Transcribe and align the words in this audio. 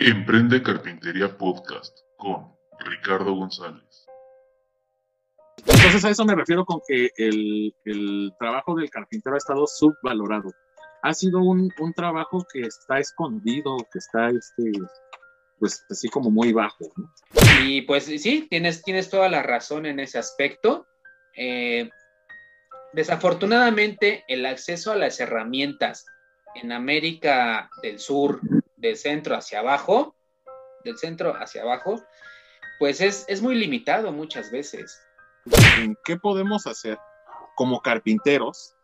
Emprende 0.00 0.62
Carpintería 0.62 1.36
Podcast 1.36 1.98
con 2.18 2.52
Ricardo 2.78 3.34
González. 3.34 4.06
Entonces 5.56 6.04
a 6.04 6.10
eso 6.10 6.24
me 6.24 6.36
refiero 6.36 6.64
con 6.64 6.80
que 6.86 7.10
el, 7.16 8.32
trabajo 8.38 8.76
del 8.76 8.90
carpintero 8.90 9.34
ha 9.34 9.38
estado 9.38 9.66
subvalorado. 9.66 10.52
Ha 11.02 11.12
sido 11.14 11.40
un, 11.40 11.72
trabajo 11.96 12.46
que 12.52 12.60
está 12.60 13.00
escondido, 13.00 13.76
que 13.92 13.98
está 13.98 14.28
este, 14.28 14.70
pues 15.58 15.84
así 15.90 16.08
como 16.08 16.30
muy 16.30 16.52
bajo. 16.52 16.92
Y 17.64 17.82
pues 17.82 18.04
sí, 18.04 18.46
tienes, 18.48 18.84
tienes 18.84 19.10
toda 19.10 19.28
la 19.28 19.42
razón 19.42 19.84
en 19.84 19.98
ese 19.98 20.18
aspecto. 20.18 20.86
Eh, 21.36 21.90
desafortunadamente, 22.92 24.22
el 24.28 24.46
acceso 24.46 24.92
a 24.92 24.96
las 24.96 25.18
herramientas 25.18 26.06
en 26.54 26.70
América 26.70 27.68
del 27.82 27.98
Sur, 27.98 28.40
del 28.78 28.96
centro 28.96 29.36
hacia 29.36 29.60
abajo, 29.60 30.16
del 30.84 30.96
centro 30.96 31.34
hacia 31.36 31.62
abajo, 31.62 32.02
pues 32.78 33.00
es, 33.00 33.24
es 33.28 33.42
muy 33.42 33.54
limitado 33.56 34.12
muchas 34.12 34.50
veces. 34.50 35.00
¿Qué 36.04 36.16
podemos 36.16 36.66
hacer 36.66 36.98
como 37.56 37.80
carpinteros? 37.80 38.74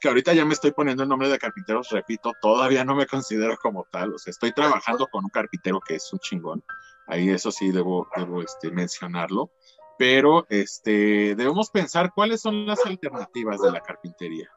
Que 0.00 0.08
ahorita 0.08 0.34
ya 0.34 0.44
me 0.44 0.52
estoy 0.52 0.72
poniendo 0.72 1.02
el 1.02 1.08
nombre 1.08 1.28
de 1.28 1.38
carpinteros, 1.38 1.90
repito, 1.90 2.32
todavía 2.42 2.84
no 2.84 2.94
me 2.94 3.06
considero 3.06 3.56
como 3.56 3.86
tal, 3.90 4.14
o 4.14 4.18
sea, 4.18 4.30
estoy 4.30 4.52
trabajando 4.52 5.06
con 5.06 5.24
un 5.24 5.30
carpintero 5.30 5.80
que 5.80 5.94
es 5.94 6.12
un 6.12 6.18
chingón, 6.18 6.62
ahí 7.06 7.30
eso 7.30 7.50
sí 7.50 7.70
debo, 7.70 8.06
debo 8.14 8.42
este, 8.42 8.70
mencionarlo, 8.70 9.50
pero 9.98 10.46
este, 10.50 11.34
debemos 11.34 11.70
pensar 11.70 12.12
cuáles 12.14 12.42
son 12.42 12.66
las 12.66 12.84
alternativas 12.84 13.62
de 13.62 13.72
la 13.72 13.80
carpintería. 13.80 14.50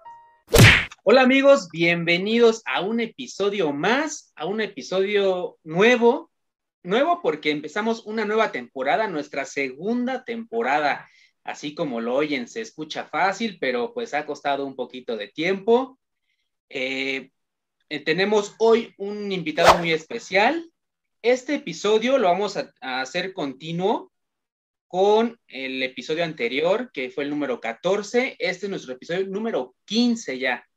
Hola 1.09 1.21
amigos, 1.21 1.70
bienvenidos 1.71 2.63
a 2.66 2.81
un 2.81 2.99
episodio 2.99 3.71
más, 3.71 4.34
a 4.35 4.45
un 4.45 4.59
episodio 4.59 5.57
nuevo, 5.63 6.30
nuevo 6.83 7.21
porque 7.21 7.49
empezamos 7.49 8.05
una 8.05 8.25
nueva 8.25 8.52
temporada, 8.52 9.08
nuestra 9.08 9.45
segunda 9.45 10.25
temporada, 10.25 11.08
así 11.45 11.73
como 11.73 12.02
lo 12.02 12.13
oyen, 12.13 12.50
se 12.50 12.59
escucha 12.59 13.05
fácil, 13.05 13.58
pero 13.58 13.94
pues 13.94 14.13
ha 14.13 14.25
costado 14.25 14.66
un 14.66 14.75
poquito 14.75 15.16
de 15.16 15.30
tiempo. 15.30 15.97
Eh, 16.67 17.31
eh, 17.88 18.00
tenemos 18.02 18.55
hoy 18.59 18.94
un 18.97 19.31
invitado 19.31 19.78
muy 19.78 19.94
especial. 19.94 20.69
Este 21.22 21.55
episodio 21.55 22.17
lo 22.17 22.28
vamos 22.28 22.58
a, 22.58 22.73
a 22.81 23.00
hacer 23.00 23.31
continuo 23.31 24.11
con 24.89 25.39
el 25.47 25.81
episodio 25.83 26.25
anterior, 26.25 26.91
que 26.91 27.09
fue 27.09 27.23
el 27.23 27.30
número 27.30 27.61
14. 27.61 28.35
Este 28.39 28.66
es 28.66 28.69
nuestro 28.69 28.91
episodio 28.91 29.25
número 29.28 29.73
15 29.85 30.38
ya 30.38 30.67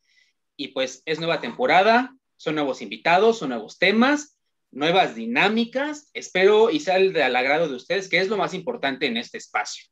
y 0.61 0.69
pues 0.69 1.03
es 1.07 1.19
nueva 1.19 1.41
temporada, 1.41 2.15
son 2.37 2.57
nuevos 2.57 2.83
invitados, 2.83 3.39
son 3.39 3.49
nuevos 3.49 3.79
temas, 3.79 4.39
nuevas 4.71 5.15
dinámicas. 5.15 6.11
Espero 6.13 6.69
y 6.69 6.81
sea 6.81 6.99
del 6.99 7.35
agrado 7.35 7.67
de 7.67 7.77
ustedes, 7.77 8.11
que 8.11 8.19
es 8.19 8.29
lo 8.29 8.37
más 8.37 8.53
importante 8.53 9.07
en 9.07 9.17
este 9.17 9.39
espacio. 9.39 9.87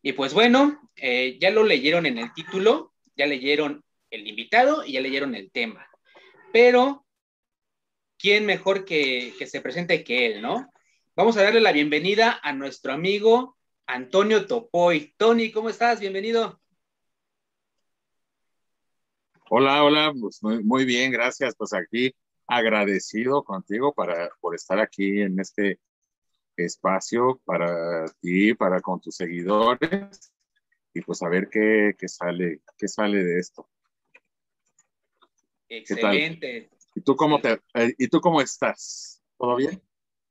Y 0.00 0.12
pues 0.12 0.32
bueno, 0.32 0.80
eh, 0.96 1.36
ya 1.38 1.50
lo 1.50 1.62
leyeron 1.62 2.06
en 2.06 2.16
el 2.16 2.32
título, 2.32 2.94
ya 3.16 3.26
leyeron 3.26 3.84
el 4.08 4.26
invitado 4.26 4.82
y 4.82 4.92
ya 4.92 5.02
leyeron 5.02 5.34
el 5.34 5.50
tema. 5.50 5.86
Pero, 6.54 7.04
¿quién 8.18 8.46
mejor 8.46 8.86
que, 8.86 9.34
que 9.38 9.46
se 9.46 9.60
presente 9.60 10.04
que 10.04 10.24
él, 10.24 10.40
no? 10.40 10.72
Vamos 11.16 11.36
a 11.36 11.42
darle 11.42 11.60
la 11.60 11.72
bienvenida 11.72 12.40
a 12.42 12.54
nuestro 12.54 12.94
amigo 12.94 13.58
Antonio 13.86 14.46
Topoy. 14.46 15.12
Tony, 15.18 15.52
¿cómo 15.52 15.68
estás? 15.68 16.00
Bienvenido. 16.00 16.58
Hola, 19.50 19.82
hola, 19.82 20.12
pues 20.20 20.42
muy, 20.42 20.84
bien, 20.84 21.10
gracias. 21.10 21.54
Pues 21.56 21.72
aquí 21.72 22.14
agradecido 22.46 23.42
contigo 23.42 23.94
para, 23.94 24.28
por 24.40 24.54
estar 24.54 24.78
aquí 24.78 25.22
en 25.22 25.40
este 25.40 25.80
espacio 26.54 27.40
para 27.46 28.04
ti, 28.20 28.52
para 28.52 28.80
con 28.82 29.00
tus 29.00 29.16
seguidores 29.16 30.32
y 30.92 31.00
pues 31.00 31.22
a 31.22 31.30
ver 31.30 31.48
qué, 31.48 31.94
sale, 32.08 32.60
qué 32.76 32.88
sale 32.88 33.24
de 33.24 33.38
esto. 33.38 33.66
Excelente. 35.70 36.70
¿Y 36.94 37.00
tú 37.00 37.16
cómo 37.16 37.40
te, 37.40 37.60
eh, 37.74 37.94
y 37.96 38.08
tú 38.08 38.20
cómo 38.20 38.42
estás? 38.42 39.22
¿Todo 39.38 39.56
bien? 39.56 39.80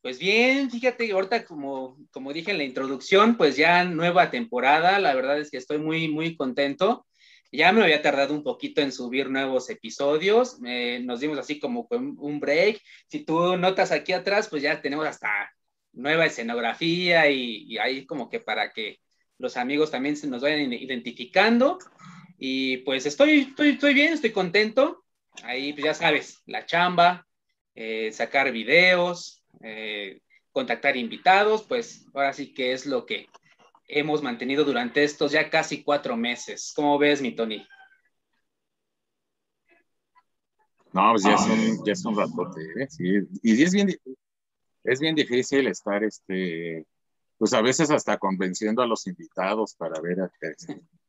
Pues 0.02 0.20
bien, 0.20 0.70
fíjate, 0.70 1.12
ahorita 1.12 1.44
como, 1.44 1.98
como 2.12 2.34
dije 2.34 2.52
en 2.52 2.60
la 2.60 2.64
introducción, 2.66 3.36
pues 3.36 3.58
ya 3.58 3.84
nueva 3.84 4.30
temporada, 4.30 5.00
la 5.00 5.16
verdad 5.16 5.40
es 5.40 5.50
que 5.50 5.58
estoy 5.58 5.80
muy, 5.80 6.08
muy 6.08 6.36
contento. 6.36 7.08
Ya 7.52 7.72
me 7.72 7.84
había 7.84 8.02
tardado 8.02 8.34
un 8.34 8.44
poquito 8.44 8.82
en 8.82 8.92
subir 8.92 9.30
nuevos 9.30 9.70
episodios, 9.70 10.60
nos 10.60 11.20
dimos 11.20 11.38
así 11.38 11.60
como 11.60 11.88
un 11.90 12.40
break. 12.40 12.82
Si 13.08 13.24
tú 13.24 13.56
notas 13.58 13.92
aquí 13.92 14.12
atrás, 14.14 14.50
pues 14.50 14.62
ya 14.62 14.82
tenemos 14.82 15.08
hasta 15.08 15.52
nueva 15.94 16.26
escenografía 16.26 17.30
y, 17.30 17.78
ahí 17.78 18.06
como 18.06 18.30
que 18.30 18.40
para 18.40 18.72
que 18.72 19.00
los 19.38 19.58
amigos 19.58 19.92
también 19.92 20.16
se 20.16 20.28
nos 20.28 20.42
vayan 20.42 20.74
identificando. 20.74 21.80
Y 22.38 22.78
pues 22.78 23.06
estoy, 23.06 23.40
estoy, 23.50 23.70
estoy 23.70 23.94
bien, 23.94 24.14
estoy 24.14 24.32
contento. 24.32 25.04
Ahí 25.44 25.74
pues 25.74 25.86
ya 25.86 25.94
sabes, 25.94 26.42
la 26.46 26.66
chamba, 26.66 27.28
eh, 27.76 28.12
sacar 28.12 28.52
videos, 28.52 29.44
eh, 29.62 30.20
contactar 30.52 30.98
invitados, 30.98 31.64
pues 31.64 32.06
ahora 32.14 32.34
sí 32.34 32.54
que 32.54 32.74
es 32.74 32.86
lo 32.86 33.06
que, 33.06 33.28
hemos 33.88 34.22
mantenido 34.22 34.64
durante 34.64 35.04
estos 35.04 35.32
ya 35.32 35.50
casi 35.50 35.84
cuatro 35.84 36.18
meses. 36.18 36.74
¿Cómo 36.76 36.98
ves, 36.98 37.22
mi 37.22 37.36
Tony? 37.36 37.66
No, 40.94 41.12
pues 41.12 41.24
ya 41.24 41.36
es 41.36 41.42
un, 41.42 41.86
ya 41.86 41.94
es 41.94 42.06
un 42.06 42.18
ratote, 42.18 42.62
¿eh? 42.78 42.88
Sí. 42.90 43.04
Y 43.44 43.62
es 43.62 43.74
bien, 43.74 43.90
es 44.84 45.00
bien 45.00 45.16
difícil 45.16 45.68
estar, 45.68 46.04
este, 46.04 46.86
pues 47.38 47.54
a 47.54 47.62
veces 47.62 47.92
hasta 47.92 48.18
convenciendo 48.18 48.82
a 48.82 48.88
los 48.88 49.06
invitados 49.06 49.76
para 49.76 50.00
ver 50.02 50.32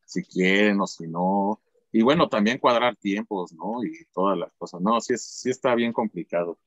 si 0.05 0.23
quieren 0.23 0.79
o 0.81 0.87
si 0.87 1.07
no. 1.07 1.61
Y 1.91 2.03
bueno, 2.03 2.29
también 2.29 2.59
cuadrar 2.59 2.95
tiempos, 2.97 3.51
¿no? 3.53 3.83
Y 3.83 4.05
todas 4.13 4.37
las 4.37 4.53
cosas. 4.53 4.79
No, 4.81 5.01
sí, 5.01 5.15
sí 5.17 5.49
está 5.49 5.73
bien 5.73 5.91
complicado 5.91 6.59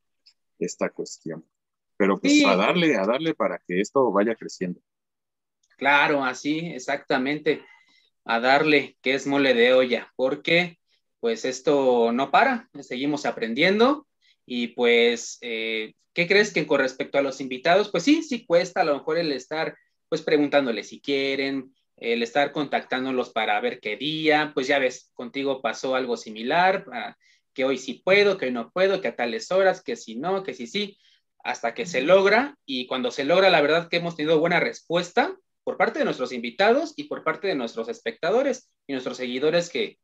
esta 0.58 0.90
cuestión. 0.90 1.46
Pero 1.96 2.18
pues 2.18 2.44
a 2.44 2.56
darle, 2.56 2.96
a 2.96 3.06
darle 3.06 3.34
para 3.34 3.58
que 3.58 3.80
esto 3.80 4.10
vaya 4.10 4.34
creciendo. 4.34 4.80
Claro, 5.82 6.24
así, 6.24 6.60
exactamente, 6.60 7.60
a 8.24 8.38
darle 8.38 8.96
que 9.02 9.14
es 9.14 9.26
mole 9.26 9.52
de 9.52 9.72
olla, 9.74 10.12
porque 10.14 10.78
pues 11.18 11.44
esto 11.44 12.12
no 12.12 12.30
para, 12.30 12.70
seguimos 12.82 13.26
aprendiendo 13.26 14.06
y 14.46 14.68
pues, 14.68 15.38
eh, 15.40 15.94
¿qué 16.14 16.28
crees 16.28 16.52
que 16.52 16.68
con 16.68 16.78
respecto 16.78 17.18
a 17.18 17.22
los 17.22 17.40
invitados? 17.40 17.90
Pues 17.90 18.04
sí, 18.04 18.22
sí 18.22 18.46
cuesta 18.46 18.82
a 18.82 18.84
lo 18.84 18.94
mejor 18.94 19.18
el 19.18 19.32
estar 19.32 19.76
pues 20.08 20.22
preguntándoles 20.22 20.86
si 20.88 21.00
quieren, 21.00 21.74
el 21.96 22.22
estar 22.22 22.52
contactándolos 22.52 23.30
para 23.30 23.60
ver 23.60 23.80
qué 23.80 23.96
día, 23.96 24.52
pues 24.54 24.68
ya 24.68 24.78
ves, 24.78 25.10
contigo 25.14 25.60
pasó 25.62 25.96
algo 25.96 26.16
similar, 26.16 26.86
ah, 26.92 27.16
que 27.54 27.64
hoy 27.64 27.76
sí 27.76 28.02
puedo, 28.04 28.38
que 28.38 28.46
hoy 28.46 28.52
no 28.52 28.70
puedo, 28.70 29.00
que 29.00 29.08
a 29.08 29.16
tales 29.16 29.50
horas, 29.50 29.82
que 29.82 29.96
si 29.96 30.14
no, 30.14 30.44
que 30.44 30.54
si 30.54 30.68
sí, 30.68 30.96
hasta 31.42 31.74
que 31.74 31.86
se 31.86 32.02
logra 32.02 32.56
y 32.64 32.86
cuando 32.86 33.10
se 33.10 33.24
logra, 33.24 33.50
la 33.50 33.60
verdad 33.60 33.88
que 33.88 33.96
hemos 33.96 34.14
tenido 34.14 34.38
buena 34.38 34.60
respuesta 34.60 35.36
por 35.64 35.76
parte 35.76 35.98
de 35.98 36.04
nuestros 36.04 36.32
invitados 36.32 36.94
y 36.96 37.04
por 37.04 37.22
parte 37.22 37.48
de 37.48 37.54
nuestros 37.54 37.88
espectadores 37.88 38.70
y 38.86 38.92
nuestros 38.92 39.16
seguidores 39.16 39.70
que, 39.70 39.98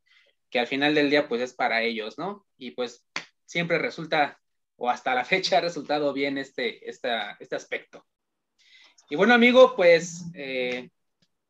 que 0.50 0.58
al 0.58 0.66
final 0.66 0.94
del 0.94 1.10
día 1.10 1.28
pues 1.28 1.42
es 1.42 1.54
para 1.54 1.82
ellos, 1.82 2.18
¿no? 2.18 2.46
Y 2.56 2.72
pues 2.72 3.06
siempre 3.44 3.78
resulta, 3.78 4.40
o 4.76 4.88
hasta 4.88 5.14
la 5.14 5.24
fecha 5.24 5.58
ha 5.58 5.62
resultado 5.62 6.12
bien 6.12 6.38
este, 6.38 6.88
este 6.88 7.56
aspecto. 7.56 8.04
Y 9.10 9.16
bueno, 9.16 9.34
amigo, 9.34 9.74
pues 9.74 10.24
eh, 10.34 10.90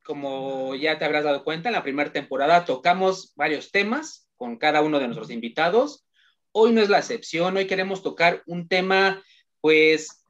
como 0.05 0.75
ya 0.77 0.99
te 0.99 1.05
habrás 1.05 1.25
dado 1.25 1.45
cuenta, 1.45 1.69
en 1.69 1.75
la 1.75 1.83
primera 1.83 2.13
temporada 2.13 2.65
tocamos 2.65 3.35
varios 3.35 3.73
temas 3.73 4.29
con 4.37 4.57
cada 4.57 4.81
uno 4.81 5.01
de 5.01 5.07
nuestros 5.07 5.31
invitados. 5.31 6.07
Hoy 6.53 6.73
no 6.73 6.81
es 6.81 6.89
la 6.89 6.99
excepción, 6.99 7.57
hoy 7.57 7.67
queremos 7.67 8.03
tocar 8.03 8.43
un 8.47 8.69
tema 8.69 9.23
pues 9.61 10.25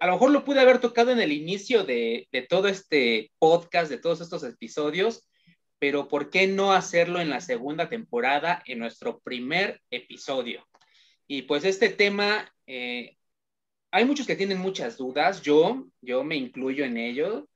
a 0.00 0.06
lo 0.06 0.12
mejor 0.12 0.30
lo 0.30 0.44
pude 0.44 0.60
haber 0.60 0.80
tocado 0.80 1.10
en 1.10 1.20
el 1.20 1.32
inicio 1.32 1.84
de, 1.84 2.28
todo 2.48 2.68
este 2.68 3.32
podcast, 3.38 3.90
de 3.90 3.98
todos 3.98 4.20
estos 4.20 4.42
episodios, 4.44 5.28
pero 5.78 6.08
¿por 6.08 6.30
qué 6.30 6.46
no 6.46 6.72
hacerlo 6.72 7.20
en 7.20 7.30
la 7.30 7.40
segunda 7.40 7.88
temporada, 7.88 8.62
en 8.66 8.78
nuestro 8.78 9.20
primer 9.20 9.80
episodio? 9.90 10.66
Y 11.26 11.42
pues 11.42 11.64
este 11.64 11.88
tema, 11.88 12.52
eh, 12.66 13.16
hay 13.90 14.04
muchos 14.04 14.26
que 14.26 14.36
tienen 14.36 14.58
muchas 14.58 14.96
dudas, 14.96 15.42
yo, 15.42 15.86
yo 16.00 16.24
me 16.24 16.36
incluyo 16.36 16.84
en 16.84 16.96
ello, 16.96 17.48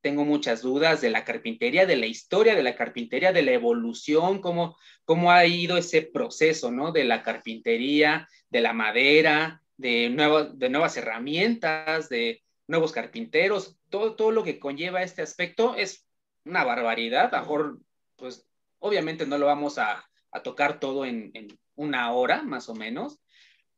tengo 0.00 0.24
muchas 0.24 0.62
dudas 0.62 1.00
de 1.00 1.10
la 1.10 1.24
carpintería, 1.24 1.86
de 1.86 1.96
la 1.96 2.06
historia 2.06 2.54
de 2.54 2.62
la 2.62 2.76
carpintería, 2.76 3.32
de 3.32 3.42
la 3.42 3.52
evolución, 3.52 4.40
cómo, 4.40 4.76
cómo 5.04 5.32
ha 5.32 5.44
ido 5.46 5.76
ese 5.76 6.02
proceso, 6.02 6.70
¿no? 6.70 6.92
De 6.92 7.04
la 7.04 7.22
carpintería, 7.22 8.28
de 8.48 8.60
la 8.60 8.72
madera, 8.72 9.62
de, 9.78 10.10
de 10.54 10.68
nuevas 10.68 10.96
herramientas, 10.96 12.08
de 12.10 12.42
nuevos 12.66 12.92
carpinteros, 12.92 13.78
todo, 13.88 14.14
todo 14.14 14.30
lo 14.30 14.44
que 14.44 14.60
conlleva 14.60 15.02
este 15.02 15.22
aspecto 15.22 15.74
es 15.74 16.06
una 16.44 16.64
barbaridad. 16.64 17.34
A 17.34 17.40
mejor, 17.40 17.78
pues, 18.16 18.46
obviamente 18.78 19.26
no 19.26 19.38
lo 19.38 19.46
vamos 19.46 19.78
a, 19.78 20.04
tocar 20.44 20.78
todo 20.78 21.04
en, 21.04 21.32
una 21.74 22.12
hora, 22.12 22.42
más 22.42 22.68
o 22.68 22.74
menos, 22.74 23.18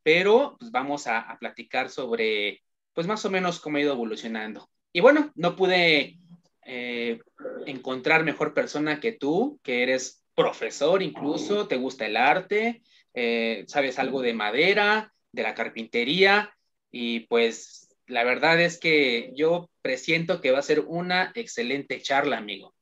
pero 0.02 0.56
pues, 0.58 0.70
vamos 0.70 1.06
a, 1.06 1.20
a, 1.20 1.38
platicar 1.38 1.88
sobre, 1.88 2.62
pues 2.92 3.06
más 3.06 3.24
o 3.24 3.30
menos 3.30 3.60
cómo 3.60 3.76
ha 3.76 3.80
ido 3.80 3.92
evolucionando. 3.92 4.68
Y 4.92 5.00
bueno, 5.00 5.30
no 5.36 5.54
pude 5.54 6.18
eh, 6.66 7.20
encontrar 7.66 8.24
mejor 8.24 8.52
persona 8.52 9.00
que 9.00 9.12
tú, 9.12 9.58
que 9.62 9.82
eres 9.82 10.24
profesor 10.34 11.02
incluso, 11.02 11.66
te 11.68 11.76
gusta 11.76 12.06
el 12.06 12.16
arte, 12.16 12.82
eh, 13.14 13.64
sabes 13.66 13.98
algo 13.98 14.22
de 14.22 14.34
madera, 14.34 15.12
de 15.32 15.42
la 15.42 15.54
carpintería, 15.54 16.54
y 16.90 17.20
pues 17.20 17.88
la 18.06 18.24
verdad 18.24 18.60
es 18.60 18.78
que 18.78 19.32
yo 19.36 19.70
presiento 19.82 20.40
que 20.40 20.50
va 20.50 20.58
a 20.58 20.62
ser 20.62 20.80
una 20.80 21.32
excelente 21.34 22.00
charla, 22.02 22.38
amigo. 22.38 22.74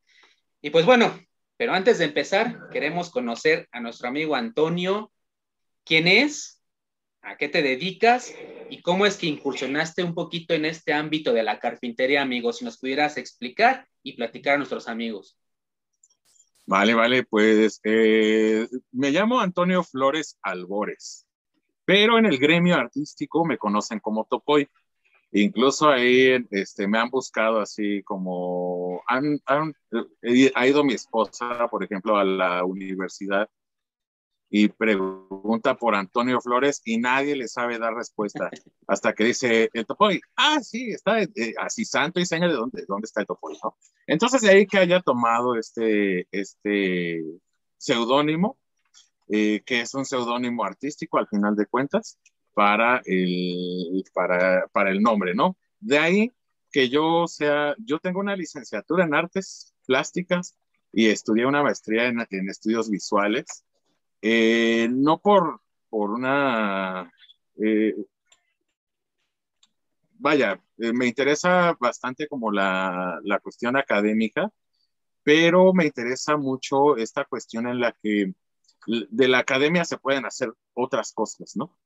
Y 0.61 0.71
pues 0.71 0.87
bueno, 0.87 1.19
pero 1.57 1.75
antes 1.75 1.99
de 1.99 2.07
empezar, 2.07 2.69
queremos 2.71 3.11
conocer 3.11 3.69
a 3.73 3.81
nuestro 3.81 4.09
amigo 4.09 4.35
Antonio. 4.35 5.13
¿Quién 5.85 6.09
es? 6.09 6.63
¿A 7.21 7.37
qué 7.37 7.49
te 7.49 7.63
dedicas? 7.63 8.35
¿Y 8.71 8.81
cómo 8.81 9.07
es 9.07 9.17
que 9.17 9.27
incursionaste 9.27 10.03
un 10.03 10.15
poquito 10.15 10.55
en 10.55 10.65
este 10.65 10.93
ámbito 10.93 11.33
de 11.33 11.43
la 11.43 11.59
carpintería, 11.59 12.23
amigo? 12.23 12.53
Si 12.53 12.65
nos 12.65 12.79
pudieras 12.79 13.17
explicar 13.17 13.87
y 14.03 14.15
platicar 14.15 14.55
a 14.55 14.59
nuestros 14.59 14.89
amigos. 14.89 15.39
Vale, 16.65 16.95
vale, 16.95 17.25
pues 17.25 17.81
eh, 17.83 18.69
me 18.93 19.11
llamo 19.11 19.41
Antonio 19.41 19.83
Flores 19.83 20.39
Albores, 20.43 21.27
pero 21.89 22.19
en 22.19 22.27
el 22.27 22.37
gremio 22.37 22.77
artístico 22.77 23.47
me 23.47 23.57
conocen 23.57 23.99
como 23.99 24.27
Topoy. 24.27 24.69
Incluso 25.33 25.89
ahí 25.89 26.37
este, 26.51 26.87
me 26.87 26.99
han 26.99 27.09
buscado 27.09 27.61
así 27.61 28.03
como, 28.03 29.03
han, 29.07 29.41
eh, 30.21 30.53
ha 30.55 30.67
ido 30.67 30.85
mi 30.85 30.93
esposa, 30.93 31.67
por 31.71 31.83
ejemplo, 31.83 32.19
a 32.19 32.27
la 32.27 32.63
universidad 32.63 33.49
y 34.51 34.69
pregunta 34.69 35.79
por 35.79 35.95
Antonio 35.95 36.43
Flores 36.43 36.83
y 36.85 36.99
nadie 36.99 37.35
le 37.35 37.49
sabe 37.49 37.79
dar 37.79 37.95
respuesta 37.95 38.51
hasta 38.87 39.15
que 39.15 39.25
dice 39.25 39.71
el 39.73 39.87
Topoy, 39.87 40.21
ah, 40.37 40.61
sí, 40.61 40.91
está 40.91 41.23
eh, 41.23 41.55
así 41.59 41.87
santo 41.87 42.21
y 42.21 42.27
seña 42.27 42.49
de 42.49 42.55
dónde, 42.55 42.85
dónde 42.87 43.07
está 43.07 43.23
el 43.23 43.27
Topoy, 43.27 43.57
¿no? 43.65 43.79
Entonces 44.07 44.43
de 44.43 44.51
ahí 44.51 44.67
que 44.67 44.77
haya 44.77 45.01
tomado 45.01 45.57
este, 45.57 46.29
este 46.33 47.25
seudónimo, 47.79 48.59
eh, 49.29 49.63
que 49.65 49.81
es 49.81 49.95
un 49.95 50.05
seudónimo 50.05 50.65
artístico 50.65 51.19
al 51.19 51.29
final 51.29 51.57
de 51.57 51.67
cuentas, 51.67 52.19
para 52.55 53.01
el, 53.05 54.05
para, 54.13 54.67
para 54.73 54.91
el 54.91 55.01
nombre, 55.01 55.35
¿no? 55.35 55.57
De 55.79 55.99
ahí 55.99 56.33
que 56.73 56.89
yo 56.89 57.27
sea, 57.29 57.75
yo 57.79 57.99
tengo 57.99 58.21
una 58.21 58.37
licenciatura 58.37 59.05
en 59.05 59.15
artes 59.15 59.75
plásticas 59.87 60.57
y 60.93 61.07
estudié 61.07 61.47
una 61.47 61.63
maestría 61.63 62.07
en, 62.07 62.19
en 62.31 62.49
estudios 62.49 62.91
visuales 62.91 63.65
eh, 64.23 64.89
no 64.91 65.19
por, 65.19 65.61
por 65.89 66.11
una... 66.11 67.13
Eh, 67.57 67.95
vaya, 70.15 70.61
eh, 70.79 70.93
me 70.93 71.07
interesa 71.07 71.77
bastante 71.81 72.27
como 72.29 72.51
la, 72.51 73.21
la, 73.25 73.39
cuestión 73.41 73.77
académica, 73.77 74.51
pero 75.23 75.73
me 75.75 75.87
interesa 75.87 76.37
mucho 76.37 76.97
esta 76.97 77.25
cuestión 77.25 77.67
en 77.69 77.81
la 77.81 77.93
que 78.03 78.33
de 78.87 79.29
la 79.29 79.39
academia 79.39 79.85
se 79.85 79.99
pueden 79.99 80.25
hacer 80.27 80.53
otras 80.75 81.13
cosas, 81.13 81.57
¿no? 81.57 81.77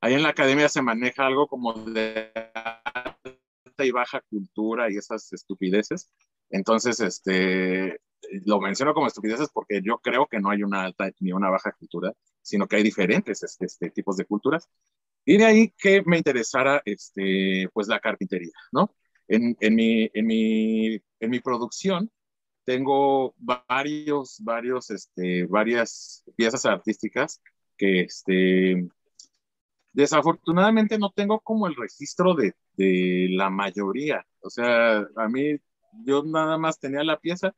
Ahí 0.00 0.14
en 0.14 0.22
la 0.22 0.30
academia 0.30 0.68
se 0.68 0.82
maneja 0.82 1.26
algo 1.26 1.48
como 1.48 1.72
de 1.72 2.30
alta 2.54 3.84
y 3.84 3.90
baja 3.90 4.20
cultura 4.28 4.90
y 4.90 4.96
esas 4.96 5.32
estupideces. 5.32 6.10
Entonces, 6.50 7.00
este, 7.00 8.00
lo 8.44 8.60
menciono 8.60 8.94
como 8.94 9.06
estupideces 9.06 9.48
porque 9.52 9.80
yo 9.82 9.98
creo 9.98 10.26
que 10.26 10.38
no 10.38 10.50
hay 10.50 10.62
una 10.62 10.84
alta 10.84 11.10
ni 11.20 11.32
una 11.32 11.50
baja 11.50 11.72
cultura, 11.72 12.12
sino 12.42 12.66
que 12.66 12.76
hay 12.76 12.82
diferentes 12.82 13.42
este, 13.42 13.66
este, 13.66 13.90
tipos 13.90 14.16
de 14.16 14.26
culturas. 14.26 14.68
Y 15.24 15.38
de 15.38 15.44
ahí 15.44 15.74
que 15.76 16.02
me 16.04 16.18
interesara 16.18 16.82
este, 16.84 17.68
pues 17.72 17.88
la 17.88 18.00
carpintería, 18.00 18.54
¿no? 18.72 18.94
En, 19.28 19.56
mi 19.74 21.40
producción 21.40 22.10
tengo 22.66 23.34
varios, 23.38 24.38
varios, 24.42 24.90
este, 24.90 25.46
varias 25.46 26.22
piezas 26.36 26.66
artísticas 26.66 27.40
que 27.78 28.00
este, 28.02 28.86
desafortunadamente 29.94 30.98
no 30.98 31.10
tengo 31.10 31.40
como 31.40 31.66
el 31.66 31.76
registro 31.76 32.34
de, 32.34 32.54
de 32.76 33.28
la 33.30 33.48
mayoría. 33.48 34.26
O 34.40 34.50
sea, 34.50 34.98
a 34.98 35.28
mí 35.28 35.56
yo 36.04 36.22
nada 36.24 36.58
más 36.58 36.78
tenía 36.78 37.02
la 37.04 37.18
pieza 37.18 37.54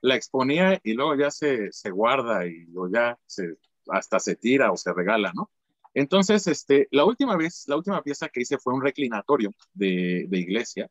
la 0.00 0.14
exponía 0.14 0.80
y 0.82 0.94
luego 0.94 1.14
ya 1.16 1.30
se, 1.30 1.72
se 1.72 1.90
guarda 1.90 2.46
y 2.46 2.66
o 2.76 2.88
ya 2.88 3.18
se, 3.26 3.56
hasta 3.88 4.18
se 4.18 4.36
tira 4.36 4.72
o 4.72 4.76
se 4.76 4.92
regala, 4.92 5.32
¿no? 5.34 5.50
Entonces, 5.92 6.46
este, 6.46 6.86
la 6.92 7.04
última 7.04 7.36
vez, 7.36 7.64
la 7.66 7.76
última 7.76 8.02
pieza 8.02 8.28
que 8.28 8.42
hice 8.42 8.58
fue 8.58 8.74
un 8.74 8.82
reclinatorio 8.82 9.52
de, 9.74 10.26
de 10.28 10.38
iglesia 10.38 10.88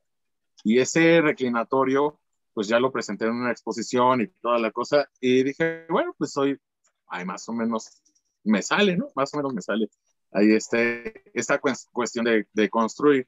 y 0.64 0.80
ese 0.80 1.22
reclinatorio, 1.22 2.20
pues 2.54 2.68
ya 2.68 2.80
lo 2.80 2.92
presenté 2.92 3.26
en 3.26 3.32
una 3.32 3.52
exposición 3.52 4.22
y 4.22 4.28
toda 4.28 4.60
la 4.60 4.72
cosa 4.72 5.10
y 5.20 5.44
dije, 5.44 5.86
bueno, 5.90 6.14
pues 6.18 6.36
hoy, 6.38 6.60
ay, 7.08 7.26
más 7.26 7.48
o 7.50 7.54
menos 7.54 8.02
me 8.44 8.62
sale, 8.62 8.98
¿no? 8.98 9.10
Más 9.16 9.34
o 9.34 9.38
menos 9.38 9.54
me 9.54 9.62
sale 9.62 9.90
ahí 10.32 10.54
este, 10.54 11.24
esta 11.34 11.60
cuestión 11.60 12.26
de, 12.26 12.48
de 12.54 12.70
construir. 12.70 13.28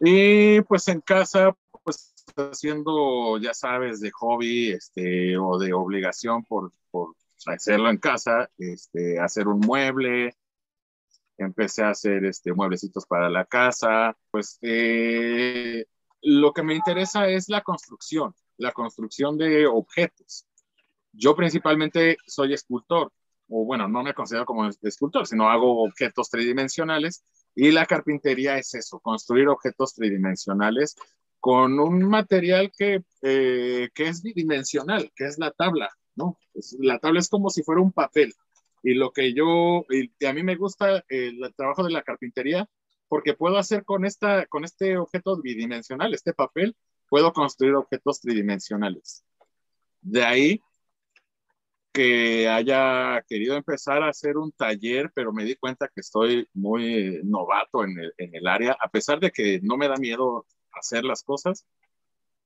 Y 0.00 0.60
pues 0.62 0.88
en 0.88 1.00
casa, 1.00 1.56
pues 1.84 2.12
haciendo, 2.36 3.38
ya 3.38 3.54
sabes, 3.54 4.00
de 4.00 4.10
hobby 4.10 4.70
este, 4.72 5.36
o 5.38 5.58
de 5.58 5.72
obligación 5.72 6.44
por, 6.44 6.72
por 6.90 7.14
hacerlo 7.46 7.90
en 7.90 7.98
casa, 7.98 8.50
este, 8.58 9.18
hacer 9.20 9.48
un 9.48 9.60
mueble, 9.60 10.36
empecé 11.38 11.82
a 11.82 11.90
hacer 11.90 12.24
este, 12.24 12.52
mueblecitos 12.52 13.06
para 13.06 13.28
la 13.30 13.44
casa, 13.44 14.16
pues 14.30 14.58
eh, 14.62 15.84
lo 16.22 16.52
que 16.52 16.62
me 16.62 16.74
interesa 16.74 17.28
es 17.28 17.48
la 17.48 17.62
construcción, 17.62 18.34
la 18.56 18.72
construcción 18.72 19.36
de 19.36 19.66
objetos. 19.66 20.46
Yo 21.12 21.36
principalmente 21.36 22.16
soy 22.26 22.54
escultor, 22.54 23.12
o 23.48 23.64
bueno, 23.64 23.88
no 23.88 24.02
me 24.02 24.14
considero 24.14 24.46
como 24.46 24.68
escultor, 24.68 25.26
sino 25.26 25.50
hago 25.50 25.82
objetos 25.84 26.30
tridimensionales 26.30 27.24
y 27.54 27.70
la 27.70 27.86
carpintería 27.86 28.56
es 28.56 28.72
eso, 28.74 29.00
construir 29.00 29.48
objetos 29.48 29.94
tridimensionales 29.94 30.96
con 31.38 31.80
un 31.80 32.08
material 32.08 32.70
que, 32.76 33.02
eh, 33.22 33.90
que 33.94 34.08
es 34.08 34.22
bidimensional, 34.22 35.10
que 35.14 35.24
es 35.24 35.38
la 35.38 35.50
tabla, 35.50 35.90
¿no? 36.14 36.38
la 36.78 36.98
tabla 36.98 37.20
es 37.20 37.28
como 37.28 37.50
si 37.50 37.62
fuera 37.62 37.80
un 37.80 37.92
papel. 37.92 38.32
Y 38.84 38.94
lo 38.94 39.12
que 39.12 39.32
yo, 39.32 39.84
y 39.90 40.24
a 40.24 40.32
mí 40.32 40.42
me 40.42 40.56
gusta 40.56 41.04
el, 41.08 41.40
trabajo 41.56 41.84
de 41.84 41.92
la 41.92 42.02
carpintería, 42.02 42.68
porque 43.12 43.34
puedo 43.34 43.58
hacer 43.58 43.84
con, 43.84 44.06
esta, 44.06 44.46
con 44.46 44.64
este 44.64 44.96
objeto 44.96 45.36
bidimensional, 45.36 46.14
este 46.14 46.32
papel, 46.32 46.74
puedo 47.10 47.30
construir 47.34 47.74
objetos 47.74 48.22
tridimensionales. 48.22 49.22
De 50.00 50.24
ahí 50.24 50.62
que 51.92 52.48
haya 52.48 53.22
querido 53.28 53.54
empezar 53.54 54.02
a 54.02 54.08
hacer 54.08 54.38
un 54.38 54.50
taller, 54.52 55.12
pero 55.14 55.30
me 55.30 55.44
di 55.44 55.56
cuenta 55.56 55.88
que 55.94 56.00
estoy 56.00 56.48
muy 56.54 57.20
novato 57.22 57.84
en 57.84 57.98
el, 57.98 58.14
en 58.16 58.34
el 58.34 58.46
área, 58.46 58.78
a 58.80 58.88
pesar 58.88 59.20
de 59.20 59.30
que 59.30 59.60
no 59.62 59.76
me 59.76 59.88
da 59.88 59.96
miedo 59.96 60.46
hacer 60.72 61.04
las 61.04 61.22
cosas, 61.22 61.66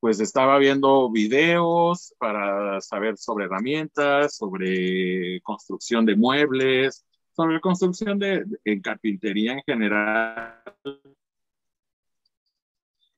pues 0.00 0.18
estaba 0.18 0.58
viendo 0.58 1.12
videos 1.12 2.12
para 2.18 2.80
saber 2.80 3.18
sobre 3.18 3.44
herramientas, 3.44 4.35
sobre 4.35 5.40
construcción 5.42 6.04
de 6.06 6.16
muebles, 6.16 7.05
sobre 7.37 7.61
construcción 7.61 8.19
de, 8.19 8.47
en 8.64 8.81
carpintería 8.81 9.52
en 9.52 9.62
general. 9.62 10.62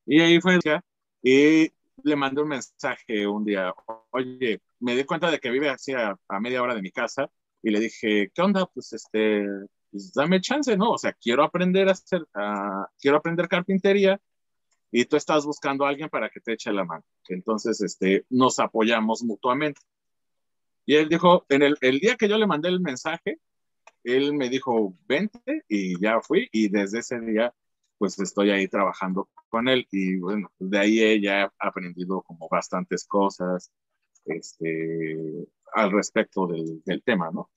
Y 0.05 0.21
ahí 0.21 0.41
fue, 0.41 0.59
y 1.23 1.71
le 2.03 2.17
mandé 2.17 2.43
un 2.43 2.49
mensaje 2.49 3.27
un 3.29 3.45
día, 3.45 3.73
oye, 4.11 4.61
me 4.81 4.97
di 4.97 5.05
cuenta 5.05 5.31
de 5.31 5.39
que 5.39 5.51
vive 5.51 5.69
así 5.69 5.93
a, 5.93 6.19
media 6.41 6.63
hora 6.63 6.75
de 6.75 6.83
mi 6.83 6.91
casa 6.91 7.31
y 7.63 7.71
le 7.71 7.79
dije, 7.79 8.31
¿qué 8.35 8.43
onda? 8.43 8.67
Pues 8.67 8.93
este, 8.93 9.47
pues 9.91 10.13
dame 10.13 10.41
chance, 10.41 10.77
¿no? 10.77 10.91
O 10.91 10.99
sea, 10.99 11.13
quiero 11.13 11.45
aprender 11.45 11.89
a 11.89 11.93
hacer, 11.93 12.27
quiero 13.01 13.19
aprender 13.19 13.47
carpintería 13.47 14.21
y 14.91 15.05
tú 15.05 15.17
estás 15.17 15.45
buscando 15.45 15.85
a 15.85 15.91
alguien 15.91 16.09
para 16.09 16.29
que 16.29 16.41
te 16.41 16.55
eche 16.55 16.73
la 16.73 16.85
mano. 16.85 17.05
Entonces, 17.29 17.81
este, 17.83 18.25
nos 18.31 18.59
apoyamos 18.59 19.23
mutuamente. 19.23 19.81
Y 20.87 20.97
él 20.97 21.09
dijo, 21.09 21.45
en 21.51 21.63
el 21.63 21.99
día 22.01 22.17
que 22.17 22.29
yo 22.29 22.39
le 22.39 22.47
mandé 22.47 22.69
el 22.69 22.81
mensaje, 22.81 23.39
él 24.04 24.35
me 24.35 24.49
dijo, 24.49 24.95
vente 25.07 25.64
y 25.68 26.00
ya 26.00 26.21
fui 26.21 26.49
y 26.52 26.68
desde 26.68 27.00
ese 27.00 27.21
día 27.21 27.54
pues 27.99 28.18
estoy 28.21 28.50
ahí 28.50 28.68
trabajando 28.68 29.28
con 29.49 29.68
él 29.68 29.87
y 29.90 30.18
bueno, 30.18 30.50
de 30.59 30.78
ahí 30.78 31.23
ya 31.23 31.45
he 31.45 31.49
aprendido 31.59 32.23
como 32.23 32.49
bastantes 32.49 33.07
cosas 33.07 33.73
este, 34.25 35.47
al 35.75 35.92
respecto 35.92 36.47
del, 36.47 36.83
del 36.85 37.02
tema, 37.02 37.30
¿no? 37.33 37.50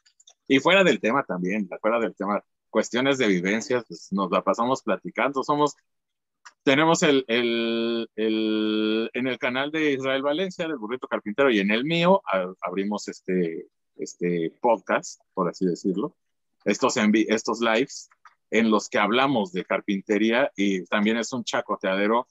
Y 0.48 0.60
fuera 0.60 0.84
del 0.84 1.00
tema 1.00 1.24
también, 1.24 1.70
fuera 1.82 2.00
del 2.00 2.16
tema, 2.16 2.44
cuestiones 2.70 3.18
de 3.18 3.28
vivencias, 3.28 3.86
pues 3.88 4.08
nos 4.12 4.32
la 4.32 4.42
pasamos 4.44 4.82
platicando, 4.84 5.44
somos 5.44 5.76
tenemos 6.64 7.02
el, 7.04 7.26
el, 7.28 8.10
el, 8.16 9.10
en 9.14 9.28
el 9.28 9.38
canal 9.40 9.72
de 9.72 9.94
Israel 9.94 10.22
Valencia, 10.22 10.68
del 10.68 10.78
Burrito 10.78 11.08
Carpintero, 11.08 11.50
y 11.50 11.60
en 11.60 11.72
el 11.72 11.86
mío 11.86 12.22
abrimos 12.62 13.08
este, 13.08 13.68
este 14.02 14.54
podcast, 14.62 15.22
por 15.34 15.50
así 15.50 15.66
decirlo, 15.66 16.18
estos, 16.66 16.96
estos 16.98 17.62
lives 17.62 18.10
en 18.50 18.70
los 18.70 18.90
que 18.90 18.98
hablamos 18.98 19.54
de 19.54 19.64
carpintería 19.64 20.52
y 20.56 20.84
también 20.86 21.18
es 21.18 21.32
un 21.32 21.44
chacoteadero, 21.44 22.28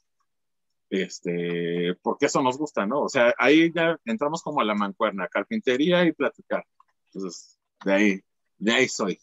este, 0.91 1.95
porque 2.03 2.27
eso 2.27 2.43
nos 2.43 2.59
gusta, 2.59 2.85
¿no? 2.85 3.03
O 3.03 3.09
sea, 3.09 3.35
ahí 3.39 3.73
ya 3.75 3.99
entramos 4.05 4.43
como 4.43 4.61
a 4.61 4.65
la 4.65 4.75
mancuerna, 4.75 5.29
carpintería 5.29 6.05
y 6.05 6.13
platicar. 6.13 6.67
Entonces, 7.07 7.59
de 7.85 7.93
ahí, 7.93 8.21
de 8.59 8.73
ahí 8.73 8.89
soy. 8.89 9.19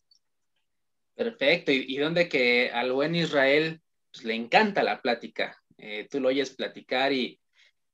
Perfecto, 1.16 1.72
y, 1.72 1.86
y 1.88 1.98
donde 1.98 2.30
que 2.30 2.72
al 2.72 2.92
buen 2.94 3.16
Israel 3.16 3.82
pues, 4.12 4.26
le 4.26 4.36
encanta 4.36 4.84
la 4.84 5.02
plática. 5.02 5.62
Eh, 5.78 6.08
tú 6.10 6.20
lo 6.20 6.30
oyes 6.30 6.50
platicar 6.52 7.14
y 7.14 7.40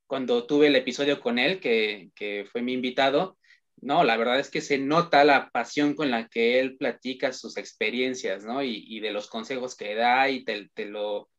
cuando 0.07 0.45
tuve 0.45 0.67
el 0.67 0.75
episodio 0.75 1.19
con 1.19 1.39
él, 1.39 1.60
que, 1.60 2.12
que 2.15 2.45
fue 2.51 2.62
mi 2.62 2.74
invitado, 2.74 3.38
no, 3.82 4.03
la 4.03 4.18
verdad 4.18 4.39
es 4.39 4.50
que 4.50 4.62
se 4.62 4.77
nota 4.77 5.24
la 5.24 5.50
pasión 5.50 5.94
con 5.94 6.12
la 6.12 6.27
que 6.27 6.60
él 6.60 6.77
platica 6.77 7.34
sus 7.34 7.58
experiencias, 7.58 8.46
¿no? 8.46 8.63
Y, 8.63 8.86
y 8.88 9.00
de 9.00 9.12
los 9.12 9.27
consejos 9.27 9.75
que 9.75 9.96
da 9.96 10.30
y 10.30 10.44
te, 10.46 10.70
lo, 10.86 11.30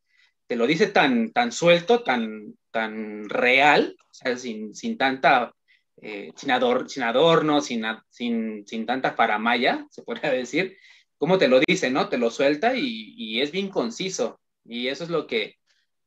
te 0.47 0.55
lo 0.55 0.67
dice 0.67 0.87
tan, 0.87 1.31
tan 1.31 1.51
suelto, 1.51 2.03
tan, 2.03 2.55
tan 2.71 3.27
real, 3.29 3.95
sin, 4.37 4.75
sin 4.75 4.97
tanta, 4.97 5.53
eh, 6.01 6.31
sin, 6.35 6.51
ador, 6.51 6.89
sin 6.89 7.03
adorno, 7.03 7.61
sin, 7.61 7.83
sin, 8.09 8.67
sin 8.67 8.85
tanta 8.85 9.13
faramaya, 9.13 9.85
se 9.89 10.03
podría 10.03 10.31
decir, 10.31 10.77
como 11.17 11.37
te 11.37 11.47
lo 11.47 11.59
dice, 11.65 11.89
¿no? 11.89 12.09
Te 12.09 12.17
lo 12.17 12.29
suelta 12.29 12.75
y, 12.75 13.15
y 13.17 13.41
es 13.41 13.51
bien 13.51 13.69
conciso. 13.69 14.39
Y 14.65 14.87
eso 14.87 15.03
es 15.03 15.09
lo 15.09 15.25
que, 15.27 15.55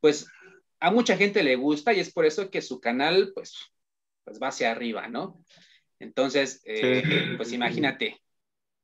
pues, 0.00 0.26
a 0.80 0.90
mucha 0.90 1.16
gente 1.16 1.42
le 1.42 1.56
gusta 1.56 1.92
y 1.92 2.00
es 2.00 2.12
por 2.12 2.26
eso 2.26 2.50
que 2.50 2.62
su 2.62 2.80
canal, 2.80 3.32
pues, 3.34 3.54
pues 4.24 4.38
va 4.40 4.48
hacia 4.48 4.70
arriba, 4.70 5.08
¿no? 5.08 5.42
Entonces, 5.98 6.62
eh, 6.64 7.02
sí. 7.04 7.36
pues 7.36 7.52
imagínate, 7.52 8.20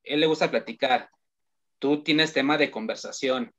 él 0.02 0.20
le 0.20 0.26
gusta 0.26 0.50
platicar, 0.50 1.08
tú 1.78 2.02
tienes 2.02 2.32
tema 2.32 2.58
de 2.58 2.70
conversación 2.70 3.52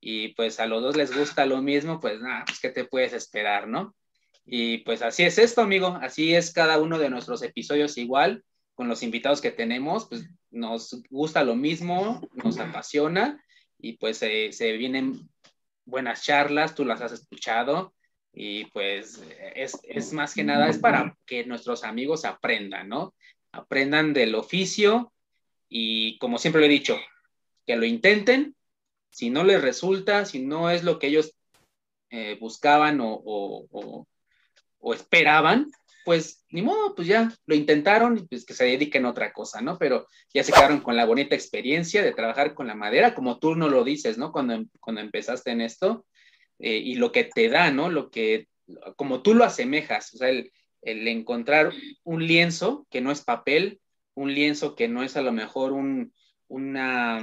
y 0.00 0.28
pues 0.34 0.60
a 0.60 0.66
los 0.66 0.82
dos 0.82 0.96
les 0.96 1.16
gusta 1.16 1.46
lo 1.46 1.62
mismo, 1.62 2.00
pues 2.00 2.20
nada, 2.20 2.44
pues 2.46 2.60
qué 2.60 2.70
te 2.70 2.84
puedes 2.84 3.12
esperar, 3.12 3.68
¿no? 3.68 3.94
Y 4.44 4.78
pues 4.78 5.02
así 5.02 5.24
es 5.24 5.38
esto, 5.38 5.62
amigo, 5.62 5.98
así 6.00 6.34
es 6.34 6.52
cada 6.52 6.78
uno 6.78 6.98
de 6.98 7.10
nuestros 7.10 7.42
episodios 7.42 7.98
igual, 7.98 8.44
con 8.74 8.88
los 8.88 9.02
invitados 9.02 9.40
que 9.40 9.50
tenemos, 9.50 10.06
pues 10.08 10.28
nos 10.50 11.02
gusta 11.10 11.42
lo 11.42 11.56
mismo, 11.56 12.20
nos 12.34 12.58
apasiona 12.58 13.42
y 13.78 13.94
pues 13.94 14.22
eh, 14.22 14.52
se 14.52 14.72
vienen 14.72 15.28
buenas 15.84 16.22
charlas, 16.22 16.74
tú 16.74 16.84
las 16.84 17.00
has 17.00 17.12
escuchado 17.12 17.94
y 18.38 18.66
pues 18.66 19.22
es, 19.54 19.78
es, 19.82 20.12
más 20.12 20.34
que 20.34 20.44
nada, 20.44 20.68
es 20.68 20.76
para 20.76 21.16
que 21.24 21.46
nuestros 21.46 21.84
amigos 21.84 22.26
aprendan, 22.26 22.86
¿no? 22.86 23.14
Aprendan 23.50 24.12
del 24.12 24.34
oficio 24.34 25.10
y 25.70 26.18
como 26.18 26.36
siempre 26.36 26.60
lo 26.60 26.66
he 26.66 26.70
dicho, 26.70 26.98
que 27.66 27.76
lo 27.76 27.86
intenten, 27.86 28.54
si 29.08 29.30
no 29.30 29.42
les 29.42 29.62
resulta, 29.62 30.26
si 30.26 30.40
no 30.40 30.68
es 30.68 30.84
lo 30.84 30.98
que 30.98 31.06
ellos 31.06 31.34
eh, 32.10 32.36
buscaban 32.38 33.00
o, 33.00 33.22
o, 33.24 34.06
esperaban, 34.92 35.70
pues 36.04 36.44
ni 36.50 36.60
modo, 36.60 36.94
pues 36.94 37.08
ya 37.08 37.32
lo 37.46 37.54
intentaron 37.54 38.18
y 38.18 38.22
pues 38.26 38.44
que 38.44 38.52
se 38.52 38.64
dediquen 38.64 39.06
a 39.06 39.10
otra 39.10 39.32
cosa, 39.32 39.62
¿no? 39.62 39.78
Pero 39.78 40.06
ya 40.34 40.44
se 40.44 40.52
quedaron 40.52 40.80
con 40.80 40.94
la 40.94 41.06
bonita 41.06 41.34
experiencia 41.34 42.02
de 42.02 42.12
trabajar 42.12 42.52
con 42.52 42.66
la 42.66 42.74
madera, 42.74 43.14
como 43.14 43.38
tú 43.38 43.54
no 43.54 43.70
lo 43.70 43.82
dices, 43.82 44.18
¿no? 44.18 44.30
Cuando, 44.30 44.62
cuando 44.78 45.00
empezaste 45.00 45.52
en 45.52 45.62
esto, 45.62 46.04
eh, 46.58 46.76
y 46.76 46.94
lo 46.96 47.12
que 47.12 47.24
te 47.24 47.48
da, 47.48 47.70
¿no? 47.70 47.90
Lo 47.90 48.10
que, 48.10 48.48
como 48.96 49.22
tú 49.22 49.34
lo 49.34 49.44
asemejas, 49.44 50.14
o 50.14 50.18
sea, 50.18 50.30
el, 50.30 50.52
el, 50.82 51.06
encontrar 51.08 51.72
un 52.04 52.26
lienzo 52.26 52.86
que 52.90 53.00
no 53.00 53.10
es 53.10 53.22
papel, 53.22 53.80
un 54.14 54.34
lienzo 54.34 54.74
que 54.74 54.88
no 54.88 55.02
es 55.02 55.16
a 55.16 55.22
lo 55.22 55.32
mejor 55.32 55.72
un, 55.72 56.12
una, 56.48 57.22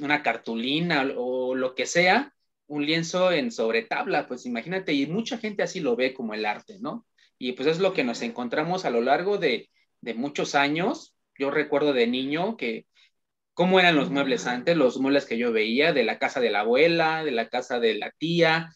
una 0.00 0.22
cartulina 0.22 1.10
o 1.16 1.54
lo 1.54 1.74
que 1.74 1.86
sea, 1.86 2.34
un 2.66 2.86
lienzo 2.86 3.32
en 3.32 3.50
sobre 3.50 3.82
tabla, 3.82 4.26
pues 4.26 4.46
imagínate, 4.46 4.92
y 4.92 5.06
mucha 5.06 5.38
gente 5.38 5.62
así 5.62 5.80
lo 5.80 5.96
ve 5.96 6.14
como 6.14 6.34
el 6.34 6.46
arte, 6.46 6.78
¿no? 6.80 7.06
Y 7.38 7.52
pues 7.52 7.68
es 7.68 7.78
lo 7.78 7.92
que 7.92 8.04
nos 8.04 8.22
encontramos 8.22 8.84
a 8.84 8.90
lo 8.90 9.00
largo 9.00 9.38
de, 9.38 9.70
de 10.00 10.14
muchos 10.14 10.54
años. 10.54 11.14
Yo 11.38 11.50
recuerdo 11.50 11.92
de 11.92 12.06
niño 12.06 12.56
que 12.56 12.86
cómo 13.54 13.80
eran 13.80 13.96
los 13.96 14.10
muebles 14.10 14.46
antes, 14.46 14.76
los 14.76 14.98
muebles 14.98 15.24
que 15.24 15.38
yo 15.38 15.52
veía 15.52 15.92
de 15.92 16.04
la 16.04 16.18
casa 16.18 16.40
de 16.40 16.50
la 16.50 16.60
abuela, 16.60 17.24
de 17.24 17.30
la 17.30 17.48
casa 17.48 17.80
de 17.80 17.94
la 17.94 18.10
tía, 18.10 18.74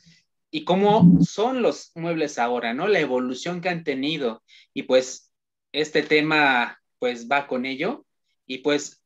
y 0.50 0.64
cómo 0.64 1.20
son 1.22 1.62
los 1.62 1.92
muebles 1.94 2.38
ahora, 2.38 2.72
¿no? 2.72 2.88
La 2.88 3.00
evolución 3.00 3.60
que 3.60 3.68
han 3.68 3.84
tenido. 3.84 4.42
Y 4.72 4.84
pues 4.84 5.32
este 5.72 6.02
tema 6.02 6.80
pues 6.98 7.28
va 7.28 7.46
con 7.46 7.66
ello. 7.66 8.06
Y 8.46 8.58
pues, 8.58 9.02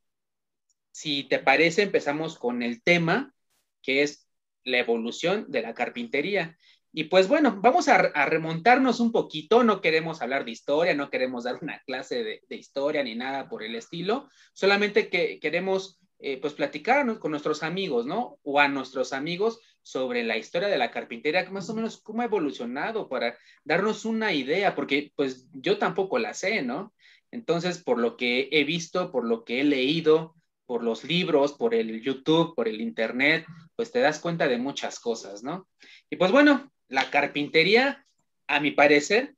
si 0.92 1.24
te 1.24 1.38
parece, 1.38 1.82
empezamos 1.82 2.38
con 2.38 2.62
el 2.62 2.82
tema 2.82 3.34
que 3.82 4.02
es 4.02 4.28
la 4.64 4.78
evolución 4.78 5.46
de 5.48 5.62
la 5.62 5.74
carpintería. 5.74 6.56
Y 6.92 7.04
pues 7.04 7.26
bueno, 7.26 7.58
vamos 7.60 7.88
a, 7.88 7.98
remontarnos 8.26 9.00
un 9.00 9.12
poquito, 9.12 9.64
no 9.64 9.80
queremos 9.80 10.20
hablar 10.20 10.44
de 10.44 10.50
historia, 10.50 10.94
no 10.94 11.08
queremos 11.08 11.44
dar 11.44 11.58
una 11.62 11.80
clase 11.86 12.22
de, 12.22 12.42
de 12.48 12.56
historia 12.56 13.02
ni 13.02 13.14
nada 13.14 13.48
por 13.48 13.62
el 13.62 13.74
estilo, 13.74 14.28
solamente 14.52 15.08
que 15.08 15.40
queremos 15.40 16.02
eh, 16.24 16.38
pues 16.40 16.52
platicar 16.52 17.18
con 17.18 17.32
nuestros 17.32 17.64
amigos, 17.64 18.06
¿no? 18.06 18.38
O 18.44 18.60
a 18.60 18.68
nuestros 18.68 19.12
amigos 19.12 19.58
sobre 19.82 20.22
la 20.22 20.36
historia 20.36 20.68
de 20.68 20.78
la 20.78 20.92
carpintería, 20.92 21.50
más 21.50 21.68
o 21.68 21.74
menos 21.74 22.00
cómo 22.00 22.22
ha 22.22 22.26
evolucionado 22.26 23.08
para 23.08 23.36
darnos 23.64 24.04
una 24.04 24.32
idea, 24.32 24.76
porque 24.76 25.12
pues 25.16 25.48
yo 25.52 25.78
tampoco 25.78 26.20
la 26.20 26.32
sé, 26.32 26.62
¿no? 26.62 26.94
Entonces, 27.32 27.82
por 27.82 27.98
lo 27.98 28.16
que 28.16 28.48
he 28.52 28.62
visto, 28.62 29.10
por 29.10 29.24
lo 29.24 29.44
que 29.44 29.60
he 29.60 29.64
leído, 29.64 30.36
por 30.64 30.84
los 30.84 31.02
libros, 31.02 31.54
por 31.54 31.74
el 31.74 32.00
YouTube, 32.00 32.54
por 32.54 32.68
el 32.68 32.80
Internet, 32.80 33.44
pues 33.74 33.90
te 33.90 33.98
das 33.98 34.20
cuenta 34.20 34.46
de 34.46 34.58
muchas 34.58 35.00
cosas, 35.00 35.42
¿no? 35.42 35.66
Y 36.08 36.14
pues 36.14 36.30
bueno, 36.30 36.71
la 36.92 37.08
carpintería, 37.10 38.06
a 38.46 38.60
mi 38.60 38.70
parecer, 38.70 39.34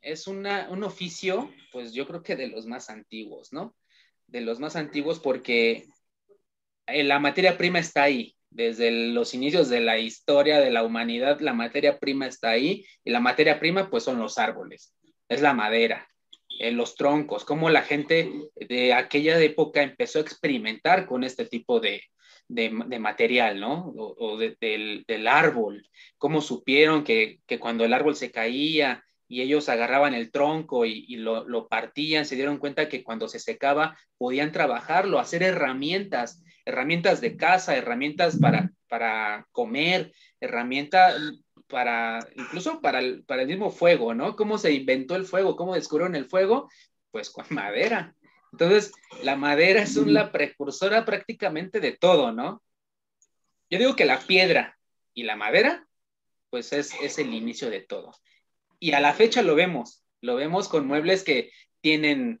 es 0.00 0.28
una, 0.28 0.68
un 0.70 0.84
oficio, 0.84 1.52
pues 1.72 1.92
yo 1.92 2.06
creo 2.06 2.22
que 2.22 2.36
de 2.36 2.46
los 2.46 2.66
más 2.66 2.88
antiguos, 2.88 3.52
¿no? 3.52 3.74
De 4.28 4.40
los 4.40 4.60
más 4.60 4.76
antiguos 4.76 5.18
porque 5.18 5.86
la 6.86 7.18
materia 7.18 7.58
prima 7.58 7.80
está 7.80 8.04
ahí. 8.04 8.36
Desde 8.48 8.92
los 8.92 9.34
inicios 9.34 9.68
de 9.68 9.80
la 9.80 9.98
historia 9.98 10.60
de 10.60 10.70
la 10.70 10.84
humanidad, 10.84 11.40
la 11.40 11.52
materia 11.52 11.98
prima 11.98 12.28
está 12.28 12.50
ahí 12.50 12.86
y 13.02 13.10
la 13.10 13.18
materia 13.18 13.58
prima 13.58 13.90
pues 13.90 14.04
son 14.04 14.20
los 14.20 14.38
árboles, 14.38 14.94
es 15.28 15.42
la 15.42 15.52
madera, 15.52 16.08
eh, 16.60 16.70
los 16.70 16.94
troncos, 16.94 17.44
cómo 17.44 17.70
la 17.70 17.82
gente 17.82 18.30
de 18.54 18.92
aquella 18.92 19.40
época 19.40 19.82
empezó 19.82 20.20
a 20.20 20.22
experimentar 20.22 21.06
con 21.06 21.24
este 21.24 21.44
tipo 21.44 21.80
de, 21.80 22.04
de, 22.48 22.70
material, 22.98 23.60
¿no? 23.60 23.88
O, 23.96 24.14
o 24.18 24.36
de, 24.36 24.56
del, 24.60 25.04
del, 25.06 25.26
árbol, 25.26 25.88
cómo 26.18 26.40
supieron 26.40 27.04
que, 27.04 27.40
que, 27.46 27.58
cuando 27.58 27.84
el 27.84 27.92
árbol 27.92 28.16
se 28.16 28.30
caía 28.30 29.04
y 29.28 29.40
ellos 29.40 29.68
agarraban 29.68 30.14
el 30.14 30.30
tronco 30.30 30.84
y, 30.84 31.04
y 31.08 31.16
lo, 31.16 31.48
lo, 31.48 31.68
partían, 31.68 32.26
se 32.26 32.36
dieron 32.36 32.58
cuenta 32.58 32.88
que 32.88 33.02
cuando 33.02 33.28
se 33.28 33.38
secaba 33.38 33.98
podían 34.18 34.52
trabajarlo, 34.52 35.18
hacer 35.18 35.42
herramientas, 35.42 36.42
herramientas 36.64 37.20
de 37.20 37.36
casa, 37.36 37.76
herramientas 37.76 38.38
para, 38.38 38.70
para 38.88 39.46
comer, 39.52 40.12
herramientas 40.40 41.16
para, 41.66 42.20
incluso 42.36 42.80
para 42.80 42.98
el, 43.00 43.24
para 43.24 43.42
el 43.42 43.48
mismo 43.48 43.70
fuego, 43.70 44.14
¿no? 44.14 44.36
¿Cómo 44.36 44.58
se 44.58 44.72
inventó 44.72 45.16
el 45.16 45.24
fuego? 45.24 45.56
¿Cómo 45.56 45.74
descubrieron 45.74 46.14
el 46.14 46.26
fuego? 46.26 46.70
Pues 47.10 47.30
con 47.30 47.46
madera. 47.50 48.14
Entonces, 48.54 48.92
la 49.24 49.34
madera 49.34 49.82
es 49.82 49.96
una 49.96 50.30
precursora 50.30 51.04
prácticamente 51.04 51.80
de 51.80 51.90
todo, 51.90 52.30
¿no? 52.30 52.62
Yo 53.68 53.80
digo 53.80 53.96
que 53.96 54.04
la 54.04 54.20
piedra 54.20 54.78
y 55.12 55.24
la 55.24 55.34
madera, 55.34 55.88
pues 56.50 56.72
es, 56.72 56.94
es 57.02 57.18
el 57.18 57.34
inicio 57.34 57.68
de 57.68 57.80
todo. 57.80 58.14
Y 58.78 58.92
a 58.92 59.00
la 59.00 59.12
fecha 59.12 59.42
lo 59.42 59.56
vemos, 59.56 60.04
lo 60.20 60.36
vemos 60.36 60.68
con 60.68 60.86
muebles 60.86 61.24
que 61.24 61.50
tienen 61.80 62.40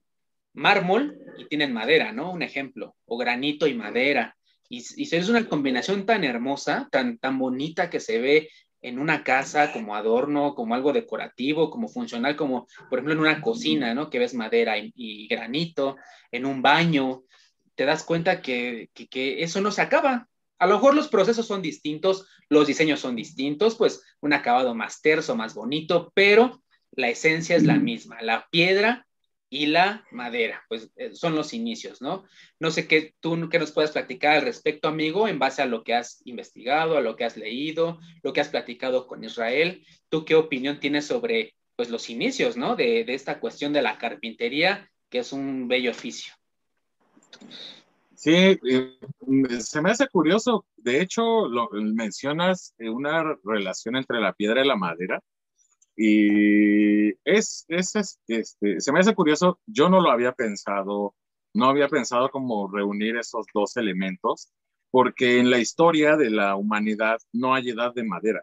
mármol 0.52 1.18
y 1.36 1.46
tienen 1.46 1.72
madera, 1.72 2.12
¿no? 2.12 2.30
Un 2.30 2.42
ejemplo, 2.42 2.94
o 3.06 3.18
granito 3.18 3.66
y 3.66 3.74
madera. 3.74 4.36
Y, 4.68 4.84
y 4.96 5.16
es 5.16 5.28
una 5.28 5.48
combinación 5.48 6.06
tan 6.06 6.22
hermosa, 6.22 6.88
tan, 6.92 7.18
tan 7.18 7.40
bonita 7.40 7.90
que 7.90 7.98
se 7.98 8.20
ve 8.20 8.50
en 8.84 8.98
una 8.98 9.24
casa 9.24 9.72
como 9.72 9.96
adorno, 9.96 10.54
como 10.54 10.74
algo 10.74 10.92
decorativo, 10.92 11.70
como 11.70 11.88
funcional, 11.88 12.36
como 12.36 12.66
por 12.90 12.98
ejemplo 12.98 13.14
en 13.14 13.20
una 13.20 13.40
cocina, 13.40 13.94
¿no? 13.94 14.10
Que 14.10 14.18
ves 14.18 14.34
madera 14.34 14.76
y, 14.76 14.92
y 14.94 15.26
granito, 15.26 15.96
en 16.30 16.44
un 16.44 16.60
baño, 16.60 17.24
te 17.74 17.86
das 17.86 18.04
cuenta 18.04 18.42
que, 18.42 18.90
que, 18.92 19.08
que, 19.08 19.42
eso 19.42 19.62
no 19.62 19.72
se 19.72 19.80
acaba. 19.80 20.28
A 20.58 20.66
lo 20.66 20.74
mejor 20.74 20.94
los 20.94 21.08
procesos 21.08 21.46
son 21.46 21.62
distintos, 21.62 22.28
los 22.50 22.66
diseños 22.66 23.00
son 23.00 23.16
distintos, 23.16 23.74
pues 23.76 24.02
un 24.20 24.34
acabado 24.34 24.74
más 24.74 25.00
terso, 25.00 25.34
más 25.34 25.54
bonito, 25.54 26.12
pero 26.14 26.62
la 26.92 27.08
esencia 27.08 27.56
es 27.56 27.64
la 27.64 27.76
misma. 27.76 28.20
La 28.20 28.46
piedra 28.50 29.06
y 29.50 29.66
la 29.66 30.04
madera, 30.10 30.64
pues 30.68 30.90
eh, 30.96 31.14
son 31.14 31.34
los 31.34 31.54
inicios, 31.54 32.02
¿no? 32.02 32.24
No 32.58 32.70
sé 32.70 32.88
qué 32.88 33.14
tú 33.20 33.48
qué 33.48 33.58
nos 33.58 33.72
puedes 33.72 33.92
platicar 33.92 34.36
al 34.36 34.42
respecto, 34.42 34.88
amigo, 34.88 35.28
en 35.28 35.38
base 35.38 35.62
a 35.62 35.66
lo 35.66 35.84
que 35.84 35.94
has 35.94 36.22
investigado, 36.24 36.96
a 36.96 37.00
lo 37.00 37.16
que 37.16 37.24
has 37.24 37.36
leído, 37.36 37.98
lo 38.22 38.32
que 38.32 38.40
has 38.40 38.48
platicado 38.48 39.06
con 39.06 39.22
Israel. 39.22 39.84
¿Tú 40.08 40.24
qué 40.24 40.34
opinión 40.34 40.80
tienes 40.80 41.06
sobre 41.06 41.54
pues 41.76 41.90
los 41.90 42.10
inicios, 42.10 42.56
¿no? 42.56 42.76
De, 42.76 43.04
de 43.04 43.14
esta 43.14 43.40
cuestión 43.40 43.72
de 43.72 43.82
la 43.82 43.98
carpintería, 43.98 44.90
que 45.08 45.18
es 45.18 45.32
un 45.32 45.68
bello 45.68 45.90
oficio. 45.90 46.34
Sí, 48.24 48.58
se 49.60 49.82
me 49.82 49.90
hace 49.90 50.08
curioso. 50.08 50.64
De 50.76 51.02
hecho, 51.02 51.46
lo, 51.46 51.68
mencionas 51.72 52.74
una 52.78 53.36
relación 53.44 53.96
entre 53.96 54.18
la 54.18 54.32
piedra 54.32 54.64
y 54.64 54.66
la 54.66 54.76
madera. 54.76 55.20
Y 55.96 57.10
es, 57.24 57.64
es, 57.68 58.18
este, 58.26 58.80
se 58.80 58.92
me 58.92 59.00
hace 59.00 59.14
curioso. 59.14 59.60
Yo 59.66 59.88
no 59.88 60.00
lo 60.00 60.10
había 60.10 60.32
pensado, 60.32 61.14
no 61.54 61.66
había 61.66 61.88
pensado 61.88 62.30
como 62.30 62.68
reunir 62.70 63.16
esos 63.16 63.46
dos 63.54 63.76
elementos, 63.76 64.52
porque 64.90 65.38
en 65.38 65.50
la 65.50 65.58
historia 65.58 66.16
de 66.16 66.30
la 66.30 66.56
humanidad 66.56 67.18
no 67.32 67.54
hay 67.54 67.70
edad 67.70 67.94
de 67.94 68.04
madera. 68.04 68.42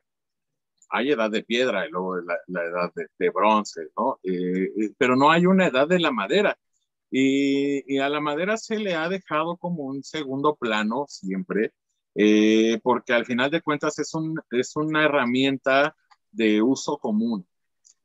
Hay 0.90 1.12
edad 1.12 1.32
de 1.32 1.44
piedra 1.44 1.88
y 1.88 1.92
luego 1.92 2.18
la, 2.18 2.36
edad 2.64 2.92
de, 3.18 3.30
bronce, 3.30 3.88
¿no? 3.98 4.20
Eh, 4.24 4.72
eh, 4.78 4.92
pero 4.98 5.16
no 5.16 5.32
hay 5.32 5.46
una 5.46 5.68
edad 5.68 5.88
de 5.88 6.00
la 6.00 6.12
madera. 6.12 6.58
Y, 7.12 7.98
a 8.00 8.10
la 8.10 8.22
madera 8.22 8.58
se 8.58 8.80
le 8.80 8.96
ha 8.96 9.10
dejado 9.10 9.58
como 9.58 9.84
un 9.84 10.04
segundo 10.04 10.56
plano 10.56 11.06
siempre, 11.10 11.74
eh, 12.16 12.80
porque 12.84 13.14
al 13.14 13.26
final 13.26 13.52
de 13.52 13.62
cuentas 13.62 14.00
es, 14.00 14.14
un, 14.14 14.40
es 14.52 14.76
una 14.76 15.04
herramienta 15.06 15.96
de 16.32 16.62
uso 16.62 16.98
común. 16.98 17.46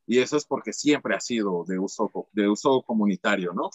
Y 0.05 0.19
eso 0.19 0.37
es 0.37 0.45
porque 0.45 0.73
siempre 0.73 1.15
ha 1.15 1.19
sido 1.19 1.65
de 1.65 1.79
uso, 1.79 2.09
de 2.31 2.47
uso 2.47 2.81
comunitario, 2.83 3.53
¿no? 3.53 3.69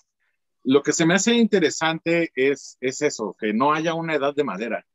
Lo 0.64 0.82
que 0.82 0.92
se 0.92 1.04
me 1.04 1.14
hace 1.14 1.34
interesante 1.34 2.30
es, 2.34 2.78
es 2.80 3.02
eso, 3.02 3.36
que 3.38 3.52
no 3.52 3.72
haya 3.72 3.94
una 3.94 4.14
edad 4.14 4.34
de 4.34 4.44
madera. 4.44 4.86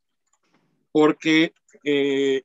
Porque, 0.92 1.54
eh, 1.84 2.44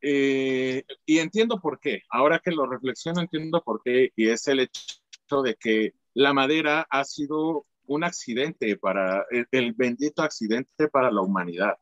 eh, 0.00 0.84
y 1.04 1.18
entiendo 1.18 1.60
por 1.60 1.80
qué, 1.80 2.02
ahora 2.08 2.38
que 2.38 2.52
lo 2.52 2.66
reflexiono 2.66 3.20
entiendo 3.20 3.62
por 3.62 3.82
qué, 3.82 4.12
y 4.16 4.28
es 4.28 4.46
el 4.48 4.60
hecho 4.60 5.42
de 5.42 5.56
que 5.56 5.94
la 6.14 6.32
madera 6.32 6.86
ha 6.90 7.04
sido 7.04 7.66
un 7.86 8.04
accidente 8.04 8.76
para, 8.76 9.26
el, 9.50 9.72
bendito 9.72 10.22
accidente 10.22 10.88
para 10.88 11.10
la 11.10 11.22
humanidad. 11.22 11.76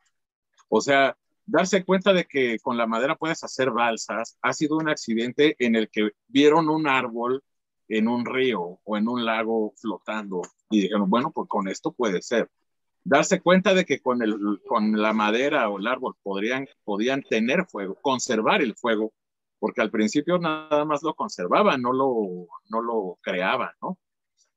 O 0.68 0.80
sea, 0.80 1.16
darse 1.48 1.82
cuenta 1.84 2.12
de 2.12 2.26
que 2.26 2.58
con 2.60 2.76
la 2.76 2.86
madera 2.86 3.16
puedes 3.16 3.42
hacer 3.42 3.70
balsas 3.70 4.38
ha 4.42 4.52
sido 4.52 4.76
un 4.76 4.88
accidente 4.88 5.56
en 5.58 5.76
el 5.76 5.88
que 5.88 6.10
vieron 6.28 6.68
un 6.68 6.86
árbol 6.86 7.42
en 7.88 8.06
un 8.06 8.26
río 8.26 8.80
o 8.84 8.96
en 8.98 9.08
un 9.08 9.24
lago 9.24 9.72
flotando 9.76 10.42
y 10.68 10.82
dijeron, 10.82 11.08
bueno, 11.08 11.32
pues 11.32 11.48
con 11.48 11.66
esto 11.68 11.92
puede 11.92 12.20
ser. 12.20 12.50
Darse 13.02 13.40
cuenta 13.40 13.72
de 13.72 13.86
que 13.86 14.00
con, 14.00 14.22
el, 14.22 14.36
con 14.66 15.00
la 15.00 15.14
madera 15.14 15.70
o 15.70 15.78
el 15.78 15.86
árbol 15.86 16.14
podrían, 16.22 16.68
podían 16.84 17.22
tener 17.22 17.64
fuego, 17.64 17.96
conservar 18.02 18.60
el 18.60 18.74
fuego, 18.74 19.14
porque 19.58 19.80
al 19.80 19.90
principio 19.90 20.38
nada 20.38 20.84
más 20.84 21.02
lo 21.02 21.14
conservaban, 21.14 21.80
no 21.80 21.94
lo, 21.94 22.46
no 22.68 22.82
lo 22.82 23.18
creaban, 23.22 23.70
¿no? 23.80 23.98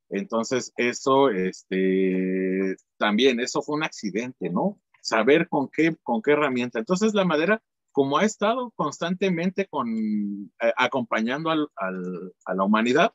Entonces, 0.09 0.73
eso, 0.75 1.29
este, 1.29 2.75
también, 2.97 3.39
eso 3.39 3.61
fue 3.61 3.77
un 3.77 3.83
accidente, 3.83 4.49
¿no? 4.49 4.77
Saber 5.01 5.49
con 5.49 5.67
qué, 5.69 5.95
con 6.03 6.21
qué 6.21 6.31
herramienta. 6.31 6.79
Entonces, 6.79 7.13
la 7.13 7.25
madera, 7.25 7.61
como 7.91 8.17
ha 8.17 8.23
estado 8.23 8.71
constantemente 8.75 9.67
con, 9.67 9.89
eh, 10.61 10.73
acompañando 10.77 11.49
al, 11.49 11.67
al, 11.75 12.33
a 12.45 12.53
la 12.53 12.63
humanidad, 12.63 13.13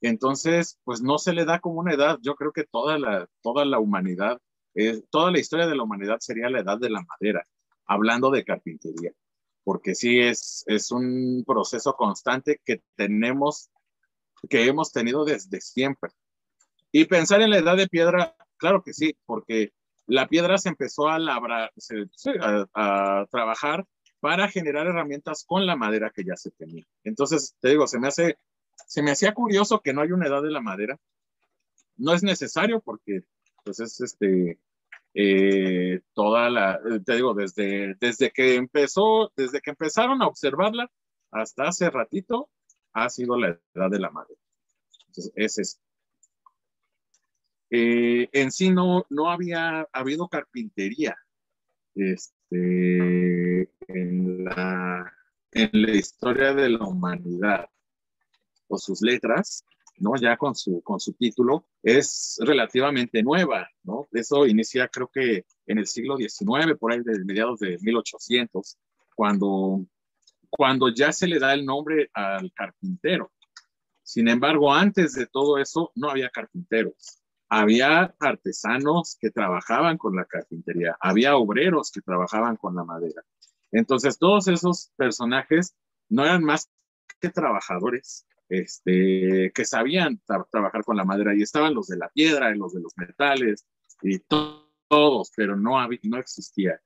entonces, 0.00 0.78
pues 0.84 1.00
no 1.00 1.18
se 1.18 1.32
le 1.32 1.44
da 1.44 1.60
como 1.60 1.80
una 1.80 1.94
edad. 1.94 2.18
Yo 2.22 2.34
creo 2.34 2.52
que 2.52 2.64
toda 2.64 2.98
la, 2.98 3.26
toda 3.42 3.64
la 3.64 3.78
humanidad, 3.78 4.38
toda 5.10 5.30
la 5.30 5.38
historia 5.38 5.66
de 5.66 5.76
la 5.76 5.82
humanidad 5.82 6.18
sería 6.20 6.50
la 6.50 6.60
edad 6.60 6.78
de 6.78 6.90
la 6.90 7.02
madera, 7.02 7.46
hablando 7.86 8.30
de 8.30 8.44
carpintería, 8.44 9.12
porque 9.62 9.94
sí 9.94 10.20
es, 10.20 10.64
es 10.66 10.90
un 10.90 11.44
proceso 11.46 11.94
constante 11.94 12.60
que 12.64 12.82
tenemos, 12.96 13.70
que 14.50 14.66
hemos 14.66 14.92
tenido 14.92 15.24
desde 15.24 15.60
siempre. 15.60 16.10
Y 16.92 17.06
pensar 17.06 17.40
en 17.40 17.50
la 17.50 17.58
edad 17.58 17.76
de 17.76 17.88
piedra, 17.88 18.36
claro 18.58 18.82
que 18.82 18.92
sí, 18.92 19.16
porque 19.24 19.72
la 20.06 20.28
piedra 20.28 20.58
se 20.58 20.68
empezó 20.68 21.08
a 21.08 21.18
labrar, 21.18 21.72
a, 22.74 23.26
trabajar 23.30 23.86
para 24.20 24.48
generar 24.48 24.86
herramientas 24.86 25.44
con 25.46 25.66
la 25.66 25.76
madera 25.76 26.10
que 26.14 26.24
ya 26.24 26.36
se 26.36 26.50
tenía. 26.50 26.84
Entonces, 27.04 27.56
te 27.60 27.70
digo, 27.70 27.86
se 27.86 27.98
me 27.98 28.08
hace, 28.08 28.38
se 28.86 29.02
me 29.02 29.10
hacía 29.10 29.34
curioso 29.34 29.80
que 29.80 29.92
no 29.92 30.02
hay 30.02 30.12
una 30.12 30.26
edad 30.26 30.42
de 30.42 30.50
la 30.50 30.60
madera. 30.60 30.98
No 31.96 32.14
es 32.14 32.22
necesario 32.22 32.80
porque, 32.80 33.22
pues 33.64 33.80
es 33.80 34.00
este, 34.00 34.58
eh, 35.14 36.00
toda 36.12 36.50
la, 36.50 36.80
te 37.04 37.14
digo, 37.14 37.34
desde, 37.34 37.94
desde 38.00 38.30
que 38.30 38.56
empezó, 38.56 39.32
desde 39.36 39.60
que 39.60 39.70
empezaron 39.70 40.22
a 40.22 40.26
observarla 40.26 40.90
hasta 41.30 41.64
hace 41.64 41.90
ratito, 41.90 42.48
ha 42.92 43.08
sido 43.10 43.38
la 43.38 43.58
edad 43.74 43.90
de 43.90 44.00
la 44.00 44.10
madera. 44.10 44.40
Entonces, 45.08 45.32
ese 45.36 45.62
es 45.62 45.80
eh, 47.70 48.28
en 48.32 48.52
sí 48.52 48.70
no, 48.70 49.06
no 49.10 49.30
había 49.30 49.88
habido 49.92 50.28
carpintería 50.28 51.16
este, 51.94 53.62
en, 53.88 54.44
la, 54.44 55.12
en 55.52 55.70
la 55.72 55.90
historia 55.92 56.54
de 56.54 56.68
la 56.70 56.84
humanidad 56.84 57.68
o 58.68 58.78
sus 58.78 59.02
letras, 59.02 59.64
¿no? 59.98 60.16
Ya 60.16 60.36
con 60.36 60.54
su, 60.54 60.82
con 60.82 61.00
su 61.00 61.14
título, 61.14 61.66
es 61.82 62.38
relativamente 62.40 63.22
nueva, 63.22 63.68
¿no? 63.82 64.08
Eso 64.12 64.46
inicia 64.46 64.88
creo 64.88 65.08
que 65.08 65.44
en 65.66 65.78
el 65.78 65.86
siglo 65.86 66.16
XIX, 66.16 66.76
por 66.78 66.92
ahí 66.92 67.00
de 67.02 67.24
mediados 67.24 67.60
de 67.60 67.78
1800, 67.80 68.78
cuando, 69.14 69.86
cuando 70.50 70.88
ya 70.88 71.12
se 71.12 71.26
le 71.28 71.38
da 71.38 71.54
el 71.54 71.64
nombre 71.64 72.10
al 72.12 72.52
carpintero. 72.52 73.32
Sin 74.02 74.28
embargo, 74.28 74.72
antes 74.72 75.14
de 75.14 75.26
todo 75.26 75.58
eso, 75.58 75.92
no 75.94 76.10
había 76.10 76.28
carpinteros 76.28 77.23
había 77.60 78.14
artesanos 78.18 79.16
que 79.20 79.30
trabajaban 79.30 79.96
con 79.96 80.16
la 80.16 80.24
carpintería, 80.24 80.96
había 81.00 81.36
obreros 81.36 81.92
que 81.92 82.00
trabajaban 82.00 82.56
con 82.56 82.74
la 82.74 82.82
madera. 82.84 83.22
Entonces, 83.70 84.18
todos 84.18 84.48
esos 84.48 84.90
personajes 84.96 85.76
no 86.08 86.24
eran 86.24 86.42
más 86.42 86.68
que 87.20 87.30
trabajadores 87.30 88.26
este, 88.48 89.52
que 89.54 89.64
sabían 89.64 90.20
trabajar 90.50 90.82
con 90.84 90.96
la 90.96 91.04
madera 91.04 91.34
y 91.34 91.42
estaban 91.42 91.74
los 91.74 91.86
de 91.86 91.96
la 91.96 92.08
piedra 92.08 92.54
y 92.54 92.58
los 92.58 92.74
de 92.74 92.80
los 92.80 92.92
metales 92.96 93.64
y 94.02 94.18
todos, 94.18 95.30
pero 95.36 95.56
no, 95.56 95.78
había, 95.78 96.00
no 96.02 96.18
existía. 96.18 96.80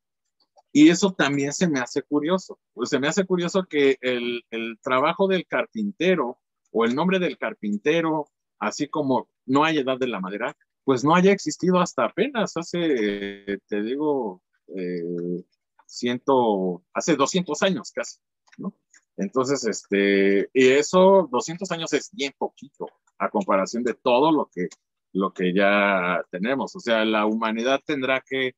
Y 0.71 0.91
eso 0.91 1.15
también 1.15 1.55
se 1.55 1.67
me 1.67 1.81
hace 1.81 2.03
curioso. 2.03 2.61
Pues 2.75 2.91
se 2.91 3.01
me 3.01 3.09
hace 3.09 3.25
curioso 3.25 3.65
que 3.65 3.97
el, 4.03 4.45
el 4.51 4.79
trabajo 4.83 5.29
del 5.29 5.47
carpintero 5.47 6.39
o 6.71 6.85
el 6.85 6.95
nombre 6.95 7.19
del 7.19 7.39
carpintero, 7.39 8.29
así 8.59 8.89
como 8.89 9.29
no 9.47 9.65
hay 9.65 9.79
edad 9.79 9.99
de 9.99 10.09
la 10.09 10.21
madera, 10.21 10.57
pues 10.85 11.05
no 11.05 11.15
haya 11.15 11.33
existido 11.33 11.81
hasta 11.81 12.05
apenas 12.05 12.57
hace, 12.57 13.59
te 13.69 13.83
digo, 13.83 14.43
eh, 14.75 15.45
ciento, 15.87 16.83
hace 16.93 17.17
200 17.17 17.63
años 17.63 17.93
casi, 17.93 18.19
¿no? 18.57 18.75
Entonces, 19.17 19.67
este, 19.67 20.49
y 20.53 20.69
eso, 20.69 21.29
200 21.31 21.71
años 21.73 21.93
es 21.93 22.11
bien 22.13 22.33
poquito 22.39 22.87
a 23.19 23.31
comparación 23.31 23.83
de 23.83 23.95
todo 23.95 24.31
lo 24.31 24.49
que, 24.55 24.69
lo 25.13 25.33
que 25.33 25.53
ya 25.53 26.25
tenemos. 26.31 26.77
O 26.77 26.81
sea, 26.81 27.05
la 27.05 27.27
humanidad 27.27 27.81
tendrá 27.85 28.23
que 28.25 28.55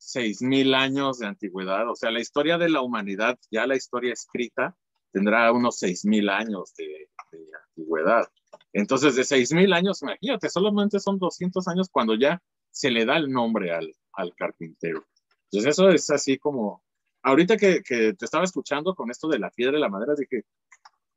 6.000 0.00 0.74
años 0.74 1.18
de 1.18 1.26
antigüedad. 1.26 1.88
O 1.90 1.94
sea, 1.94 2.10
la 2.10 2.20
historia 2.20 2.56
de 2.56 2.70
la 2.70 2.80
humanidad, 2.80 3.38
ya 3.50 3.66
la 3.66 3.76
historia 3.76 4.14
escrita, 4.14 4.74
tendrá 5.12 5.52
unos 5.52 5.82
6.000 5.82 6.30
años 6.30 6.72
de, 6.76 7.08
de 7.32 7.48
antigüedad. 7.68 8.26
Entonces, 8.72 9.16
de 9.16 9.22
6.000 9.22 9.74
años, 9.74 10.02
imagínate, 10.02 10.48
solamente 10.48 11.00
son 11.00 11.18
200 11.18 11.66
años 11.68 11.88
cuando 11.90 12.14
ya 12.14 12.40
se 12.70 12.90
le 12.90 13.04
da 13.04 13.16
el 13.16 13.30
nombre 13.30 13.72
al, 13.72 13.92
al 14.12 14.34
carpintero. 14.34 15.06
Entonces, 15.50 15.70
eso 15.72 15.88
es 15.90 16.08
así 16.10 16.38
como, 16.38 16.82
ahorita 17.22 17.56
que, 17.56 17.82
que, 17.82 18.14
te 18.14 18.24
estaba 18.24 18.44
escuchando 18.44 18.94
con 18.94 19.10
esto 19.10 19.28
de 19.28 19.40
la 19.40 19.50
piedra 19.50 19.76
y 19.76 19.80
la 19.80 19.88
madera, 19.88 20.14
dije, 20.16 20.44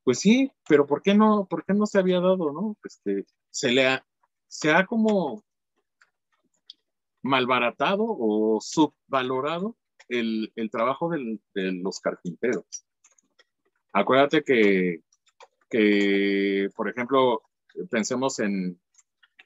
pues 0.04 0.20
sí, 0.20 0.52
pero 0.68 0.86
¿por 0.88 1.02
qué 1.02 1.14
no, 1.14 1.46
por 1.48 1.64
qué 1.64 1.74
no 1.74 1.86
se 1.86 2.00
había 2.00 2.20
dado, 2.20 2.52
no? 2.52 2.76
Este, 2.84 3.26
se 3.50 3.72
le 3.72 3.88
ha, 3.88 4.06
se 4.48 4.72
ha 4.72 4.86
como 4.86 5.44
malbaratado 7.22 8.04
o 8.06 8.60
subvalorado 8.62 9.78
el, 10.10 10.52
el 10.56 10.70
trabajo 10.70 11.10
del, 11.10 11.40
de 11.54 11.72
los 11.72 12.00
carpinteros. 12.00 12.66
Acuérdate 13.94 14.44
que 14.44 15.02
que, 15.74 16.70
por 16.76 16.88
ejemplo, 16.88 17.42
pensemos 17.90 18.38
en, 18.38 18.80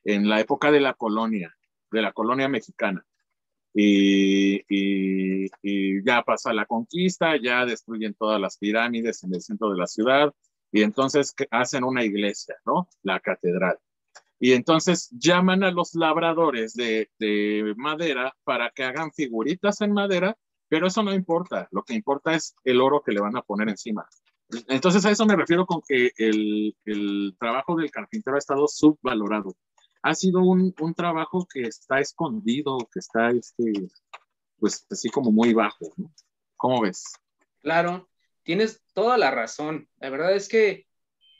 en 0.03 0.27
la 0.27 0.41
época 0.41 0.71
de 0.71 0.81
la 0.81 0.93
colonia, 0.93 1.55
de 1.89 2.01
la 2.01 2.11
colonia 2.11 2.49
mexicana. 2.49 3.05
Y, 3.73 4.61
ya 6.03 6.23
pasa 6.23 6.53
la 6.53 6.65
conquista, 6.65 7.37
ya 7.37 7.65
destruyen 7.65 8.13
todas 8.13 8.41
las 8.41 8.57
pirámides 8.57 9.23
en 9.23 9.33
el 9.33 9.41
centro 9.41 9.69
de 9.69 9.77
la 9.77 9.87
ciudad 9.87 10.33
y 10.71 10.81
entonces 10.81 11.33
hacen 11.51 11.83
una 11.83 12.03
iglesia, 12.03 12.55
¿no? 12.65 12.89
La 13.03 13.19
catedral. 13.19 13.77
Y 14.39 14.51
entonces 14.53 15.09
llaman 15.11 15.63
a 15.63 15.71
los 15.71 15.95
labradores 15.95 16.73
de 16.73 17.73
madera 17.77 18.35
para 18.43 18.71
que 18.71 18.83
hagan 18.83 19.11
figuritas 19.13 19.79
en 19.81 19.93
madera, 19.93 20.37
pero 20.67 20.87
eso 20.87 21.03
no 21.03 21.13
importa, 21.13 21.69
lo 21.71 21.83
que 21.83 21.93
importa 21.93 22.33
es 22.33 22.55
el 22.65 22.81
oro 22.81 23.01
que 23.01 23.13
le 23.13 23.21
van 23.21 23.37
a 23.37 23.41
poner 23.41 23.69
encima. 23.69 24.07
Entonces 24.67 25.05
a 25.05 25.11
eso 25.11 25.25
me 25.25 25.35
refiero 25.35 25.65
con 25.65 25.81
que 25.87 26.11
el, 26.17 26.75
el, 26.85 27.35
trabajo 27.39 27.75
del 27.75 27.91
carpintero 27.91 28.35
ha 28.35 28.39
estado 28.39 28.67
subvalorado. 28.67 29.55
ha 30.01 30.15
sido 30.15 30.39
un, 30.41 30.73
un, 30.79 30.93
trabajo 30.93 31.45
que 31.51 31.63
está 31.63 31.99
escondido, 31.99 32.77
que 32.93 32.99
está, 32.99 33.29
este, 33.31 33.89
pues, 34.57 34.85
así 34.89 35.09
como 35.09 35.31
muy 35.31 35.53
bajo. 35.53 35.93
¿Cómo 36.55 36.81
ves? 36.81 37.03
Claro, 37.61 38.09
tienes 38.43 38.81
toda 38.93 39.17
la 39.17 39.31
razón. 39.31 39.89
La 39.99 40.09
verdad 40.09 40.33
es 40.33 40.47
que 40.47 40.87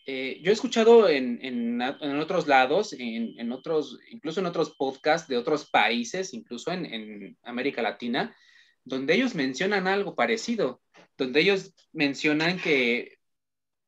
eh, 0.10 0.39
yo 0.41 0.52
he 0.52 0.54
escuchado 0.54 1.10
en, 1.10 1.38
en, 1.41 1.82
en 1.82 2.20
otros 2.20 2.48
lados, 2.48 2.93
en, 2.93 3.38
en, 3.38 3.52
otros, 3.52 4.00
incluso 4.10 4.39
en 4.39 4.46
otros 4.46 4.74
podcasts 4.78 5.28
de 5.28 5.36
otros 5.36 5.70
países, 5.70 6.34
incluso 6.34 6.72
en, 6.72 7.38
América 7.43 7.82
Latina, 7.82 8.34
donde 8.86 9.15
ellos 9.15 9.36
mencionan 9.36 9.86
algo 9.86 10.15
parecido, 10.15 10.82
donde 11.17 11.41
ellos 11.41 11.73
mencionan 11.91 12.60
que 12.60 13.17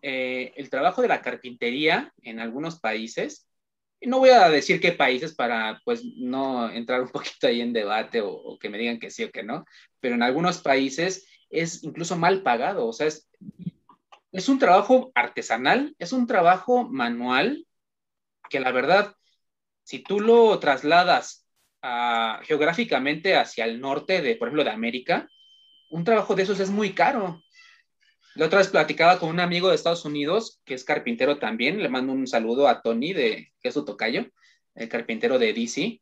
eh, 0.02 0.54
el 0.56 0.70
trabajo 0.70 1.02
de 1.02 1.08
la 1.08 1.22
carpintería 1.22 2.14
en 2.22 2.40
algunos 2.40 2.80
países 2.80 3.50
y 4.00 4.08
no 4.08 4.20
voy 4.20 4.30
a 4.30 4.50
decir 4.50 4.80
qué 4.80 4.94
países 4.94 5.36
para 5.36 5.82
pues 5.84 6.04
no 6.04 6.70
entrar 6.72 7.02
un 7.04 7.10
poquito 7.10 7.48
ahí 7.48 7.62
en 7.62 7.74
debate 7.74 8.22
o, 8.22 8.58
que 8.60 8.70
me 8.70 8.78
digan 8.78 9.00
que 9.00 9.12
sí 9.12 9.24
o 9.24 9.32
que 9.32 9.44
no, 9.44 9.66
pero 10.00 10.16
en 10.16 10.24
algunos 10.24 10.60
países 10.60 11.28
es 11.50 11.84
incluso 11.84 12.16
mal 12.16 12.44
pagado, 12.44 12.88
o 12.88 12.94
sea, 12.94 13.08
es, 13.08 13.30
es 14.32 14.50
un 14.50 14.60
trabajo 14.60 15.12
artesanal, 15.16 15.96
es 15.98 16.14
un 16.14 16.28
trabajo 16.28 16.88
manual 16.88 17.66
que 18.50 18.60
la 18.60 18.72
verdad, 18.72 19.16
si 19.84 20.00
tú 20.00 20.20
lo 20.20 20.60
trasladas 20.60 21.46
geográficamente 22.44 23.36
hacia 23.38 23.66
el 23.66 23.80
norte 23.80 24.22
de, 24.22 24.36
por 24.36 24.50
ejemplo, 24.50 24.64
de 24.64 24.72
América, 24.72 25.30
un 25.90 26.04
trabajo 26.04 26.36
de 26.36 26.44
esos 26.44 26.60
es 26.60 26.70
muy 26.70 26.94
caro. 26.94 27.42
La 28.36 28.46
otra 28.46 28.60
vez 28.60 28.70
platicaba 28.70 29.20
con 29.20 29.30
un 29.30 29.40
amigo 29.40 29.70
de 29.70 29.76
Estados 29.76 30.06
Unidos, 30.06 30.62
que 30.64 30.76
es 30.76 30.84
carpintero 30.84 31.40
también, 31.40 31.82
le 31.82 31.90
mando 31.90 32.14
un 32.14 32.28
saludo 32.28 32.68
a 32.68 32.82
Tony, 32.82 33.14
de, 33.14 33.52
que 33.62 33.70
es 33.70 33.74
su 33.74 33.84
tocayo, 33.84 34.26
el 34.76 34.88
carpintero 34.88 35.40
de 35.40 35.54
DC, 35.54 36.02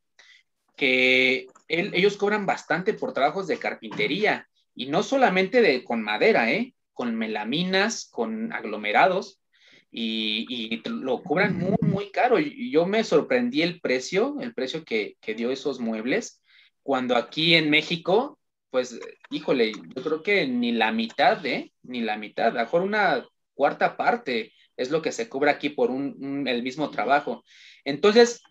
que 0.75 1.47
ellos 1.67 2.17
cobran 2.17 2.45
bastante 2.45 2.93
por 2.93 3.13
trabajos 3.13 3.47
de 3.47 3.57
carpintería, 3.57 4.47
y 4.75 4.87
no 4.87 5.01
solamente 5.01 5.61
de, 5.61 5.83
con 5.83 6.03
madera, 6.03 6.51
¿eh? 6.51 6.75
con 6.93 7.15
melaminas, 7.15 8.07
con 8.11 8.53
aglomerados, 8.53 9.41
y, 9.89 10.81
lo 10.85 11.23
cobran 11.23 11.57
muy, 11.57 11.77
muy 11.81 12.11
caro. 12.11 12.39
Y 12.39 12.69
yo 12.69 12.85
me 12.85 13.03
sorprendí 13.03 13.61
el 13.63 13.79
precio, 13.79 14.35
el 14.41 14.53
precio 14.53 14.83
que, 14.83 15.17
que 15.21 15.33
dio 15.33 15.49
esos 15.49 15.79
muebles, 15.79 16.43
cuando 16.83 17.15
aquí 17.15 17.55
en 17.55 17.69
México 17.69 18.36
pues, 18.69 18.99
híjole, 19.29 19.71
yo 19.71 20.03
creo 20.03 20.23
que 20.23 20.47
ni 20.47 20.71
la 20.71 20.91
mitad, 20.91 21.45
¿eh? 21.45 21.71
Ni 21.83 22.01
la 22.01 22.17
mitad, 22.17 22.47
a 22.47 22.51
lo 22.51 22.59
mejor 22.59 22.81
una 22.81 23.25
cuarta 23.53 23.97
parte 23.97 24.53
es 24.75 24.91
lo 24.91 25.01
que 25.01 25.11
se 25.11 25.27
cobra 25.27 25.53
aquí 25.53 25.69
por 25.69 25.89
un, 25.89 26.47
el 26.47 26.63
mismo 26.63 26.89
trabajo. 26.91 27.43
Entonces, 27.83 28.41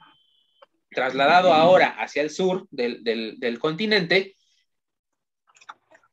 trasladado 0.90 1.52
ahora 1.52 1.88
hacia 1.98 2.22
el 2.22 2.30
sur 2.30 2.66
del, 2.70 3.04
del, 3.04 3.58
continente, 3.58 4.34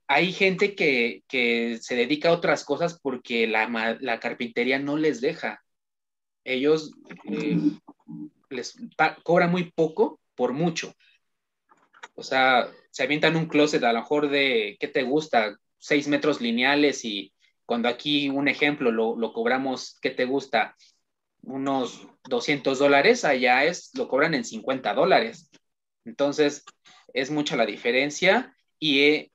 hay 0.08 0.32
gente 0.32 0.76
que, 0.76 1.24
que, 1.28 1.80
se 1.82 1.96
dedica 1.96 2.30
a 2.30 2.34
otras 2.34 2.64
cosas 2.64 3.00
porque 3.00 3.48
la, 3.48 3.98
la 4.00 4.20
carpintería 4.20 4.78
no 4.78 4.98
les 4.98 5.22
deja. 5.22 5.64
Ellos 6.44 6.92
eh, 7.26 7.58
les 8.50 8.76
cobran 9.24 9.50
muy 9.50 9.72
poco 9.72 10.20
por 10.36 10.54
mucho. 10.54 10.94
O 12.16 12.22
sea, 12.22 12.70
se 12.94 13.02
avientan 13.02 13.36
un 13.36 13.48
closet 13.48 13.84
a 13.84 13.92
lo 13.92 14.02
mejor 14.02 14.30
de, 14.30 14.78
¿qué 14.80 14.88
te 14.88 15.02
gusta? 15.02 15.58
Seis 15.80 16.08
metros 16.08 16.42
lineales 16.42 17.04
y 17.04 17.34
cuando 17.66 17.90
aquí 17.90 18.30
un 18.30 18.48
ejemplo 18.48 18.92
lo, 18.92 19.34
cobramos, 19.34 19.98
¿qué 20.00 20.12
te 20.12 20.26
gusta? 20.26 20.76
Unos 21.42 22.08
200 22.30 22.78
dólares, 22.78 23.26
allá 23.26 23.64
es, 23.64 23.90
lo 23.96 24.08
cobran 24.08 24.36
en 24.36 24.46
50 24.46 24.94
dólares. 24.94 25.50
Entonces, 26.06 26.66
es 27.16 27.32
mucha 27.32 27.56
la 27.56 27.66
diferencia 27.66 28.56
y 28.78 29.00
eh, 29.00 29.32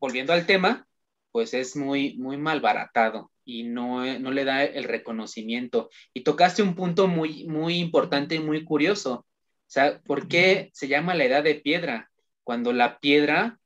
volviendo 0.00 0.32
al 0.32 0.46
tema, 0.46 0.88
pues 1.32 1.52
es 1.52 1.76
muy, 1.76 2.16
muy 2.16 2.38
mal 2.38 2.62
baratado 2.62 3.30
y 3.44 3.64
no, 3.64 4.06
no 4.18 4.30
le 4.30 4.44
da 4.46 4.64
el 4.64 4.84
reconocimiento. 4.84 5.90
Y 6.14 6.22
tocaste 6.22 6.62
un 6.62 6.74
punto 6.74 7.08
muy, 7.08 7.44
muy 7.46 7.76
importante 7.76 8.36
y 8.36 8.38
muy 8.38 8.64
curioso. 8.64 9.12
O 9.16 9.26
sea, 9.66 10.00
¿por 10.00 10.28
qué 10.28 10.70
se 10.72 10.88
llama 10.88 11.14
la 11.14 11.24
edad 11.24 11.44
de 11.44 11.56
piedra? 11.56 12.10
Cuando 12.46 12.72
la 12.72 13.00
piedra, 13.00 13.58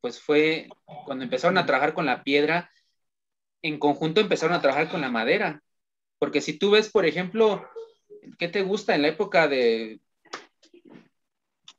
pues 0.00 0.20
fue, 0.20 0.68
cuando 1.06 1.24
empezaron 1.24 1.58
a 1.58 1.66
trabajar 1.66 1.92
con 1.92 2.06
la 2.06 2.22
piedra, 2.22 2.70
en 3.62 3.80
conjunto 3.80 4.20
empezaron 4.20 4.54
a 4.54 4.60
trabajar 4.60 4.88
con 4.88 5.00
la 5.00 5.10
madera. 5.10 5.60
Porque 6.20 6.40
si 6.40 6.56
tú 6.56 6.70
ves, 6.70 6.88
por 6.88 7.04
ejemplo, 7.04 7.68
¿qué 8.38 8.46
te 8.46 8.62
gusta 8.62 8.94
en 8.94 9.02
la 9.02 9.08
época 9.08 9.48
de 9.48 10.00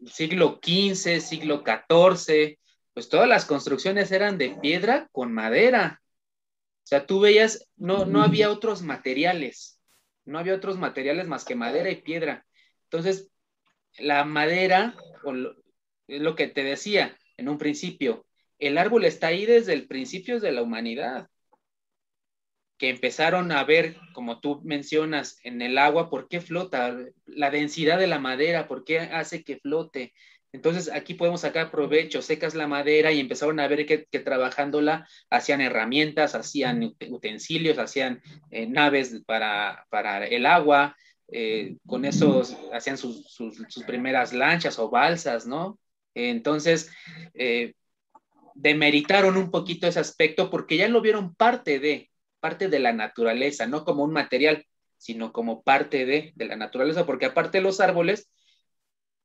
siglo 0.05 0.59
XV, 0.61 1.21
siglo 1.21 1.63
XIV? 1.63 2.59
Pues 2.93 3.07
todas 3.07 3.29
las 3.29 3.45
construcciones 3.45 4.11
eran 4.11 4.37
de 4.37 4.49
piedra 4.61 5.07
con 5.13 5.31
madera. 5.31 6.01
O 6.83 6.87
sea, 6.87 7.05
tú 7.05 7.21
veías, 7.21 7.69
no, 7.77 8.03
no 8.03 8.21
había 8.21 8.51
otros 8.51 8.81
materiales, 8.81 9.79
no 10.25 10.39
había 10.39 10.55
otros 10.55 10.77
materiales 10.77 11.25
más 11.25 11.45
que 11.45 11.55
madera 11.55 11.89
y 11.89 12.01
piedra. 12.01 12.45
Entonces, 12.83 13.29
la 13.97 14.25
madera, 14.25 14.93
o 15.23 15.31
es 16.07 16.21
lo 16.21 16.35
que 16.35 16.47
te 16.47 16.63
decía 16.63 17.17
en 17.37 17.49
un 17.49 17.57
principio. 17.57 18.25
El 18.59 18.77
árbol 18.77 19.05
está 19.05 19.27
ahí 19.27 19.45
desde 19.45 19.73
el 19.73 19.87
principio 19.87 20.39
de 20.39 20.51
la 20.51 20.61
humanidad, 20.61 21.29
que 22.77 22.89
empezaron 22.89 23.51
a 23.51 23.63
ver, 23.63 23.95
como 24.13 24.39
tú 24.39 24.61
mencionas, 24.63 25.39
en 25.43 25.61
el 25.61 25.77
agua, 25.77 26.09
por 26.09 26.27
qué 26.27 26.41
flota, 26.41 26.97
la 27.25 27.49
densidad 27.49 27.99
de 27.99 28.07
la 28.07 28.19
madera, 28.19 28.67
por 28.67 28.83
qué 28.83 28.99
hace 28.99 29.43
que 29.43 29.57
flote. 29.57 30.13
Entonces 30.51 30.91
aquí 30.93 31.15
podemos 31.15 31.41
sacar 31.41 31.71
provecho, 31.71 32.21
secas 32.21 32.53
la 32.53 32.67
madera 32.67 33.11
y 33.11 33.19
empezaron 33.19 33.59
a 33.59 33.67
ver 33.67 33.85
que, 33.85 34.05
trabajándola 34.19 35.07
hacían 35.29 35.61
herramientas, 35.61 36.35
hacían 36.35 36.93
utensilios, 37.09 37.79
hacían 37.79 38.21
eh, 38.51 38.67
naves 38.67 39.23
para, 39.25 40.27
el 40.27 40.45
agua, 40.45 40.95
eh, 41.29 41.77
con 41.87 42.05
esos 42.05 42.55
hacían 42.71 42.97
sus, 42.97 43.25
sus, 43.33 43.83
primeras 43.87 44.31
lanchas 44.33 44.77
o 44.77 44.89
balsas, 44.89 45.47
¿no? 45.47 45.79
Entonces, 46.15 46.91
eh, 47.33 47.73
demeritaron 48.55 49.37
un 49.37 49.51
poquito 49.51 49.87
ese 49.87 49.99
aspecto 49.99 50.49
porque 50.49 50.77
ya 50.77 50.87
lo 50.87 51.01
vieron 51.01 51.35
parte 51.35 51.79
de, 51.79 52.11
parte 52.39 52.67
de 52.67 52.79
la 52.79 52.93
naturaleza, 52.93 53.67
no 53.67 53.85
como 53.85 54.03
un 54.03 54.11
material, 54.11 54.65
sino 54.97 55.33
como 55.33 55.63
parte 55.63 56.05
de, 56.05 56.31
de 56.35 56.45
la 56.45 56.55
naturaleza, 56.55 57.05
porque 57.05 57.25
aparte 57.25 57.61
los 57.61 57.79
árboles, 57.79 58.29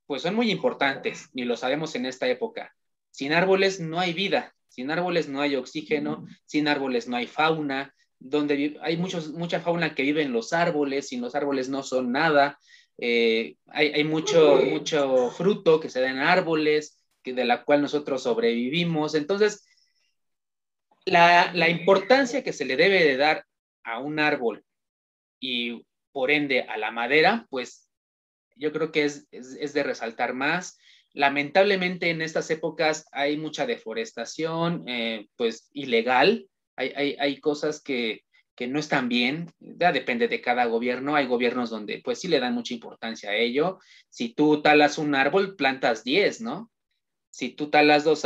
pues 0.06 0.22
son 0.22 0.34
muy 0.34 0.50
importantes, 0.50 1.28
ni 1.32 1.44
lo 1.44 1.56
sabemos 1.56 1.94
en 1.94 2.06
esta 2.06 2.26
época. 2.28 2.74
Sin 3.10 3.32
árboles 3.32 3.80
no 3.80 4.00
hay 4.00 4.12
vida, 4.12 4.54
sin 4.68 4.90
árboles 4.90 5.28
no 5.28 5.40
hay 5.40 5.56
oxígeno, 5.56 6.26
sin 6.46 6.68
árboles 6.68 7.08
no 7.08 7.16
hay 7.16 7.26
fauna, 7.26 7.94
donde 8.18 8.78
hay 8.82 8.96
muchos, 8.96 9.30
mucha 9.30 9.60
fauna 9.60 9.94
que 9.94 10.02
vive 10.02 10.22
en 10.22 10.32
los 10.32 10.52
árboles, 10.52 11.08
sin 11.08 11.20
los 11.20 11.34
árboles 11.34 11.68
no 11.68 11.82
son 11.82 12.12
nada, 12.12 12.58
eh, 13.00 13.56
hay, 13.68 14.02
mucho, 14.02 14.56
mucho 14.56 15.30
fruto 15.30 15.78
que 15.78 15.88
se 15.88 16.00
da 16.00 16.10
en 16.10 16.18
árboles, 16.18 17.00
que, 17.22 17.32
de 17.32 17.44
la 17.44 17.64
cual 17.64 17.80
nosotros 17.80 18.24
sobrevivimos. 18.24 19.14
Entonces, 19.14 19.64
la, 21.04 21.68
importancia 21.68 22.42
que 22.42 22.52
se 22.52 22.64
le 22.64 22.76
debe 22.76 23.04
de 23.04 23.16
dar 23.16 23.46
a 23.84 24.00
un 24.00 24.18
árbol 24.18 24.64
y 25.40 25.86
por 26.12 26.32
ende 26.32 26.62
a 26.62 26.76
la 26.76 26.90
madera, 26.90 27.46
pues 27.50 27.88
yo 28.56 28.72
creo 28.72 28.90
que 28.90 29.04
es, 29.04 29.28
de 29.30 29.82
resaltar 29.84 30.34
más. 30.34 30.78
Lamentablemente 31.14 32.10
en 32.10 32.20
estas 32.20 32.50
épocas 32.50 33.06
hay 33.12 33.36
mucha 33.36 33.64
deforestación, 33.64 34.84
eh, 34.88 35.28
pues 35.36 35.70
ilegal. 35.72 36.48
Hay, 36.74 37.16
hay 37.18 37.40
cosas 37.40 37.80
que, 37.80 38.24
que 38.58 38.66
no 38.66 38.80
están 38.80 39.08
bien, 39.08 39.52
ya 39.60 39.92
depende 39.92 40.26
de 40.26 40.40
cada 40.40 40.64
gobierno, 40.64 41.14
hay 41.14 41.28
gobiernos 41.28 41.70
donde 41.70 42.00
pues 42.02 42.18
sí 42.18 42.26
le 42.26 42.40
dan 42.40 42.54
mucha 42.54 42.74
importancia 42.74 43.30
a 43.30 43.36
ello, 43.36 43.78
si 44.08 44.30
tú 44.30 44.60
talas 44.62 44.98
un 44.98 45.14
árbol, 45.14 45.54
plantas 45.54 46.02
10, 46.02 46.40
¿no? 46.40 46.68
Si 47.30 47.50
tú 47.50 47.70
talas 47.70 48.02
dos, 48.02 48.24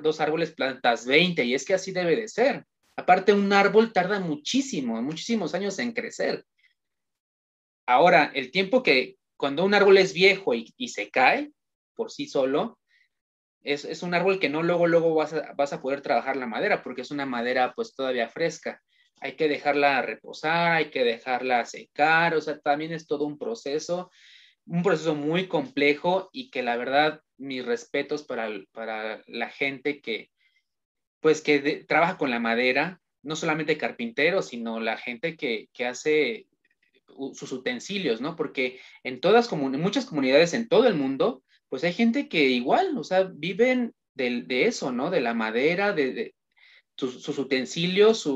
dos 0.00 0.20
árboles, 0.22 0.52
plantas 0.52 1.04
20, 1.04 1.44
y 1.44 1.52
es 1.52 1.66
que 1.66 1.74
así 1.74 1.92
debe 1.92 2.16
de 2.16 2.28
ser. 2.28 2.64
Aparte, 2.96 3.34
un 3.34 3.52
árbol 3.52 3.92
tarda 3.92 4.20
muchísimo, 4.20 5.02
muchísimos 5.02 5.52
años 5.52 5.78
en 5.80 5.92
crecer. 5.92 6.46
Ahora, 7.84 8.32
el 8.34 8.50
tiempo 8.50 8.82
que 8.82 9.18
cuando 9.36 9.66
un 9.66 9.74
árbol 9.74 9.98
es 9.98 10.14
viejo 10.14 10.54
y, 10.54 10.72
se 10.88 11.10
cae 11.10 11.52
por 11.94 12.10
sí 12.10 12.26
solo, 12.26 12.78
es, 13.60 13.84
es, 13.84 14.02
un 14.02 14.14
árbol 14.14 14.40
que 14.40 14.48
no 14.48 14.62
luego, 14.62 14.86
luego 14.86 15.14
vas 15.14 15.34
a, 15.34 15.52
vas 15.52 15.74
a 15.74 15.82
poder 15.82 16.00
trabajar 16.00 16.38
la 16.38 16.46
madera, 16.46 16.82
porque 16.82 17.02
es 17.02 17.10
una 17.10 17.26
madera 17.26 17.74
pues 17.74 17.94
todavía 17.94 18.30
fresca 18.30 18.80
hay 19.20 19.36
que 19.36 19.48
dejarla 19.48 20.02
reposar, 20.02 20.72
hay 20.72 20.90
que 20.90 21.04
dejarla 21.04 21.64
secar, 21.64 22.34
o 22.34 22.40
sea, 22.40 22.58
también 22.58 22.92
es 22.92 23.06
todo 23.06 23.24
un 23.24 23.38
proceso, 23.38 24.10
un 24.66 24.82
proceso 24.82 25.14
muy 25.14 25.48
complejo 25.48 26.28
y 26.32 26.50
que 26.50 26.62
la 26.62 26.76
verdad, 26.76 27.22
mis 27.36 27.64
respetos 27.64 28.24
para, 28.24 28.48
para 28.72 29.22
la 29.26 29.48
gente 29.50 30.00
que, 30.00 30.30
pues, 31.20 31.40
que 31.40 31.84
trabaja 31.86 32.16
con 32.18 32.30
la 32.30 32.40
madera, 32.40 33.00
no 33.22 33.36
solamente 33.36 33.78
carpinteros, 33.78 34.48
sino 34.48 34.80
la 34.80 34.96
gente 34.96 35.36
que, 35.36 35.68
que 35.72 35.86
hace 35.86 36.46
sus 37.34 37.52
utensilios, 37.52 38.20
¿no? 38.20 38.36
Porque 38.36 38.80
en 39.02 39.20
todas, 39.20 39.50
en 39.52 39.80
muchas 39.80 40.06
comunidades 40.06 40.54
en 40.54 40.68
todo 40.68 40.86
el 40.86 40.94
mundo, 40.94 41.42
pues 41.68 41.84
hay 41.84 41.92
gente 41.92 42.28
que 42.28 42.44
igual, 42.44 42.96
o 42.96 43.04
sea, 43.04 43.24
viven 43.24 43.94
de, 44.14 44.42
de 44.42 44.66
eso, 44.66 44.92
¿no? 44.92 45.10
De 45.10 45.20
la 45.20 45.34
madera, 45.34 45.92
de, 45.92 46.34
sus, 46.98 47.38
utensilios, 47.38 48.28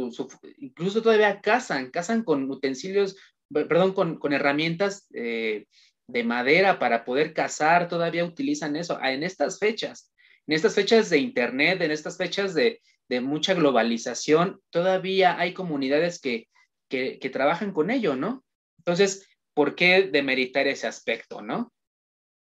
incluso 0.58 1.02
todavía 1.02 1.40
cazan, 1.40 1.90
cazan 1.90 2.22
con 2.22 2.48
utensilios, 2.48 3.16
perdón, 3.50 3.92
con, 3.92 4.32
herramientas 4.32 5.08
eh, 5.12 5.66
de 6.06 6.24
madera 6.24 6.78
para 6.78 7.04
poder 7.04 7.34
cazar, 7.34 7.88
todavía 7.88 8.24
utilizan 8.24 8.76
eso. 8.76 8.98
Ah, 9.00 9.12
en 9.12 9.24
estas 9.24 9.58
fechas, 9.58 10.12
en 10.46 10.54
estas 10.54 10.74
fechas 10.74 11.10
de 11.10 11.18
Internet, 11.18 11.82
en 11.82 11.90
estas 11.90 12.16
fechas 12.16 12.54
de, 12.54 12.80
mucha 13.20 13.52
globalización, 13.52 14.62
todavía 14.70 15.38
hay 15.38 15.52
comunidades 15.52 16.18
que, 16.18 16.48
que, 16.88 17.30
trabajan 17.30 17.70
con 17.72 17.90
ello, 17.90 18.16
¿no? 18.16 18.42
Entonces, 18.78 19.28
¿por 19.52 19.74
qué 19.74 20.04
demeritar 20.04 20.66
ese 20.66 20.86
aspecto, 20.86 21.42
no? 21.42 21.70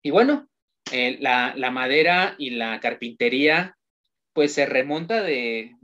Y 0.01 0.09
bueno, 0.09 0.49
eh, 0.91 1.17
la, 1.19 1.53
la, 1.55 1.69
madera 1.69 2.33
y 2.39 2.51
la 2.51 2.79
carpintería 2.79 3.76
pues 4.37 4.53
se 4.53 4.67
remonta 4.67 5.23
de, 5.23 5.75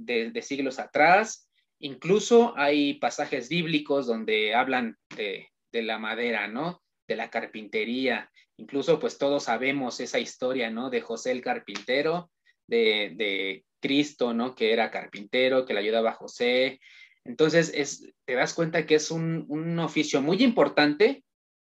siglos 0.43 0.77
atrás. 0.77 1.49
Incluso 1.79 2.53
hay 2.55 2.93
pasajes 2.99 3.49
bíblicos 3.49 4.05
donde 4.05 4.53
hablan 4.53 4.95
de, 5.17 5.49
la 5.71 5.97
madera, 5.97 6.47
¿no? 6.47 6.83
De 7.07 7.15
la 7.15 7.31
carpintería. 7.31 8.29
Incluso 8.57 8.99
pues 8.99 9.17
todos 9.17 9.45
sabemos 9.45 9.99
esa 10.01 10.19
historia, 10.19 10.69
¿no? 10.69 10.91
De 10.91 11.01
José 11.01 11.31
el 11.31 11.41
carpintero, 11.41 12.29
de, 12.67 13.65
Cristo, 13.81 14.35
¿no? 14.35 14.53
Que 14.53 14.71
era 14.71 14.91
carpintero, 14.91 15.65
que 15.65 15.73
le 15.73 15.79
ayudaba 15.79 16.11
a 16.11 16.13
José. 16.13 16.79
Entonces, 17.25 17.71
es, 17.73 18.13
te 18.23 18.35
das 18.35 18.53
cuenta 18.53 18.85
que 18.85 18.93
es 18.93 19.09
un, 19.09 19.45
un, 19.47 19.79
oficio 19.79 20.21
muy 20.21 20.43
importante 20.43 21.23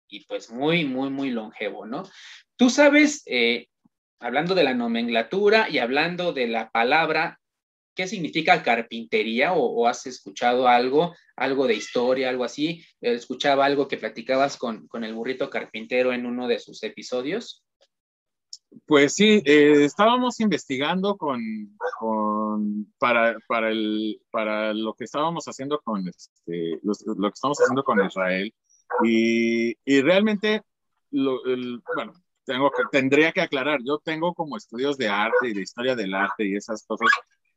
y 0.10 0.26
pues 0.26 0.52
muy, 0.52 0.84
muy, 0.84 1.10
muy 1.10 1.32
longevo, 1.32 1.86
¿no? 1.86 2.04
Tú 2.58 2.70
sabes, 2.70 3.24
eh, 3.26 3.70
hablando 4.24 4.56
de 4.56 4.64
la 4.64 4.74
nomenclatura 4.74 5.70
y 5.70 5.80
hablando 5.80 6.32
de 6.32 6.48
la 6.48 6.72
palabra, 6.72 7.42
¿qué 7.94 8.08
significa 8.08 8.64
carpintería? 8.64 9.54
¿O, 9.54 9.86
has 9.86 10.06
escuchado 10.08 10.68
algo, 10.68 11.14
algo 11.36 11.68
de 11.68 11.76
historia, 11.76 12.30
algo 12.30 12.46
así? 12.46 12.84
¿Escuchaba 13.02 13.66
algo 13.66 13.88
que 13.88 13.98
platicabas 13.98 14.58
con, 14.58 14.88
el 14.94 15.14
burrito 15.14 15.50
carpintero 15.50 16.14
en 16.14 16.26
uno 16.26 16.48
de 16.48 16.60
sus 16.60 16.82
episodios? 16.84 17.66
Pues 18.88 19.14
sí, 19.14 19.44
eh, 19.46 19.84
estábamos 19.84 20.40
investigando 20.40 21.18
con, 21.18 21.78
para, 22.98 23.36
para, 23.48 23.70
el, 23.70 24.22
para 24.32 24.74
lo 24.74 24.94
que 24.94 25.04
estábamos 25.04 25.46
haciendo 25.48 25.80
con 25.82 26.08
este, 26.08 26.80
lo, 26.82 26.94
que 26.94 27.34
estamos 27.34 27.60
haciendo 27.60 27.84
con 27.84 28.04
Israel 28.04 28.52
y, 29.04 29.76
y 29.86 30.02
realmente, 30.02 30.64
lo, 31.12 31.46
el, 31.46 31.84
bueno, 31.96 32.14
tengo 32.46 32.72
que, 32.72 32.84
tendría 32.92 33.32
que 33.32 33.42
aclarar, 33.42 33.80
yo 33.84 34.00
tengo 34.00 34.34
como 34.34 34.58
estudios 34.58 34.98
de 34.98 35.08
arte 35.08 35.50
y 35.50 35.54
de 35.54 35.62
historia 35.62 35.96
del 35.96 36.14
arte 36.14 36.46
y 36.46 36.56
esas 36.56 36.86
cosas, 36.86 37.10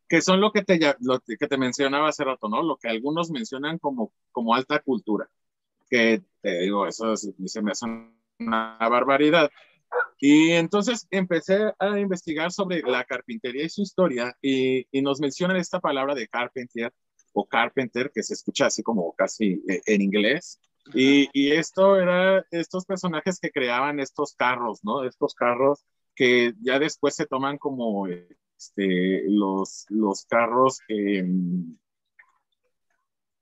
que 0.09 0.21
son 0.21 0.41
lo 0.41 0.53
que 0.53 0.63
te, 0.63 0.79
lo 1.01 1.21
que 1.21 1.49
te 1.49 1.59
mencionaba 1.59 2.09
hace 2.09 2.25
rato, 2.25 2.49
¿no? 2.49 2.63
Lo 2.63 2.77
que 2.77 2.89
algunos 2.89 3.31
mencionan 3.31 3.79
como, 3.79 4.13
como 4.33 4.55
alta 4.55 4.81
cultura, 4.81 5.29
que 5.91 6.23
te 6.41 6.61
digo, 6.61 6.87
eso 6.87 7.17
se 7.17 7.63
me 7.63 7.73
hace 7.73 7.87
una 8.39 8.77
barbaridad. 8.79 9.51
Y 10.19 10.53
entonces 10.53 11.07
empecé 11.11 11.73
a 11.79 11.99
investigar 11.99 12.51
sobre 12.51 12.83
la 12.83 13.05
carpintería 13.05 13.65
y 13.65 13.69
su 13.69 13.83
historia 13.83 14.37
y, 14.41 14.87
y 14.91 15.03
nos 15.03 15.21
mencionan 15.21 15.59
esta 15.59 15.81
palabra 15.81 16.15
de 16.15 16.29
carpenter 16.29 16.93
o 17.33 17.47
carpenter, 17.47 18.11
que 18.15 18.23
se 18.23 18.35
escucha 18.35 18.67
así 18.67 18.83
como 18.83 19.13
casi 19.13 19.63
eh, 19.69 19.83
en 19.85 20.01
inglés, 20.01 20.59
y, 20.97 21.53
esto 21.53 21.97
era 21.97 22.45
estos 22.51 22.85
personajes 22.87 23.39
que 23.39 23.51
creaban 23.51 24.01
estos 24.01 24.35
carros, 24.35 24.81
¿no? 24.83 25.05
Estos 25.05 25.35
carros 25.35 25.85
que 26.15 26.55
ya 26.61 26.79
después 26.79 27.15
se 27.15 27.27
toman 27.27 27.59
como 27.59 28.07
este, 28.09 29.25
los, 29.29 29.87
los 29.91 30.25
carros 30.25 30.81
em, 30.89 31.77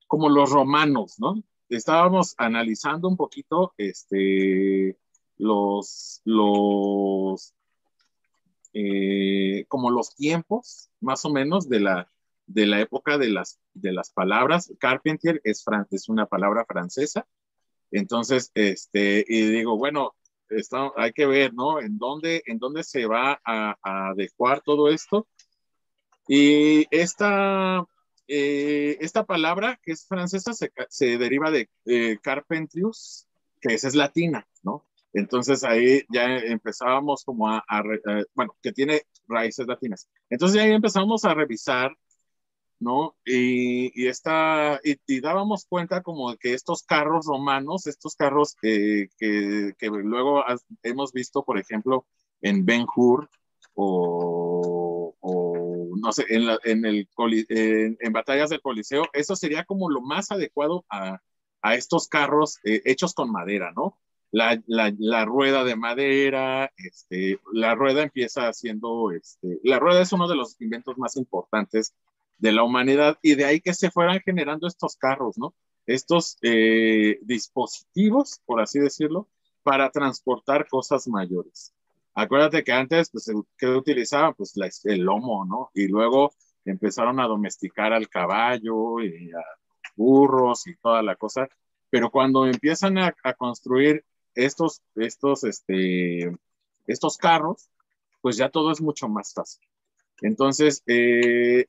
como 0.07 0.29
los 0.29 0.51
romanos, 0.51 1.17
¿no? 1.19 1.43
Estábamos 1.69 2.35
analizando 2.39 3.09
un 3.09 3.17
poquito 3.17 3.73
este, 3.79 4.99
los, 5.39 6.21
los 6.25 7.55
eh, 8.73 9.65
como 9.69 9.91
los 9.91 10.15
tiempos 10.17 10.91
más 11.01 11.25
o 11.25 11.31
menos 11.31 11.69
de 11.69 11.81
la, 11.81 12.13
de 12.47 12.67
la 12.67 12.81
época 12.81 13.19
de 13.19 13.29
las, 13.29 13.61
de 13.73 13.93
las 13.93 14.11
palabras. 14.11 14.73
Carpentier 14.79 15.41
es, 15.45 15.65
es 15.91 16.09
una 16.09 16.27
palabra 16.27 16.65
francesa. 16.67 17.27
Entonces, 17.95 18.51
este, 18.55 19.25
y 19.29 19.47
digo, 19.51 19.77
bueno, 19.77 20.15
hay 20.97 21.13
que 21.13 21.27
ver, 21.27 21.55
¿no? 21.55 21.81
En 21.81 21.97
dónde, 21.97 22.43
en 22.47 22.59
dónde 22.59 22.83
se 22.83 23.07
va 23.07 23.41
a, 23.45 23.77
adecuar 24.11 24.63
todo 24.63 24.89
esto. 24.89 25.29
Y 26.27 26.87
esta, 26.91 27.85
eh, 28.27 28.99
esta 29.01 29.25
palabra 29.25 29.79
que 29.83 29.93
es 29.93 30.07
francesa 30.07 30.53
se, 30.53 31.19
deriva 31.19 31.51
de 31.51 31.69
carpentrius, 32.21 33.29
que 33.61 33.75
esa 33.75 33.89
es 33.89 33.95
latina, 33.95 34.47
¿no? 34.63 34.85
Entonces 35.13 35.63
ahí 35.63 36.03
ya 36.11 36.39
empezábamos 36.39 37.23
como 37.25 37.49
a, 37.49 37.65
bueno, 38.35 38.57
que 38.61 38.73
tiene 38.73 39.03
raíces 39.29 39.69
latinas. 39.69 40.09
Entonces 40.29 40.61
ahí 40.61 40.73
empezamos 40.73 41.25
a 41.25 41.35
revisar 41.35 41.97
¿no? 42.85 43.17
Y, 43.25 43.91
y, 44.01 44.09
esta, 44.09 44.79
y, 44.85 45.21
dábamos 45.21 45.65
cuenta 45.67 46.03
como 46.03 46.37
que 46.37 46.53
estos 46.55 46.83
carros 46.83 47.27
romanos, 47.27 47.87
estos 47.87 48.15
carros 48.15 48.55
que, 48.61 49.09
que, 49.19 49.75
luego 49.89 50.45
hemos 50.83 51.13
visto, 51.13 51.45
por 51.45 51.59
ejemplo, 51.59 52.07
en 52.43 52.67
Ben 52.67 52.87
Hur 52.95 53.31
o, 53.75 55.15
no 55.97 56.13
sé, 56.13 56.27
en, 56.29 56.43
en, 56.65 56.85
el, 56.85 57.09
en, 57.49 58.13
batallas 58.13 58.51
del 58.51 58.61
Coliseo, 58.61 59.07
eso 59.15 59.35
sería 59.35 59.65
como 59.65 59.91
lo 59.91 60.03
más 60.03 60.31
adecuado 60.31 60.85
a, 60.91 61.21
a 61.63 61.75
estos 61.75 62.09
carros 62.09 62.59
eh, 62.65 62.83
hechos 62.85 63.15
con 63.15 63.33
madera, 63.33 63.73
¿no? 63.75 63.99
La, 64.31 64.61
la, 64.67 64.93
la, 64.99 65.25
rueda 65.25 65.65
de 65.65 65.77
madera, 65.77 66.71
este, 66.77 67.39
la 67.53 67.75
rueda 67.77 68.03
empieza 68.03 68.49
haciendo, 68.49 69.13
este, 69.13 69.61
la 69.63 69.79
rueda 69.79 70.03
es 70.03 70.13
uno 70.13 70.29
de 70.29 70.35
los 70.35 70.61
inventos 70.61 70.99
más 70.99 71.17
importantes 71.17 71.95
de 72.45 72.53
la 72.53 72.63
humanidad 72.63 73.19
y 73.23 73.37
de 73.37 73.47
ahí 73.47 73.63
que 73.63 73.73
se 73.73 73.91
fueran 73.91 74.21
generando 74.21 74.67
estos 74.67 74.97
carros, 74.97 75.39
¿no? 75.39 75.55
Estos 75.87 76.37
eh, 76.43 77.19
dispositivos, 77.23 78.43
por 78.45 78.61
así 78.61 78.79
decirlo, 78.79 79.29
para 79.63 79.89
transportar 79.89 80.69
cosas 80.69 81.09
mayores. 81.09 81.73
Acuérdate 82.15 82.63
que 82.63 82.73
antes, 82.73 83.09
pues, 83.11 83.33
¿qué 83.57 83.69
utilizaban? 83.69 84.35
Pues 84.35 84.53
el 84.85 85.01
lomo, 85.01 85.47
¿no? 85.47 85.71
Y 85.73 85.89
luego 85.89 86.35
empezaron 86.67 87.19
a 87.19 87.27
domesticar 87.27 87.95
al 87.95 88.11
caballo 88.11 89.01
y 89.01 89.33
a 89.33 89.43
burros 89.97 90.67
y 90.67 90.77
toda 90.77 91.03
la 91.03 91.17
cosa. 91.17 91.49
Pero 91.89 92.11
cuando 92.11 92.45
empiezan 92.45 92.99
a, 92.99 93.15
construir 93.39 94.05
estos, 94.35 94.83
estos, 94.97 95.45
este, 95.45 96.37
estos 96.87 97.17
carros, 97.17 97.71
pues 98.21 98.37
ya 98.37 98.51
todo 98.51 98.71
es 98.71 98.83
mucho 98.83 99.09
más 99.09 99.33
fácil. 99.33 99.67
Entonces, 100.21 100.83
eh, 100.87 101.69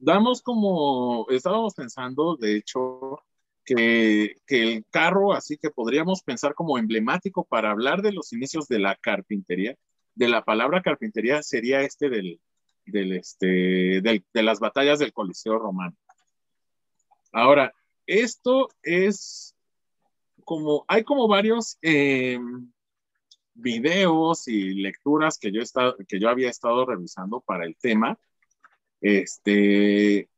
damos 0.00 0.42
como, 0.42 1.26
estábamos 1.30 1.74
pensando, 1.74 2.36
de 2.36 2.56
hecho, 2.56 3.20
que, 3.64 4.36
que, 4.46 4.62
el 4.62 4.84
carro, 4.90 5.32
así 5.32 5.58
que 5.58 5.70
podríamos 5.70 6.22
pensar 6.22 6.54
como 6.54 6.78
emblemático 6.78 7.44
para 7.44 7.70
hablar 7.70 8.02
de 8.02 8.12
los 8.12 8.32
inicios 8.32 8.66
de 8.66 8.80
la 8.80 8.96
carpintería, 8.96 9.76
de 10.14 10.28
la 10.28 10.44
palabra 10.44 10.82
carpintería, 10.82 11.42
sería 11.42 11.82
este 11.82 12.08
del, 12.08 12.40
del, 12.86 13.12
este, 13.12 14.00
del, 14.00 14.24
de 14.32 14.42
las 14.42 14.58
batallas 14.58 14.98
del 14.98 15.12
Coliseo 15.12 15.58
Romano. 15.58 15.96
Ahora, 17.32 17.72
esto 18.06 18.70
es 18.82 19.54
como, 20.44 20.84
hay 20.88 21.04
como 21.04 21.28
varios 21.28 21.78
eh, 21.82 22.40
videos 23.54 24.48
y 24.48 24.74
lecturas 24.74 25.38
que 25.38 25.52
yo, 25.52 25.60
estado, 25.60 25.96
que 26.08 26.18
yo 26.18 26.28
había 26.28 26.48
estado 26.48 26.86
revisando 26.86 27.40
para 27.40 27.66
el 27.66 27.76
tema 27.76 28.18
este, 29.00 30.28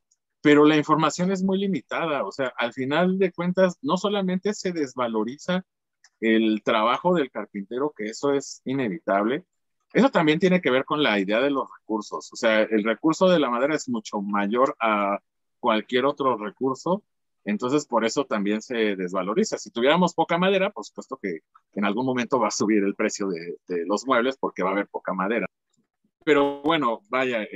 pero 0.41 0.65
la 0.65 0.77
información 0.77 1.31
es 1.33 1.43
muy 1.43 1.59
limitada, 1.59 2.25
o 2.25 2.33
sea, 2.33 2.53
al 2.57 2.73
final 2.73 3.19
de 3.19 3.33
cuentas, 3.33 3.79
no 3.83 3.97
solamente 3.97 4.55
se 4.55 4.73
desvaloriza 4.73 5.65
el 6.21 6.63
trabajo 6.65 7.15
del 7.15 7.31
carpintero, 7.31 7.93
que 7.97 8.07
eso 8.07 8.33
es 8.33 8.63
inevitable, 8.65 9.45
eso 9.93 10.11
también 10.11 10.39
tiene 10.39 10.61
que 10.61 10.71
ver 10.71 10.85
con 10.85 11.03
la 11.03 11.19
idea 11.19 11.41
de 11.41 11.51
los 11.51 11.69
recursos, 11.81 12.33
o 12.33 12.37
sea, 12.37 12.63
el 12.63 12.85
recurso 12.85 13.29
de 13.29 13.41
la 13.41 13.51
madera 13.51 13.75
es 13.77 13.89
mucho 13.89 14.21
mayor 14.21 14.77
a 14.81 15.21
cualquier 15.61 16.07
otro 16.07 16.37
recurso, 16.37 17.05
entonces 17.45 17.87
por 17.87 18.05
eso 18.05 18.25
también 18.25 18.63
se 18.63 18.97
desvaloriza. 18.97 19.59
Si 19.59 19.71
tuviéramos 19.71 20.15
poca 20.15 20.39
madera, 20.39 20.71
por 20.71 20.85
supuesto 20.85 21.19
que 21.21 21.41
en 21.75 21.85
algún 21.85 22.07
momento 22.07 22.39
va 22.39 22.49
a 22.49 22.53
subir 22.53 22.85
el 22.85 22.95
precio 22.95 23.29
de, 23.29 23.57
de 23.67 23.85
los 23.87 24.07
muebles 24.07 24.37
porque 24.37 24.63
va 24.63 24.71
a 24.71 24.73
haber 24.73 24.89
poca 24.89 25.13
madera 25.13 25.47
pero 26.25 26.63
bueno, 26.63 27.03
vaya, 27.09 27.47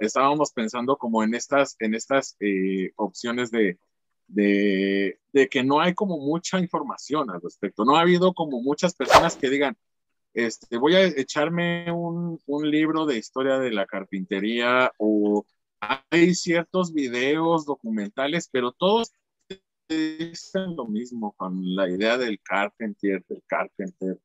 estábamos 0.00 0.52
pensando 0.52 0.96
como 0.96 1.22
en 1.22 1.34
estas, 1.34 1.76
en 1.80 1.94
estas 1.94 2.36
eh, 2.40 2.92
opciones 2.96 3.50
de, 3.50 3.78
de, 4.28 5.18
de, 5.32 5.48
que 5.48 5.62
no 5.62 5.80
hay 5.80 5.94
como 5.94 6.18
mucha 6.18 6.58
información 6.58 7.30
al 7.30 7.40
respecto. 7.40 7.84
No 7.84 7.96
ha 7.96 8.00
habido 8.02 8.32
como 8.34 8.60
muchas 8.60 8.94
personas 8.94 9.36
que 9.36 9.50
digan, 9.50 9.76
este, 10.34 10.76
voy 10.76 10.94
a 10.94 11.04
echarme 11.04 11.90
un, 11.90 12.38
un 12.46 12.70
libro 12.70 13.06
de 13.06 13.16
historia 13.16 13.58
de 13.58 13.72
la 13.72 13.86
carpintería 13.86 14.92
o 14.98 15.46
hay 16.10 16.34
ciertos 16.34 16.92
videos 16.92 17.66
documentales, 17.66 18.48
pero 18.52 18.72
todos 18.72 19.12
dicen 19.88 20.76
lo 20.76 20.86
mismo 20.86 21.32
con 21.36 21.74
la 21.74 21.88
idea 21.88 22.18
del 22.18 22.40
carpenter, 22.40 23.24
del 23.28 23.42
carpenter, 23.46 24.18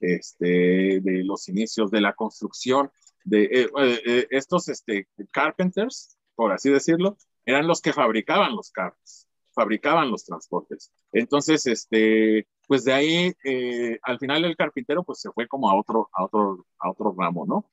este, 0.00 1.00
de 1.00 1.24
los 1.24 1.48
inicios 1.48 1.90
de 1.90 2.00
la 2.00 2.14
construcción, 2.14 2.90
de 3.24 3.44
eh, 3.44 3.70
eh, 3.78 4.02
eh, 4.04 4.26
estos 4.30 4.68
este, 4.68 5.08
carpenters, 5.30 6.16
por 6.34 6.52
así 6.52 6.70
decirlo, 6.70 7.16
eran 7.44 7.66
los 7.66 7.80
que 7.80 7.92
fabricaban 7.92 8.54
los 8.54 8.70
carros, 8.70 9.26
fabricaban 9.54 10.10
los 10.10 10.24
transportes. 10.24 10.92
Entonces, 11.12 11.66
este, 11.66 12.46
pues 12.68 12.84
de 12.84 12.92
ahí, 12.92 13.34
al 14.02 14.18
final 14.18 14.44
el 14.44 14.56
carpintero, 14.56 15.02
pues 15.04 15.20
se 15.20 15.30
fue 15.30 15.48
como 15.48 15.70
a 15.70 15.78
otro, 15.78 16.08
a 16.12 16.24
otro, 16.24 16.66
a 16.78 16.90
otro 16.90 17.14
ramo, 17.18 17.44
¿no? 17.46 17.70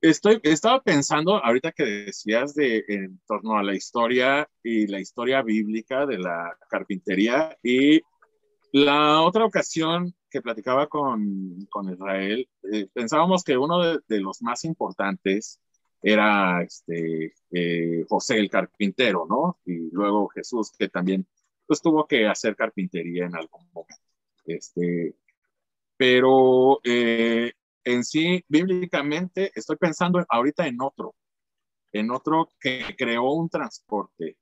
Estoy, 0.00 0.38
estaba 0.44 0.80
pensando 0.80 1.44
ahorita 1.44 1.72
que 1.72 1.84
decías 1.84 2.54
de 2.54 2.84
en 2.86 3.20
torno 3.26 3.58
a 3.58 3.64
la 3.64 3.74
historia 3.74 4.48
y 4.62 4.86
la 4.86 5.00
historia 5.00 5.42
bíblica 5.42 6.06
de 6.06 6.18
la 6.18 6.56
carpintería 6.70 7.58
y 7.64 8.00
la 8.72 9.22
otra 9.22 9.44
ocasión 9.44 10.14
que 10.30 10.42
platicaba 10.42 10.88
con, 10.88 11.66
con 11.70 11.92
Israel, 11.92 12.48
eh, 12.72 12.88
pensábamos 12.92 13.44
que 13.44 13.56
uno 13.56 13.98
de, 14.00 14.20
los 14.20 14.42
más 14.42 14.64
importantes 14.64 15.60
era 16.02 16.62
este, 16.62 17.34
eh, 17.50 18.04
José 18.08 18.38
el 18.38 18.50
carpintero, 18.50 19.26
¿no? 19.28 19.58
Y 19.64 19.90
luego 19.90 20.28
Jesús, 20.28 20.72
que 20.78 20.88
también 20.88 21.26
pues, 21.66 21.80
tuvo 21.82 22.06
que 22.06 22.26
hacer 22.26 22.56
carpintería 22.56 23.26
en 23.26 23.36
algún 23.36 23.68
momento. 23.72 24.02
Este, 24.46 25.14
pero 25.96 26.80
eh, 26.84 27.52
en 27.84 28.04
sí, 28.04 28.44
bíblicamente, 28.48 29.50
estoy 29.54 29.76
pensando 29.76 30.24
ahorita 30.28 30.66
en 30.66 30.80
otro, 30.80 31.14
en 31.92 32.10
otro 32.10 32.48
que 32.60 32.84
creó 32.96 33.32
un 33.32 33.48
transporte, 33.48 34.36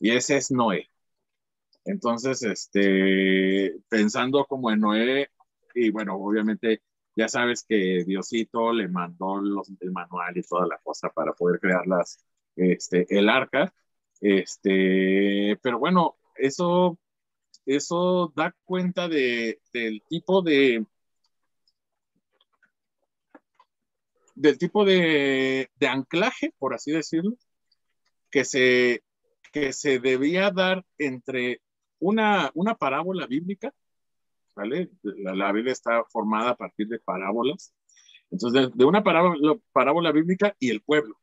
y 0.00 0.10
ese 0.12 0.36
es 0.36 0.50
Noé. 0.50 0.88
Entonces, 1.84 2.42
este, 2.42 3.76
pensando 3.88 4.44
como 4.46 4.70
en 4.70 4.80
Noé, 4.80 5.30
y 5.74 5.90
bueno, 5.90 6.16
obviamente 6.16 6.82
ya 7.16 7.28
sabes 7.28 7.64
que 7.68 8.04
Diosito 8.06 8.72
le 8.72 8.88
mandó 8.88 9.40
los, 9.40 9.70
el 9.80 9.92
manual 9.92 10.36
y 10.36 10.42
toda 10.42 10.66
la 10.66 10.78
cosa 10.78 11.10
para 11.10 11.32
poder 11.32 11.60
crear 11.60 11.86
las, 11.86 12.24
este, 12.56 13.06
el 13.10 13.28
arca, 13.28 13.72
este, 14.20 15.58
pero 15.62 15.78
bueno, 15.78 16.16
eso, 16.36 16.98
eso 17.66 18.32
da 18.36 18.54
cuenta 18.64 19.08
de, 19.08 19.60
del 19.72 20.02
tipo 20.08 20.42
de, 20.42 20.86
del 24.34 24.58
tipo 24.58 24.84
de, 24.84 25.70
de, 25.76 25.86
anclaje, 25.88 26.54
por 26.58 26.74
así 26.74 26.92
decirlo, 26.92 27.36
que 28.30 28.44
se, 28.44 29.04
que 29.52 29.72
se 29.72 29.98
debía 30.00 30.50
dar 30.50 30.84
entre 30.98 31.60
una, 31.98 32.50
una 32.54 32.74
parábola 32.76 33.26
bíblica, 33.26 33.72
¿vale? 34.54 34.90
La, 35.02 35.52
Biblia 35.52 35.72
está 35.72 36.04
formada 36.04 36.50
a 36.50 36.56
partir 36.56 36.88
de 36.88 36.98
parábolas. 36.98 37.74
Entonces, 38.30 38.70
de, 38.74 38.84
una 38.84 39.02
parábola, 39.02 39.56
parábola 39.72 40.12
bíblica 40.12 40.54
y 40.58 40.70
el 40.70 40.82
pueblo. 40.82 41.18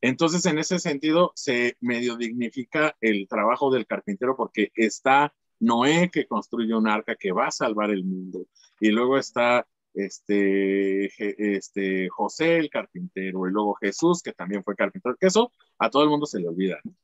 Entonces, 0.00 0.44
en 0.46 0.58
ese 0.58 0.78
sentido, 0.78 1.32
se 1.34 1.76
medio 1.80 2.16
dignifica 2.16 2.96
el 3.00 3.26
trabajo 3.28 3.72
del 3.72 3.86
carpintero 3.86 4.36
porque 4.36 4.70
está 4.74 5.34
Noé 5.60 6.10
que 6.12 6.26
construye 6.26 6.74
un 6.74 6.88
arca 6.88 7.16
que 7.16 7.32
va 7.32 7.46
a 7.46 7.50
salvar 7.50 7.90
el 7.90 8.04
mundo. 8.04 8.46
Y 8.80 8.90
luego 8.90 9.16
está 9.18 9.66
este, 9.94 11.06
este 11.56 12.08
José 12.08 12.58
el 12.58 12.68
carpintero 12.68 13.48
y 13.48 13.52
luego 13.52 13.74
Jesús 13.74 14.22
que 14.22 14.32
también 14.32 14.64
fue 14.64 14.76
carpintero, 14.76 15.16
que 15.16 15.28
eso 15.28 15.52
a 15.78 15.88
todo 15.88 16.02
el 16.02 16.10
mundo 16.10 16.26
se 16.26 16.40
le 16.40 16.48
olvida, 16.48 16.78
¿no? 16.84 16.94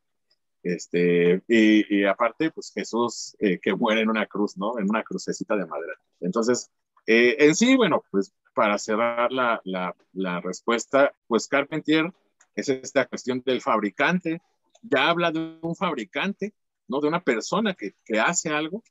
Este, 0.62 1.42
y, 1.48 2.04
aparte, 2.04 2.50
pues 2.50 2.72
Jesús 2.74 3.34
eh, 3.38 3.58
que 3.60 3.74
muere 3.74 4.02
en 4.02 4.10
una 4.10 4.26
cruz, 4.26 4.56
¿no? 4.56 4.78
En 4.78 4.88
una 4.88 5.02
crucecita 5.02 5.56
de 5.56 5.66
madera. 5.66 5.94
Entonces, 6.20 6.70
eh, 7.06 7.36
en 7.38 7.54
sí, 7.54 7.76
bueno, 7.76 8.04
pues 8.10 8.32
para 8.54 8.78
cerrar 8.78 9.32
la, 9.32 9.60
la, 9.64 10.40
respuesta, 10.40 11.14
pues 11.26 11.48
Carpentier 11.48 12.12
es 12.54 12.68
esta 12.68 13.06
cuestión 13.06 13.42
del 13.44 13.62
fabricante, 13.62 14.42
ya 14.82 15.08
habla 15.08 15.30
de 15.30 15.58
un 15.62 15.74
fabricante, 15.74 16.52
¿no? 16.88 17.00
De 17.00 17.08
una 17.08 17.22
persona 17.22 17.74
que, 17.74 17.94
que 18.04 18.18
hace 18.20 18.50
algo 18.50 18.82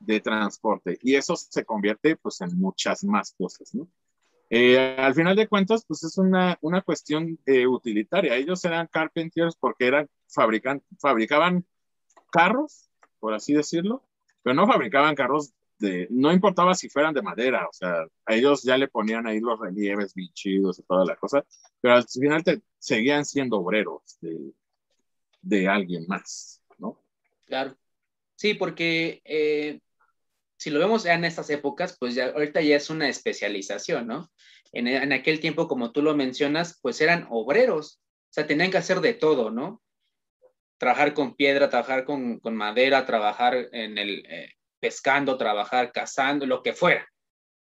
de 0.00 0.20
transporte 0.20 0.98
y 1.02 1.14
eso 1.14 1.36
se 1.36 1.64
convierte 1.64 2.16
pues 2.16 2.40
en 2.40 2.58
muchas 2.58 3.04
más 3.04 3.32
cosas, 3.38 3.74
¿no? 3.74 3.88
Eh, 4.50 4.96
al 4.98 5.14
final 5.14 5.36
de 5.36 5.48
cuentas, 5.48 5.84
pues 5.86 6.04
es 6.04 6.18
una, 6.18 6.58
una 6.60 6.82
cuestión 6.82 7.38
eh, 7.46 7.66
utilitaria. 7.66 8.36
Ellos 8.36 8.64
eran 8.64 8.86
carpenters 8.86 9.56
porque 9.56 9.86
eran 9.86 10.08
fabrican, 10.28 10.82
fabricaban 11.00 11.64
carros, 12.30 12.90
por 13.20 13.34
así 13.34 13.54
decirlo, 13.54 14.02
pero 14.42 14.54
no 14.54 14.66
fabricaban 14.66 15.14
carros 15.14 15.52
de, 15.78 16.06
no 16.10 16.32
importaba 16.32 16.74
si 16.74 16.88
fueran 16.88 17.14
de 17.14 17.22
madera, 17.22 17.66
o 17.68 17.72
sea, 17.72 18.06
a 18.26 18.34
ellos 18.34 18.62
ya 18.62 18.76
le 18.76 18.88
ponían 18.88 19.26
ahí 19.26 19.40
los 19.40 19.58
relieves 19.58 20.14
bien 20.14 20.32
chidos 20.32 20.78
y 20.78 20.82
toda 20.82 21.04
la 21.04 21.16
cosa, 21.16 21.44
pero 21.80 21.94
al 21.94 22.04
final 22.04 22.44
te, 22.44 22.62
seguían 22.78 23.24
siendo 23.24 23.58
obreros 23.58 24.18
de, 24.20 24.52
de 25.42 25.68
alguien 25.68 26.04
más, 26.06 26.62
¿no? 26.78 26.98
Claro. 27.46 27.76
Sí, 28.36 28.54
porque 28.54 29.22
eh, 29.24 29.80
si 30.64 30.70
lo 30.70 30.80
vemos 30.80 31.04
en 31.04 31.26
estas 31.26 31.50
épocas, 31.50 31.94
pues 32.00 32.14
ya 32.14 32.28
ahorita 32.28 32.62
ya 32.62 32.76
es 32.76 32.88
una 32.88 33.06
especialización, 33.06 34.06
¿no? 34.06 34.30
En, 34.72 35.12
aquel 35.12 35.38
tiempo, 35.38 35.68
como 35.68 35.92
tú 35.92 36.00
lo 36.00 36.16
mencionas, 36.16 36.78
pues 36.80 37.02
eran 37.02 37.26
obreros, 37.28 38.00
o 38.00 38.30
sea, 38.30 38.46
tenían 38.46 38.70
que 38.70 38.78
hacer 38.78 39.02
de 39.02 39.12
todo, 39.12 39.50
¿no? 39.50 39.82
Trabajar 40.78 41.12
con 41.12 41.36
piedra, 41.36 41.68
trabajar 41.68 42.06
con, 42.06 42.40
con 42.40 42.56
madera, 42.56 43.04
trabajar 43.04 43.68
en 43.72 43.98
el 43.98 44.24
eh, 44.26 44.54
pescando, 44.80 45.36
trabajar 45.36 45.92
cazando, 45.92 46.46
lo 46.46 46.62
que 46.62 46.72
fuera. 46.72 47.06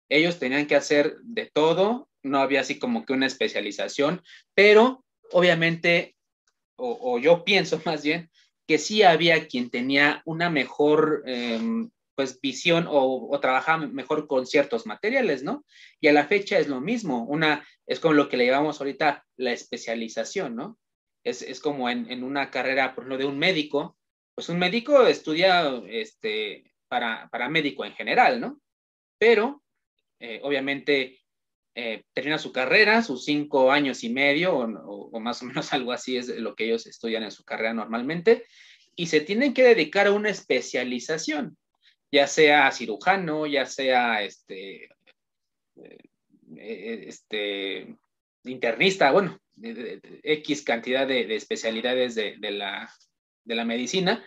Ellos 0.09 0.39
tenían 0.39 0.65
que 0.65 0.75
hacer 0.75 1.15
de 1.21 1.45
todo, 1.45 2.09
no 2.23 2.39
había 2.39 2.61
así 2.61 2.79
como 2.79 3.05
que 3.05 3.13
una 3.13 3.27
especialización, 3.27 4.23
pero 4.55 5.05
obviamente, 5.31 6.15
o, 6.75 7.19
yo 7.19 7.43
pienso 7.43 7.79
más 7.85 8.01
bien, 8.01 8.31
que 8.67 8.79
sí 8.79 9.03
había 9.03 9.47
quien 9.47 9.69
tenía 9.69 10.23
una 10.25 10.49
mejor 10.49 11.21
eh, 11.27 11.87
pues 12.19 12.41
visión 12.41 12.85
o, 12.85 13.29
o 13.31 13.39
trabajar 13.39 13.87
mejor 13.93 14.27
con 14.27 14.45
ciertos 14.45 14.85
materiales, 14.85 15.41
¿no? 15.41 15.63
Y 16.01 16.09
a 16.09 16.11
la 16.11 16.27
fecha 16.27 16.59
es 16.59 16.67
lo 16.67 16.81
mismo, 16.81 17.23
una, 17.23 17.65
es 17.87 18.01
como 18.01 18.13
lo 18.13 18.27
que 18.27 18.35
le 18.35 18.45
llamamos 18.45 18.81
ahorita 18.81 19.25
la 19.37 19.53
especialización, 19.53 20.53
¿no? 20.53 20.77
Es, 21.23 21.41
es 21.41 21.61
como 21.61 21.89
en, 21.89 22.11
en, 22.11 22.25
una 22.25 22.51
carrera, 22.51 22.93
por 22.93 23.05
ejemplo, 23.05 23.17
de 23.19 23.23
un 23.23 23.39
médico, 23.39 23.97
pues 24.35 24.49
un 24.49 24.59
médico 24.59 25.07
estudia 25.07 25.81
este, 25.87 26.73
para, 26.89 27.29
para 27.31 27.47
médico 27.47 27.85
en 27.85 27.93
general, 27.93 28.41
¿no? 28.41 28.59
Pero, 29.17 29.63
eh, 30.19 30.41
obviamente, 30.43 31.21
eh, 31.73 32.03
termina 32.11 32.37
su 32.37 32.51
carrera, 32.51 33.01
sus 33.01 33.23
cinco 33.23 33.71
años 33.71 34.03
y 34.03 34.09
medio, 34.09 34.57
o, 34.57 35.19
más 35.21 35.41
o 35.41 35.45
menos 35.45 35.71
algo 35.71 35.93
así 35.93 36.17
es 36.17 36.27
lo 36.27 36.53
que 36.53 36.65
ellos 36.65 36.85
estudian 36.85 37.23
en 37.23 37.31
su 37.31 37.45
carrera 37.45 37.73
normalmente, 37.73 38.43
y 38.97 39.07
se 39.07 39.21
tienen 39.21 39.53
que 39.53 39.63
dedicar 39.63 40.07
a 40.07 40.11
una 40.11 40.29
especialización 40.29 41.57
ya 42.11 42.27
sea 42.27 42.71
cirujano, 42.71 43.45
ya 43.45 43.65
sea 43.65 44.23
este, 44.23 44.89
eh, 45.75 47.05
este 47.07 47.95
internista, 48.43 49.11
bueno, 49.11 49.39
X 49.61 50.63
cantidad 50.63 51.07
de, 51.07 51.35
especialidades 51.35 52.15
de, 52.15 52.37
la, 52.51 52.89
de, 53.43 53.55
la, 53.55 53.65
medicina. 53.65 54.25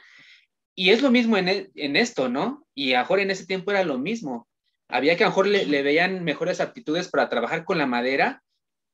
Y 0.74 0.90
es 0.90 1.02
lo 1.02 1.10
mismo 1.10 1.36
en, 1.36 1.48
e, 1.48 1.70
en, 1.74 1.96
esto, 1.96 2.28
¿no? 2.28 2.66
Y 2.74 2.94
a 2.94 3.06
en 3.08 3.30
ese 3.30 3.46
tiempo 3.46 3.70
era 3.70 3.84
lo 3.84 3.98
mismo. 3.98 4.48
Había 4.88 5.16
que 5.16 5.24
a 5.24 5.34
le, 5.44 5.66
le 5.66 5.82
veían 5.82 6.22
mejores 6.24 6.60
aptitudes 6.60 7.08
para 7.08 7.28
trabajar 7.28 7.64
con 7.64 7.78
la 7.78 7.86
madera 7.86 8.42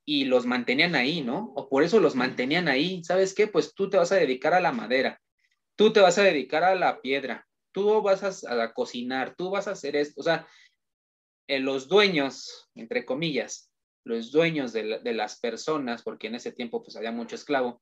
y 0.04 0.24
los 0.24 0.46
mantenían 0.46 0.94
ahí, 0.94 1.22
¿no? 1.22 1.52
O 1.56 1.68
por 1.68 1.82
eso 1.82 2.00
los 2.00 2.14
mantenían 2.14 2.68
ahí. 2.68 3.02
¿Sabes 3.04 3.34
qué? 3.34 3.46
Pues 3.46 3.74
tú 3.74 3.90
te 3.90 3.96
vas 3.96 4.12
a 4.12 4.16
dedicar 4.16 4.54
a 4.54 4.60
la 4.60 4.72
madera, 4.72 5.20
tú 5.76 5.92
te 5.92 6.00
vas 6.00 6.18
a 6.18 6.22
dedicar 6.22 6.64
a 6.64 6.74
la 6.74 7.00
piedra, 7.00 7.47
tú 7.78 8.02
vas 8.02 8.44
a, 8.44 8.72
cocinar, 8.72 9.36
tú 9.36 9.50
vas 9.50 9.68
a 9.68 9.72
hacer 9.72 9.94
esto, 9.94 10.20
o 10.20 10.24
sea, 10.24 10.48
eh, 11.46 11.60
los 11.60 11.86
dueños, 11.86 12.68
entre 12.74 13.04
comillas, 13.04 13.70
los 14.04 14.32
dueños 14.32 14.72
de, 14.72 15.00
las 15.14 15.38
personas, 15.38 16.02
porque 16.02 16.26
en 16.26 16.34
ese 16.34 16.50
tiempo 16.50 16.82
pues 16.82 16.96
había 16.96 17.12
mucho 17.12 17.36
esclavo, 17.36 17.80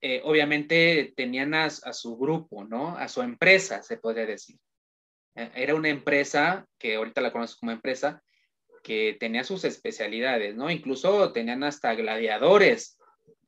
eh, 0.00 0.22
obviamente 0.24 1.12
tenían 1.16 1.52
a, 1.54 1.68
su 1.70 2.16
grupo, 2.16 2.64
¿no? 2.64 2.96
A 2.96 3.08
su 3.08 3.20
empresa, 3.20 3.82
se 3.82 3.98
podría 3.98 4.24
decir. 4.24 4.58
Eh, 5.34 5.50
era 5.54 5.74
una 5.74 5.90
empresa, 5.90 6.66
que 6.78 6.94
ahorita 6.94 7.20
la 7.20 7.32
conozco 7.32 7.60
como 7.60 7.72
empresa, 7.72 8.22
que 8.82 9.16
tenía 9.20 9.44
sus 9.44 9.64
especialidades, 9.64 10.54
¿no? 10.54 10.70
Incluso 10.70 11.32
tenían 11.32 11.64
hasta 11.64 11.94
gladiadores 11.94 12.96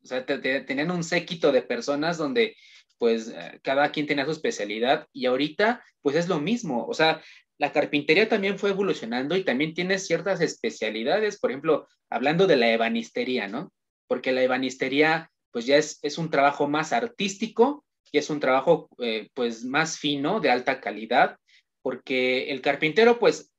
O 0.03 0.07
sea, 0.07 0.27
tenían 0.27 0.91
un 0.91 1.05
séquito 1.05 1.53
de 1.53 1.63
personas 1.63 2.19
donde 2.19 2.57
pues 2.99 3.29
eh, 3.29 3.61
cada 3.63 3.91
quien 3.91 4.07
tenía 4.07 4.25
su 4.25 4.33
especialidad 4.33 5.07
y 5.13 5.27
ahorita 5.27 5.83
pues 6.03 6.17
es 6.17 6.29
lo 6.29 6.41
mismo. 6.41 6.87
O 6.87 6.95
sea, 6.95 7.23
la 7.59 7.73
carpintería 7.73 8.29
también 8.29 8.59
fue 8.59 8.71
evolucionando 8.71 9.37
y 9.37 9.45
también 9.45 9.75
tiene 9.75 9.99
ciertas 9.99 10.41
especialidades, 10.41 11.39
por 11.39 11.51
ejemplo, 11.51 11.89
hablando 12.11 12.47
de 12.47 12.57
la 12.57 12.71
ebanistería, 12.71 13.49
¿no? 13.49 13.73
Porque 14.07 14.33
la 14.33 14.43
ebanistería 14.43 15.31
pues 15.51 15.67
ya 15.67 15.77
es, 15.77 15.99
es 16.03 16.19
un 16.19 16.31
trabajo 16.31 16.69
más 16.69 16.93
artístico 16.93 17.85
y 18.13 18.19
es 18.19 18.31
un 18.31 18.41
trabajo 18.41 18.89
eh, 18.99 19.29
pues 19.35 19.65
más 19.65 19.99
fino, 19.99 20.41
de 20.41 20.51
alta 20.51 20.81
calidad, 20.81 21.37
porque 21.83 22.51
el 22.51 22.61
carpintero 22.61 23.19
pues 23.19 23.53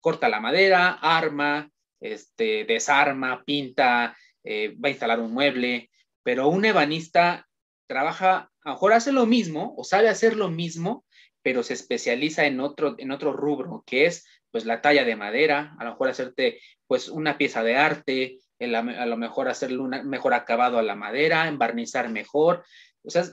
corta 0.00 0.28
la 0.28 0.40
madera, 0.40 0.98
arma, 1.00 1.70
este, 2.00 2.64
desarma, 2.64 3.42
pinta, 3.44 4.16
eh, 4.44 4.76
va 4.82 4.88
a 4.88 4.90
instalar 4.90 5.20
un 5.20 5.32
mueble, 5.32 5.90
pero 6.22 6.48
un 6.48 6.64
ebanista 6.64 7.47
trabaja, 7.88 8.50
a 8.62 8.68
lo 8.68 8.74
mejor 8.74 8.92
hace 8.92 9.12
lo 9.12 9.26
mismo 9.26 9.74
o 9.76 9.82
sabe 9.82 10.08
hacer 10.08 10.36
lo 10.36 10.48
mismo, 10.50 11.04
pero 11.42 11.62
se 11.62 11.74
especializa 11.74 12.46
en 12.46 12.60
otro, 12.60 12.94
en 12.98 13.10
otro 13.10 13.32
rubro, 13.32 13.82
que 13.86 14.06
es 14.06 14.26
pues 14.50 14.64
la 14.64 14.80
talla 14.80 15.04
de 15.04 15.16
madera, 15.16 15.74
a 15.78 15.84
lo 15.84 15.90
mejor 15.90 16.08
hacerte 16.08 16.60
pues 16.86 17.08
una 17.08 17.36
pieza 17.38 17.62
de 17.62 17.76
arte, 17.76 18.38
a 18.60 19.06
lo 19.06 19.16
mejor 19.16 19.48
hacerle 19.48 19.78
un 19.78 19.90
mejor 20.08 20.34
acabado 20.34 20.78
a 20.78 20.82
la 20.82 20.94
madera, 20.94 21.48
embarnizar 21.48 22.08
mejor. 22.08 22.64
O 23.02 23.10
sea, 23.10 23.24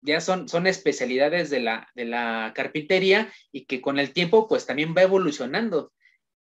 ya 0.00 0.20
son, 0.20 0.48
son 0.48 0.66
especialidades 0.66 1.50
de 1.50 1.60
la, 1.60 1.88
de 1.94 2.04
la 2.04 2.52
carpintería 2.54 3.32
y 3.52 3.66
que 3.66 3.80
con 3.80 3.98
el 3.98 4.12
tiempo 4.12 4.48
pues 4.48 4.66
también 4.66 4.94
va 4.96 5.02
evolucionando. 5.02 5.92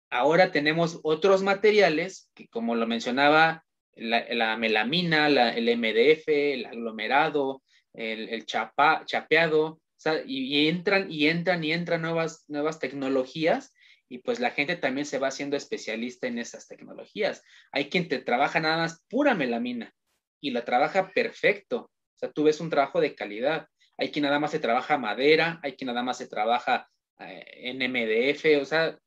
Ahora 0.09 0.51
tenemos 0.51 0.99
otros 1.03 1.43
materiales 1.43 2.31
que 2.35 2.47
como 2.47 2.75
lo 2.75 2.87
mencionaba, 2.87 3.64
la, 3.95 4.57
melamina, 4.57 5.27
el 5.27 5.77
MDF, 5.77 6.27
el 6.27 6.65
aglomerado, 6.65 7.63
el, 7.93 8.45
chapa, 8.45 9.03
chapeado, 9.05 9.79
y, 10.25 10.67
entran 10.67 11.11
y 11.11 11.27
entran 11.27 11.63
y 11.63 11.71
entran 11.71 12.01
nuevas, 12.01 12.45
nuevas 12.47 12.79
tecnologías 12.79 13.73
y 14.07 14.19
pues 14.19 14.39
la 14.39 14.51
gente 14.51 14.75
también 14.75 15.05
se 15.05 15.17
va 15.17 15.29
haciendo 15.29 15.57
especialista 15.57 16.27
en 16.27 16.37
esas 16.37 16.67
tecnologías. 16.67 17.41
Hay 17.71 17.89
quien 17.89 18.07
te 18.07 18.19
trabaja 18.19 18.59
nada 18.59 18.77
más 18.77 19.03
pura 19.09 19.33
melamina 19.33 19.93
y 20.39 20.51
la 20.51 20.63
trabaja 20.63 21.09
perfecto. 21.09 21.91
O 22.15 22.17
sea, 22.17 22.31
tú 22.31 22.43
ves 22.43 22.59
un 22.59 22.69
trabajo 22.69 23.01
de 23.01 23.15
calidad. 23.15 23.67
Hay 23.97 24.11
quien 24.11 24.23
nada 24.23 24.39
más 24.39 24.51
se 24.51 24.59
trabaja 24.59 24.97
madera, 24.97 25.59
hay 25.63 25.73
quien 25.73 25.87
nada 25.87 26.03
más 26.03 26.17
se 26.17 26.27
trabaja 26.27 26.87
eh, 27.19 27.43
en 27.71 27.77
MDF, 27.77 28.61
o 28.61 28.65
sea, 28.65 28.97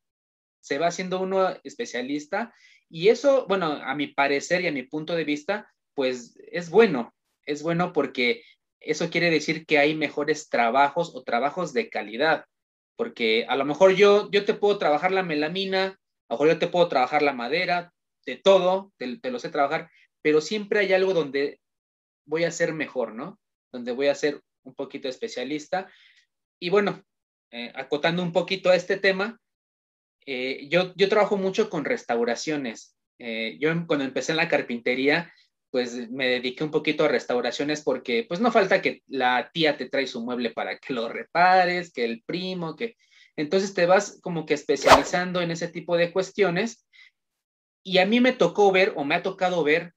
se 0.59 0.77
va 0.77 0.87
haciendo 0.87 1.21
uno 1.21 1.55
especialista 1.63 2.53
y 2.89 3.09
eso, 3.09 3.45
bueno, 3.47 3.67
a 3.67 3.95
mi 3.95 4.07
parecer 4.07 4.61
y 4.61 4.67
a 4.67 4.71
mi 4.71 4.83
punto 4.83 5.15
de 5.15 5.23
vista, 5.23 5.71
pues 5.93 6.37
es 6.51 6.69
bueno, 6.69 7.13
es 7.45 7.61
bueno 7.63 7.93
porque 7.93 8.43
eso 8.79 9.09
quiere 9.09 9.29
decir 9.29 9.65
que 9.65 9.77
hay 9.77 9.95
mejores 9.95 10.49
trabajos 10.49 11.15
o 11.15 11.23
trabajos 11.23 11.73
de 11.73 11.89
calidad 11.89 12.45
porque 12.99 13.45
a 13.47 13.55
lo 13.55 13.63
mejor 13.63 13.95
yo, 13.95 14.29
yo 14.29 14.43
te 14.43 14.53
puedo 14.53 14.77
trabajar 14.77 15.13
la 15.13 15.23
melamina, 15.23 15.85
a 15.85 16.33
lo 16.33 16.35
mejor 16.35 16.47
yo 16.49 16.59
te 16.59 16.67
puedo 16.67 16.89
trabajar 16.89 17.21
la 17.21 17.31
madera, 17.31 17.93
de 18.25 18.35
todo, 18.35 18.91
te, 18.97 19.31
lo 19.31 19.39
sé 19.39 19.47
trabajar, 19.47 19.89
pero 20.21 20.41
siempre 20.41 20.79
hay 20.81 20.91
algo 20.91 21.13
donde 21.13 21.61
voy 22.25 22.43
a 22.43 22.51
ser 22.51 22.73
mejor, 22.73 23.15
¿no? 23.15 23.39
Donde 23.71 23.93
voy 23.93 24.07
a 24.07 24.15
ser 24.15 24.41
un 24.63 24.75
poquito 24.75 25.07
especialista. 25.07 25.89
Y 26.59 26.71
bueno, 26.71 27.01
eh, 27.51 27.71
acotando 27.73 28.21
un 28.21 28.33
poquito 28.33 28.69
a 28.69 28.75
este 28.75 28.97
tema, 28.97 29.39
eh, 30.31 30.67
yo, 30.69 30.93
yo 30.95 31.09
trabajo 31.09 31.37
mucho 31.37 31.71
con 31.71 31.85
restauraciones. 31.85 32.95
Eh, 33.17 33.57
yo 33.59 33.71
cuando 33.87 34.05
empecé 34.05 34.31
en 34.31 34.37
la 34.37 34.47
carpintería, 34.47 35.33
pues 35.71 36.07
me 36.11 36.27
dediqué 36.27 36.63
un 36.63 36.69
poquito 36.69 37.03
a 37.03 37.07
restauraciones 37.07 37.81
porque 37.81 38.27
pues 38.29 38.39
no 38.39 38.51
falta 38.51 38.79
que 38.79 39.01
la 39.07 39.49
tía 39.51 39.75
te 39.75 39.89
trae 39.89 40.05
su 40.05 40.23
mueble 40.23 40.51
para 40.51 40.77
que 40.77 40.93
lo 40.93 41.09
repares, 41.09 41.91
que 41.91 42.05
el 42.05 42.21
primo, 42.21 42.75
que... 42.75 42.95
Entonces 43.37 43.73
te 43.73 43.87
vas 43.87 44.19
como 44.21 44.45
que 44.45 44.53
especializando 44.53 45.41
en 45.41 45.49
ese 45.49 45.67
tipo 45.67 45.97
de 45.97 46.13
cuestiones 46.13 46.87
y 47.83 47.97
a 47.97 48.05
mí 48.05 48.21
me 48.21 48.33
tocó 48.33 48.71
ver 48.71 48.93
o 48.97 49.05
me 49.05 49.15
ha 49.15 49.23
tocado 49.23 49.63
ver 49.63 49.95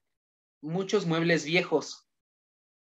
muchos 0.61 1.05
muebles 1.05 1.45
viejos. 1.45 2.07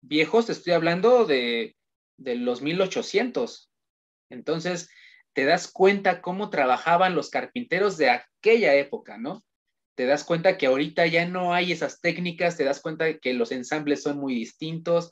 Viejos, 0.01 0.49
estoy 0.49 0.75
hablando 0.75 1.25
de, 1.25 1.75
de 2.19 2.37
los 2.37 2.63
1800. 2.63 3.69
Entonces 4.31 4.91
te 5.35 5.45
das 5.45 5.69
cuenta 5.71 6.21
cómo 6.21 6.51
trabajaban 6.51 7.15
los 7.15 7.31
carpinteros 7.31 7.97
de 7.97 8.11
aquella 8.11 8.75
época, 8.75 9.19
¿no? 9.19 9.43
te 9.95 10.07
das 10.07 10.25
cuenta 10.25 10.57
que 10.57 10.67
ahorita 10.67 11.07
ya 11.07 11.27
no 11.27 11.55
hay 11.55 11.73
esas 11.73 12.01
técnicas, 12.01 12.57
te 12.57 12.65
das 12.65 12.81
cuenta 12.81 13.19
que 13.19 13.35
los 13.35 13.53
ensambles 13.53 14.03
son 14.03 14.19
muy 14.19 14.35
distintos, 14.35 15.11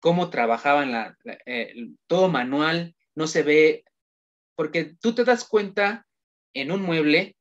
cómo 0.00 0.30
trabajaban 0.30 1.16
eh, 1.46 1.90
todo 2.06 2.28
manual, 2.28 2.96
no 3.14 3.26
se 3.26 3.42
ve, 3.42 3.84
porque 4.56 4.96
tú 5.00 5.14
te 5.14 5.24
das 5.24 5.44
cuenta 5.44 6.06
en 6.54 6.72
un 6.72 6.82
mueble 6.82 7.36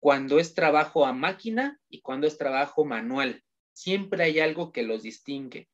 cuando 0.00 0.38
es 0.38 0.54
trabajo 0.54 1.06
a 1.06 1.12
máquina 1.12 1.78
y 1.88 2.00
cuando 2.00 2.26
es 2.26 2.36
trabajo 2.38 2.84
manual. 2.84 3.42
Siempre 3.72 4.24
hay 4.24 4.40
algo 4.40 4.72
que 4.72 4.82
los 4.82 5.02
distingue. 5.02 5.68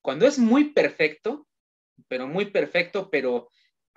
Cuando 0.00 0.26
es 0.26 0.38
muy 0.38 0.72
perfecto, 0.72 1.46
pero 2.08 2.26
muy 2.26 2.46
perfecto, 2.46 3.10
pero 3.10 3.50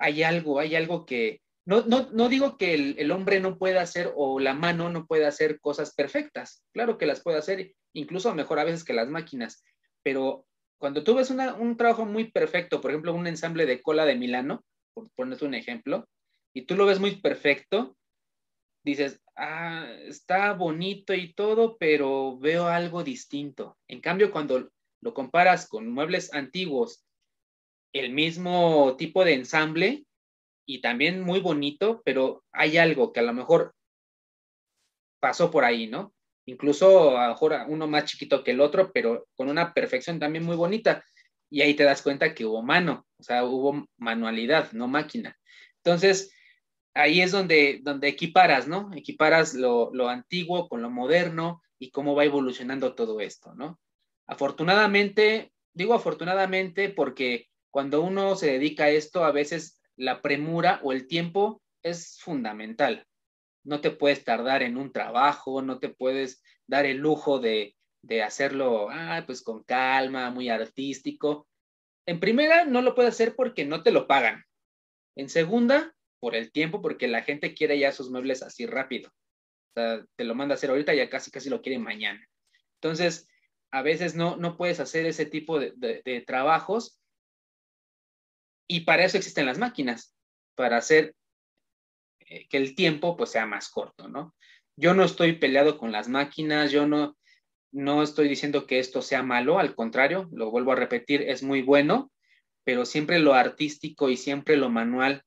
hay 0.03 0.21
algo, 0.21 0.59
hay 0.59 0.75
algo 0.75 1.05
que, 1.05 1.41
no, 1.65 1.85
no, 1.85 2.09
no 2.11 2.27
digo 2.27 2.57
que 2.57 2.73
el, 2.73 3.11
hombre 3.11 3.39
no 3.39 3.57
pueda 3.57 3.81
hacer 3.81 4.11
o 4.15 4.37
la 4.41 4.53
mano 4.53 4.89
no 4.89 5.07
pueda 5.07 5.29
hacer 5.29 5.61
cosas 5.61 5.95
perfectas. 5.95 6.61
Claro 6.73 6.97
que 6.97 7.05
las 7.05 7.21
puede 7.21 7.37
hacer, 7.37 7.73
incluso 7.93 8.35
mejor 8.35 8.59
a 8.59 8.65
veces 8.65 8.83
que 8.83 8.91
las 8.91 9.07
máquinas. 9.07 9.63
Pero 10.03 10.45
cuando 10.77 11.05
tú 11.05 11.15
ves 11.15 11.29
un 11.29 11.77
trabajo 11.77 12.05
muy 12.05 12.31
perfecto, 12.31 12.81
por 12.81 12.91
ejemplo, 12.91 13.13
un 13.13 13.27
ensamble 13.27 13.65
de 13.65 13.81
cola 13.81 14.05
de 14.05 14.15
Milano, 14.15 14.65
por 14.93 15.09
ponerte 15.15 15.45
un 15.45 15.53
ejemplo, 15.53 16.05
y 16.53 16.63
tú 16.63 16.75
lo 16.75 16.85
ves 16.85 16.99
muy 16.99 17.21
perfecto, 17.21 17.95
dices, 18.83 19.21
ah, 19.37 19.87
está 20.05 20.51
bonito 20.51 21.13
y 21.13 21.33
todo, 21.33 21.77
pero 21.77 22.37
veo 22.39 22.67
algo 22.67 23.05
distinto. 23.05 23.77
En 23.87 24.01
cambio, 24.01 24.31
cuando 24.31 24.69
lo 25.01 25.13
comparas 25.13 25.69
con 25.69 25.89
muebles 25.89 26.33
antiguos, 26.33 27.05
el 27.93 28.11
mismo 28.11 28.95
tipo 28.97 29.23
de 29.23 29.33
ensamble, 29.33 30.05
y 30.65 30.81
también 30.81 31.21
muy 31.21 31.39
bonito, 31.39 32.01
pero 32.05 32.43
hay 32.51 32.77
algo 32.77 33.11
que 33.11 33.19
a 33.19 33.23
lo 33.23 33.33
mejor 33.33 33.75
pasó 35.19 35.51
por 35.51 35.63
ahí, 35.63 35.87
¿no? 35.87 36.13
Incluso 36.45 37.17
a 37.17 37.27
lo 37.27 37.33
mejor 37.33 37.55
uno 37.67 37.87
más 37.87 38.05
chiquito 38.05 38.43
que 38.43 38.51
el 38.51 38.61
otro, 38.61 38.91
pero 38.91 39.27
con 39.35 39.49
una 39.49 39.73
perfección 39.73 40.19
también 40.19 40.43
muy 40.43 40.55
bonita. 40.55 41.03
Y 41.49 41.61
ahí 41.61 41.73
te 41.75 41.83
das 41.83 42.01
cuenta 42.01 42.33
que 42.33 42.45
hubo 42.45 42.63
mano, 42.63 43.05
o 43.17 43.23
sea, 43.23 43.45
hubo 43.45 43.87
manualidad, 43.97 44.71
no 44.71 44.87
máquina. 44.87 45.37
Entonces, 45.77 46.33
ahí 46.93 47.21
es 47.21 47.31
donde, 47.31 47.79
donde 47.83 48.07
equiparas, 48.07 48.67
¿no? 48.67 48.91
Equiparas 48.93 49.53
lo, 49.53 49.93
lo 49.93 50.09
antiguo 50.09 50.67
con 50.67 50.81
lo 50.81 50.89
moderno 50.89 51.61
y 51.79 51.91
cómo 51.91 52.15
va 52.15 52.25
evolucionando 52.25 52.95
todo 52.95 53.19
esto, 53.21 53.53
¿no? 53.53 53.79
Afortunadamente, 54.27 55.51
digo 55.73 55.93
afortunadamente 55.93 56.89
porque 56.89 57.49
cuando 57.73 58.03
uno 58.03 58.35
se 58.35 58.51
dedica 58.51 58.83
a 58.83 58.89
esto, 58.89 59.25
a 59.25 59.31
veces 59.31 59.81
la 59.95 60.21
premura 60.21 60.79
o 60.83 60.91
el 60.91 61.07
tiempo 61.07 61.59
es 61.81 62.19
fundamental. 62.21 63.07
No 63.65 63.81
te 63.81 63.89
puedes 63.89 64.23
tardar 64.23 64.61
en 64.61 64.77
un 64.77 64.91
trabajo, 64.91 65.63
no 65.63 65.79
te 65.79 65.89
puedes 65.89 66.43
dar 66.67 66.85
el 66.85 66.97
lujo 66.97 67.39
de, 67.39 67.75
hacerlo 68.23 68.89
ah, 68.91 69.23
pues 69.25 69.41
con 69.41 69.63
calma, 69.63 70.29
muy 70.29 70.49
artístico. 70.49 71.47
En 72.05 72.19
primera, 72.19 72.63
no 72.65 72.83
lo 72.83 72.93
puedes 72.93 73.15
hacer 73.15 73.35
porque 73.35 73.65
no 73.65 73.81
te 73.81 73.91
lo 73.91 74.05
pagan. 74.05 74.43
En 75.15 75.27
segunda, 75.27 75.95
por 76.19 76.35
el 76.35 76.51
tiempo, 76.51 76.79
porque 76.79 77.07
la 77.07 77.23
gente 77.23 77.55
quiere 77.55 77.79
ya 77.79 77.91
sus 77.91 78.11
muebles 78.11 78.43
así 78.43 78.67
rápido. 78.67 79.09
O 79.09 79.73
sea, 79.73 80.05
te 80.15 80.25
lo 80.25 80.35
manda 80.35 80.53
a 80.53 80.57
hacer 80.57 80.69
ahorita, 80.69 80.93
ya 80.93 81.09
casi 81.09 81.31
casi 81.31 81.49
lo 81.49 81.63
quiere 81.63 81.79
mañana. 81.79 82.23
Entonces, 82.75 83.27
a 83.71 83.81
veces 83.81 84.13
no, 84.13 84.37
no 84.37 84.57
puedes 84.57 84.79
hacer 84.79 85.07
ese 85.07 85.25
tipo 85.25 85.59
de 85.59 86.23
trabajos 86.27 86.99
y 88.67 88.81
para 88.81 89.05
eso 89.05 89.17
existen 89.17 89.45
las 89.45 89.57
máquinas, 89.57 90.15
para 90.55 90.77
hacer 90.77 91.15
eh, 92.19 92.47
que 92.47 92.57
el 92.57 92.75
tiempo 92.75 93.17
pues 93.17 93.31
sea 93.31 93.45
más 93.45 93.69
corto, 93.69 94.07
¿no? 94.07 94.35
Yo 94.75 94.93
no 94.93 95.03
estoy 95.03 95.33
peleado 95.33 95.77
con 95.77 95.91
las 95.91 96.07
máquinas, 96.07 96.71
yo 96.71 96.87
no, 96.87 97.15
no 97.71 98.03
estoy 98.03 98.27
diciendo 98.27 98.65
que 98.65 98.79
esto 98.79 99.01
sea 99.01 99.23
malo, 99.23 99.59
al 99.59 99.75
contrario, 99.75 100.29
lo 100.31 100.51
vuelvo 100.51 100.71
a 100.71 100.75
repetir, 100.75 101.21
es 101.23 101.43
muy 101.43 101.61
bueno, 101.61 102.11
pero 102.63 102.85
siempre 102.85 103.19
lo 103.19 103.33
artístico 103.33 104.09
y 104.09 104.17
siempre 104.17 104.57
lo 104.57 104.69
manual 104.69 105.23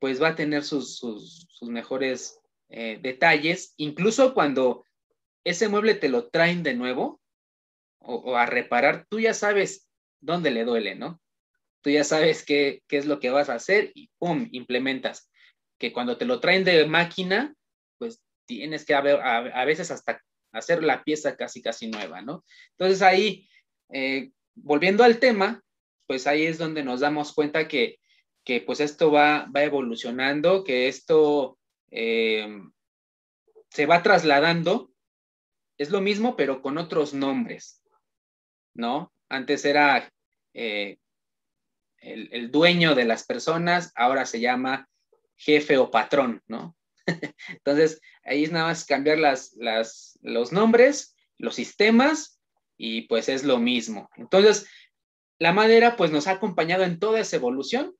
pues 0.00 0.20
va 0.20 0.28
a 0.28 0.34
tener 0.34 0.64
sus, 0.64 0.96
sus, 0.96 1.46
mejores 1.62 2.40
eh, 2.70 2.98
detalles, 3.02 3.74
incluso 3.76 4.32
cuando 4.32 4.86
ese 5.44 5.68
mueble 5.68 5.94
te 5.94 6.08
lo 6.08 6.28
traen 6.28 6.62
de 6.62 6.74
nuevo 6.74 7.20
o, 7.98 8.14
o, 8.14 8.36
a 8.36 8.46
reparar, 8.46 9.06
tú 9.10 9.20
ya 9.20 9.34
sabes 9.34 9.88
dónde 10.20 10.50
le 10.50 10.64
duele, 10.64 10.94
¿no? 10.94 11.20
Tú 11.82 11.90
ya 11.90 12.04
sabes 12.04 12.44
qué, 12.44 12.82
es 12.88 13.06
lo 13.06 13.20
que 13.20 13.30
vas 13.30 13.48
a 13.48 13.54
hacer 13.54 13.92
y 13.94 14.10
¡pum! 14.18 14.48
implementas. 14.52 15.30
Que 15.78 15.92
cuando 15.92 16.18
te 16.18 16.24
lo 16.24 16.40
traen 16.40 16.64
de 16.64 16.86
máquina, 16.86 17.54
pues 17.98 18.22
tienes 18.46 18.84
que 18.84 18.94
a, 18.94 19.64
veces 19.64 19.90
hasta 19.90 20.22
hacer 20.52 20.82
la 20.82 21.04
pieza 21.04 21.36
casi, 21.36 21.62
casi 21.62 21.88
nueva, 21.88 22.20
¿no? 22.20 22.44
Entonces 22.72 23.02
ahí, 23.02 23.48
eh, 23.90 24.30
volviendo 24.54 25.04
al 25.04 25.18
tema, 25.18 25.62
pues 26.06 26.26
ahí 26.26 26.44
es 26.44 26.58
donde 26.58 26.82
nos 26.82 27.00
damos 27.00 27.32
cuenta 27.32 27.68
que, 27.68 27.98
que 28.44 28.60
pues 28.60 28.80
esto 28.80 29.12
va, 29.12 29.48
va 29.54 29.62
evolucionando, 29.62 30.64
que 30.64 30.88
esto 30.88 31.58
eh, 31.90 32.60
se 33.70 33.86
va 33.86 34.02
trasladando, 34.02 34.92
es 35.78 35.90
lo 35.90 36.00
mismo, 36.00 36.36
pero 36.36 36.60
con 36.60 36.76
otros 36.78 37.14
nombres, 37.14 37.82
¿no? 38.74 39.12
Antes 39.28 39.64
era 39.64 40.12
eh, 40.52 40.98
el, 42.00 42.50
dueño 42.50 42.94
de 42.94 43.04
las 43.04 43.24
personas, 43.24 43.92
ahora 43.94 44.26
se 44.26 44.40
llama 44.40 44.88
jefe 45.36 45.78
o 45.78 45.90
patrón, 45.90 46.42
¿no? 46.46 46.76
Entonces, 47.48 48.00
ahí 48.24 48.44
es 48.44 48.52
nada 48.52 48.66
más 48.66 48.84
cambiar 48.84 49.18
las, 49.18 49.54
las, 49.56 50.18
los 50.22 50.52
nombres, 50.52 51.14
los 51.38 51.54
sistemas, 51.54 52.40
y 52.76 53.02
pues 53.02 53.28
es 53.28 53.44
lo 53.44 53.58
mismo. 53.58 54.08
Entonces, 54.16 54.66
la 55.38 55.52
madera 55.52 55.96
pues 55.96 56.10
nos 56.10 56.26
ha 56.26 56.32
acompañado 56.32 56.84
en 56.84 56.98
toda 56.98 57.20
esa 57.20 57.36
evolución. 57.36 57.94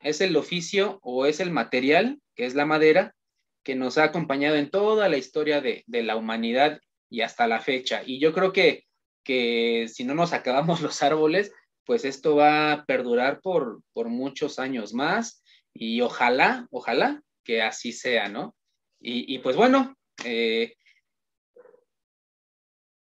Es 0.00 0.20
el 0.20 0.36
oficio 0.36 1.00
o 1.02 1.26
es 1.26 1.40
el 1.40 1.50
material, 1.50 2.20
que 2.34 2.46
es 2.46 2.54
la 2.54 2.66
madera, 2.66 3.14
que 3.62 3.74
nos 3.74 3.98
ha 3.98 4.04
acompañado 4.04 4.56
en 4.56 4.70
toda 4.70 5.08
la 5.08 5.18
historia 5.18 5.60
de, 5.60 5.84
de 5.86 6.02
la 6.02 6.16
humanidad 6.16 6.80
y 7.10 7.20
hasta 7.20 7.46
la 7.46 7.60
fecha. 7.60 8.02
Y 8.04 8.20
yo 8.20 8.32
creo 8.32 8.52
que, 8.52 8.86
que 9.22 9.86
si 9.92 10.04
no 10.04 10.14
nos 10.14 10.32
acabamos 10.32 10.80
los 10.82 11.02
árboles, 11.02 11.52
pues 11.84 12.04
esto 12.04 12.36
va 12.36 12.72
a 12.72 12.84
perdurar 12.84 13.40
por, 13.40 13.82
por 13.92 14.08
muchos 14.08 14.58
años 14.58 14.94
más 14.94 15.42
y 15.74 16.00
ojalá, 16.00 16.66
ojalá 16.70 17.22
que 17.44 17.62
así 17.62 17.92
sea, 17.92 18.28
¿no? 18.28 18.54
Y, 19.00 19.34
y 19.34 19.38
pues 19.40 19.56
bueno, 19.56 19.96
eh, 20.24 20.76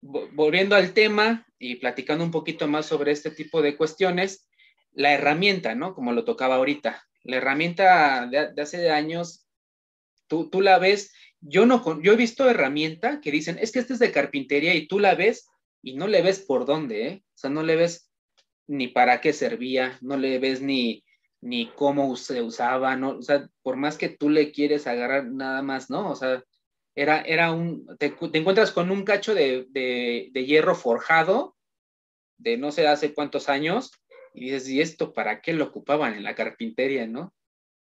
volviendo 0.01 0.75
al 0.75 0.93
tema 0.93 1.45
y 1.59 1.75
platicando 1.75 2.23
un 2.23 2.32
poquito 2.32 2.67
más 2.67 2.86
sobre 2.86 3.11
este 3.11 3.32
tipo 3.32 3.61
de 3.61 3.75
cuestiones, 3.75 4.47
la 4.91 5.13
herramienta, 5.13 5.75
¿no? 5.75 5.93
Como 5.93 6.11
lo 6.11 6.23
tocaba 6.23 6.55
ahorita, 6.55 7.03
la 7.23 7.38
herramienta 7.38 8.28
de, 8.28 8.61
hace 8.61 8.89
años, 8.89 9.47
tú, 10.28 10.49
tú, 10.49 10.61
la 10.61 10.80
ves, 10.80 11.13
yo 11.39 11.65
no, 11.65 12.01
yo 12.01 12.13
he 12.13 12.17
visto 12.17 12.49
herramienta 12.49 13.21
que 13.21 13.32
dicen, 13.32 13.57
es 13.59 13.71
que 13.71 13.80
este 13.80 13.93
es 13.93 13.99
de 13.99 14.11
carpintería 14.11 14.73
y 14.75 14.88
tú 14.88 14.99
la 14.99 15.15
ves 15.15 15.47
y 15.82 15.95
no 15.95 16.07
le 16.07 16.21
ves 16.21 16.39
por 16.39 16.65
dónde, 16.65 17.07
¿eh? 17.07 17.23
O 17.36 17.38
sea, 17.38 17.49
no 17.49 17.63
le 17.63 17.75
ves 17.75 18.07
ni 18.68 18.88
para 18.89 19.22
qué 19.22 19.34
servía, 19.34 19.97
no 20.01 20.18
le 20.18 20.39
ves 20.39 20.61
ni, 20.61 21.03
ni 21.41 21.68
cómo 21.72 22.15
se 22.15 22.41
usaba, 22.41 22.95
¿no? 22.95 23.18
O 23.18 23.22
sea, 23.22 23.49
por 23.61 23.78
más 23.78 23.97
que 23.97 24.09
tú 24.09 24.30
le 24.30 24.51
quieres 24.51 24.88
agarrar 24.88 25.26
nada 25.26 25.61
más, 25.61 25.89
¿no? 25.89 26.11
O 26.11 26.15
sea, 26.15 26.43
era, 26.95 27.22
era 27.22 27.51
un, 27.51 27.88
te, 27.97 28.15
encuentras 28.34 28.72
con 28.72 28.91
un 28.91 29.03
cacho 29.03 29.34
de, 29.34 29.68
de, 29.70 30.30
de, 30.32 30.45
hierro 30.45 30.76
forjado 30.76 31.55
de 32.38 32.57
no 32.57 32.72
sé 32.72 32.88
hace 32.88 33.13
cuántos 33.13 33.49
años 33.49 33.91
y 34.34 34.45
dices, 34.45 34.70
¿y 34.70 34.82
esto 34.82 35.13
para 35.13 35.41
qué 35.41 35.53
lo 35.53 35.65
ocupaban 35.65 36.13
en 36.13 36.24
la 36.24 36.36
carpintería, 36.36 37.07
no? 37.07 37.34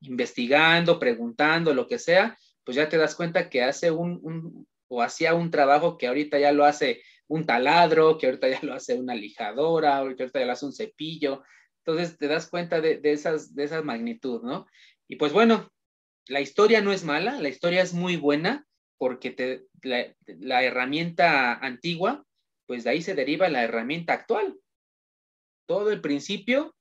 Investigando, 0.01 0.99
preguntando, 0.99 1.74
lo 1.74 1.87
que 1.87 1.99
sea, 1.99 2.37
pues 2.64 2.76
ya 2.76 2.89
te 2.89 2.97
das 2.97 3.14
cuenta 3.14 3.49
que 3.49 3.62
hace 3.62 3.91
un, 3.91 4.20
un 4.22 4.66
o 4.89 5.03
hacía 5.03 5.35
un 5.35 5.51
trabajo 5.51 5.97
que 5.97 6.07
ahorita 6.07 6.39
ya 6.39 6.53
lo 6.53 6.64
hace 6.64 7.03
un 7.29 7.47
taladro, 7.47 8.18
que 8.18 8.27
ahorita 8.27 8.49
ya 8.49 8.61
lo 8.62 8.75
hace 8.75 8.95
una 8.95 9.14
lijadora, 9.14 10.03
que 10.16 10.22
ahorita 10.22 10.41
ya 10.41 10.47
lo 10.47 10.53
hace 10.53 10.66
un 10.66 10.72
cepillo, 10.72 11.43
entonces 11.85 12.16
te 12.18 12.29
das 12.29 12.49
cuenta 12.49 12.81
de, 12.81 12.99
de, 12.99 13.12
esas, 13.12 13.55
de 13.55 13.64
esa 13.64 13.83
magnitud, 13.83 14.43
¿no? 14.43 14.66
Y 15.09 15.16
pues 15.16 15.33
bueno, 15.33 15.70
la 16.27 16.41
historia 16.41 16.81
no 16.81 16.93
es 16.93 17.05
mala, 17.05 17.41
la 17.41 17.49
historia 17.49 17.83
es 17.83 17.93
muy 17.93 18.16
buena 18.16 18.66
porque 18.99 19.31
te, 19.31 19.66
la, 19.83 20.14
la, 20.27 20.62
herramienta 20.62 21.55
antigua, 21.55 22.25
pues 22.66 22.85
de 22.85 22.91
ahí 22.91 23.03
se 23.03 23.14
deriva 23.14 23.49
la 23.49 23.62
herramienta 23.62 24.14
actual. 24.14 24.59
Todo 25.66 25.91
el 25.91 26.01
principio 26.01 26.75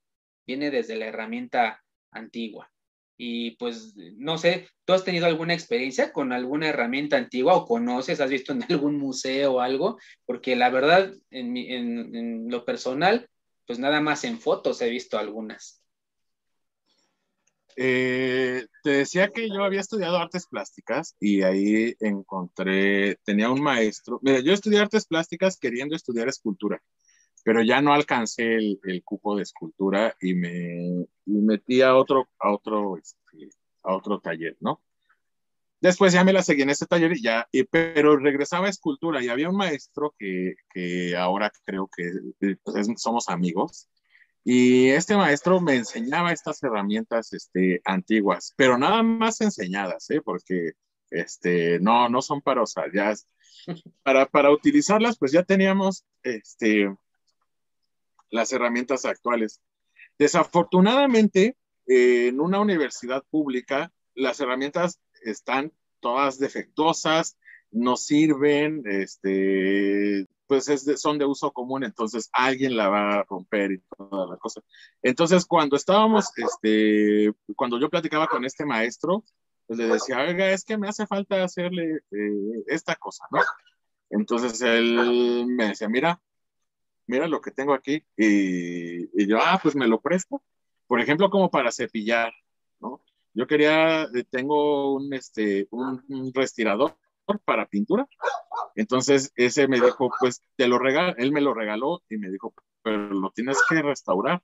viene 0.46 0.70
desde 0.70 0.96
la 0.96 1.06
herramienta 1.06 1.82
antigua. 2.10 2.70
Y 3.16 3.52
pues, 3.52 3.94
no 4.16 4.38
sé, 4.38 4.68
¿tú 4.84 4.92
has 4.92 5.04
tenido 5.04 5.26
alguna 5.26 5.54
experiencia 5.54 6.12
con 6.12 6.32
alguna 6.32 6.68
herramienta 6.68 7.16
antigua 7.16 7.54
o 7.54 7.66
conoces, 7.66 8.20
has 8.20 8.30
visto 8.30 8.52
en 8.52 8.60
algún 8.68 8.98
museo 8.98 9.54
o 9.54 9.60
algo? 9.60 9.98
Porque 10.26 10.56
la 10.56 10.70
verdad, 10.70 11.12
en, 11.30 11.52
mi, 11.52 11.72
en, 11.72 12.48
lo 12.48 12.64
personal, 12.64 13.28
pues 13.66 13.78
nada 13.78 14.00
más 14.00 14.24
en 14.24 14.40
fotos 14.40 14.82
he 14.82 14.90
visto 14.90 15.18
algunas. 15.18 15.80
Eh, 17.76 18.66
te 18.84 18.90
decía 18.90 19.30
que 19.30 19.48
yo 19.48 19.64
había 19.64 19.80
estudiado 19.80 20.16
artes 20.16 20.46
plásticas 20.46 21.16
y 21.18 21.42
ahí 21.42 21.96
encontré, 22.00 23.16
tenía 23.24 23.50
un 23.50 23.62
maestro. 23.62 24.20
Mira, 24.22 24.40
yo 24.40 24.52
estudié 24.52 24.78
artes 24.78 25.06
plásticas 25.06 25.58
queriendo 25.58 25.96
estudiar 25.96 26.28
escultura, 26.28 26.80
pero 27.44 27.62
ya 27.62 27.80
no 27.80 27.92
alcancé 27.92 28.56
el, 28.56 28.80
el 28.84 29.04
cupo 29.04 29.36
de 29.36 29.42
escultura 29.44 30.16
y 30.20 30.34
me 30.34 31.06
y 31.26 31.32
metí 31.32 31.82
a 31.82 31.94
otro, 31.94 32.28
a 32.38 32.52
otro, 32.52 32.96
este, 32.96 33.50
a 33.82 33.94
otro 33.94 34.18
taller, 34.18 34.56
¿no? 34.60 34.82
Después 35.80 36.14
ya 36.14 36.24
me 36.24 36.32
la 36.32 36.42
seguí 36.42 36.62
en 36.62 36.70
ese 36.70 36.86
taller 36.86 37.12
y 37.12 37.22
ya, 37.22 37.46
y, 37.52 37.64
pero 37.64 38.16
regresaba 38.16 38.66
a 38.66 38.70
escultura 38.70 39.22
y 39.22 39.28
había 39.28 39.50
un 39.50 39.56
maestro 39.56 40.14
que, 40.18 40.54
que 40.72 41.14
ahora 41.14 41.52
creo 41.66 41.90
que 41.94 42.56
pues, 42.62 42.88
somos 42.96 43.28
amigos 43.28 43.88
y 44.42 44.88
este 44.88 45.16
maestro 45.16 45.60
me 45.60 45.74
enseñaba 45.74 46.32
estas 46.32 46.62
herramientas 46.62 47.32
este, 47.34 47.82
antiguas, 47.84 48.54
pero 48.56 48.78
nada 48.78 49.02
más 49.02 49.40
enseñadas, 49.42 50.08
¿eh? 50.10 50.22
porque 50.22 50.72
este, 51.10 51.78
no, 51.80 52.08
no 52.08 52.22
son 52.22 52.40
para 52.40 52.62
usar, 52.62 52.90
ya 52.92 53.12
para, 54.02 54.26
para 54.26 54.50
utilizarlas, 54.50 55.18
pues 55.18 55.32
ya 55.32 55.42
teníamos 55.42 56.04
este, 56.22 56.94
las 58.34 58.52
herramientas 58.52 59.04
actuales. 59.04 59.60
Desafortunadamente, 60.18 61.56
eh, 61.86 62.26
en 62.28 62.40
una 62.40 62.58
universidad 62.58 63.22
pública, 63.30 63.92
las 64.16 64.40
herramientas 64.40 65.00
están 65.22 65.72
todas 66.00 66.40
defectuosas, 66.40 67.38
no 67.70 67.96
sirven, 67.96 68.82
este, 68.86 70.26
pues 70.48 70.68
es 70.68 71.00
son 71.00 71.18
de 71.18 71.24
uso 71.24 71.52
común, 71.52 71.84
entonces 71.84 72.28
alguien 72.32 72.76
la 72.76 72.88
va 72.88 73.20
a 73.20 73.22
romper 73.22 73.70
y 73.70 73.82
toda 73.96 74.26
la 74.26 74.36
cosa. 74.36 74.60
Entonces, 75.00 75.46
cuando 75.46 75.76
estábamos, 75.76 76.26
este, 76.36 77.32
cuando 77.54 77.78
yo 77.78 77.88
platicaba 77.88 78.26
con 78.26 78.44
este 78.44 78.64
maestro, 78.64 79.22
pues 79.68 79.78
le 79.78 79.86
decía, 79.86 80.18
oiga, 80.18 80.50
es 80.50 80.64
que 80.64 80.76
me 80.76 80.88
hace 80.88 81.06
falta 81.06 81.44
hacerle 81.44 82.00
eh, 82.10 82.64
esta 82.66 82.96
cosa, 82.96 83.26
¿no? 83.30 83.40
Entonces 84.10 84.60
él 84.60 85.46
me 85.46 85.68
decía, 85.68 85.88
mira, 85.88 86.20
mira 87.06 87.28
lo 87.28 87.40
que 87.40 87.50
tengo 87.50 87.74
aquí. 87.74 88.04
Y, 88.16 89.26
yo, 89.26 89.38
ah, 89.40 89.58
pues 89.62 89.76
me 89.76 89.88
lo 89.88 90.00
presto. 90.00 90.42
Por 90.86 91.00
ejemplo, 91.00 91.30
como 91.30 91.50
para 91.50 91.72
cepillar, 91.72 92.32
¿no? 92.80 93.02
Yo 93.32 93.46
quería, 93.46 94.04
eh, 94.04 94.24
tengo 94.30 94.94
un, 94.94 95.12
este, 95.14 95.66
un, 95.70 96.04
un 96.08 96.32
respirador 96.32 96.96
para 97.44 97.66
pintura. 97.66 98.06
Entonces 98.76 99.32
ese 99.36 99.68
me 99.68 99.80
dijo, 99.80 100.10
pues 100.20 100.42
te 100.56 100.68
lo 100.68 100.78
regaló, 100.78 101.14
él 101.16 101.32
me 101.32 101.40
lo 101.40 101.54
regaló 101.54 102.02
y 102.08 102.16
me 102.16 102.30
dijo, 102.30 102.54
pero 102.82 103.08
lo 103.08 103.30
tienes 103.30 103.58
que 103.68 103.82
restaurar. 103.82 104.42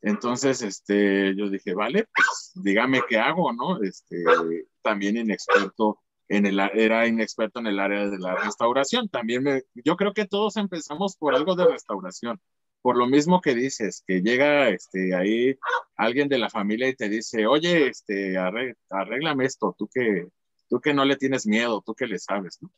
Entonces, 0.00 0.62
este, 0.62 1.34
yo 1.36 1.48
dije, 1.48 1.74
vale, 1.74 2.08
pues 2.14 2.52
dígame 2.56 3.02
qué 3.08 3.18
hago, 3.18 3.52
¿no? 3.52 3.82
Este, 3.82 4.24
también 4.82 5.16
inexperto 5.16 6.01
en 6.28 6.46
el, 6.46 6.58
era 6.60 7.06
inexperto 7.06 7.60
en 7.60 7.66
el 7.66 7.80
área 7.80 8.08
de 8.08 8.18
la 8.18 8.36
restauración. 8.36 9.08
También 9.08 9.42
me, 9.42 9.62
yo 9.74 9.96
creo 9.96 10.12
que 10.12 10.26
todos 10.26 10.56
empezamos 10.56 11.16
por 11.16 11.34
algo 11.34 11.54
de 11.54 11.66
restauración. 11.66 12.40
Por 12.80 12.96
lo 12.96 13.06
mismo 13.06 13.40
que 13.40 13.54
dices, 13.54 14.02
que 14.06 14.22
llega 14.22 14.68
este, 14.68 15.14
ahí 15.14 15.56
alguien 15.96 16.28
de 16.28 16.38
la 16.38 16.50
familia 16.50 16.88
y 16.88 16.96
te 16.96 17.08
dice, 17.08 17.46
oye, 17.46 17.88
este, 17.88 18.36
arréglame 18.36 19.44
esto, 19.44 19.74
tú 19.78 19.88
que, 19.92 20.28
tú 20.68 20.80
que 20.80 20.92
no 20.92 21.04
le 21.04 21.16
tienes 21.16 21.46
miedo, 21.46 21.82
tú 21.84 21.94
que 21.94 22.06
le 22.06 22.18
sabes, 22.18 22.58
¿no? 22.60 22.72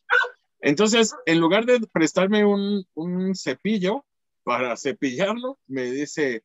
Entonces, 0.61 1.15
en 1.27 1.41
lugar 1.41 1.67
de 1.67 1.81
prestarme 1.93 2.45
un, 2.45 2.87
un 2.95 3.35
cepillo 3.35 4.05
para 4.45 4.77
cepillarlo, 4.77 5.59
me 5.67 5.91
dice, 5.91 6.43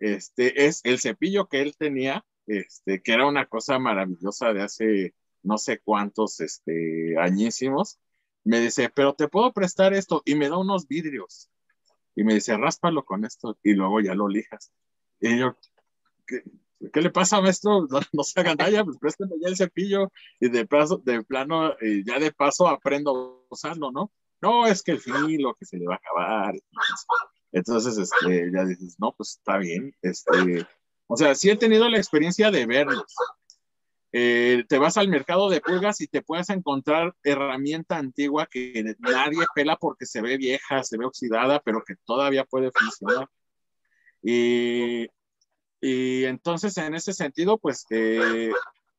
este, 0.00 0.66
es 0.66 0.80
el 0.84 1.00
cepillo 1.00 1.48
que 1.48 1.62
él 1.62 1.74
tenía, 1.76 2.24
este, 2.46 3.00
que 3.00 3.12
era 3.12 3.26
una 3.26 3.46
cosa 3.46 3.78
maravillosa 3.78 4.52
de 4.52 4.62
hace 4.62 5.14
no 5.44 5.58
sé 5.58 5.78
cuántos, 5.78 6.40
este, 6.40 7.16
añísimos. 7.18 8.00
Me 8.42 8.60
dice, 8.60 8.90
pero 8.94 9.14
te 9.14 9.28
puedo 9.28 9.52
prestar 9.52 9.94
esto 9.94 10.22
y 10.24 10.34
me 10.34 10.48
da 10.48 10.58
unos 10.58 10.88
vidrios. 10.88 11.50
Y 12.16 12.24
me 12.24 12.34
dice, 12.34 12.56
ráspalo 12.56 13.04
con 13.04 13.24
esto 13.24 13.58
y 13.62 13.74
luego 13.74 14.00
ya 14.00 14.14
lo 14.14 14.28
lijas. 14.28 14.72
Y 15.20 15.38
yo, 15.38 15.56
¿qué, 16.26 16.42
¿qué 16.92 17.00
le 17.00 17.10
pasa, 17.10 17.40
maestro? 17.40 17.86
No, 17.86 18.00
no 18.12 18.22
se 18.22 18.40
hagan 18.40 18.56
daña, 18.56 18.84
pues 18.84 18.98
préstame 18.98 19.34
ya 19.40 19.48
el 19.48 19.56
cepillo 19.56 20.10
y 20.40 20.48
de, 20.48 20.66
paso, 20.66 20.98
de 20.98 21.22
plano, 21.22 21.74
y 21.80 22.04
ya 22.04 22.18
de 22.18 22.32
paso 22.32 22.68
aprendo 22.68 23.44
a 23.50 23.54
usarlo, 23.54 23.90
¿no? 23.90 24.12
No, 24.40 24.66
es 24.66 24.82
que 24.82 24.92
el 24.92 25.00
filo 25.00 25.54
que 25.54 25.64
se 25.64 25.78
le 25.78 25.86
va 25.86 25.94
a 25.94 25.96
acabar. 25.96 26.54
Entonces, 27.52 27.96
este, 27.96 28.50
ya 28.52 28.64
dices, 28.64 28.96
no, 28.98 29.14
pues 29.16 29.36
está 29.38 29.56
bien. 29.58 29.94
Este, 30.02 30.66
o 31.06 31.16
sea, 31.16 31.34
sí 31.34 31.50
he 31.50 31.56
tenido 31.56 31.88
la 31.88 31.98
experiencia 31.98 32.50
de 32.50 32.66
verlos. 32.66 33.14
Eh, 34.16 34.64
te 34.68 34.78
vas 34.78 34.96
al 34.96 35.08
mercado 35.08 35.50
de 35.50 35.60
pulgas 35.60 36.00
y 36.00 36.06
te 36.06 36.22
puedes 36.22 36.48
encontrar 36.48 37.16
herramienta 37.24 37.96
antigua 37.96 38.46
que 38.48 38.94
nadie 39.00 39.44
pela 39.56 39.76
porque 39.76 40.06
se 40.06 40.22
ve 40.22 40.36
vieja, 40.36 40.84
se 40.84 40.96
ve 40.96 41.04
oxidada, 41.04 41.60
pero 41.64 41.82
que 41.84 41.96
todavía 42.04 42.44
puede 42.44 42.70
funcionar. 42.70 43.28
Y, 44.22 45.08
y 45.80 46.24
entonces, 46.26 46.76
en 46.78 46.94
ese 46.94 47.12
sentido, 47.12 47.58
pues 47.58 47.86
eh, 47.90 48.52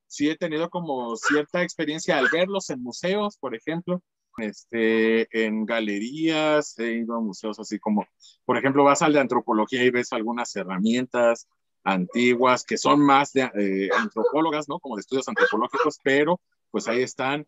sí 0.06 0.30
he 0.30 0.36
tenido 0.36 0.70
como 0.70 1.16
cierta 1.16 1.64
experiencia 1.64 2.18
al 2.18 2.28
verlos 2.30 2.70
en 2.70 2.84
museos, 2.84 3.38
por 3.38 3.56
ejemplo, 3.56 4.04
este, 4.38 5.46
en 5.46 5.66
galerías, 5.66 6.78
he 6.78 6.92
ido 6.92 7.16
a 7.16 7.22
museos 7.22 7.58
así 7.58 7.80
como, 7.80 8.06
por 8.44 8.58
ejemplo, 8.58 8.84
vas 8.84 9.02
al 9.02 9.14
de 9.14 9.22
antropología 9.22 9.82
y 9.82 9.92
ves 9.92 10.12
algunas 10.12 10.54
herramientas, 10.58 11.48
antiguas, 11.86 12.66
que 12.66 12.78
son 12.78 13.00
más 13.00 13.32
de 13.32 13.44
eh, 13.44 13.90
antropólogas, 13.98 14.68
¿no? 14.68 14.80
Como 14.80 14.96
de 14.96 15.02
estudios 15.02 15.28
antropológicos, 15.30 16.00
pero 16.04 16.42
pues 16.72 16.88
ahí 16.88 17.02
están. 17.02 17.48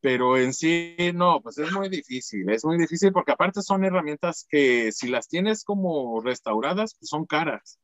Pero 0.00 0.36
en 0.36 0.54
sí, 0.54 0.96
no, 1.14 1.40
pues 1.42 1.58
es 1.58 1.70
muy 1.72 1.88
difícil, 1.88 2.48
es 2.50 2.64
muy 2.64 2.78
difícil 2.78 3.12
porque 3.12 3.32
aparte 3.32 3.62
son 3.62 3.84
herramientas 3.84 4.46
que 4.48 4.90
si 4.92 5.08
las 5.08 5.28
tienes 5.28 5.64
como 5.64 6.20
restauradas, 6.20 6.96
pues 6.98 7.08
son 7.08 7.26
caras. 7.26 7.78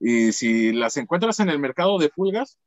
Y 0.00 0.32
si 0.32 0.72
las 0.72 0.96
encuentras 0.98 1.40
en 1.40 1.48
el 1.48 1.58
mercado 1.58 1.98
de 1.98 2.10
pulgas, 2.10 2.58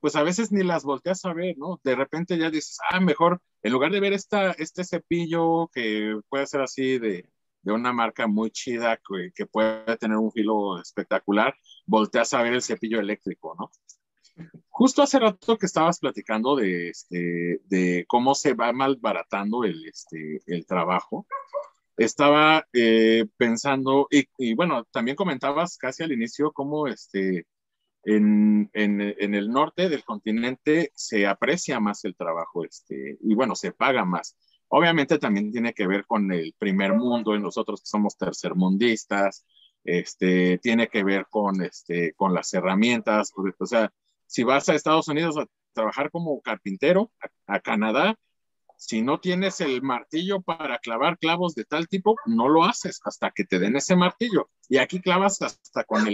pues 0.00 0.16
a 0.16 0.22
veces 0.22 0.52
ni 0.52 0.62
las 0.64 0.84
volteas 0.84 1.24
a 1.24 1.32
ver, 1.32 1.56
¿no? 1.58 1.80
De 1.82 1.94
repente 1.94 2.38
ya 2.38 2.50
dices, 2.50 2.78
ah, 2.90 3.00
mejor, 3.00 3.40
en 3.62 3.72
lugar 3.72 3.90
de 3.92 4.00
ver 4.00 4.12
esta, 4.12 4.52
este 4.52 4.84
cepillo 4.84 5.68
que 5.72 6.18
puede 6.28 6.46
ser 6.46 6.60
así 6.60 6.98
de, 6.98 7.28
de 7.66 7.72
una 7.72 7.92
marca 7.92 8.28
muy 8.28 8.52
chida 8.52 8.96
que, 8.96 9.32
que, 9.34 9.44
puede 9.44 9.96
tener 9.96 10.16
un 10.16 10.30
filo 10.30 10.80
espectacular, 10.80 11.52
volteas 11.84 12.32
a 12.32 12.42
ver 12.42 12.54
el 12.54 12.62
cepillo 12.62 13.00
eléctrico, 13.00 13.56
¿no? 13.58 13.72
Justo 14.68 15.02
hace 15.02 15.18
rato 15.18 15.58
que 15.58 15.66
estabas 15.66 15.98
platicando 15.98 16.54
de, 16.54 16.90
este, 16.90 17.60
de 17.64 18.04
cómo 18.06 18.36
se 18.36 18.54
va 18.54 18.72
malbaratando 18.72 19.64
el, 19.64 19.84
este, 19.84 20.42
el 20.46 20.64
trabajo, 20.64 21.26
estaba 21.96 22.64
eh, 22.72 23.26
pensando, 23.36 24.06
y, 24.12 24.28
y, 24.38 24.54
bueno, 24.54 24.84
también 24.84 25.16
comentabas 25.16 25.76
casi 25.76 26.04
al 26.04 26.12
inicio 26.12 26.52
cómo 26.52 26.86
este, 26.86 27.46
en, 28.04 28.70
en, 28.74 29.00
en, 29.00 29.34
el 29.34 29.50
norte 29.50 29.88
del 29.88 30.04
continente 30.04 30.92
se 30.94 31.26
aprecia 31.26 31.80
más 31.80 32.04
el 32.04 32.14
trabajo 32.14 32.64
este, 32.64 33.18
y 33.20 33.34
bueno, 33.34 33.56
se 33.56 33.72
paga 33.72 34.04
más. 34.04 34.36
Obviamente 34.68 35.18
también 35.18 35.52
tiene 35.52 35.72
que 35.72 35.86
ver 35.86 36.06
con 36.06 36.32
el 36.32 36.54
primer 36.58 36.94
mundo, 36.94 37.34
en 37.34 37.42
nosotros 37.42 37.80
que 37.80 37.86
somos 37.86 38.16
tercermundistas, 38.16 39.44
este, 39.84 40.58
tiene 40.58 40.88
que 40.88 41.04
ver 41.04 41.26
con, 41.30 41.62
este, 41.62 42.12
con 42.14 42.34
las 42.34 42.52
herramientas, 42.52 43.32
o 43.36 43.66
sea, 43.66 43.92
si 44.26 44.42
vas 44.42 44.68
a 44.68 44.74
Estados 44.74 45.06
Unidos 45.08 45.38
a 45.38 45.46
trabajar 45.72 46.10
como 46.10 46.40
carpintero, 46.40 47.12
a, 47.46 47.60
Canadá, 47.60 48.18
si 48.76 49.00
no 49.00 49.20
tienes 49.20 49.60
el 49.60 49.80
martillo 49.82 50.40
para 50.42 50.78
clavar 50.78 51.18
clavos 51.18 51.54
de 51.54 51.64
tal 51.64 51.86
tipo, 51.86 52.16
no 52.26 52.48
lo 52.48 52.64
haces 52.64 53.00
hasta 53.04 53.30
que 53.30 53.44
te 53.44 53.58
den 53.58 53.76
ese 53.76 53.94
martillo. 53.94 54.50
Y 54.68 54.78
aquí 54.78 55.00
clavas 55.00 55.40
hasta 55.40 55.84
con 55.84 56.04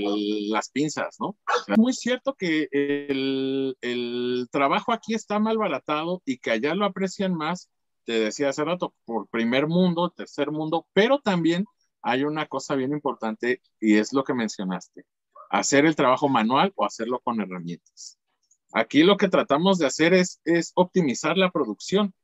las 0.50 0.70
pinzas, 0.70 1.16
¿no? 1.18 1.36
Es 1.66 1.78
muy 1.78 1.92
cierto 1.92 2.34
que 2.34 2.68
el, 2.72 3.76
el, 3.80 4.48
trabajo 4.52 4.92
aquí 4.92 5.14
está 5.14 5.38
mal 5.38 5.58
baratado 5.58 6.22
y 6.24 6.38
que 6.38 6.52
allá 6.52 6.74
lo 6.74 6.84
aprecian 6.84 7.34
más 7.34 7.70
te 8.04 8.20
decía 8.20 8.50
hace 8.50 8.64
rato, 8.64 8.94
por 9.04 9.28
primer 9.28 9.66
mundo, 9.66 10.10
tercer 10.10 10.50
mundo, 10.50 10.86
pero 10.92 11.20
también 11.20 11.64
hay 12.02 12.24
una 12.24 12.46
cosa 12.46 12.74
bien 12.74 12.92
importante 12.92 13.62
y 13.80 13.96
es 13.96 14.12
lo 14.12 14.24
que 14.24 14.34
mencionaste, 14.34 15.04
hacer 15.50 15.86
el 15.86 15.96
trabajo 15.96 16.28
manual 16.28 16.72
o 16.76 16.84
hacerlo 16.84 17.20
con 17.20 17.40
herramientas. 17.40 18.18
Aquí 18.72 19.02
lo 19.02 19.16
que 19.16 19.28
tratamos 19.28 19.78
de 19.78 19.86
hacer 19.86 20.14
es, 20.14 20.40
optimizar 20.74 21.36
la 21.36 21.50
producción 21.50 22.14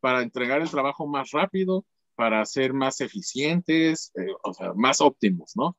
para 0.00 0.22
entregar 0.22 0.60
el 0.62 0.70
trabajo 0.70 1.06
más 1.06 1.30
rápido, 1.32 1.84
para 2.14 2.44
ser 2.46 2.72
más 2.72 3.00
eficientes, 3.00 4.10
eh, 4.16 4.32
o 4.42 4.52
sea, 4.54 4.72
más 4.74 5.00
óptimos, 5.00 5.52
¿no? 5.54 5.76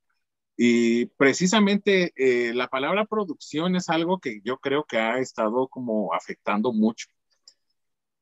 Y 0.55 1.05
precisamente 1.17 2.13
eh, 2.15 2.53
la 2.53 2.67
palabra 2.67 3.05
producción 3.05 3.75
es 3.75 3.89
algo 3.89 4.19
que 4.19 4.41
yo 4.43 4.57
creo 4.57 4.83
que 4.83 4.97
ha 4.97 5.17
estado 5.19 5.67
como 5.67 6.13
afectando 6.13 6.73
mucho 6.73 7.07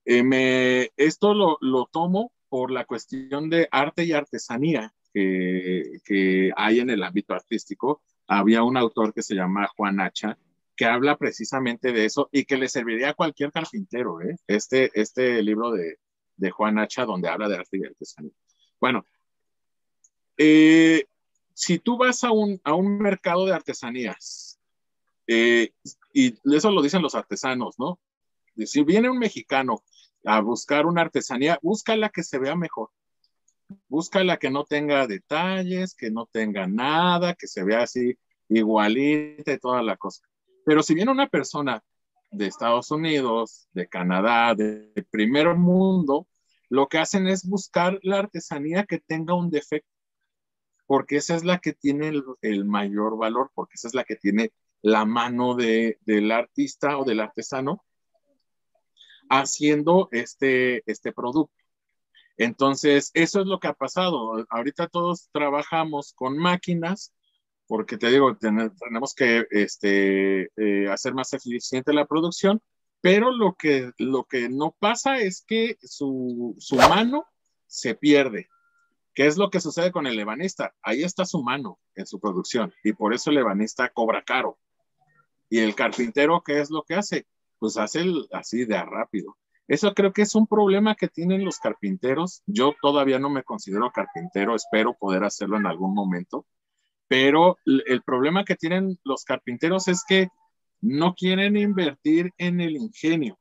eh, 0.09 0.89
esto 0.95 1.33
lo, 1.33 1.57
lo, 1.59 1.85
tomo 1.91 2.31
por 2.47 2.71
la 2.71 2.85
cuestión 2.85 3.49
de 3.49 3.67
arte 3.71 4.05
y 4.05 4.13
artesanía 4.13 4.93
que, 5.13 5.99
que, 6.05 6.51
hay 6.55 6.79
en 6.79 6.89
el 6.89 7.03
ámbito 7.03 7.33
artístico. 7.33 8.01
Había 8.27 8.63
un 8.63 8.77
autor 8.77 9.13
que 9.13 9.21
se 9.21 9.35
llama 9.35 9.67
Juan 9.75 9.99
Hacha, 9.99 10.37
que 10.75 10.85
habla 10.85 11.17
precisamente 11.17 11.91
de 11.91 12.05
eso 12.05 12.29
y 12.31 12.45
que 12.45 12.55
le 12.55 12.69
serviría 12.69 13.09
a 13.09 13.13
cualquier 13.15 13.51
carpintero, 13.51 14.21
¿eh? 14.21 14.37
este, 14.47 14.91
este 14.93 15.41
libro 15.43 15.71
de, 15.71 15.97
de 16.37 16.51
Juan 16.51 16.79
Hacha, 16.79 17.03
donde 17.05 17.27
habla 17.27 17.49
de 17.49 17.57
arte 17.57 17.77
y 17.77 17.85
artesanía. 17.85 18.31
Bueno, 18.79 19.05
eh, 20.37 21.05
si 21.53 21.79
tú 21.79 21.97
vas 21.97 22.23
a 22.23 22.31
un, 22.31 22.61
a 22.63 22.73
un 22.73 22.99
mercado 22.99 23.45
de 23.45 23.53
artesanías, 23.53 24.59
eh, 25.25 25.73
y 26.13 26.35
eso 26.55 26.71
lo 26.71 26.81
dicen 26.81 27.01
los 27.01 27.15
artesanos, 27.15 27.77
¿no? 27.77 27.99
Si 28.65 28.83
viene 28.83 29.09
un 29.09 29.19
mexicano 29.19 29.83
a 30.27 30.41
buscar 30.41 30.85
una 30.85 31.01
artesanía, 31.01 31.57
busca 31.61 31.95
la 31.95 32.09
que 32.09 32.21
se 32.21 32.37
vea 32.37 32.55
mejor. 32.55 32.89
Busca 33.87 34.23
la 34.25 34.37
que 34.37 34.49
no 34.49 34.65
tenga 34.65 35.07
detalles, 35.07 35.95
que 35.95 36.11
no 36.11 36.25
tenga 36.25 36.67
nada, 36.67 37.33
que 37.33 37.47
se 37.47 37.63
vea 37.63 37.83
así 37.83 38.17
igualita 38.49 39.53
y 39.53 39.57
toda 39.57 39.81
la 39.81 39.95
cosa. 39.95 40.21
Pero 40.65 40.83
si 40.83 40.93
viene 40.95 41.11
una 41.11 41.27
persona 41.27 41.81
de 42.29 42.47
Estados 42.47 42.91
Unidos, 42.91 43.69
de 43.71 43.87
Canadá, 43.87 44.53
de, 44.53 44.91
de 44.93 45.03
primer 45.03 45.55
mundo, 45.55 46.27
lo 46.67 46.87
que 46.87 46.97
hacen 46.97 47.27
es 47.27 47.47
buscar 47.47 47.97
la 48.03 48.19
artesanía 48.19 48.85
que 48.85 48.99
tenga 48.99 49.33
un 49.33 49.49
defecto, 49.49 49.89
porque 50.85 51.17
esa 51.17 51.35
es 51.35 51.45
la 51.45 51.59
que 51.59 51.71
tiene 51.71 52.09
el, 52.09 52.23
el 52.41 52.65
mayor 52.65 53.17
valor, 53.17 53.51
porque 53.53 53.75
esa 53.75 53.87
es 53.87 53.93
la 53.93 54.03
que 54.03 54.17
tiene 54.17 54.51
la 54.81 55.05
mano 55.05 55.55
de, 55.55 55.99
del 56.01 56.31
artista 56.33 56.97
o 56.97 57.05
del 57.05 57.21
artesano 57.21 57.85
haciendo 59.29 60.09
este, 60.11 60.83
este 60.89 61.11
producto. 61.11 61.53
Entonces, 62.37 63.11
eso 63.13 63.41
es 63.41 63.47
lo 63.47 63.59
que 63.59 63.67
ha 63.67 63.73
pasado. 63.73 64.45
Ahorita 64.49 64.87
todos 64.87 65.29
trabajamos 65.31 66.13
con 66.13 66.37
máquinas, 66.37 67.13
porque 67.65 67.97
te 67.97 68.09
digo, 68.09 68.37
tenemos 68.37 69.13
que 69.15 69.47
este, 69.49 70.51
eh, 70.55 70.89
hacer 70.89 71.13
más 71.13 71.33
eficiente 71.33 71.93
la 71.93 72.05
producción, 72.05 72.61
pero 73.01 73.31
lo 73.31 73.55
que, 73.55 73.91
lo 73.97 74.23
que 74.25 74.49
no 74.49 74.75
pasa 74.79 75.19
es 75.19 75.43
que 75.45 75.77
su, 75.81 76.55
su 76.59 76.75
mano 76.75 77.25
se 77.65 77.95
pierde. 77.95 78.49
¿Qué 79.13 79.25
es 79.25 79.37
lo 79.37 79.49
que 79.49 79.59
sucede 79.59 79.91
con 79.91 80.05
el 80.05 80.19
ebanista? 80.19 80.75
Ahí 80.83 81.03
está 81.03 81.25
su 81.25 81.41
mano 81.41 81.79
en 81.95 82.05
su 82.05 82.19
producción 82.19 82.71
y 82.83 82.93
por 82.93 83.15
eso 83.15 83.31
el 83.31 83.39
ebanista 83.39 83.89
cobra 83.89 84.23
caro. 84.23 84.59
Y 85.49 85.59
el 85.59 85.73
carpintero, 85.73 86.43
¿qué 86.45 86.59
es 86.59 86.69
lo 86.69 86.83
que 86.83 86.95
hace? 86.95 87.25
Pues 87.59 87.77
hace 87.77 88.05
así 88.31 88.65
de 88.65 88.81
rápido. 88.83 89.37
Eso 89.67 89.93
creo 89.93 90.13
que 90.13 90.21
es 90.21 90.33
un 90.35 90.47
problema 90.47 90.95
que 90.95 91.09
tienen 91.09 91.43
los 91.43 91.59
carpinteros. 91.59 92.41
Yo 92.45 92.73
todavía 92.81 93.19
no 93.19 93.29
me 93.29 93.43
considero 93.43 93.91
carpintero, 93.91 94.55
espero 94.55 94.95
poder 94.97 95.23
hacerlo 95.25 95.57
en 95.57 95.65
algún 95.65 95.93
momento, 95.93 96.45
pero 97.07 97.57
el 97.65 98.01
problema 98.03 98.45
que 98.45 98.55
tienen 98.55 98.97
los 99.03 99.23
carpinteros 99.23 99.87
es 99.87 100.03
que 100.07 100.29
no 100.81 101.15
quieren 101.15 101.57
invertir 101.57 102.31
en 102.37 102.61
el 102.61 102.77
ingenio, 102.77 103.39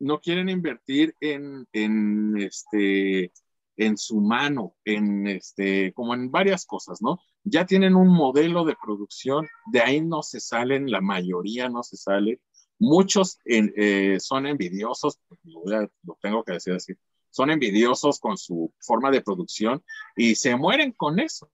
no 0.00 0.20
quieren 0.20 0.48
invertir 0.48 1.14
en, 1.20 1.66
en, 1.72 2.36
este, 2.38 3.32
en 3.76 3.96
su 3.96 4.20
mano, 4.20 4.74
en 4.84 5.26
este, 5.26 5.92
como 5.92 6.14
en 6.14 6.30
varias 6.30 6.66
cosas, 6.66 7.00
¿no? 7.00 7.20
Ya 7.44 7.64
tienen 7.64 7.94
un 7.94 8.08
modelo 8.08 8.64
de 8.64 8.76
producción, 8.80 9.46
de 9.66 9.80
ahí 9.80 10.00
no 10.00 10.22
se 10.22 10.40
salen, 10.40 10.90
la 10.90 11.00
mayoría 11.00 11.68
no 11.68 11.82
se 11.82 11.96
sale, 11.96 12.40
Muchos 12.78 13.38
eh, 13.44 14.18
son 14.20 14.46
envidiosos, 14.46 15.18
lo, 15.42 15.90
tengo 16.20 16.44
que 16.44 16.52
decir 16.52 16.74
así, 16.74 16.94
son 17.30 17.50
envidiosos 17.50 18.20
con 18.20 18.38
su 18.38 18.72
forma 18.80 19.10
de 19.10 19.20
producción 19.20 19.82
y 20.16 20.36
se 20.36 20.54
mueren 20.56 20.92
con 20.92 21.18
eso. 21.18 21.50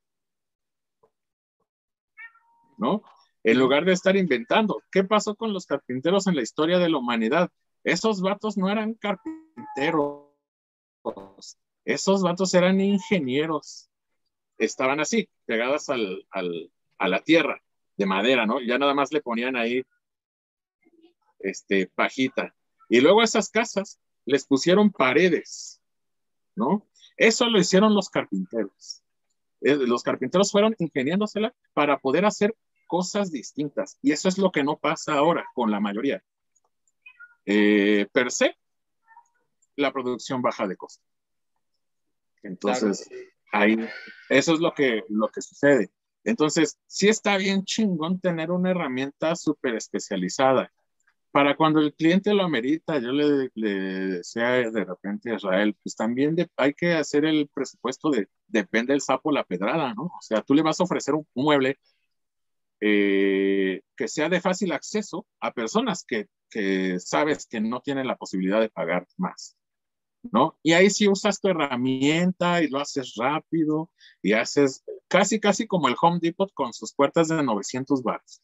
¿No? 2.77 3.03
En 3.43 3.59
lugar 3.59 3.85
de 3.85 3.93
estar 3.93 4.16
inventando. 4.16 4.83
¿Qué 4.91 5.05
pasó 5.05 5.35
con 5.35 5.53
los 5.53 5.66
carpinteros 5.66 6.27
en 6.27 6.35
la 6.35 6.43
historia 6.43 6.79
de 6.79 6.89
la 6.89 6.99
humanidad? 6.99 7.51
Esos 7.85 8.20
vatos 8.20 8.57
no 8.57 8.68
eran 8.68 8.95
carpinteros. 8.95 10.25
Esos 11.85 12.22
vatos 12.22 12.53
eran 12.55 12.81
ingenieros. 12.81 13.91
Estaban 14.59 15.01
así, 15.01 15.29
pegadas 15.47 15.89
al, 15.89 16.27
al, 16.31 16.70
a 16.99 17.09
la 17.09 17.20
tierra 17.20 17.62
de 17.97 18.07
madera, 18.07 18.47
¿no? 18.47 18.61
Ya 18.61 18.79
nada 18.79 18.95
más 18.95 19.12
le 19.12 19.20
ponían 19.20 19.57
ahí 19.57 19.85
este, 21.45 21.86
pajita. 21.95 22.55
Y 22.88 23.01
luego 23.01 23.20
a 23.20 23.24
esas 23.24 23.49
casas 23.51 24.01
les 24.24 24.47
pusieron 24.47 24.90
paredes, 24.90 25.80
¿no? 26.57 26.86
Eso 27.16 27.49
lo 27.49 27.59
hicieron 27.59 27.95
los 27.95 28.11
carpinteros. 28.11 29.03
Eh, 29.61 29.76
los 29.76 30.03
carpinteros 30.03 30.51
fueron 30.51 30.74
ingeniándosela 30.78 31.55
para 31.72 31.99
poder 31.99 32.24
hacer 32.24 32.57
cosas 32.86 33.30
distintas. 33.30 33.99
Y 34.03 34.12
eso 34.12 34.28
es 34.28 34.38
lo 34.38 34.51
que 34.51 34.64
no 34.64 34.78
pasa 34.78 35.14
ahora 35.14 35.47
con 35.55 35.70
la 35.70 35.80
mayoría. 35.80 36.22
eh, 37.47 38.07
per 38.12 38.30
se, 38.30 38.57
la 39.76 39.92
producción 39.92 40.40
baja 40.40 40.66
de 40.66 40.76
costo. 40.76 41.05
Entonces, 42.42 43.09
ahí, 43.53 43.76
eso 44.28 44.55
es 44.55 44.61
lo 44.61 44.72
que, 44.72 45.03
lo 45.09 45.28
que 45.28 45.42
sucede. 45.42 45.90
Entonces, 46.24 46.78
sí 46.86 47.09
está 47.09 47.36
bien 47.36 47.64
chingón 47.64 48.18
tener 48.18 48.51
una 48.51 48.70
herramienta 48.70 49.36
súper 49.36 49.74
especializada. 49.74 50.72
Para 51.35 51.57
cuando 51.57 51.80
el 51.80 51.93
cliente 51.93 52.32
lo 52.32 52.45
amerita, 52.45 53.01
yo 53.01 53.11
le, 53.11 53.51
le 53.57 53.70
decía 54.18 54.70
de 54.70 54.85
repente 54.85 55.32
a 55.32 55.35
Israel, 55.35 55.76
pues 55.82 55.97
también 55.97 56.37
hay 56.57 56.74
que 56.74 56.93
hacer 56.93 57.24
el 57.24 57.49
presupuesto 57.53 58.09
de, 58.11 58.28
depende 58.47 58.93
del 58.93 59.01
sapo 59.01 59.32
la 59.32 59.43
pedrada, 59.43 59.95
¿no? 59.95 60.05
O 60.05 60.18
sea, 60.20 60.43
tú 60.43 60.55
le 60.55 60.62
vas 60.62 60.78
a 60.78 60.85
ofrecer 60.85 61.12
un 61.12 61.26
mueble 61.35 61.80
eh, 62.80 63.82
que 63.97 64.07
sea 64.07 64.28
de 64.28 64.41
fácil 64.41 64.70
acceso 64.70 65.26
a 65.41 65.51
personas 65.51 66.05
que, 66.07 66.28
que 66.49 67.01
sabes 67.01 67.49
que 67.49 67.61
no 67.61 67.80
tienen 67.80 68.07
la 68.07 68.14
posibilidad 68.16 68.61
de 68.61 68.70
pagar 68.70 69.09
más. 69.16 69.57
¿no? 70.30 70.57
Y 70.62 70.74
ahí 70.74 70.89
sí 70.89 71.09
usas 71.09 71.41
tu 71.41 71.49
herramienta 71.49 72.62
y 72.62 72.68
lo 72.68 72.78
haces 72.78 73.14
rápido 73.16 73.91
y 74.22 74.35
haces 74.35 74.85
casi, 75.09 75.41
casi 75.41 75.66
como 75.66 75.89
el 75.89 75.97
Home 76.01 76.20
Depot 76.22 76.53
con 76.55 76.72
sus 76.72 76.95
puertas 76.95 77.26
de 77.26 77.43
900 77.43 78.03
watts. 78.05 78.41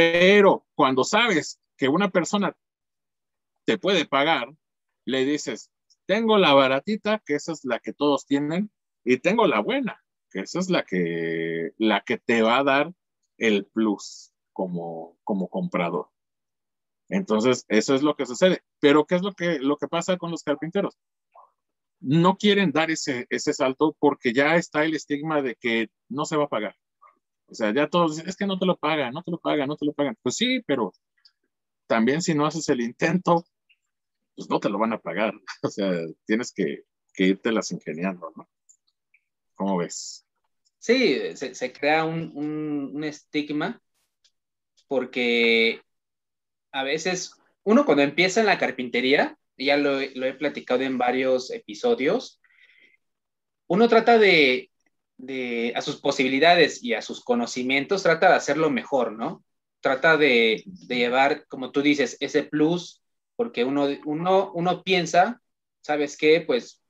Pero 0.00 0.66
cuando 0.74 1.04
sabes 1.04 1.60
que 1.76 1.86
una 1.86 2.08
persona 2.08 2.56
te 3.66 3.76
puede 3.76 4.06
pagar, 4.06 4.48
le 5.04 5.26
dices, 5.26 5.70
tengo 6.06 6.38
la 6.38 6.54
baratita, 6.54 7.22
que 7.26 7.34
esa 7.34 7.52
es 7.52 7.66
la 7.66 7.80
que 7.80 7.92
todos 7.92 8.24
tienen, 8.24 8.70
y 9.04 9.18
tengo 9.18 9.46
la 9.46 9.60
buena, 9.60 10.02
que 10.30 10.40
esa 10.40 10.58
es 10.58 10.70
la 10.70 10.84
que, 10.84 11.72
la 11.76 12.00
que 12.00 12.16
te 12.16 12.40
va 12.40 12.56
a 12.56 12.64
dar 12.64 12.94
el 13.36 13.66
plus 13.66 14.32
como, 14.54 15.18
como 15.22 15.48
comprador. 15.48 16.08
Entonces, 17.10 17.66
eso 17.68 17.94
es 17.94 18.02
lo 18.02 18.16
que 18.16 18.24
sucede. 18.24 18.62
Pero, 18.78 19.04
¿qué 19.04 19.16
es 19.16 19.22
lo 19.22 19.34
que, 19.34 19.58
lo 19.58 19.76
que 19.76 19.86
pasa 19.86 20.16
con 20.16 20.30
los 20.30 20.42
carpinteros? 20.42 20.96
No 22.00 22.38
quieren 22.38 22.72
dar 22.72 22.90
ese, 22.90 23.26
ese 23.28 23.52
salto 23.52 23.94
porque 23.98 24.32
ya 24.32 24.56
está 24.56 24.82
el 24.82 24.94
estigma 24.94 25.42
de 25.42 25.56
que 25.56 25.90
no 26.08 26.24
se 26.24 26.38
va 26.38 26.44
a 26.44 26.48
pagar. 26.48 26.74
O 27.50 27.54
sea, 27.54 27.72
ya 27.74 27.88
todos 27.88 28.12
dicen, 28.16 28.28
es 28.28 28.36
que 28.36 28.46
no 28.46 28.58
te 28.58 28.66
lo 28.66 28.76
pagan, 28.76 29.12
no 29.12 29.22
te 29.22 29.30
lo 29.30 29.38
pagan, 29.38 29.68
no 29.68 29.76
te 29.76 29.86
lo 29.86 29.92
pagan. 29.92 30.16
Pues 30.22 30.36
sí, 30.36 30.62
pero 30.66 30.92
también 31.86 32.22
si 32.22 32.34
no 32.34 32.46
haces 32.46 32.68
el 32.68 32.80
intento, 32.80 33.44
pues 34.36 34.48
no 34.48 34.60
te 34.60 34.68
lo 34.68 34.78
van 34.78 34.92
a 34.92 35.00
pagar. 35.00 35.34
O 35.62 35.68
sea, 35.68 35.90
tienes 36.24 36.52
que, 36.52 36.84
irte 37.16 37.52
las 37.52 37.70
ingeniando, 37.70 38.32
¿no? 38.34 38.48
¿Cómo 39.54 39.76
ves? 39.76 40.26
Sí, 40.78 41.36
se, 41.36 41.72
crea 41.72 42.06
un, 42.06 42.32
un 42.34 43.04
estigma 43.04 43.82
porque 44.88 45.82
a 46.72 46.82
veces 46.82 47.34
uno 47.62 47.84
cuando 47.84 48.02
empieza 48.02 48.40
en 48.40 48.46
la 48.46 48.58
carpintería, 48.58 49.38
ya 49.56 49.76
lo, 49.76 50.00
he 50.00 50.34
platicado 50.34 50.82
en 50.82 50.98
varios 50.98 51.50
episodios, 51.50 52.40
uno 53.66 53.88
trata 53.88 54.18
de, 54.18 54.69
a 55.74 55.80
sus 55.82 56.00
posibilidades 56.00 56.82
y 56.82 56.94
a 56.94 57.02
sus 57.02 57.22
conocimientos, 57.22 58.02
trata 58.02 58.28
de 58.28 58.36
hacerlo 58.36 58.70
mejor, 58.70 59.12
¿no? 59.12 59.44
Trata 59.80 60.16
de, 60.16 60.64
llevar, 60.88 61.46
como 61.46 61.70
tú 61.70 61.82
dices, 61.82 62.16
ese 62.20 62.42
plus, 62.42 63.02
porque 63.36 63.64
uno, 63.64 63.88
uno, 64.04 64.52
uno 64.54 64.82
piensa, 64.82 65.40
¿sabes 65.80 66.16
qué? 66.16 66.40
Pues 66.40 66.82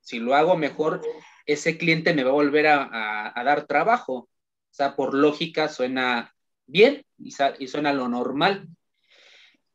si 0.00 0.18
lo 0.18 0.34
hago 0.34 0.56
mejor, 0.56 1.02
ese 1.46 1.78
cliente 1.78 2.14
me 2.14 2.24
va 2.24 2.30
a 2.30 2.34
volver 2.34 2.66
a, 2.66 3.32
dar 3.44 3.66
trabajo. 3.66 4.14
O 4.14 4.28
sea, 4.70 4.96
por 4.96 5.14
lógica 5.14 5.68
suena 5.68 6.34
bien 6.66 7.04
y, 7.18 7.34
y 7.58 7.68
suena 7.68 7.92
lo 7.92 8.08
normal 8.08 8.68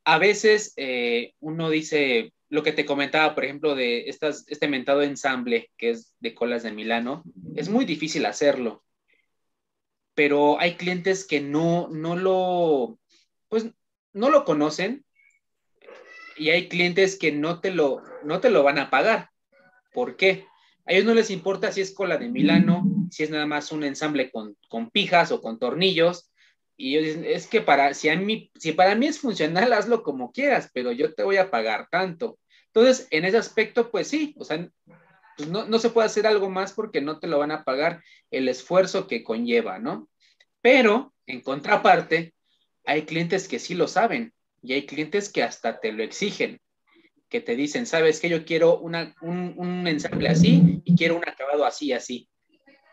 a 0.06 0.18
veces 0.18 0.74
eh, 0.78 1.34
uno 1.40 1.70
dice 1.70 2.33
lo 2.54 2.62
que 2.62 2.72
te 2.72 2.86
comentaba, 2.86 3.34
por 3.34 3.46
ejemplo, 3.46 3.74
de 3.74 4.08
estas, 4.10 4.46
este 4.48 4.68
mentado 4.68 5.02
ensamble 5.02 5.72
que 5.76 5.90
es 5.90 6.16
de 6.20 6.36
colas 6.36 6.62
de 6.62 6.72
Milano, 6.72 7.24
es 7.56 7.68
muy 7.68 7.84
difícil 7.84 8.28
hacerlo, 8.28 8.84
pero 10.14 10.60
hay 10.60 10.76
clientes 10.76 11.26
que 11.26 11.42
no, 11.42 11.88
no 11.90 12.16
lo, 12.16 13.00
pues, 13.50 13.72
no 14.14 14.30
lo 14.30 14.46
conocen 14.46 15.04
y 16.38 16.52
hay 16.52 16.70
clientes 16.70 17.18
que 17.18 17.32
no 17.32 17.60
te 17.60 17.72
lo, 17.72 18.04
no 18.24 18.40
te 18.40 18.52
lo 18.52 18.62
van 18.62 18.78
a 18.78 18.92
pagar. 18.92 19.32
¿Por 19.92 20.16
qué? 20.16 20.46
A 20.86 20.94
ellos 20.94 21.06
no 21.06 21.16
les 21.16 21.32
importa 21.32 21.72
si 21.72 21.82
es 21.82 21.92
cola 21.92 22.18
de 22.18 22.30
Milano, 22.30 22.84
si 23.10 23.24
es 23.24 23.32
nada 23.32 23.48
más 23.48 23.72
un 23.72 23.84
ensamble 23.84 24.30
con, 24.30 24.56
con 24.70 24.92
pijas 24.92 25.32
o 25.32 25.42
con 25.42 25.58
tornillos, 25.58 26.32
y 26.78 26.98
ellos 26.98 27.16
dicen, 27.16 27.26
es 27.26 27.48
que 27.48 27.62
para, 27.62 27.96
si, 27.96 28.10
a 28.10 28.16
mí, 28.16 28.52
si 28.60 28.74
para 28.74 28.94
mí 28.94 29.08
es 29.08 29.20
funcional, 29.20 29.74
hazlo 29.74 30.04
como 30.04 30.32
quieras, 30.32 30.70
pero 30.72 30.92
yo 30.92 31.16
te 31.16 31.24
voy 31.24 31.38
a 31.38 31.50
pagar 31.50 31.88
tanto. 31.90 32.38
Entonces, 32.74 33.08
en 33.12 33.26
ese 33.26 33.38
aspecto, 33.38 33.92
pues 33.92 34.08
sí, 34.08 34.34
o 34.40 34.44
sea, 34.44 34.68
pues 35.38 35.48
no, 35.48 35.66
no 35.66 35.78
se 35.78 35.92
puede 35.92 36.08
hacer 36.08 36.26
algo 36.26 36.50
más 36.50 36.74
porque 36.74 37.02
no 37.02 37.20
te 37.20 37.28
lo 37.28 37.38
van 37.38 37.52
a 37.52 37.64
pagar 37.64 38.04
el 38.32 38.48
esfuerzo 38.48 39.06
que 39.06 39.24
conlleva, 39.24 39.78
¿no? 39.78 40.10
Pero, 40.62 41.14
en 41.28 41.42
contraparte, 41.42 42.34
hay 42.84 43.04
clientes 43.04 43.48
que 43.48 43.60
sí 43.60 43.76
lo 43.76 43.88
saben 43.88 44.34
y 44.64 44.74
hay 44.74 44.88
clientes 44.88 45.32
que 45.32 45.44
hasta 45.44 45.80
te 45.80 45.92
lo 45.92 46.02
exigen, 46.02 46.60
que 47.30 47.42
te 47.42 47.56
dicen, 47.56 47.86
sabes 47.86 48.20
que 48.20 48.30
yo 48.30 48.44
quiero 48.44 48.80
una, 48.80 49.16
un, 49.22 49.54
un 49.56 49.88
ensamble 49.88 50.30
así 50.30 50.82
y 50.84 50.96
quiero 50.96 51.16
un 51.16 51.28
acabado 51.28 51.66
así, 51.66 51.94
así. 51.94 52.28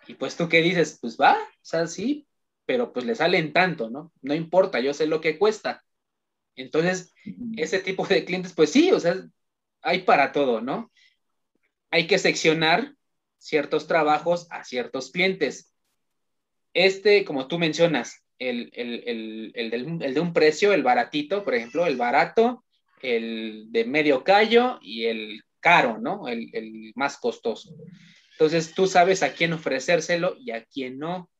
Y 0.06 0.14
pues 0.14 0.36
tú 0.36 0.48
qué 0.48 0.60
dices, 0.60 0.98
pues 1.00 1.16
va, 1.18 1.34
o 1.34 1.64
sea, 1.64 1.86
sí, 1.86 2.26
pero 2.66 2.92
pues 2.92 3.06
le 3.06 3.14
salen 3.14 3.54
tanto, 3.54 3.88
¿no? 3.88 4.12
No 4.20 4.34
importa, 4.34 4.78
yo 4.80 4.92
sé 4.92 5.06
lo 5.06 5.22
que 5.22 5.38
cuesta. 5.38 5.82
Entonces, 6.54 7.14
ese 7.56 7.78
tipo 7.78 8.06
de 8.06 8.26
clientes, 8.26 8.52
pues 8.52 8.70
sí, 8.70 8.92
o 8.92 9.00
sea, 9.00 9.16
hay 9.82 10.02
para 10.02 10.32
todo, 10.32 10.60
¿no? 10.60 10.90
Hay 11.90 12.06
que 12.06 12.18
seccionar 12.18 12.94
ciertos 13.38 13.86
trabajos 13.86 14.46
a 14.50 14.64
ciertos 14.64 15.10
clientes. 15.10 15.72
Este, 16.72 17.24
como 17.24 17.48
tú 17.48 17.58
mencionas, 17.58 18.22
el, 18.38 18.70
de 19.52 20.20
un 20.20 20.32
precio, 20.32 20.72
el 20.72 20.82
baratito, 20.82 21.44
por 21.44 21.54
ejemplo, 21.54 21.86
el 21.86 21.96
barato, 21.96 22.64
el 23.02 23.66
de 23.70 23.84
medio 23.84 24.24
callo 24.24 24.78
y 24.82 25.06
el 25.06 25.42
caro, 25.60 25.98
¿no? 25.98 26.28
El, 26.28 26.48
el 26.54 26.92
más 26.94 27.18
costoso. 27.18 27.74
Entonces, 28.32 28.74
tú 28.74 28.86
sabes 28.86 29.22
a 29.22 29.34
quién 29.34 29.52
ofrecérselo 29.52 30.36
y 30.38 30.52
a 30.52 30.64
quién 30.64 30.98
no. 30.98 31.30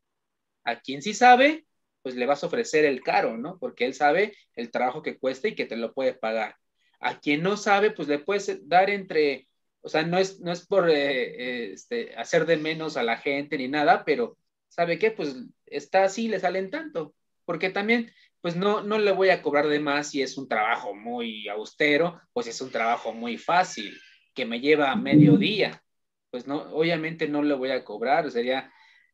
A 0.64 0.80
quien 0.80 1.01
sí 1.01 1.14
sabe, 1.14 1.64
pues 2.03 2.14
le 2.16 2.26
vas 2.26 2.43
a 2.43 2.47
ofrecer 2.47 2.84
el 2.84 3.03
caro, 3.03 3.38
¿no? 3.38 3.59
Porque 3.59 3.86
él 3.86 3.95
sabe 3.95 4.36
el 4.55 4.70
trabajo 4.70 5.03
que 5.03 5.18
cuesta 5.18 5.49
y 5.49 5.55
que 5.55 5.64
te 5.64 5.76
lo 5.76 5.95
puede 5.95 6.12
pagar. 6.12 6.57
A 7.01 7.18
quien 7.18 7.42
no 7.42 7.57
sabe, 7.57 7.90
pues 7.90 8.09
le 8.09 8.18
puedes 8.18 8.68
dar 8.68 8.90
entre, 8.90 9.48
o 9.80 9.88
sea, 9.88 10.03
no 10.05 10.18
es, 10.18 10.40
no 10.40 10.53
es 10.53 10.66
por 10.66 10.88
eh, 10.90 10.94
eh, 10.94 11.72
este, 11.72 12.14
hacer 12.16 12.46
de 12.46 12.57
menos 12.57 12.96
a 12.96 13.03
la 13.03 13.16
gente 13.16 13.59
ni 13.59 13.68
nada, 13.68 14.05
pero 14.05 14.36
¿sabe 14.68 14.98
qué? 14.98 15.11
Pues 15.11 15.34
está 15.66 16.05
así, 16.05 16.28
le 16.28 16.40
salen 16.40 16.70
tanto. 16.70 17.14
Porque 17.44 17.70
también, 17.70 18.12
pues 18.40 18.57
no, 18.57 18.82
no 18.82 18.98
le 18.98 19.12
voy 19.12 19.30
a 19.30 19.42
cobrar 19.42 19.68
de 19.68 19.80
más 19.80 20.11
si 20.11 20.22
es 20.22 20.36
un 20.38 20.48
trabajo 20.48 20.94
muy 20.94 21.48
austero, 21.48 22.20
pues 22.32 22.46
es 22.46 22.61
un 22.61 22.70
trabajo 22.70 23.12
muy 23.12 23.38
fácil, 23.38 23.98
que 24.34 24.46
me 24.46 24.61
lleva 24.61 24.94
medio 24.96 25.36
día. 25.36 25.82
Pues 26.30 26.46
no, 26.46 26.62
obviamente 26.74 27.28
no 27.28 27.42
le 27.42 27.55
voy 27.55 27.70
a 27.70 27.84
cobrar, 27.84 28.30
sería 28.30 28.72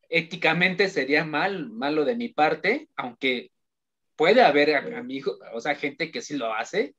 éticamente 0.08 0.88
sería 0.88 1.24
mal, 1.24 1.70
malo 1.70 2.04
de 2.04 2.16
mi 2.16 2.28
parte, 2.28 2.88
aunque 2.96 3.50
puede 4.16 4.42
haber 4.42 4.76
amigos, 4.94 5.38
o 5.52 5.60
sea, 5.60 5.74
gente 5.74 6.10
que 6.10 6.22
sí 6.22 6.36
lo 6.36 6.54
hace, 6.54 6.94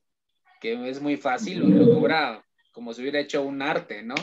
que 0.60 0.88
es 0.88 1.00
muy 1.00 1.16
fácil, 1.16 1.60
lo 1.60 1.94
cobra 1.94 2.44
como 2.72 2.92
si 2.92 3.02
hubiera 3.02 3.20
hecho 3.20 3.42
un 3.42 3.62
arte, 3.62 4.02
¿no? 4.02 4.14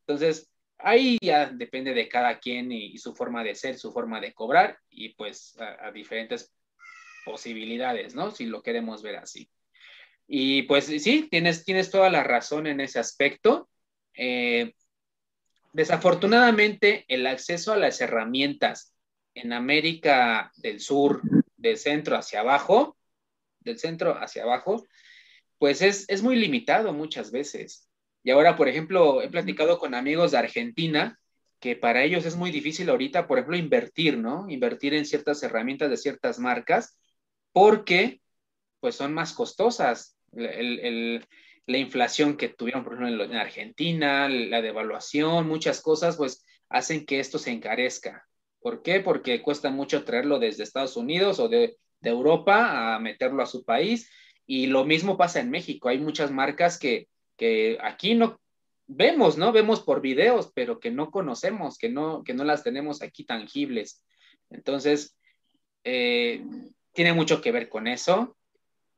Entonces, 0.00 0.50
ahí 0.78 1.18
ya 1.22 1.46
depende 1.46 1.94
de 1.94 2.08
cada 2.08 2.38
quien 2.38 2.72
y, 2.72 2.98
su 2.98 3.14
forma 3.14 3.42
de 3.42 3.54
ser, 3.54 3.78
su 3.78 3.92
forma 3.92 4.20
de 4.20 4.32
cobrar 4.32 4.78
y 4.90 5.10
pues 5.14 5.56
a, 5.60 5.90
diferentes 5.92 6.52
posibilidades, 7.24 8.14
¿no? 8.14 8.30
Si 8.30 8.46
lo 8.46 8.62
queremos 8.62 9.02
ver 9.02 9.16
así. 9.16 9.48
Y 10.26 10.62
pues 10.62 10.86
sí, 10.86 11.28
tienes, 11.30 11.64
tienes 11.64 11.90
toda 11.90 12.10
la 12.10 12.22
razón 12.22 12.66
en 12.66 12.80
ese 12.80 12.98
aspecto. 12.98 13.68
Eh, 14.14 14.72
Desafortunadamente, 15.72 17.06
el 17.08 17.26
acceso 17.26 17.72
a 17.72 17.78
las 17.78 18.00
herramientas 18.02 18.94
en 19.34 19.54
América 19.54 20.52
del 20.56 20.80
Sur, 20.80 21.22
del 21.56 21.78
centro 21.78 22.16
hacia 22.16 22.40
abajo, 22.40 22.98
del 23.60 23.78
centro 23.78 24.18
hacia 24.18 24.42
abajo, 24.42 24.84
pues 25.62 25.80
es, 25.80 26.06
es 26.08 26.24
muy 26.24 26.34
limitado 26.34 26.92
muchas 26.92 27.30
veces. 27.30 27.88
Y 28.24 28.32
ahora, 28.32 28.56
por 28.56 28.66
ejemplo, 28.66 29.22
he 29.22 29.28
platicado 29.28 29.78
con 29.78 29.94
amigos 29.94 30.32
de 30.32 30.38
Argentina 30.38 31.20
que 31.60 31.76
para 31.76 32.02
ellos 32.02 32.26
es 32.26 32.34
muy 32.34 32.50
difícil 32.50 32.90
ahorita, 32.90 33.28
por 33.28 33.38
ejemplo, 33.38 33.56
invertir, 33.56 34.18
¿no? 34.18 34.50
Invertir 34.50 34.92
en 34.92 35.06
ciertas 35.06 35.40
herramientas 35.44 35.88
de 35.88 35.96
ciertas 35.96 36.40
marcas 36.40 36.98
porque 37.52 38.20
pues 38.80 38.96
son 38.96 39.14
más 39.14 39.34
costosas. 39.34 40.18
El, 40.32 40.80
el, 40.80 41.26
la 41.66 41.78
inflación 41.78 42.36
que 42.36 42.48
tuvieron, 42.48 42.82
por 42.82 42.94
ejemplo, 42.94 43.22
en 43.22 43.36
Argentina, 43.36 44.28
la 44.28 44.62
devaluación, 44.62 45.46
muchas 45.46 45.80
cosas, 45.80 46.16
pues 46.16 46.44
hacen 46.70 47.06
que 47.06 47.20
esto 47.20 47.38
se 47.38 47.52
encarezca. 47.52 48.26
¿Por 48.58 48.82
qué? 48.82 48.98
Porque 48.98 49.40
cuesta 49.42 49.70
mucho 49.70 50.02
traerlo 50.02 50.40
desde 50.40 50.64
Estados 50.64 50.96
Unidos 50.96 51.38
o 51.38 51.48
de, 51.48 51.76
Europa 52.02 52.96
a 52.96 52.98
meterlo 52.98 53.44
a 53.44 53.46
su 53.46 53.64
país 53.64 54.10
Y 54.46 54.66
lo 54.66 54.84
mismo 54.84 55.16
pasa 55.16 55.40
en 55.40 55.50
México. 55.50 55.88
Hay 55.88 55.98
muchas 55.98 56.30
marcas 56.30 56.78
que, 56.78 57.08
que 57.36 57.78
aquí 57.80 58.14
no 58.14 58.40
vemos, 58.86 59.38
¿no? 59.38 59.52
Vemos 59.52 59.80
por 59.80 60.00
videos, 60.00 60.50
pero 60.54 60.80
que 60.80 60.90
no 60.90 61.10
conocemos, 61.10 61.78
que 61.78 61.88
no, 61.88 62.22
que 62.24 62.34
no 62.34 62.44
las 62.44 62.62
tenemos 62.62 63.02
aquí 63.02 63.24
tangibles. 63.24 64.04
Entonces, 64.50 65.16
eh, 65.84 66.44
tiene 66.92 67.12
mucho 67.12 67.40
que 67.40 67.52
ver 67.52 67.68
con 67.68 67.86
eso. 67.86 68.36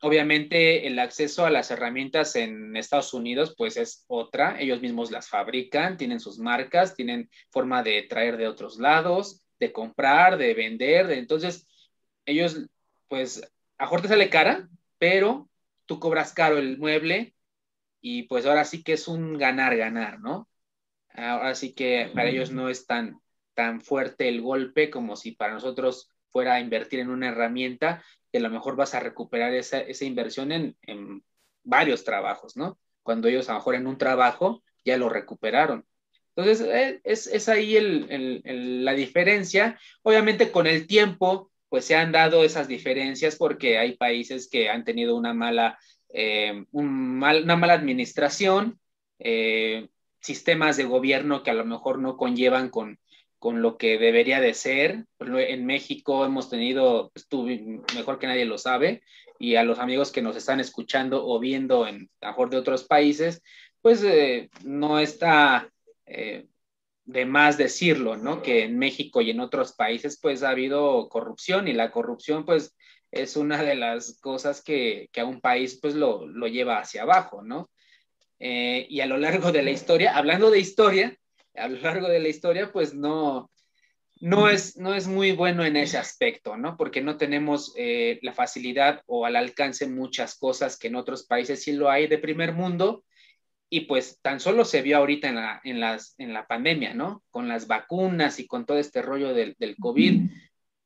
Obviamente 0.01 0.86
el 0.86 0.99
acceso 0.99 1.47
a 1.47 1.51
las 1.51 1.70
herramientas 1.70 2.36
en 2.36 2.76
Estados 2.76 3.14
Unidos 3.14 3.55
pues 3.57 3.78
es 3.78 4.05
otra, 4.07 4.61
ellos 4.61 4.82
mismos 4.82 5.11
las 5.11 5.28
fabrican, 5.28 5.97
tienen 5.97 6.20
sus 6.20 6.38
marcas, 6.38 6.95
tienen 6.95 7.30
forma 7.51 7.82
de 7.82 8.03
traer 8.03 8.36
de 8.36 8.47
otros 8.47 8.78
lados, 8.78 9.47
de 9.59 9.72
comprar, 9.72 10.36
de 10.36 10.53
vender, 10.53 11.11
entonces 11.12 11.66
ellos 12.26 12.66
pues 13.09 13.51
a 13.78 13.86
Jorge 13.86 14.09
sale 14.09 14.28
cara, 14.28 14.68
pero 15.05 15.50
tú 15.84 16.00
cobras 16.00 16.32
caro 16.32 16.57
el 16.57 16.78
mueble 16.78 17.34
y 18.00 18.22
pues 18.22 18.46
ahora 18.46 18.64
sí 18.64 18.82
que 18.82 18.94
es 18.94 19.07
un 19.07 19.36
ganar, 19.36 19.76
ganar, 19.76 20.18
¿no? 20.18 20.48
Ahora 21.11 21.55
sí 21.55 21.74
que 21.74 22.11
para 22.14 22.30
ellos 22.30 22.52
no 22.52 22.70
es 22.70 22.86
tan, 22.86 23.20
tan 23.52 23.82
fuerte 23.82 24.30
el 24.30 24.40
golpe 24.40 24.88
como 24.88 25.14
si 25.16 25.32
para 25.32 25.52
nosotros 25.52 26.09
fuera 26.30 26.55
a 26.55 26.61
invertir 26.61 27.00
en 27.00 27.11
una 27.11 27.28
herramienta 27.28 28.02
que 28.32 28.38
a 28.38 28.40
lo 28.40 28.48
mejor 28.48 28.76
vas 28.76 28.94
a 28.94 29.00
recuperar 29.00 29.52
esa, 29.52 29.78
esa 29.78 30.07
inversión 30.07 30.52
en, 30.52 30.74
en, 30.80 31.22
varios 31.64 32.02
trabajos, 32.05 32.57
¿no? 32.57 32.78
Cuando 33.02 33.28
ellos 33.28 33.50
a 33.50 33.52
lo 33.52 33.59
mejor 33.59 33.74
en 33.74 33.86
un 33.86 33.98
trabajo 33.98 34.62
ya 34.86 34.96
lo 34.96 35.11
recuperaron. 35.11 35.86
Entonces, 36.34 36.66
eh, 36.66 37.00
es, 37.05 37.26
es 37.26 37.50
ahí 37.50 37.76
el, 37.76 38.07
el, 38.42 38.84
la 38.86 38.94
diferencia. 38.94 39.78
Obviamente 40.02 40.50
con 40.50 40.66
el 40.66 40.86
tiempo, 40.86 41.52
pues 41.74 41.86
se 41.86 41.96
han 41.96 42.12
dado 42.12 42.44
esas 42.44 42.68
diferencias 42.68 43.34
porque 43.34 43.78
hay 43.78 43.96
países 43.96 44.48
que 44.48 44.68
han 44.68 44.84
tenido 44.84 45.16
una 45.16 45.34
mala, 45.34 45.76
eh, 46.08 46.66
una 46.70 47.56
mala 47.56 47.72
administración, 47.72 48.78
eh, 49.18 49.88
sistemas 50.20 50.76
de 50.76 50.84
gobierno 50.84 51.42
que 51.42 51.50
a 51.50 51.54
lo 51.54 51.64
mejor 51.64 51.98
no 51.98 52.16
conllevan 52.16 52.68
con, 52.68 53.00
con 53.40 53.60
lo 53.60 53.76
que 53.76 53.98
debería 53.98 54.40
de 54.40 54.54
ser. 54.54 55.06
En 55.18 55.66
México 55.66 56.24
hemos 56.24 56.48
tenido, 56.48 57.10
pues, 57.12 57.26
mejor 57.96 58.20
que 58.20 58.28
nadie 58.28 58.44
lo 58.44 58.56
sabe, 58.56 59.02
y 59.40 59.56
a 59.56 59.64
los 59.64 59.80
amigos 59.80 60.12
que 60.12 60.22
nos 60.22 60.36
están 60.36 60.60
escuchando 60.60 61.26
o 61.26 61.40
viendo 61.40 61.88
en 61.88 62.08
mejor 62.22 62.50
de 62.50 62.58
otros 62.58 62.84
países, 62.84 63.42
pues 63.82 64.00
eh, 64.04 64.48
no 64.62 65.00
está 65.00 65.72
de 67.05 67.26
más 67.26 67.59
decirlo, 67.59 68.16
¿no? 68.16 68.42
Que 68.42 68.64
en 68.64 68.78
México 68.78 69.20
y 69.20 69.30
en 69.30 69.40
otros 69.40 69.72
países 69.72 70.18
pues 70.20 70.42
ha 70.42 70.50
habido 70.50 71.09
corrupción 71.09 71.68
y 71.68 71.72
la 71.72 71.90
corrupción 71.90 72.44
pues 72.44 72.74
es 73.11 73.36
una 73.36 73.62
de 73.62 73.76
las 73.76 74.18
cosas 74.20 74.62
que, 74.62 75.09
que 75.12 75.20
a 75.20 75.26
un 75.26 75.40
país 75.40 75.78
pues 75.80 75.94
lo, 75.94 76.26
lo 76.26 76.46
lleva 76.48 76.78
hacia 76.78 77.02
abajo, 77.02 77.42
¿no? 77.42 77.70
Eh, 78.38 78.86
y 78.88 79.00
a 79.00 79.07
lo 79.07 79.16
largo 79.16 79.52
de 79.52 79.62
la 79.62 79.70
historia, 79.70 80.16
hablando 80.16 80.50
de 80.50 80.59
historia, 80.59 81.16
a 81.55 81.68
lo 81.68 81.80
largo 81.80 82.09
de 82.09 82.18
la 82.18 82.28
historia, 82.28 82.72
pues 82.72 82.94
no, 82.94 83.50
no, 84.20 84.48
es, 84.48 84.76
no 84.76 84.94
es 84.94 85.07
muy 85.07 85.32
bueno 85.32 85.64
en 85.64 85.76
ese 85.76 85.98
aspecto, 85.98 86.57
¿no? 86.57 86.76
Porque 86.76 87.00
no 87.00 87.16
tenemos 87.16 87.72
eh, 87.76 88.18
la 88.22 88.32
facilidad 88.32 89.02
o 89.07 89.26
al 89.26 89.36
alcance 89.36 89.86
muchas 89.86 90.36
cosas 90.36 90.78
que 90.78 90.88
en 90.88 90.96
otros 90.96 91.24
países 91.24 91.62
sí 91.62 91.72
lo 91.72 91.90
hay 91.90 92.07
de 92.07 92.18
primer 92.18 92.52
mundo. 92.52 93.05
Y 93.74 93.80
pues 93.86 94.20
tan 94.22 94.38
solo 94.38 94.64
se 94.64 94.82
vio 94.82 94.98
ahorita 94.98 95.28
en 95.28 95.34
la, 95.34 95.60
en 95.64 95.80
las, 95.80 96.14
en 96.18 96.32
la 96.32 96.46
pandemia, 96.46 96.94
¿no? 96.94 97.24
Con 97.32 97.48
las 97.48 97.66
vacunas 97.66 98.38
y 98.38 98.46
con 98.46 98.66
todo 98.66 98.78
este 98.78 99.02
rollo 99.02 99.34
del, 99.34 99.56
del 99.58 99.74
COVID. 99.74 100.30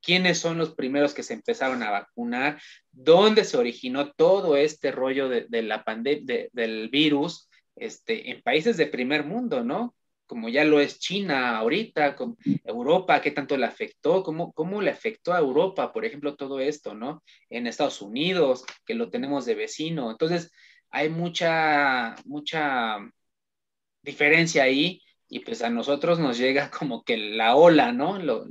¿Quiénes 0.01 0.39
son 0.39 0.57
los 0.57 0.75
primeros 0.75 1.13
que 1.13 1.23
se 1.23 1.35
empezaron 1.35 1.83
a 1.83 1.91
vacunar? 1.91 2.59
¿Dónde 2.91 3.45
se 3.45 3.59
originó 3.59 4.13
todo 4.13 4.57
este 4.57 4.91
rollo 4.91 5.29
de, 5.29 5.45
de 5.51 5.61
la 5.61 5.85
pandemia, 5.85 6.47
del 6.51 6.89
virus? 6.89 7.51
Este, 7.77 8.31
en 8.31 8.41
países 8.41 8.79
de 8.79 8.87
primer 8.87 9.23
mundo, 9.27 9.63
¿no? 9.63 9.95
como 10.27 10.49
ya 10.49 10.65
lo 10.65 10.79
es 10.79 10.99
China 10.99 11.57
ahorita, 11.59 12.15
con 12.15 12.37
Europa, 12.65 13.21
qué 13.21 13.31
tanto 13.31 13.57
le 13.57 13.65
afectó, 13.65 14.23
cómo, 14.23 14.53
cómo 14.53 14.83
le 14.83 14.91
afectó 14.91 15.33
a 15.33 15.39
Europa, 15.39 15.91
por 15.91 16.05
ejemplo, 16.05 16.37
todo 16.37 16.61
esto, 16.61 16.95
¿no? 16.95 17.23
En 17.49 17.67
Estados 17.67 18.03
Unidos, 18.03 18.65
que 18.85 18.95
lo 18.95 19.09
tenemos 19.09 19.47
de 19.47 19.55
vecino. 19.55 20.11
Entonces, 20.11 20.53
hay 20.91 21.09
mucha, 21.09 22.17
mucha 22.25 22.99
diferencia 24.03 24.65
ahí 24.65 25.03
y 25.29 25.41
pues 25.41 25.63
a 25.63 25.71
nosotros 25.71 26.19
nos 26.19 26.39
llega 26.39 26.71
como 26.71 27.05
que 27.05 27.17
la 27.17 27.57
ola, 27.57 27.93
¿no? 27.93 28.19
Lo, 28.19 28.47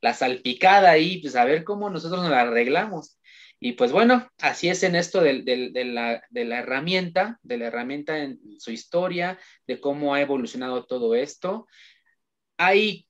la 0.00 0.14
salpicada 0.14 0.90
ahí, 0.90 1.20
pues 1.20 1.36
a 1.36 1.44
ver 1.44 1.64
cómo 1.64 1.90
nosotros 1.90 2.22
nos 2.22 2.30
la 2.30 2.42
arreglamos. 2.42 3.18
Y 3.60 3.72
pues 3.72 3.90
bueno, 3.90 4.28
así 4.38 4.68
es 4.68 4.82
en 4.84 4.94
esto 4.94 5.20
de, 5.20 5.42
de, 5.42 5.70
de, 5.70 5.84
la, 5.84 6.22
de, 6.30 6.44
la, 6.44 6.60
herramienta, 6.60 7.40
de 7.42 7.58
la 7.58 7.66
herramienta 7.66 8.18
en 8.18 8.38
su 8.60 8.70
historia, 8.70 9.38
de 9.66 9.80
cómo 9.80 10.14
ha 10.14 10.20
evolucionado 10.20 10.84
todo 10.86 11.16
esto. 11.16 11.66
Hay 12.56 13.08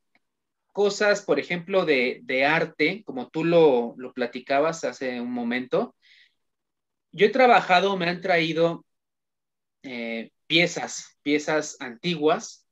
cosas, 0.73 1.23
por 1.23 1.39
ejemplo, 1.39 1.85
de, 1.85 2.45
arte, 2.47 3.03
como 3.05 3.29
tú 3.29 3.45
lo, 3.45 3.95
lo, 3.99 4.15
platicabas 4.15 4.85
hace 4.85 5.21
un 5.21 5.33
momento. 5.33 5.95
Yo 7.13 7.27
he 7.27 7.31
trabajado, 7.31 7.97
me 7.97 8.09
han 8.09 8.21
traído 8.21 8.85
eh, 9.83 10.31
piezas, 10.47 11.19
piezas 11.23 11.77
antiguas. 11.81 12.67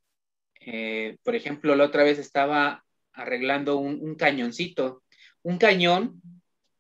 Eh, 0.60 1.16
por 1.22 1.34
ejemplo, 1.34 1.76
la 1.76 1.84
otra 1.84 2.02
vez 2.02 2.18
estaba 2.18 2.84
arreglando 3.12 3.76
un, 3.76 4.00
un 4.00 4.14
cañoncito. 4.14 5.02
Un 5.42 5.58
cañón 5.58 6.20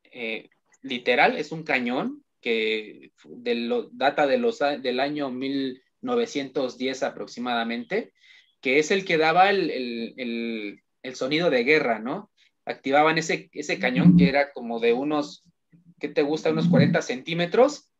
eh, 0.04 0.50
literal, 0.82 1.36
es 1.36 1.52
un 1.52 1.62
cañón 1.62 2.24
que 2.40 3.12
de 3.24 3.54
lo, 3.54 3.90
data 3.90 4.26
de 4.26 4.38
los, 4.38 4.60
del 4.60 5.00
año 5.00 5.30
1910 5.30 7.02
aproximadamente, 7.02 8.12
que 8.60 8.78
es 8.78 8.90
el 8.90 9.04
que 9.04 9.18
daba 9.18 9.50
el, 9.50 9.70
el, 9.70 10.82
el, 11.02 11.14
sonido 11.16 11.50
de 11.50 11.64
guerra, 11.64 11.98
¿no? 11.98 12.30
Activaban 12.64 13.18
ese, 13.18 13.50
ese 13.52 13.78
cañón 13.78 14.16
que 14.16 14.28
era 14.28 14.52
como 14.52 14.80
de 14.80 14.92
unos, 14.92 15.44
¿qué 15.98 16.08
te 16.08 16.22
gusta? 16.22 16.50
Unos 16.50 16.68
40 16.68 17.02
centímetros, 17.02 17.90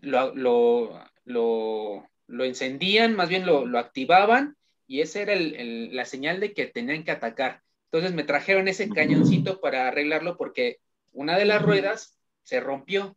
lo, 0.00 0.34
lo, 0.34 1.04
lo, 1.24 2.08
lo 2.26 2.44
encendían, 2.44 3.14
más 3.14 3.28
bien 3.28 3.46
lo, 3.46 3.66
lo 3.66 3.78
activaban 3.78 4.56
y 4.86 5.02
esa 5.02 5.20
era 5.20 5.34
la 5.36 6.04
señal 6.04 6.40
de 6.40 6.54
que 6.54 6.66
tenían 6.66 7.04
que 7.04 7.10
atacar. 7.10 7.62
Entonces 7.90 8.14
me 8.14 8.24
trajeron 8.24 8.68
ese 8.68 8.88
cañoncito 8.88 9.60
para 9.60 9.88
arreglarlo 9.88 10.36
porque 10.36 10.78
una 11.12 11.38
de 11.38 11.44
las 11.44 11.62
ruedas 11.62 12.18
se 12.42 12.60
rompió. 12.60 13.16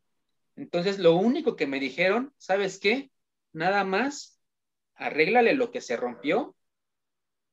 Entonces, 0.56 1.00
lo 1.00 1.16
único 1.16 1.56
que 1.56 1.68
me 1.68 1.80
dijeron, 1.80 2.34
¿sabes 2.38 2.80
qué? 2.80 3.10
Nada 3.54 3.84
más, 3.84 4.40
arréglale 4.96 5.54
lo 5.54 5.72
que 5.72 5.82
se 5.82 5.98
rompió, 5.98 6.56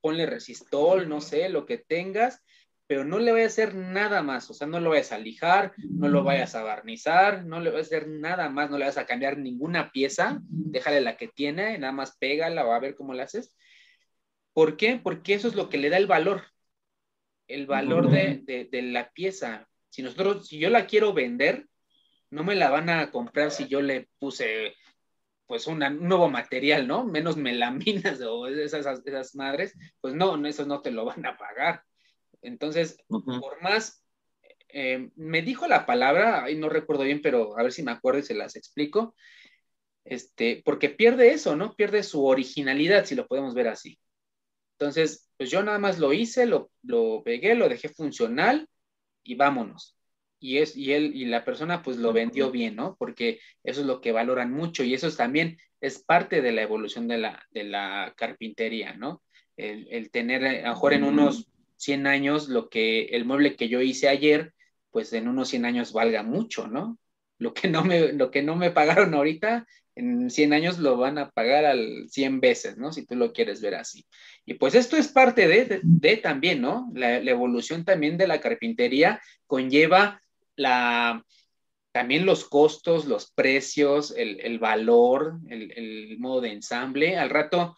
ponle 0.00 0.26
resistol, 0.26 1.08
no 1.08 1.20
sé, 1.20 1.48
lo 1.48 1.66
que 1.66 1.78
tengas, 1.78 2.42
pero 2.88 3.04
no 3.04 3.18
le 3.18 3.30
voy 3.32 3.42
a 3.42 3.46
hacer 3.46 3.74
nada 3.74 4.22
más, 4.22 4.50
o 4.50 4.54
sea, 4.54 4.66
no 4.66 4.80
lo 4.80 4.90
vayas 4.90 5.12
a 5.12 5.18
lijar, 5.18 5.74
no 5.76 6.08
lo 6.08 6.24
vayas 6.24 6.54
a 6.54 6.62
barnizar, 6.62 7.44
no 7.44 7.60
le 7.60 7.70
voy 7.70 7.80
a 7.80 7.82
hacer 7.82 8.08
nada 8.08 8.48
más, 8.48 8.70
no 8.70 8.78
le 8.78 8.86
vas 8.86 8.96
a 8.96 9.06
cambiar 9.06 9.36
ninguna 9.38 9.92
pieza, 9.92 10.40
déjale 10.48 11.02
la 11.02 11.18
que 11.18 11.28
tiene, 11.28 11.78
nada 11.78 11.92
más 11.92 12.16
pégala 12.16 12.66
o 12.66 12.72
a 12.72 12.80
ver 12.80 12.96
cómo 12.96 13.12
la 13.12 13.24
haces. 13.24 13.54
¿Por 14.54 14.78
qué? 14.78 14.98
Porque 15.00 15.34
eso 15.34 15.48
es 15.48 15.54
lo 15.54 15.68
que 15.68 15.76
le 15.76 15.90
da 15.90 15.98
el 15.98 16.06
valor, 16.06 16.44
el 17.46 17.66
valor 17.66 18.10
de, 18.10 18.40
de, 18.42 18.64
de 18.64 18.82
la 18.82 19.10
pieza. 19.12 19.68
Si 19.90 20.02
nosotros, 20.02 20.48
si 20.48 20.58
yo 20.58 20.70
la 20.70 20.86
quiero 20.86 21.12
vender, 21.12 21.66
no 22.30 22.42
me 22.42 22.54
la 22.54 22.70
van 22.70 22.88
a 22.88 23.10
comprar 23.10 23.50
si 23.50 23.68
yo 23.68 23.82
le 23.82 24.08
puse 24.18 24.74
pues 25.46 25.66
una, 25.66 25.88
un 25.88 26.08
nuevo 26.08 26.30
material, 26.30 26.86
¿no? 26.86 27.04
Menos 27.04 27.36
melaminas 27.36 28.20
o 28.26 28.46
esas, 28.46 29.02
esas 29.04 29.34
madres, 29.34 29.74
pues 30.00 30.14
no, 30.14 30.46
eso 30.46 30.64
no 30.64 30.80
te 30.80 30.90
lo 30.90 31.04
van 31.04 31.26
a 31.26 31.36
pagar. 31.36 31.82
Entonces, 32.42 32.98
uh 33.08 33.18
-huh. 33.18 33.40
por 33.40 33.62
más, 33.62 34.04
eh, 34.68 35.10
me 35.16 35.42
dijo 35.42 35.66
la 35.66 35.86
palabra, 35.86 36.50
y 36.50 36.56
no 36.56 36.68
recuerdo 36.68 37.04
bien, 37.04 37.22
pero 37.22 37.58
a 37.58 37.62
ver 37.62 37.72
si 37.72 37.82
me 37.82 37.92
acuerdo 37.92 38.20
y 38.20 38.24
se 38.24 38.34
las 38.34 38.56
explico, 38.56 39.14
este, 40.04 40.62
porque 40.64 40.88
pierde 40.88 41.32
eso, 41.32 41.56
¿no? 41.56 41.74
Pierde 41.74 42.02
su 42.02 42.24
originalidad, 42.24 43.04
si 43.04 43.14
lo 43.14 43.26
podemos 43.26 43.54
ver 43.54 43.68
así. 43.68 43.98
Entonces, 44.78 45.28
pues 45.36 45.50
yo 45.50 45.62
nada 45.62 45.78
más 45.78 45.98
lo 45.98 46.12
hice, 46.12 46.46
lo, 46.46 46.70
lo 46.82 47.22
pegué, 47.24 47.54
lo 47.54 47.68
dejé 47.68 47.88
funcional 47.88 48.68
y 49.24 49.34
vámonos 49.34 49.98
y, 50.40 50.58
es, 50.58 50.76
y 50.76 50.92
él 50.92 51.12
y 51.14 51.24
la 51.26 51.44
persona 51.44 51.82
pues 51.82 51.96
lo 51.96 52.12
vendió 52.12 52.50
bien, 52.50 52.76
¿no? 52.76 52.96
Porque 52.98 53.40
eso 53.64 53.80
es 53.80 53.86
lo 53.86 54.00
que 54.00 54.12
valoran 54.12 54.52
mucho 54.52 54.84
y 54.84 54.94
eso 54.94 55.08
es, 55.08 55.16
también 55.16 55.58
es 55.80 56.02
parte 56.02 56.42
de 56.42 56.52
la 56.52 56.62
evolución 56.62 57.08
de 57.08 57.18
la, 57.18 57.44
de 57.50 57.64
la 57.64 58.14
carpintería, 58.16 58.94
¿no? 58.94 59.22
El, 59.56 59.88
el, 59.90 60.10
tener 60.10 60.44
a 60.44 60.62
lo 60.62 60.74
mejor 60.74 60.92
en 60.92 61.04
unos 61.04 61.48
100 61.78 62.06
años 62.06 62.48
lo 62.48 62.68
que 62.68 63.06
el 63.06 63.24
mueble 63.24 63.56
que 63.56 63.68
yo 63.68 63.80
hice 63.80 64.08
ayer, 64.08 64.52
pues 64.90 65.12
en 65.12 65.28
unos 65.28 65.48
100 65.48 65.64
años 65.64 65.92
valga 65.92 66.22
mucho, 66.22 66.66
¿no? 66.66 66.98
Lo 67.38 67.54
que 67.54 67.68
no 67.68 67.84
me, 67.84 68.12
lo 68.12 68.30
que 68.30 68.42
no 68.42 68.56
me 68.56 68.70
pagaron 68.70 69.14
ahorita, 69.14 69.66
en 69.94 70.28
100 70.30 70.52
años 70.52 70.78
lo 70.78 70.96
van 70.96 71.18
a 71.18 71.30
pagar 71.30 71.64
al 71.64 72.08
100 72.08 72.40
veces, 72.40 72.76
¿no? 72.76 72.92
Si 72.92 73.06
tú 73.06 73.14
lo 73.14 73.32
quieres 73.32 73.60
ver 73.60 73.76
así. 73.76 74.06
Y 74.44 74.54
pues 74.54 74.74
esto 74.74 74.96
es 74.96 75.08
parte 75.08 75.46
de, 75.46 75.80
de, 75.82 76.16
también, 76.16 76.60
¿no? 76.60 76.90
La, 76.94 77.18
evolución 77.18 77.84
también 77.84 78.16
de 78.16 78.26
la 78.26 78.40
carpintería 78.40 79.20
conlleva 79.46 80.20
la 80.56 81.24
también 81.92 82.26
los 82.26 82.44
costos, 82.44 83.06
los 83.06 83.32
precios, 83.32 84.14
el, 84.16 84.58
valor, 84.58 85.38
el, 85.48 85.72
el, 85.72 86.18
modo 86.18 86.42
de 86.42 86.52
ensamble. 86.52 87.16
Al 87.16 87.30
rato, 87.30 87.76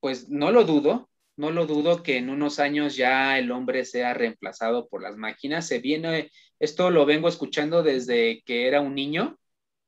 pues 0.00 0.28
no 0.28 0.50
lo 0.50 0.64
dudo, 0.64 1.09
no 1.40 1.50
lo 1.50 1.66
dudo 1.66 2.02
que 2.02 2.18
en 2.18 2.28
unos 2.28 2.58
años 2.58 2.96
ya 2.96 3.38
el 3.38 3.50
hombre 3.50 3.86
sea 3.86 4.12
reemplazado 4.12 4.88
por 4.88 5.02
las 5.02 5.16
máquinas. 5.16 5.66
Se 5.66 5.78
viene, 5.78 6.30
esto 6.58 6.90
lo 6.90 7.06
vengo 7.06 7.28
escuchando 7.28 7.82
desde 7.82 8.42
que 8.44 8.68
era 8.68 8.82
un 8.82 8.94
niño, 8.94 9.38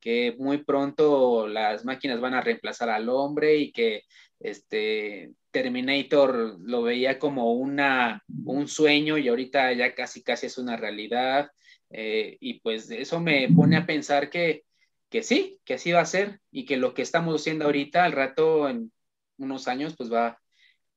que 0.00 0.34
muy 0.38 0.64
pronto 0.64 1.46
las 1.46 1.84
máquinas 1.84 2.20
van 2.20 2.34
a 2.34 2.40
reemplazar 2.40 2.88
al 2.88 3.08
hombre 3.10 3.56
y 3.56 3.70
que 3.70 4.04
este 4.40 5.32
Terminator 5.50 6.58
lo 6.60 6.82
veía 6.82 7.18
como 7.18 7.52
una, 7.52 8.24
un 8.46 8.66
sueño 8.66 9.18
y 9.18 9.28
ahorita 9.28 9.74
ya 9.74 9.94
casi 9.94 10.22
casi 10.22 10.46
es 10.46 10.56
una 10.56 10.78
realidad. 10.78 11.50
Eh, 11.90 12.38
y 12.40 12.60
pues 12.60 12.90
eso 12.90 13.20
me 13.20 13.48
pone 13.54 13.76
a 13.76 13.84
pensar 13.86 14.30
que, 14.30 14.64
que 15.10 15.22
sí, 15.22 15.60
que 15.66 15.74
así 15.74 15.92
va 15.92 16.00
a 16.00 16.06
ser 16.06 16.40
y 16.50 16.64
que 16.64 16.78
lo 16.78 16.94
que 16.94 17.02
estamos 17.02 17.40
haciendo 17.42 17.66
ahorita 17.66 18.04
al 18.04 18.12
rato, 18.12 18.70
en 18.70 18.90
unos 19.36 19.68
años, 19.68 19.94
pues 19.96 20.10
va, 20.10 20.41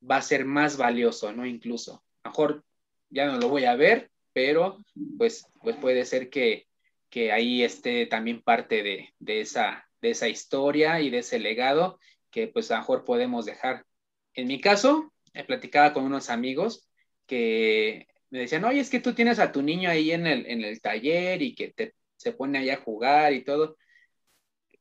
va 0.09 0.17
a 0.17 0.21
ser 0.21 0.45
más 0.45 0.77
valioso, 0.77 1.31
¿no? 1.31 1.45
Incluso. 1.45 2.03
mejor 2.23 2.63
ya 3.09 3.25
no 3.27 3.37
lo 3.37 3.49
voy 3.49 3.65
a 3.65 3.75
ver, 3.75 4.11
pero 4.33 4.77
pues, 5.17 5.47
pues 5.61 5.75
puede 5.77 6.05
ser 6.05 6.29
que, 6.29 6.67
que 7.09 7.31
ahí 7.31 7.63
esté 7.63 8.05
también 8.07 8.41
parte 8.41 8.83
de, 8.83 9.13
de, 9.19 9.41
esa, 9.41 9.87
de 10.01 10.11
esa 10.11 10.27
historia 10.27 11.01
y 11.01 11.09
de 11.09 11.19
ese 11.19 11.39
legado 11.39 11.99
que 12.31 12.47
pues 12.47 12.71
a 12.71 12.79
mejor 12.79 13.05
podemos 13.05 13.45
dejar. 13.45 13.85
En 14.33 14.47
mi 14.47 14.59
caso, 14.59 15.13
he 15.33 15.43
platicaba 15.43 15.93
con 15.93 16.03
unos 16.03 16.29
amigos 16.29 16.89
que 17.25 18.07
me 18.29 18.39
decían, 18.39 18.65
oye, 18.65 18.81
es 18.81 18.89
que 18.89 18.99
tú 18.99 19.13
tienes 19.13 19.39
a 19.39 19.51
tu 19.51 19.61
niño 19.61 19.89
ahí 19.89 20.11
en 20.11 20.27
el, 20.27 20.45
en 20.47 20.63
el 20.63 20.81
taller 20.81 21.41
y 21.41 21.55
que 21.55 21.71
te, 21.71 21.93
se 22.17 22.33
pone 22.33 22.57
ahí 22.57 22.69
a 22.69 22.81
jugar 22.81 23.33
y 23.33 23.43
todo. 23.43 23.77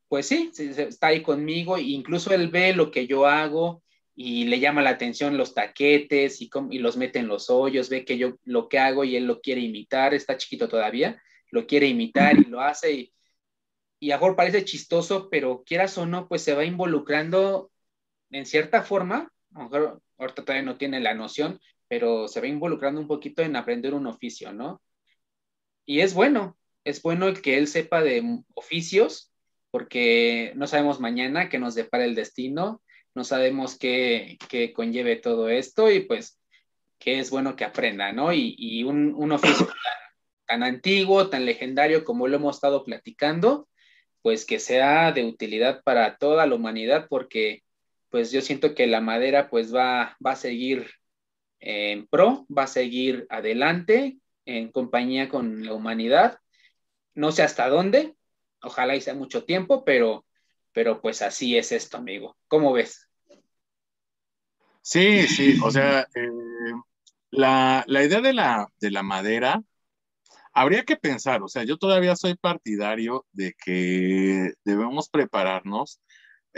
Pues 0.09 0.27
sí, 0.27 0.51
está 0.57 1.07
ahí 1.07 1.21
conmigo, 1.23 1.77
incluso 1.77 2.33
él 2.33 2.49
ve 2.49 2.73
lo 2.73 2.91
que 2.91 3.07
yo 3.07 3.25
hago 3.25 3.81
y 4.15 4.45
le 4.45 4.59
llama 4.59 4.81
la 4.81 4.91
atención 4.91 5.37
los 5.37 5.53
taquetes 5.53 6.41
y, 6.41 6.49
y 6.71 6.79
los 6.79 6.97
mete 6.97 7.19
en 7.19 7.27
los 7.27 7.49
hoyos, 7.49 7.89
ve 7.89 8.05
que 8.05 8.17
yo 8.17 8.37
lo 8.43 8.69
que 8.69 8.79
hago 8.79 9.03
y 9.03 9.15
él 9.15 9.25
lo 9.25 9.41
quiere 9.41 9.61
imitar, 9.61 10.13
está 10.13 10.37
chiquito 10.37 10.69
todavía, 10.69 11.21
lo 11.51 11.67
quiere 11.67 11.87
imitar 11.87 12.37
y 12.37 12.45
lo 12.45 12.61
hace 12.61 12.91
y, 12.93 13.13
y 13.99 14.11
parece 14.35 14.63
chistoso, 14.63 15.29
pero 15.29 15.63
quieras 15.65 15.97
o 15.97 16.05
no, 16.05 16.27
pues 16.27 16.43
se 16.43 16.53
va 16.53 16.63
involucrando 16.63 17.71
en 18.29 18.45
cierta 18.45 18.83
forma, 18.83 19.31
a 19.53 19.63
lo 19.77 20.01
ahorita 20.17 20.43
todavía 20.43 20.65
no 20.65 20.77
tiene 20.77 20.99
la 20.99 21.13
noción, 21.13 21.59
pero 21.87 22.27
se 22.27 22.41
va 22.41 22.47
involucrando 22.47 23.01
un 23.01 23.07
poquito 23.07 23.41
en 23.41 23.55
aprender 23.55 23.93
un 23.93 24.07
oficio, 24.07 24.53
¿no? 24.53 24.81
Y 25.85 25.99
es 25.99 26.13
bueno, 26.13 26.57
es 26.83 27.01
bueno 27.01 27.33
que 27.33 27.57
él 27.57 27.67
sepa 27.67 28.01
de 28.01 28.41
oficios, 28.53 29.31
porque 29.71 30.53
no 30.55 30.67
sabemos 30.67 30.99
mañana 30.99 31.49
qué 31.49 31.59
nos 31.59 31.75
depara 31.75 32.05
el 32.05 32.15
destino, 32.15 32.81
no 33.15 33.23
sabemos 33.23 33.77
qué, 33.79 34.37
conlleve 34.75 35.15
todo 35.15 35.49
esto 35.49 35.89
y 35.89 36.01
pues 36.01 36.39
que 36.99 37.19
es 37.19 37.31
bueno 37.31 37.55
que 37.55 37.65
aprenda, 37.65 38.11
¿no? 38.11 38.33
Y, 38.33 38.83
un, 38.83 39.31
oficio 39.31 39.67
tan, 40.45 40.63
antiguo, 40.63 41.29
tan 41.29 41.45
legendario 41.45 42.03
como 42.03 42.27
lo 42.27 42.35
hemos 42.35 42.57
estado 42.57 42.83
platicando, 42.83 43.67
pues 44.21 44.45
que 44.45 44.59
sea 44.59 45.11
de 45.11 45.23
utilidad 45.23 45.81
para 45.83 46.17
toda 46.17 46.45
la 46.45 46.55
humanidad, 46.55 47.07
porque 47.09 47.63
pues 48.09 48.31
yo 48.31 48.41
siento 48.41 48.75
que 48.75 48.87
la 48.87 49.01
madera 49.01 49.49
pues 49.49 49.73
va, 49.73 50.17
va 50.25 50.31
a 50.31 50.35
seguir 50.35 50.91
en 51.59 52.07
pro, 52.07 52.45
va 52.55 52.63
a 52.63 52.67
seguir 52.67 53.27
adelante 53.29 54.17
en 54.45 54.71
compañía 54.71 55.29
con 55.29 55.65
la 55.65 55.73
humanidad. 55.73 56.39
No 57.13 57.31
sé 57.31 57.43
hasta 57.43 57.69
dónde, 57.69 58.15
ojalá 58.61 58.95
y 58.95 59.01
sea 59.01 59.15
mucho 59.15 59.45
tiempo, 59.45 59.85
pero, 59.85 60.24
pero 60.75 60.99
pues 61.01 61.21
así 61.21 61.57
es 61.57 61.71
esto, 61.71 61.95
amigo. 61.95 62.35
¿Cómo 62.49 62.73
ves? 62.73 63.07
Sí, 64.81 65.25
sí, 65.25 65.57
o 65.63 65.71
sea, 65.71 66.01
eh, 66.13 66.29
la, 67.31 67.85
idea 67.87 68.19
de 68.19 68.33
la, 68.33 68.67
de 68.81 68.91
la 68.91 69.01
madera, 69.01 69.63
habría 70.53 70.83
que 70.83 70.97
pensar, 70.97 71.41
o 71.41 71.47
sea, 71.47 71.63
yo 71.63 71.77
todavía 71.77 72.17
soy 72.17 72.35
partidario 72.35 73.25
de 73.31 73.53
que 73.53 74.51
debemos 74.65 75.09
prepararnos. 75.09 76.01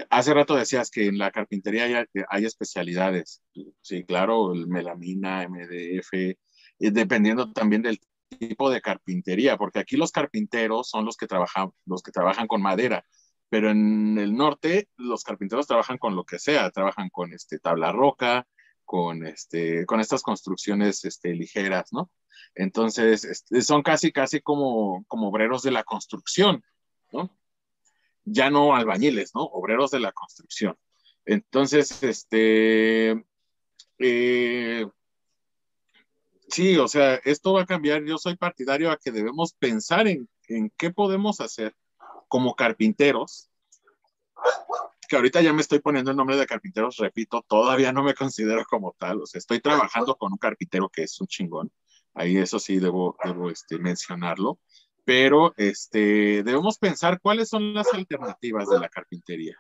Hace 0.10 0.34
rato 0.34 0.56
decías 0.56 0.90
que 0.90 1.06
en 1.06 1.20
la 1.20 1.30
carpintería 1.30 2.08
hay, 2.30 2.46
especialidades, 2.46 3.44
sí, 3.82 4.04
claro, 4.04 4.52
el 4.52 4.68
melamina, 4.68 5.44
MDF, 5.44 6.36
dependiendo 6.80 7.54
también 7.54 7.84
del 7.84 8.00
tipo 8.40 8.72
de 8.72 8.82
carpintería, 8.82 9.58
porque 9.58 9.80
aquí 9.80 9.96
los 9.96 10.12
carpinteros 10.12 10.90
son 10.90 11.06
los 11.06 11.18
que 11.18 11.28
trabajan, 11.28 11.70
los 11.86 12.02
que 12.02 12.12
trabajan 12.12 12.48
con 12.48 12.64
madera 12.64 13.06
pero 13.50 13.72
en 13.72 14.18
el 14.18 14.36
norte 14.36 14.90
los 14.98 15.24
carpinteros 15.24 15.68
trabajan 15.68 15.98
con 15.98 16.16
lo 16.16 16.26
que 16.26 16.40
sea, 16.40 16.70
trabajan 16.72 17.10
con 17.10 17.34
este, 17.34 17.60
tabla 17.60 17.92
roca, 17.92 18.48
con, 18.84 19.26
este, 19.26 19.86
con 19.86 20.00
estas 20.00 20.22
construcciones 20.22 21.06
este, 21.06 21.34
ligeras, 21.34 21.92
¿no? 21.92 22.10
Entonces, 22.56 23.24
este, 23.24 23.62
son 23.62 23.84
casi, 23.84 24.12
casi 24.12 24.42
como, 24.42 25.06
como 25.08 25.30
obreros 25.30 25.64
de 25.64 25.72
la 25.72 25.84
construcción, 25.84 26.64
¿no? 27.12 27.38
Ya 28.26 28.50
no 28.50 28.76
albañiles, 28.76 29.32
¿no? 29.36 29.44
Obreros 29.44 29.92
de 29.92 30.00
la 30.00 30.12
construcción. 30.12 30.78
Entonces, 31.26 32.04
este, 32.04 33.26
eh, 34.00 34.88
sí, 36.50 36.78
o 36.78 36.88
sea, 36.88 37.16
esto 37.26 37.54
va 37.54 37.64
a 37.64 37.66
cambiar. 37.66 38.04
Yo 38.04 38.18
soy 38.18 38.36
partidario 38.36 38.92
a 38.92 38.98
que 38.98 39.12
debemos 39.12 39.54
pensar 39.54 40.08
en, 40.08 40.30
en 40.48 40.72
qué 40.78 40.92
podemos 40.92 41.42
hacer 41.42 41.76
como 42.28 42.56
carpinteros, 42.56 43.50
que 45.08 45.16
ahorita 45.16 45.42
ya 45.42 45.54
me 45.54 45.62
estoy 45.62 45.80
poniendo 45.80 46.12
el 46.12 46.18
nombre 46.18 46.38
de 46.38 46.46
carpinteros, 46.46 46.98
repito, 46.98 47.44
todavía 47.48 47.92
no 47.92 48.04
me 48.04 48.14
considero 48.14 48.66
como 48.66 48.96
tal, 48.98 49.22
o 49.22 49.26
sea, 49.26 49.40
estoy 49.40 49.60
trabajando 49.60 50.16
con 50.16 50.34
un 50.34 50.38
carpintero 50.38 50.90
que 50.90 51.04
es 51.04 51.20
un 51.22 51.28
chingón, 51.28 51.72
ahí 52.14 52.38
eso 52.38 52.60
sí 52.60 52.80
debo, 52.80 53.16
debo 53.24 53.50
este, 53.50 53.80
mencionarlo, 53.80 54.60
pero 55.06 55.54
este, 55.56 56.44
debemos 56.44 56.78
pensar 56.78 57.22
cuáles 57.22 57.50
son 57.50 57.74
las 57.74 57.94
alternativas 57.94 58.68
de 58.70 58.80
la 58.80 58.90
carpintería, 58.90 59.58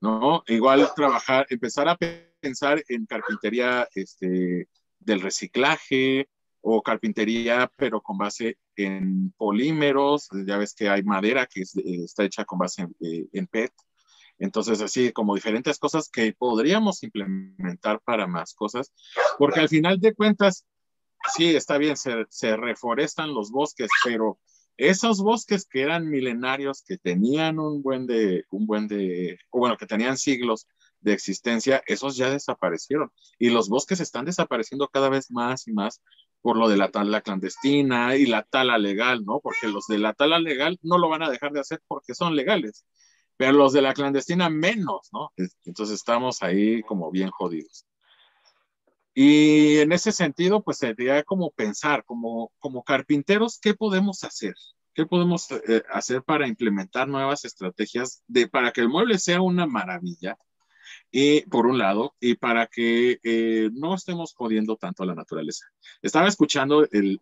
¿no? 0.00 0.42
Igual 0.46 0.88
trabajar, 0.96 1.46
empezar 1.50 1.88
a 1.88 1.98
pensar 2.40 2.82
en 2.88 3.04
carpintería 3.04 3.86
este, 3.94 4.68
del 4.98 5.20
reciclaje, 5.20 6.28
o 6.60 6.82
carpintería, 6.82 7.70
pero 7.76 8.00
con 8.00 8.18
base 8.18 8.58
en 8.84 9.32
polímeros. 9.36 10.28
Ya 10.46 10.58
ves 10.58 10.74
que 10.74 10.88
hay 10.88 11.02
madera 11.02 11.46
que 11.46 11.62
está 11.62 12.24
hecha 12.24 12.44
con 12.44 12.58
base 12.58 12.86
en, 13.00 13.46
PET. 13.46 13.72
Entonces, 14.38 14.80
así 14.80 15.12
como 15.12 15.34
diferentes 15.34 15.78
cosas 15.78 16.08
que 16.08 16.32
podríamos 16.32 17.02
implementar 17.02 18.00
para 18.00 18.26
más 18.26 18.54
cosas, 18.54 18.92
porque 19.36 19.60
al 19.60 19.68
final 19.68 19.98
de 20.00 20.14
cuentas, 20.14 20.64
sí, 21.36 21.56
está 21.56 21.76
bien, 21.76 21.96
se, 21.96 22.24
se 22.28 22.56
reforestan 22.56 23.34
los 23.34 23.50
bosques, 23.50 23.90
pero 24.04 24.38
esos 24.78 25.20
bosques 25.20 25.66
que 25.66 25.82
eran 25.82 26.08
milenarios, 26.08 26.82
que 26.86 26.98
tenían 26.98 27.58
un 27.58 27.82
buen 27.82 28.06
de, 28.06 28.44
un 28.50 28.64
buen 28.64 28.86
de, 28.86 29.38
o 29.50 29.58
bueno, 29.58 29.76
que 29.76 29.86
tenían 29.86 30.16
siglos 30.16 30.68
de 31.00 31.12
existencia, 31.12 31.82
esos 31.86 32.16
ya 32.16 32.30
desaparecieron. 32.30 33.10
Y 33.38 33.50
los 33.50 33.68
bosques 33.68 34.00
están 34.00 34.24
desapareciendo 34.24 34.88
cada 34.88 35.08
vez 35.08 35.30
más 35.32 35.66
y 35.66 35.72
más 35.72 36.00
por 36.42 36.56
lo 36.56 36.68
de 36.68 36.76
la 36.76 36.90
tala 36.90 37.20
clandestina 37.20 38.16
y 38.16 38.26
la 38.26 38.42
tala 38.42 38.78
legal, 38.78 39.24
¿no? 39.24 39.40
Porque 39.40 39.68
los 39.68 39.86
de 39.86 39.98
la 39.98 40.14
tala 40.14 40.38
legal 40.38 40.78
no 40.82 40.98
lo 40.98 41.08
van 41.08 41.22
a 41.22 41.30
dejar 41.30 41.52
de 41.52 41.60
hacer 41.60 41.80
porque 41.86 42.14
son 42.14 42.36
legales, 42.36 42.84
pero 43.36 43.52
los 43.52 43.72
de 43.72 43.82
la 43.82 43.94
clandestina 43.94 44.48
menos, 44.48 45.08
¿no? 45.12 45.32
Entonces 45.64 45.96
estamos 45.96 46.42
ahí 46.42 46.82
como 46.82 47.10
bien 47.10 47.30
jodidos. 47.30 47.86
Y 49.14 49.78
en 49.78 49.90
ese 49.90 50.12
sentido, 50.12 50.62
pues 50.62 50.78
sería 50.78 51.24
como 51.24 51.50
pensar, 51.50 52.04
como, 52.04 52.52
como 52.60 52.84
carpinteros, 52.84 53.58
¿qué 53.58 53.74
podemos 53.74 54.22
hacer? 54.22 54.54
¿Qué 54.94 55.06
podemos 55.06 55.50
eh, 55.50 55.82
hacer 55.92 56.22
para 56.22 56.46
implementar 56.46 57.08
nuevas 57.08 57.44
estrategias 57.44 58.22
de, 58.28 58.46
para 58.46 58.70
que 58.70 58.80
el 58.80 58.88
mueble 58.88 59.18
sea 59.18 59.40
una 59.40 59.66
maravilla? 59.66 60.36
Y 61.10 61.42
por 61.42 61.66
un 61.66 61.78
lado, 61.78 62.14
y 62.20 62.34
para 62.34 62.66
que 62.66 63.18
eh, 63.22 63.70
no 63.72 63.94
estemos 63.94 64.34
jodiendo 64.34 64.76
tanto 64.76 65.02
a 65.02 65.06
la 65.06 65.14
naturaleza. 65.14 65.66
Estaba 66.02 66.28
escuchando, 66.28 66.86
el, 66.90 67.20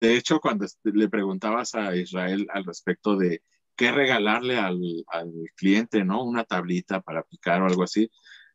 de 0.00 0.16
hecho, 0.16 0.40
cuando 0.40 0.66
le 0.84 1.08
preguntabas 1.08 1.74
a 1.74 1.96
Israel 1.96 2.46
al 2.52 2.64
respecto 2.64 3.16
de 3.16 3.42
qué 3.76 3.90
regalarle 3.90 4.56
al, 4.56 4.80
al 5.08 5.32
cliente, 5.56 6.04
¿no? 6.04 6.22
Una 6.22 6.44
tablita 6.44 7.00
para 7.00 7.24
picar 7.24 7.62
o 7.62 7.66
algo 7.66 7.82
así, 7.82 8.08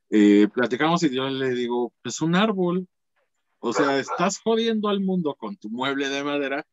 eh, 0.09 0.47
platicamos 0.53 1.03
y 1.03 1.13
yo 1.13 1.30
le 1.30 1.49
digo, 1.49 1.93
pues 2.01 2.21
un 2.21 2.36
árbol, 2.36 2.88
o 3.59 3.73
sea, 3.73 3.99
estás 3.99 4.39
jodiendo 4.39 4.89
al 4.89 5.01
mundo 5.01 5.36
con 5.36 5.57
tu 5.57 5.69
mueble 5.69 6.09
de 6.09 6.23
madera, 6.23 6.65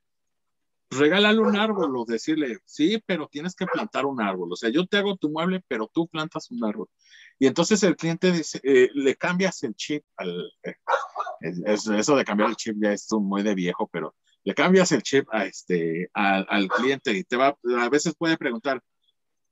regálale 0.90 1.40
un 1.40 1.57
árbol 1.57 1.96
o 1.96 2.04
decirle, 2.04 2.59
sí, 2.64 3.02
pero 3.04 3.28
tienes 3.28 3.54
que 3.54 3.66
plantar 3.66 4.07
un 4.07 4.22
árbol. 4.22 4.52
O 4.52 4.57
sea, 4.57 4.70
yo 4.70 4.86
te 4.86 4.98
hago 4.98 5.16
tu 5.16 5.30
mueble, 5.30 5.62
pero 5.68 5.90
tú 5.92 6.07
plantas 6.07 6.50
un 6.50 6.64
árbol. 6.64 6.88
Y 7.39 7.47
entonces 7.47 7.82
el 7.82 7.97
cliente 7.97 8.32
dice, 8.32 8.61
eh, 8.62 8.91
le 8.95 9.16
cambias 9.16 9.62
el 9.62 9.74
chip 9.74 10.05
al... 10.16 10.51
Eh, 10.62 10.74
eso 11.41 12.16
de 12.16 12.24
cambiar 12.24 12.51
el 12.51 12.57
chip 12.57 12.76
ya 12.80 12.93
es 12.93 13.07
muy 13.12 13.43
de 13.43 13.55
viejo, 13.55 13.89
pero 13.93 14.14
le 14.43 14.55
cambias 14.55 14.93
el 14.93 15.03
chip 15.03 15.26
a 15.32 15.45
este, 15.45 16.09
al 16.14 16.68
cliente 16.68 17.12
y 17.12 17.24
te 17.24 17.37
va, 17.37 17.59
a 17.78 17.89
veces 17.89 18.14
puede 18.16 18.39
preguntar, 18.39 18.80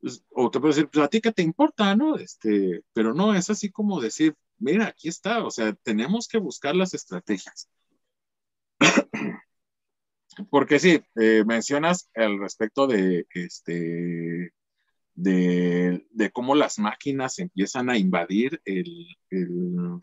pues, 0.01 0.23
o 0.31 0.51
te 0.51 0.61
puede 0.61 0.75
decir, 0.75 0.89
pues 0.91 1.05
a 1.05 1.09
ti 1.09 1.21
qué 1.21 1.33
te 1.33 1.43
importa, 1.43 1.97
¿no? 1.97 2.17
Este, 2.17 2.83
pero 2.93 3.13
no, 3.13 3.35
es 3.35 3.51
así 3.51 3.71
como 3.71 4.01
decir, 4.01 4.35
mira, 4.59 4.87
aquí 4.87 5.09
está, 5.09 5.45
o 5.45 5.51
sea, 5.51 5.73
tenemos 5.83 6.29
que 6.29 6.39
buscar 6.39 6.77
las 6.77 6.95
estrategias. 6.95 7.69
Porque 10.51 10.79
sí, 10.79 11.03
eh, 11.17 11.43
mencionas 11.47 12.11
al 12.15 12.39
respecto 12.39 12.87
de, 12.87 13.27
este, 13.31 14.34
de, 15.15 16.05
cómo 16.33 16.55
las 16.55 16.79
máquinas 16.79 17.39
empiezan 17.39 17.91
a 17.91 17.99
invadir 17.99 18.61
el, 18.65 19.07
el, 19.31 20.01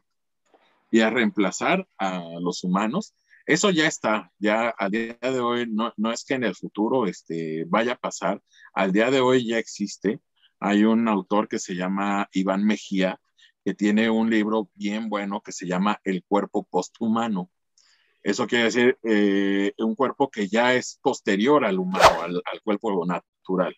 y 0.92 1.00
a 1.02 1.10
reemplazar 1.10 1.88
a 1.98 2.24
los 2.40 2.64
humanos. 2.64 3.16
Eso 3.46 3.72
ya 3.72 3.88
está, 3.88 4.32
ya 4.38 4.70
al 4.70 4.92
día 4.92 5.18
de 5.20 5.40
hoy, 5.40 5.68
no, 5.68 5.94
no 5.98 6.12
es 6.12 6.24
que 6.24 6.36
en 6.36 6.44
el 6.44 6.56
futuro 6.56 7.08
este, 7.08 7.66
vaya 7.68 7.94
a 7.94 7.98
pasar, 7.98 8.42
al 8.74 8.92
día 8.92 9.10
de 9.10 9.20
hoy 9.20 9.48
ya 9.48 9.58
existe. 9.58 10.20
Hay 10.60 10.84
un 10.84 11.08
autor 11.08 11.48
que 11.48 11.58
se 11.58 11.74
llama 11.76 12.30
Iván 12.34 12.64
Mejía, 12.64 13.20
que 13.66 13.74
tiene 13.74 14.10
un 14.10 14.30
libro 14.30 14.70
bien 14.76 15.10
bueno 15.10 15.42
que 15.42 15.52
se 15.52 15.68
llama 15.68 16.00
El 16.04 16.24
cuerpo 16.24 16.64
posthumano. 16.70 17.50
Eso 18.24 18.46
quiere 18.46 18.66
decir 18.66 19.00
eh, 19.04 19.74
un 19.80 19.96
cuerpo 19.96 20.30
que 20.30 20.48
ya 20.48 20.76
es 20.76 21.00
posterior 21.02 21.66
al 21.66 21.80
humano, 21.80 22.22
al, 22.22 22.62
cuerpo 22.64 23.06
natural. 23.06 23.76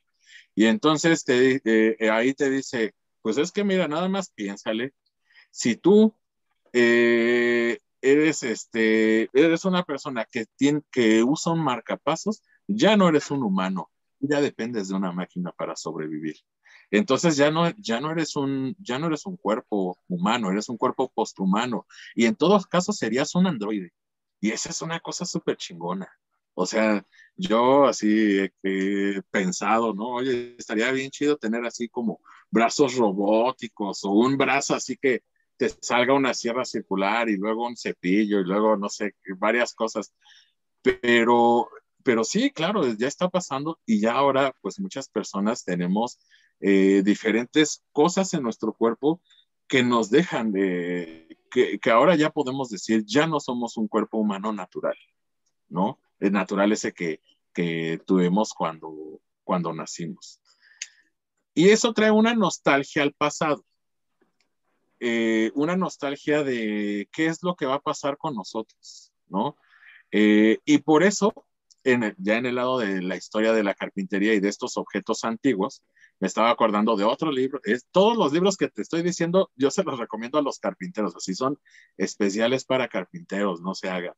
Y 0.55 0.65
entonces 0.65 1.23
te, 1.23 1.61
eh, 1.65 2.09
ahí 2.09 2.33
te 2.33 2.49
dice, 2.49 2.93
pues 3.21 3.37
es 3.37 3.51
que 3.51 3.63
mira, 3.63 3.87
nada 3.87 4.07
más 4.09 4.29
piénsale, 4.31 4.93
si 5.51 5.75
tú 5.75 6.15
eh, 6.73 7.79
eres, 8.01 8.43
este, 8.43 9.29
eres 9.33 9.65
una 9.65 9.83
persona 9.83 10.25
que, 10.25 10.45
tiene, 10.57 10.81
que 10.91 11.23
usa 11.23 11.53
un 11.53 11.63
marcapasos, 11.63 12.43
ya 12.67 12.97
no 12.97 13.09
eres 13.09 13.31
un 13.31 13.43
humano, 13.43 13.89
ya 14.19 14.41
dependes 14.41 14.89
de 14.89 14.95
una 14.95 15.11
máquina 15.11 15.51
para 15.51 15.75
sobrevivir. 15.75 16.35
Entonces 16.91 17.37
ya 17.37 17.49
no, 17.49 17.69
ya 17.77 17.99
no 17.99 18.11
eres 18.11 18.35
un, 18.35 18.75
ya 18.79 18.99
no 18.99 19.07
eres 19.07 19.25
un 19.25 19.37
cuerpo 19.37 19.97
humano, 20.07 20.51
eres 20.51 20.69
un 20.69 20.77
cuerpo 20.77 21.11
posthumano. 21.13 21.87
Y 22.13 22.25
en 22.25 22.35
todos 22.35 22.67
casos 22.67 22.97
serías 22.97 23.33
un 23.33 23.47
androide. 23.47 23.91
Y 24.39 24.51
esa 24.51 24.69
es 24.69 24.81
una 24.81 24.99
cosa 24.99 25.25
súper 25.25 25.57
chingona. 25.57 26.07
O 26.55 26.65
sea, 26.65 27.05
yo 27.35 27.85
así 27.85 28.49
he 28.63 29.21
pensado, 29.31 29.93
¿no? 29.93 30.15
Oye, 30.15 30.55
estaría 30.57 30.91
bien 30.91 31.09
chido 31.11 31.37
tener 31.37 31.65
así 31.65 31.89
como 31.89 32.21
brazos 32.51 32.95
robóticos 32.95 34.03
o 34.03 34.11
un 34.11 34.37
brazo 34.37 34.75
así 34.75 34.97
que 34.97 35.23
te 35.57 35.69
salga 35.69 36.13
una 36.13 36.33
sierra 36.33 36.65
circular 36.65 37.29
y 37.29 37.37
luego 37.37 37.67
un 37.67 37.77
cepillo 37.77 38.39
y 38.39 38.43
luego, 38.43 38.77
no 38.77 38.89
sé, 38.89 39.15
varias 39.37 39.73
cosas. 39.73 40.13
Pero, 40.81 41.69
pero 42.03 42.23
sí, 42.23 42.51
claro, 42.51 42.85
ya 42.93 43.07
está 43.07 43.29
pasando 43.29 43.79
y 43.85 43.99
ya 43.99 44.13
ahora, 44.13 44.53
pues 44.61 44.79
muchas 44.79 45.09
personas 45.09 45.63
tenemos 45.63 46.19
eh, 46.59 47.01
diferentes 47.03 47.83
cosas 47.91 48.33
en 48.33 48.43
nuestro 48.43 48.73
cuerpo 48.73 49.21
que 49.67 49.83
nos 49.83 50.09
dejan 50.09 50.51
de, 50.51 51.37
que, 51.49 51.79
que, 51.79 51.89
ahora 51.89 52.15
ya 52.15 52.29
podemos 52.29 52.69
decir, 52.69 53.03
ya 53.05 53.27
no 53.27 53.39
somos 53.39 53.77
un 53.77 53.87
cuerpo 53.87 54.17
humano 54.17 54.51
natural, 54.53 54.97
¿no? 55.69 55.99
Natural 56.31 56.71
ese 56.71 56.93
que, 56.93 57.21
que 57.53 57.99
tuvimos 58.05 58.53
cuando, 58.53 59.21
cuando 59.43 59.73
nacimos. 59.73 60.39
Y 61.53 61.69
eso 61.69 61.93
trae 61.93 62.11
una 62.11 62.33
nostalgia 62.33 63.03
al 63.03 63.13
pasado. 63.13 63.63
Eh, 64.99 65.51
una 65.55 65.75
nostalgia 65.75 66.43
de 66.43 67.09
qué 67.11 67.25
es 67.25 67.43
lo 67.43 67.55
que 67.55 67.65
va 67.65 67.75
a 67.75 67.81
pasar 67.81 68.17
con 68.17 68.35
nosotros, 68.35 69.11
¿no? 69.27 69.57
Eh, 70.11 70.59
y 70.65 70.77
por 70.77 71.03
eso, 71.03 71.33
ya 71.83 72.37
en 72.37 72.45
el 72.45 72.55
lado 72.55 72.79
de 72.79 73.01
la 73.01 73.15
historia 73.15 73.53
de 73.53 73.63
la 73.63 73.73
carpintería 73.73 74.33
y 74.33 74.39
de 74.39 74.49
estos 74.49 74.77
objetos 74.77 75.23
antiguos, 75.23 75.83
me 76.19 76.27
estaba 76.27 76.49
acordando 76.49 76.95
de 76.95 77.03
otro 77.03 77.31
libro. 77.31 77.59
Es, 77.63 77.85
todos 77.91 78.17
los 78.17 78.31
libros 78.31 78.55
que 78.55 78.69
te 78.69 78.81
estoy 78.81 79.01
diciendo, 79.01 79.51
yo 79.55 79.69
se 79.71 79.83
los 79.83 79.99
recomiendo 79.99 80.37
a 80.37 80.41
los 80.41 80.59
carpinteros, 80.59 81.15
así 81.15 81.33
son 81.35 81.59
especiales 81.97 82.63
para 82.65 82.87
carpinteros, 82.87 83.61
no 83.61 83.75
se 83.75 83.89
hagan. 83.89 84.13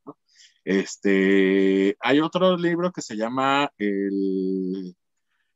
Este, 0.63 1.97
hay 1.99 2.20
otro 2.20 2.57
libro 2.57 2.91
que 2.91 3.01
se 3.01 3.16
llama 3.16 3.72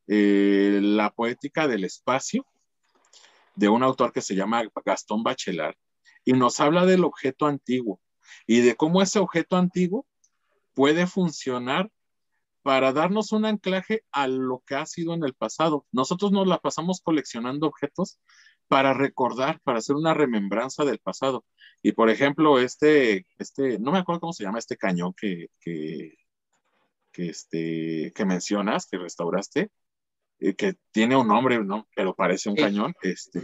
La 0.07 1.11
poética 1.11 1.67
del 1.67 1.83
espacio, 1.83 2.45
de 3.55 3.69
un 3.69 3.83
autor 3.83 4.11
que 4.13 4.21
se 4.21 4.35
llama 4.35 4.63
Gastón 4.85 5.21
Bachelard, 5.21 5.75
y 6.25 6.33
nos 6.33 6.59
habla 6.59 6.85
del 6.85 7.03
objeto 7.03 7.45
antiguo 7.45 7.99
y 8.47 8.61
de 8.61 8.75
cómo 8.75 9.01
ese 9.01 9.19
objeto 9.19 9.57
antiguo 9.57 10.05
puede 10.73 11.07
funcionar 11.07 11.91
para 12.69 12.93
darnos 12.93 13.31
un 13.31 13.45
anclaje 13.45 14.03
a 14.11 14.27
lo 14.27 14.61
que 14.63 14.75
ha 14.75 14.85
sido 14.85 15.15
en 15.15 15.23
el 15.23 15.33
pasado. 15.33 15.87
Nosotros 15.91 16.31
nos 16.31 16.45
la 16.45 16.59
pasamos 16.59 17.01
coleccionando 17.01 17.65
objetos 17.65 18.19
para 18.67 18.93
recordar, 18.93 19.59
para 19.61 19.79
hacer 19.79 19.95
una 19.95 20.13
remembranza 20.13 20.85
del 20.85 20.99
pasado. 20.99 21.43
Y 21.81 21.93
por 21.93 22.11
ejemplo, 22.11 22.59
este, 22.59 23.25
este, 23.39 23.79
no 23.79 23.91
me 23.91 23.97
acuerdo 23.97 24.19
cómo 24.19 24.33
se 24.33 24.43
llama 24.43 24.59
este 24.59 24.77
cañón 24.77 25.15
que, 25.19 25.47
que, 25.59 26.13
este, 27.15 28.11
que 28.13 28.25
mencionas, 28.25 28.85
que 28.85 28.99
restauraste, 28.99 29.71
eh, 30.37 30.53
que 30.53 30.75
tiene 30.91 31.15
un 31.15 31.27
nombre, 31.27 31.57
¿no? 31.63 31.87
Pero 31.95 32.13
parece 32.13 32.49
un 32.49 32.55
cañón. 32.55 32.93
Este, 33.01 33.41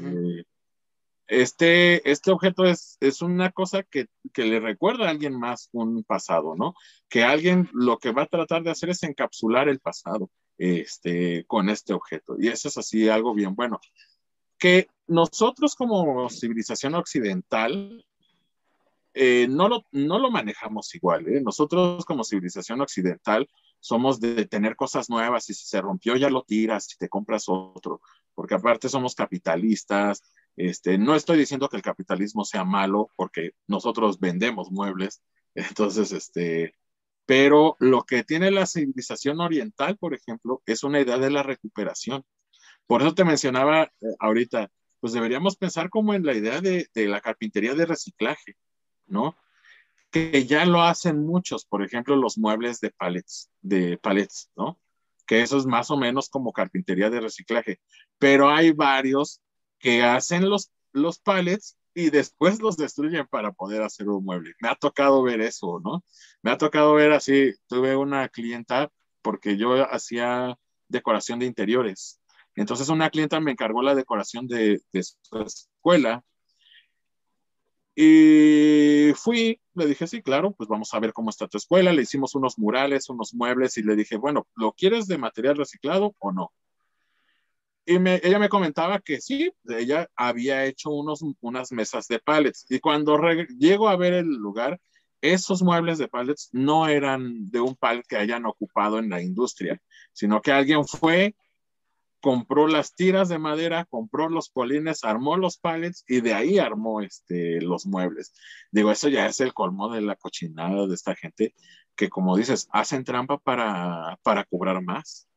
este, 1.27 2.09
este 2.09 2.31
objeto 2.31 2.65
es, 2.65 2.97
es 2.99 3.21
una 3.21 3.51
cosa 3.51 3.83
que, 3.83 4.07
que, 4.33 4.45
le 4.45 4.59
recuerda 4.59 5.07
a 5.07 5.09
alguien 5.09 5.37
más 5.39 5.69
un 5.71 6.03
pasado, 6.03 6.55
¿no? 6.55 6.75
Que 7.09 7.23
alguien 7.23 7.69
lo 7.73 7.97
que 7.97 8.11
va 8.11 8.23
a 8.23 8.27
tratar 8.27 8.63
de 8.63 8.71
hacer 8.71 8.89
es 8.89 9.03
encapsular 9.03 9.67
el 9.67 9.79
pasado 9.79 10.29
este, 10.57 11.45
con 11.45 11.69
este 11.69 11.93
objeto. 11.93 12.35
Y 12.39 12.49
eso 12.49 12.67
es 12.67 12.77
así 12.77 13.09
algo 13.09 13.33
bien 13.33 13.55
bueno. 13.55 13.79
Que 14.57 14.87
nosotros 15.07 15.75
como 15.75 16.29
civilización 16.29 16.95
occidental 16.95 18.05
eh, 19.17 19.47
no, 19.49 19.69
lo, 19.69 19.85
no 19.91 20.19
lo 20.19 20.29
manejamos 20.29 20.93
igual. 20.93 21.27
¿eh? 21.27 21.41
Nosotros 21.41 22.03
como 22.05 22.23
civilización 22.23 22.81
occidental 22.81 23.47
somos 23.79 24.19
de 24.19 24.45
tener 24.45 24.75
cosas 24.75 25.09
nuevas 25.09 25.49
y 25.49 25.53
si 25.53 25.65
se 25.65 25.81
rompió 25.81 26.17
ya 26.17 26.29
lo 26.29 26.43
tiras 26.43 26.91
y 26.93 26.97
te 26.97 27.07
compras 27.07 27.45
otro, 27.47 28.01
porque 28.33 28.55
aparte 28.55 28.89
somos 28.89 29.15
capitalistas. 29.15 30.21
Este, 30.57 30.97
no 30.97 31.15
estoy 31.15 31.37
diciendo 31.37 31.69
que 31.69 31.77
el 31.77 31.83
capitalismo 31.83 32.45
sea 32.45 32.63
malo 32.63 33.09
porque 33.15 33.51
nosotros 33.67 34.19
vendemos 34.19 34.71
muebles, 34.71 35.21
entonces, 35.55 36.11
este, 36.11 36.75
pero 37.25 37.75
lo 37.79 38.03
que 38.03 38.23
tiene 38.23 38.51
la 38.51 38.65
civilización 38.65 39.39
oriental, 39.39 39.97
por 39.97 40.13
ejemplo, 40.13 40.61
es 40.65 40.83
una 40.83 41.01
idea 41.01 41.17
de 41.17 41.31
la 41.31 41.43
recuperación. 41.43 42.23
Por 42.87 43.01
eso 43.01 43.15
te 43.15 43.25
mencionaba 43.25 43.83
eh, 43.83 43.89
ahorita, 44.19 44.69
pues 44.99 45.13
deberíamos 45.13 45.57
pensar 45.57 45.89
como 45.89 46.13
en 46.13 46.25
la 46.25 46.33
idea 46.33 46.61
de, 46.61 46.87
de 46.93 47.07
la 47.07 47.21
carpintería 47.21 47.73
de 47.73 47.85
reciclaje, 47.85 48.55
¿no? 49.07 49.35
que 50.15 50.45
ya 50.45 50.65
lo 50.65 50.81
hacen 50.81 51.25
muchos, 51.25 51.65
por 51.65 51.83
ejemplo, 51.83 52.15
los 52.15 52.37
muebles 52.37 52.79
de 52.79 52.89
palets, 52.89 53.51
de 53.61 53.97
palets, 53.97 54.49
¿no? 54.55 54.79
Que 55.25 55.41
eso 55.41 55.57
es 55.57 55.65
más 55.65 55.91
o 55.91 55.97
menos 55.97 56.29
como 56.29 56.53
carpintería 56.53 57.09
de 57.09 57.19
reciclaje, 57.19 57.81
pero 58.17 58.49
hay 58.49 58.71
varios 58.71 59.41
que 59.79 60.03
hacen 60.03 60.49
los, 60.49 60.71
los 60.91 61.19
palets 61.19 61.77
y 61.93 62.09
después 62.09 62.61
los 62.61 62.77
destruyen 62.77 63.27
para 63.27 63.53
poder 63.53 63.81
hacer 63.81 64.09
un 64.09 64.23
mueble. 64.23 64.53
Me 64.59 64.69
ha 64.69 64.75
tocado 64.75 65.23
ver 65.23 65.41
eso, 65.41 65.79
¿no? 65.83 66.03
Me 66.41 66.51
ha 66.51 66.57
tocado 66.57 66.93
ver 66.93 67.13
así, 67.13 67.53
tuve 67.67 67.95
una 67.95 68.27
clienta 68.29 68.91
porque 69.21 69.57
yo 69.57 69.83
hacía 69.91 70.57
decoración 70.87 71.39
de 71.39 71.45
interiores. 71.45 72.19
Entonces 72.55 72.89
una 72.89 73.09
clienta 73.09 73.39
me 73.39 73.51
encargó 73.51 73.81
la 73.81 73.95
decoración 73.95 74.47
de, 74.47 74.81
de 74.91 75.03
su 75.03 75.39
escuela 75.39 76.23
y 77.95 79.13
fui, 79.15 79.61
le 79.73 79.85
dije, 79.85 80.05
sí, 80.05 80.21
claro, 80.21 80.51
pues 80.51 80.67
vamos 80.67 80.93
a 80.93 80.99
ver 80.99 81.13
cómo 81.13 81.29
está 81.29 81.47
tu 81.47 81.57
escuela. 81.57 81.93
Le 81.93 82.01
hicimos 82.01 82.35
unos 82.35 82.59
murales, 82.59 83.09
unos 83.09 83.33
muebles 83.33 83.77
y 83.77 83.83
le 83.83 83.95
dije, 83.95 84.17
bueno, 84.17 84.47
¿lo 84.55 84.73
quieres 84.73 85.07
de 85.07 85.17
material 85.17 85.55
reciclado 85.55 86.13
o 86.19 86.31
no? 86.33 86.51
Y 87.85 87.97
ella 87.97 88.39
me 88.39 88.49
comentaba 88.49 88.99
que 88.99 89.21
sí, 89.21 89.51
ella 89.67 90.09
había 90.15 90.65
hecho 90.65 90.89
unos, 90.89 91.23
unas 91.41 91.71
mesas 91.71 92.07
de 92.07 92.19
pallets. 92.19 92.65
Y 92.69 92.79
cuando 92.79 93.17
llego 93.59 93.89
a 93.89 93.95
ver 93.95 94.13
el 94.13 94.27
lugar, 94.27 94.79
esos 95.21 95.61
muebles 95.61 95.97
de 95.97 96.07
pallets 96.07 96.49
no 96.51 96.87
eran 96.87 97.49
de 97.51 97.59
un 97.59 97.75
pallet 97.75 98.03
que 98.07 98.17
hayan 98.17 98.45
ocupado 98.45 98.99
en 98.99 99.09
la 99.09 99.21
industria, 99.21 99.81
sino 100.13 100.41
que 100.41 100.51
alguien 100.51 100.85
fue, 100.85 101.35
compró 102.21 102.67
las 102.67 102.95
tiras 102.95 103.29
de 103.29 103.37
madera, 103.37 103.85
compró 103.85 104.29
los 104.29 104.49
polines, 104.49 105.03
armó 105.03 105.37
los 105.37 105.57
pallets 105.57 106.03
y 106.07 106.21
de 106.21 106.33
ahí 106.33 106.57
armó 106.57 107.01
este, 107.01 107.61
los 107.61 107.85
muebles. 107.85 108.33
Digo, 108.71 108.91
eso 108.91 109.09
ya 109.09 109.27
es 109.27 109.39
el 109.41 109.53
colmo 109.53 109.93
de 109.93 110.01
la 110.01 110.15
cochinada 110.15 110.87
de 110.87 110.95
esta 110.95 111.15
gente 111.15 111.53
que, 111.95 112.09
como 112.09 112.35
dices, 112.35 112.67
hacen 112.71 113.03
trampa 113.03 113.37
para, 113.37 114.17
para 114.23 114.43
cobrar 114.43 114.81
más. 114.81 115.27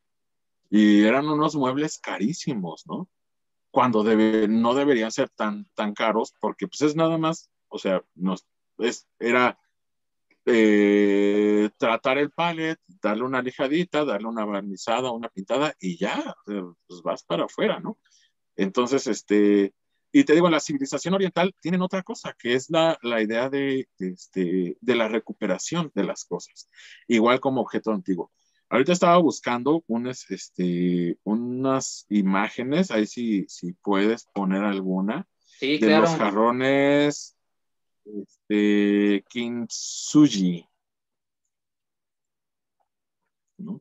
Y 0.70 1.04
eran 1.04 1.28
unos 1.28 1.56
muebles 1.56 1.98
carísimos, 1.98 2.84
¿no? 2.86 3.08
Cuando 3.70 4.02
no 4.02 4.74
deberían 4.74 5.12
ser 5.12 5.28
tan, 5.30 5.66
tan 5.74 5.94
caros 5.94 6.34
porque 6.40 6.66
pues 6.66 6.82
es 6.82 6.96
nada 6.96 7.18
más, 7.18 7.50
o 7.68 7.78
sea, 7.78 8.02
nos, 8.14 8.46
es, 8.78 9.06
era 9.18 9.58
eh, 10.46 11.68
tratar 11.76 12.18
el 12.18 12.30
palet, 12.30 12.78
darle 13.02 13.24
una 13.24 13.42
lijadita, 13.42 14.04
darle 14.04 14.28
una 14.28 14.46
barnizada, 14.46 15.10
una 15.10 15.28
pintada 15.28 15.74
y 15.78 15.98
ya, 15.98 16.34
pues 16.44 17.02
vas 17.02 17.22
para 17.22 17.44
afuera, 17.44 17.80
¿no? 17.80 17.98
Entonces, 18.56 19.06
este, 19.06 19.74
y 20.10 20.24
te 20.24 20.34
digo, 20.34 20.48
la 20.48 20.60
civilización 20.60 21.14
oriental 21.14 21.54
tiene 21.60 21.78
otra 21.82 22.02
cosa, 22.02 22.34
que 22.38 22.54
es 22.54 22.70
la, 22.70 22.98
la 23.02 23.20
idea 23.20 23.50
de, 23.50 23.88
este, 23.98 24.78
de 24.80 24.94
la 24.96 25.08
recuperación 25.08 25.92
de 25.94 26.04
las 26.04 26.24
cosas, 26.24 26.70
igual 27.06 27.40
como 27.40 27.60
objeto 27.60 27.92
antiguo. 27.92 28.32
Ahorita 28.70 28.92
estaba 28.92 29.16
buscando 29.18 29.82
unas, 29.86 30.30
este, 30.30 31.18
unas 31.24 32.04
imágenes, 32.10 32.90
ahí 32.90 33.06
si, 33.06 33.46
si 33.48 33.72
puedes 33.72 34.26
poner 34.26 34.62
alguna, 34.64 35.26
Sí, 35.58 35.78
de 35.78 35.86
claro. 35.86 36.02
los 36.02 36.14
jarrones 36.16 37.36
este, 38.04 39.24
Kintsugi. 39.28 40.68
¿no? 43.58 43.80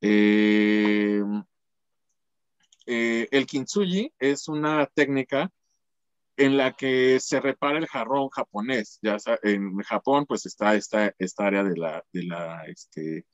Eh, 0.00 1.22
eh, 2.86 3.28
el 3.30 3.46
kintsugi 3.46 4.12
es 4.18 4.48
una 4.48 4.86
técnica 4.86 5.50
en 6.36 6.56
la 6.56 6.72
que 6.72 7.18
se 7.20 7.40
repara 7.40 7.78
el 7.78 7.86
jarrón 7.86 8.28
japonés. 8.30 8.98
Ya 9.02 9.16
en 9.42 9.76
Japón, 9.80 10.24
pues 10.26 10.46
está 10.46 10.74
esta, 10.74 11.12
esta 11.18 11.46
área 11.46 11.64
de 11.64 11.76
la, 11.76 12.04
de 12.12 12.22
la, 12.22 12.64
este, 12.66 13.26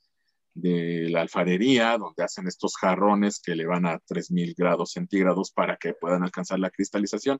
de 0.55 1.09
la 1.09 1.21
alfarería, 1.21 1.97
donde 1.97 2.23
hacen 2.23 2.47
estos 2.47 2.77
jarrones 2.77 3.39
que 3.39 3.55
le 3.55 3.65
van 3.67 3.85
a 3.85 3.99
3000 3.99 4.55
grados 4.57 4.93
centígrados 4.93 5.51
para 5.51 5.77
que 5.77 5.93
puedan 5.93 6.23
alcanzar 6.23 6.59
la 6.59 6.71
cristalización. 6.71 7.39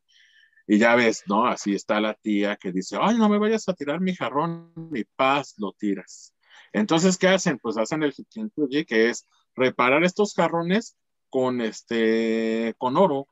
Y 0.68 0.80
ya 0.80 0.96
ves, 0.96 1.24
¿no? 1.28 1.48
Así 1.48 1.74
está 1.74 2.02
la 2.02 2.14
tía 2.16 2.58
que 2.58 2.72
dice, 2.72 2.98
ay, 3.00 3.18
no 3.18 3.30
me 3.30 3.40
vayas 3.40 3.70
a 3.70 3.74
tirar 3.74 4.02
mi 4.02 4.16
jarrón, 4.16 4.74
mi 4.76 5.04
paz, 5.04 5.56
lo 5.58 5.72
tiras. 5.74 6.34
Entonces, 6.74 7.18
¿qué 7.18 7.30
hacen? 7.30 7.58
Pues 7.60 7.78
hacen 7.78 8.04
el 8.04 8.14
kintsugi, 8.14 8.86
que 8.86 9.10
es 9.10 9.28
reparar 9.56 10.04
estos 10.04 10.34
jarrones 10.34 10.98
con, 11.30 11.62
este, 11.62 12.76
con 12.78 12.98
oro. 12.98 13.28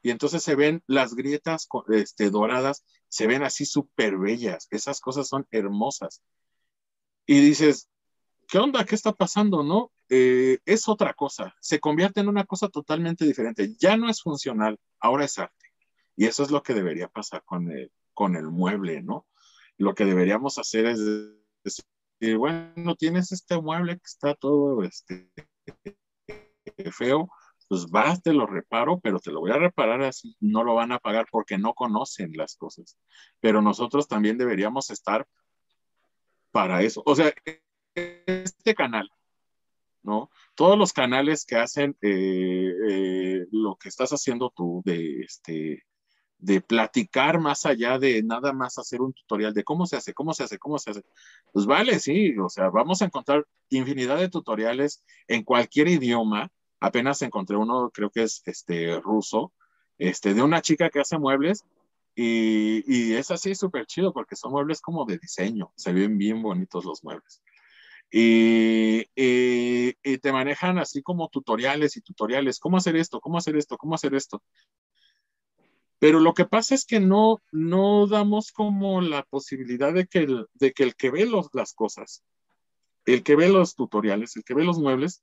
Y 0.00 0.10
entonces 0.10 0.42
se 0.42 0.54
ven 0.54 0.82
las 0.86 1.14
grietas 1.14 1.68
este, 1.88 2.30
doradas, 2.30 2.84
se 3.08 3.26
ven 3.26 3.42
así 3.42 3.66
súper 3.66 4.16
bellas. 4.16 4.68
Esas 4.70 5.00
cosas 5.00 5.28
son 5.28 5.46
hermosas. 5.50 6.22
Y 7.26 7.40
dices, 7.40 7.90
¿qué 8.48 8.58
onda? 8.58 8.84
¿Qué 8.84 8.94
está 8.94 9.12
pasando? 9.12 9.62
¿No? 9.62 9.92
Eh, 10.08 10.58
es 10.64 10.88
otra 10.88 11.14
cosa. 11.14 11.54
Se 11.60 11.78
convierte 11.78 12.20
en 12.20 12.28
una 12.28 12.44
cosa 12.44 12.68
totalmente 12.68 13.24
diferente. 13.24 13.74
Ya 13.78 13.96
no 13.96 14.08
es 14.08 14.22
funcional, 14.22 14.78
ahora 14.98 15.26
es 15.26 15.38
arte. 15.38 15.66
Y 16.16 16.26
eso 16.26 16.42
es 16.42 16.50
lo 16.50 16.62
que 16.62 16.74
debería 16.74 17.08
pasar 17.08 17.44
con 17.44 17.70
el, 17.70 17.92
con 18.14 18.34
el 18.34 18.48
mueble, 18.48 19.02
¿no? 19.02 19.26
Lo 19.76 19.94
que 19.94 20.04
deberíamos 20.04 20.58
hacer 20.58 20.86
es 20.86 20.98
decir, 21.62 22.36
bueno, 22.36 22.96
tienes 22.96 23.30
este 23.30 23.60
mueble 23.60 23.96
que 23.96 24.06
está 24.06 24.34
todo 24.34 24.82
este, 24.82 25.30
feo, 26.90 27.28
pues 27.68 27.86
vas, 27.90 28.22
te 28.22 28.32
lo 28.32 28.46
reparo, 28.46 28.98
pero 28.98 29.20
te 29.20 29.30
lo 29.30 29.40
voy 29.40 29.52
a 29.52 29.58
reparar 29.58 30.02
así, 30.02 30.34
no 30.40 30.64
lo 30.64 30.74
van 30.74 30.90
a 30.90 30.98
pagar 30.98 31.26
porque 31.30 31.58
no 31.58 31.74
conocen 31.74 32.32
las 32.34 32.56
cosas. 32.56 32.98
Pero 33.40 33.62
nosotros 33.62 34.08
también 34.08 34.38
deberíamos 34.38 34.90
estar 34.90 35.28
para 36.50 36.82
eso. 36.82 37.02
O 37.06 37.14
sea, 37.14 37.32
este 38.26 38.74
canal, 38.74 39.10
¿no? 40.02 40.30
Todos 40.54 40.78
los 40.78 40.92
canales 40.92 41.44
que 41.44 41.56
hacen 41.56 41.96
eh, 42.02 42.72
eh, 42.90 43.46
lo 43.52 43.76
que 43.76 43.88
estás 43.88 44.10
haciendo 44.10 44.52
tú 44.54 44.82
de 44.84 45.20
este 45.20 45.84
de 46.38 46.60
platicar 46.60 47.40
más 47.40 47.66
allá 47.66 47.98
de 47.98 48.22
nada 48.22 48.52
más 48.52 48.78
hacer 48.78 49.00
un 49.02 49.12
tutorial 49.12 49.52
de 49.52 49.64
cómo 49.64 49.86
se 49.86 49.96
hace, 49.96 50.14
cómo 50.14 50.32
se 50.32 50.44
hace, 50.44 50.58
cómo 50.58 50.78
se 50.78 50.90
hace. 50.90 51.04
Pues 51.52 51.66
vale, 51.66 51.98
sí, 51.98 52.36
o 52.38 52.48
sea, 52.48 52.70
vamos 52.70 53.02
a 53.02 53.06
encontrar 53.06 53.44
infinidad 53.70 54.18
de 54.18 54.28
tutoriales 54.28 55.04
en 55.26 55.42
cualquier 55.42 55.88
idioma. 55.88 56.50
Apenas 56.80 57.22
encontré 57.22 57.56
uno, 57.56 57.90
creo 57.92 58.10
que 58.10 58.22
es 58.22 58.42
este 58.46 59.00
ruso, 59.00 59.52
este, 59.98 60.32
de 60.32 60.42
una 60.42 60.62
chica 60.62 60.90
que 60.90 61.00
hace 61.00 61.18
muebles 61.18 61.64
y, 62.14 62.84
y 62.86 63.14
es 63.14 63.30
así 63.32 63.54
súper 63.56 63.86
chido 63.86 64.12
porque 64.12 64.36
son 64.36 64.52
muebles 64.52 64.80
como 64.80 65.04
de 65.04 65.18
diseño, 65.18 65.72
se 65.76 65.92
ven 65.92 66.18
bien 66.18 66.40
bonitos 66.40 66.84
los 66.84 67.02
muebles. 67.02 67.42
Y, 68.10 69.00
y, 69.14 69.94
y, 70.02 70.18
te 70.18 70.32
manejan 70.32 70.78
así 70.78 71.02
como 71.02 71.28
tutoriales 71.28 71.96
y 71.98 72.00
tutoriales, 72.00 72.58
cómo 72.58 72.78
hacer 72.78 72.96
esto, 72.96 73.20
cómo 73.20 73.36
hacer 73.36 73.56
esto, 73.56 73.76
cómo 73.76 73.94
hacer 73.94 74.14
esto. 74.14 74.42
Pero 75.98 76.20
lo 76.20 76.32
que 76.32 76.44
pasa 76.44 76.74
es 76.74 76.84
que 76.84 77.00
no, 77.00 77.42
no 77.50 78.06
damos 78.06 78.52
como 78.52 79.00
la 79.00 79.24
posibilidad 79.24 79.92
de 79.92 80.06
que 80.06 80.20
el, 80.20 80.46
de 80.54 80.72
que, 80.72 80.84
el 80.84 80.94
que 80.94 81.10
ve 81.10 81.26
los, 81.26 81.48
las 81.52 81.74
cosas, 81.74 82.22
el 83.04 83.22
que 83.22 83.36
ve 83.36 83.48
los 83.48 83.74
tutoriales, 83.74 84.36
el 84.36 84.44
que 84.44 84.54
ve 84.54 84.64
los 84.64 84.78
muebles, 84.78 85.22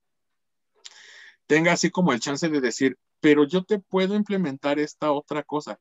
tenga 1.48 1.74
así 1.74 1.92
como 1.92 2.12
el 2.12 2.20
chance 2.20 2.50
de 2.50 2.60
decir, 2.60 2.98
pero 3.22 3.46
yo 3.46 3.64
te 3.64 3.80
puedo 3.80 4.16
implementar 4.16 4.80
esta 4.80 5.12
otra 5.12 5.44
cosa, 5.44 5.80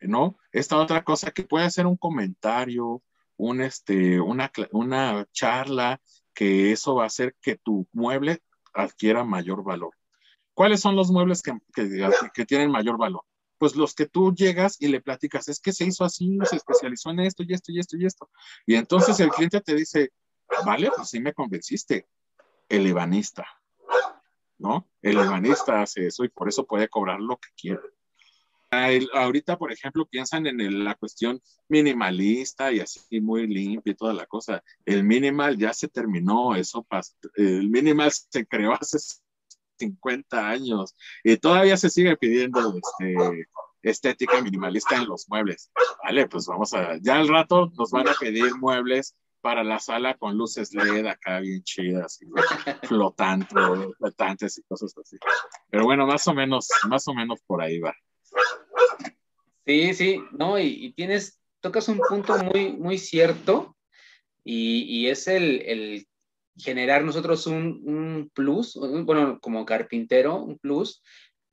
¿no? 0.00 0.36
Esta 0.52 0.78
otra 0.78 1.04
cosa 1.04 1.30
que 1.30 1.44
puede 1.44 1.70
ser 1.70 1.86
un 1.86 1.96
comentario, 1.96 3.02
un, 3.36 3.60
este, 3.60 4.20
una, 4.20 4.50
una 4.72 5.26
charla, 5.32 6.00
que 6.34 6.72
eso 6.72 6.96
va 6.96 7.04
a 7.04 7.06
hacer 7.06 7.34
que 7.40 7.56
tu 7.56 7.86
mueble 7.92 8.42
adquiera 8.72 9.24
mayor 9.24 9.62
valor. 9.62 9.94
¿Cuáles 10.52 10.80
son 10.80 10.96
los 10.96 11.10
muebles 11.10 11.42
que, 11.42 11.52
que, 11.74 12.44
tienen 12.44 12.70
mayor 12.70 12.98
valor? 12.98 13.22
pues 13.56 13.76
los 13.76 13.94
que 13.94 14.06
tú 14.06 14.34
llegas 14.34 14.76
y 14.78 14.88
le 14.88 15.00
platicas, 15.00 15.48
es 15.48 15.58
que 15.58 15.72
se 15.72 15.86
hizo 15.86 16.04
así, 16.04 16.36
se 16.44 16.56
especializó 16.56 17.10
en 17.10 17.20
esto 17.20 17.42
y 17.44 17.54
esto 17.54 17.72
y 17.72 17.78
esto 17.78 17.96
y 17.96 18.04
esto. 18.04 18.30
Y 18.66 18.74
entonces 18.74 19.18
el 19.20 19.30
cliente 19.30 19.60
te 19.60 19.74
dice, 19.74 20.12
vale, 20.66 20.90
pues 20.94 21.08
sí 21.08 21.20
me 21.20 21.32
convenciste. 21.32 22.06
El 22.68 22.86
ebanista, 22.86 23.46
¿no? 24.58 24.88
El 25.00 25.18
ebanista 25.18 25.80
hace 25.80 26.08
eso 26.08 26.24
y 26.24 26.28
por 26.28 26.48
eso 26.48 26.66
puede 26.66 26.88
cobrar 26.88 27.20
lo 27.20 27.38
que 27.38 27.48
quiera. 27.56 27.80
El, 28.90 29.08
ahorita, 29.12 29.58
por 29.58 29.72
ejemplo, 29.72 30.06
piensan 30.06 30.46
en 30.46 30.60
el, 30.60 30.84
la 30.84 30.94
cuestión 30.94 31.40
minimalista 31.68 32.72
y 32.72 32.80
así 32.80 33.20
muy 33.20 33.46
limpia 33.46 33.92
y 33.92 33.96
toda 33.96 34.12
la 34.12 34.26
cosa. 34.26 34.62
El 34.84 35.04
minimal 35.04 35.56
ya 35.56 35.72
se 35.72 35.88
terminó, 35.88 36.54
eso. 36.54 36.86
El 37.34 37.68
minimal 37.70 38.10
se 38.12 38.46
creó 38.46 38.72
hace 38.74 38.98
50 39.78 40.48
años 40.48 40.94
y 41.22 41.36
todavía 41.36 41.76
se 41.76 41.90
sigue 41.90 42.16
pidiendo 42.16 42.74
este, 42.76 43.48
estética 43.82 44.40
minimalista 44.40 44.96
en 44.96 45.06
los 45.06 45.28
muebles. 45.28 45.70
Vale, 46.02 46.26
pues 46.28 46.46
vamos 46.46 46.72
a, 46.74 46.96
ya 47.00 47.16
al 47.16 47.28
rato 47.28 47.70
nos 47.76 47.90
van 47.90 48.08
a 48.08 48.14
pedir 48.18 48.54
muebles 48.56 49.14
para 49.44 49.62
la 49.62 49.78
sala 49.78 50.14
con 50.14 50.38
luces 50.38 50.72
LED 50.72 51.04
acá 51.04 51.40
bien 51.40 51.62
chidas, 51.62 52.18
y 52.22 52.86
flotantes 52.86 54.56
y 54.58 54.62
cosas 54.62 54.94
así. 54.96 55.18
Pero 55.68 55.84
bueno, 55.84 56.06
más 56.06 56.26
o 56.28 56.32
menos, 56.32 56.66
más 56.88 57.06
o 57.08 57.14
menos 57.14 57.42
por 57.46 57.60
ahí 57.60 57.78
va. 57.78 57.94
Sí, 59.66 59.94
sí, 59.94 60.20
no, 60.32 60.58
y, 60.58 60.66
y 60.66 60.92
tienes, 60.92 61.40
tocas 61.60 61.88
un 61.88 61.98
punto 62.08 62.36
muy, 62.44 62.72
muy 62.72 62.98
cierto 62.98 63.76
y, 64.44 64.82
y 64.82 65.08
es 65.08 65.26
el, 65.26 65.62
el 65.62 66.06
generar 66.56 67.02
nosotros 67.04 67.46
un, 67.46 67.82
un, 67.84 68.30
plus, 68.34 68.76
bueno, 68.76 69.40
como 69.40 69.64
carpintero, 69.64 70.36
un 70.36 70.58
plus. 70.58 71.02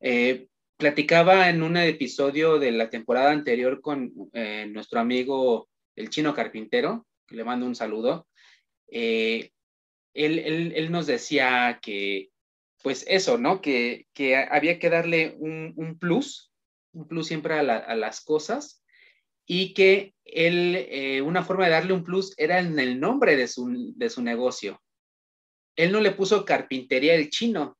Eh, 0.00 0.48
platicaba 0.76 1.48
en 1.48 1.62
un 1.62 1.76
episodio 1.76 2.58
de 2.58 2.72
la 2.72 2.90
temporada 2.90 3.30
anterior 3.30 3.80
con 3.80 4.12
eh, 4.32 4.66
nuestro 4.68 5.00
amigo 5.00 5.68
el 5.96 6.10
chino 6.10 6.34
carpintero, 6.34 7.06
que 7.26 7.36
le 7.36 7.44
mando 7.44 7.66
un 7.66 7.74
saludo. 7.74 8.28
Eh, 8.88 9.50
él, 10.14 10.38
él, 10.38 10.72
él, 10.76 10.92
nos 10.92 11.06
decía 11.06 11.78
que, 11.80 12.30
pues 12.82 13.04
eso, 13.08 13.38
¿no? 13.38 13.60
Que, 13.60 14.06
que 14.12 14.36
había 14.36 14.78
que 14.78 14.90
darle 14.90 15.34
un, 15.38 15.72
un 15.76 15.98
plus, 15.98 16.51
un 16.92 17.06
plus 17.08 17.26
siempre 17.26 17.54
a, 17.54 17.62
la, 17.62 17.76
a 17.76 17.94
las 17.94 18.20
cosas 18.20 18.82
y 19.46 19.74
que 19.74 20.14
él, 20.24 20.76
eh, 20.76 21.20
una 21.22 21.44
forma 21.44 21.64
de 21.64 21.72
darle 21.72 21.92
un 21.92 22.04
plus 22.04 22.34
era 22.36 22.60
en 22.60 22.78
el 22.78 23.00
nombre 23.00 23.36
de 23.36 23.48
su, 23.48 23.92
de 23.96 24.10
su 24.10 24.22
negocio. 24.22 24.80
Él 25.76 25.92
no 25.92 26.00
le 26.00 26.12
puso 26.12 26.44
carpintería 26.44 27.14
el 27.14 27.30
chino, 27.30 27.78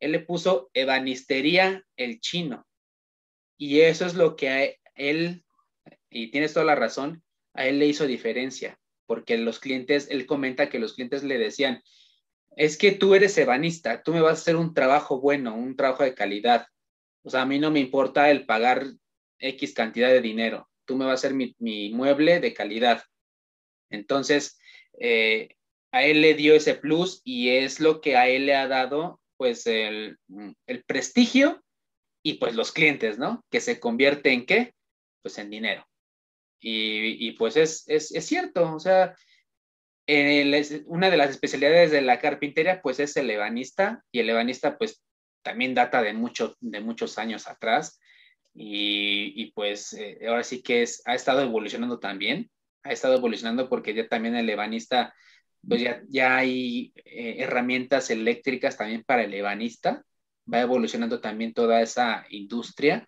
él 0.00 0.12
le 0.12 0.20
puso 0.20 0.70
ebanistería 0.74 1.84
el 1.96 2.20
chino. 2.20 2.66
Y 3.56 3.80
eso 3.80 4.06
es 4.06 4.14
lo 4.14 4.36
que 4.36 4.48
a 4.48 4.68
él, 4.96 5.44
y 6.10 6.30
tienes 6.30 6.52
toda 6.52 6.66
la 6.66 6.74
razón, 6.74 7.22
a 7.54 7.66
él 7.66 7.78
le 7.78 7.86
hizo 7.86 8.06
diferencia, 8.06 8.78
porque 9.06 9.38
los 9.38 9.60
clientes, 9.60 10.08
él 10.10 10.26
comenta 10.26 10.68
que 10.68 10.78
los 10.78 10.94
clientes 10.94 11.22
le 11.22 11.38
decían, 11.38 11.82
es 12.56 12.76
que 12.76 12.92
tú 12.92 13.14
eres 13.14 13.38
ebanista, 13.38 14.02
tú 14.02 14.12
me 14.12 14.20
vas 14.20 14.38
a 14.38 14.42
hacer 14.42 14.56
un 14.56 14.74
trabajo 14.74 15.20
bueno, 15.20 15.54
un 15.54 15.76
trabajo 15.76 16.02
de 16.02 16.14
calidad. 16.14 16.66
O 17.22 17.30
sea, 17.30 17.42
a 17.42 17.46
mí 17.46 17.58
no 17.58 17.70
me 17.70 17.80
importa 17.80 18.30
el 18.30 18.46
pagar 18.46 18.86
X 19.38 19.74
cantidad 19.74 20.08
de 20.08 20.20
dinero, 20.20 20.68
tú 20.84 20.96
me 20.96 21.04
vas 21.04 21.12
a 21.12 21.14
hacer 21.14 21.34
mi, 21.34 21.54
mi 21.58 21.90
mueble 21.90 22.40
de 22.40 22.54
calidad. 22.54 23.02
Entonces, 23.90 24.58
eh, 24.98 25.56
a 25.92 26.04
él 26.04 26.22
le 26.22 26.34
dio 26.34 26.54
ese 26.54 26.74
plus 26.74 27.20
y 27.24 27.50
es 27.50 27.80
lo 27.80 28.00
que 28.00 28.16
a 28.16 28.28
él 28.28 28.46
le 28.46 28.54
ha 28.54 28.66
dado 28.66 29.20
pues 29.36 29.66
el, 29.66 30.18
el, 30.66 30.84
prestigio 30.84 31.62
y 32.22 32.34
pues 32.34 32.54
los 32.54 32.72
clientes, 32.72 33.18
¿no? 33.18 33.44
Que 33.50 33.60
se 33.60 33.80
convierte 33.80 34.32
en 34.32 34.46
qué? 34.46 34.74
Pues 35.20 35.36
en 35.38 35.50
dinero. 35.50 35.84
Y, 36.60 37.26
y 37.26 37.32
pues 37.32 37.56
es, 37.56 37.84
es, 37.88 38.12
es, 38.12 38.24
cierto, 38.24 38.72
o 38.72 38.78
sea, 38.78 39.16
una 40.86 41.10
de 41.10 41.16
las 41.16 41.30
especialidades 41.30 41.90
de 41.90 42.02
la 42.02 42.20
carpintería, 42.20 42.80
pues 42.80 43.00
es 43.00 43.16
el 43.16 43.30
ebanista, 43.30 44.04
y 44.12 44.20
el 44.20 44.30
ebanista, 44.30 44.78
pues 44.78 45.02
también 45.42 45.74
data 45.74 46.02
de, 46.02 46.12
mucho, 46.12 46.56
de 46.60 46.80
muchos 46.80 47.18
años 47.18 47.46
atrás, 47.46 48.00
y, 48.54 49.52
pues 49.52 49.92
eh, 49.94 50.18
ahora 50.28 50.44
sí 50.44 50.62
que 50.62 50.82
es, 50.82 51.02
ha 51.06 51.14
estado 51.14 51.42
evolucionando 51.42 51.98
también, 51.98 52.50
ha 52.82 52.92
estado 52.92 53.16
evolucionando 53.16 53.68
porque 53.68 53.94
ya 53.94 54.08
también 54.08 54.36
el 54.36 54.48
ebanista, 54.48 55.14
pues 55.66 55.80
ya, 55.80 56.02
ya 56.08 56.36
hay 56.36 56.92
eh, 56.96 57.36
herramientas 57.38 58.10
eléctricas 58.10 58.76
también 58.76 59.04
para 59.04 59.22
el 59.22 59.32
ebanista, 59.32 60.04
va 60.52 60.60
evolucionando 60.60 61.20
también 61.20 61.54
toda 61.54 61.80
esa 61.80 62.26
industria 62.30 63.06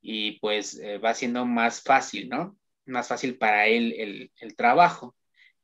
y 0.00 0.38
pues 0.40 0.78
eh, 0.78 0.98
va 0.98 1.14
siendo 1.14 1.44
más 1.44 1.82
fácil, 1.82 2.28
¿no? 2.28 2.56
Más 2.86 3.08
fácil 3.08 3.38
para 3.38 3.66
él 3.66 3.94
el, 3.96 4.32
el 4.40 4.56
trabajo. 4.56 5.14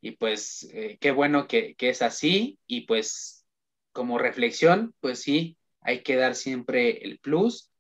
Y 0.03 0.13
pues 0.13 0.67
qué 0.99 1.11
bueno 1.11 1.47
que, 1.47 1.75
que, 1.75 1.91
es 1.91 2.01
así 2.01 2.59
y 2.67 2.83
pues 2.83 3.45
como 3.93 4.17
reflexión, 4.17 4.95
pues 5.01 5.21
sí, 5.21 5.59
hay 5.81 6.03
que 6.03 6.17
dar 6.17 6.35
siempre 6.35 7.05
el 7.05 7.19
plus, 7.19 7.71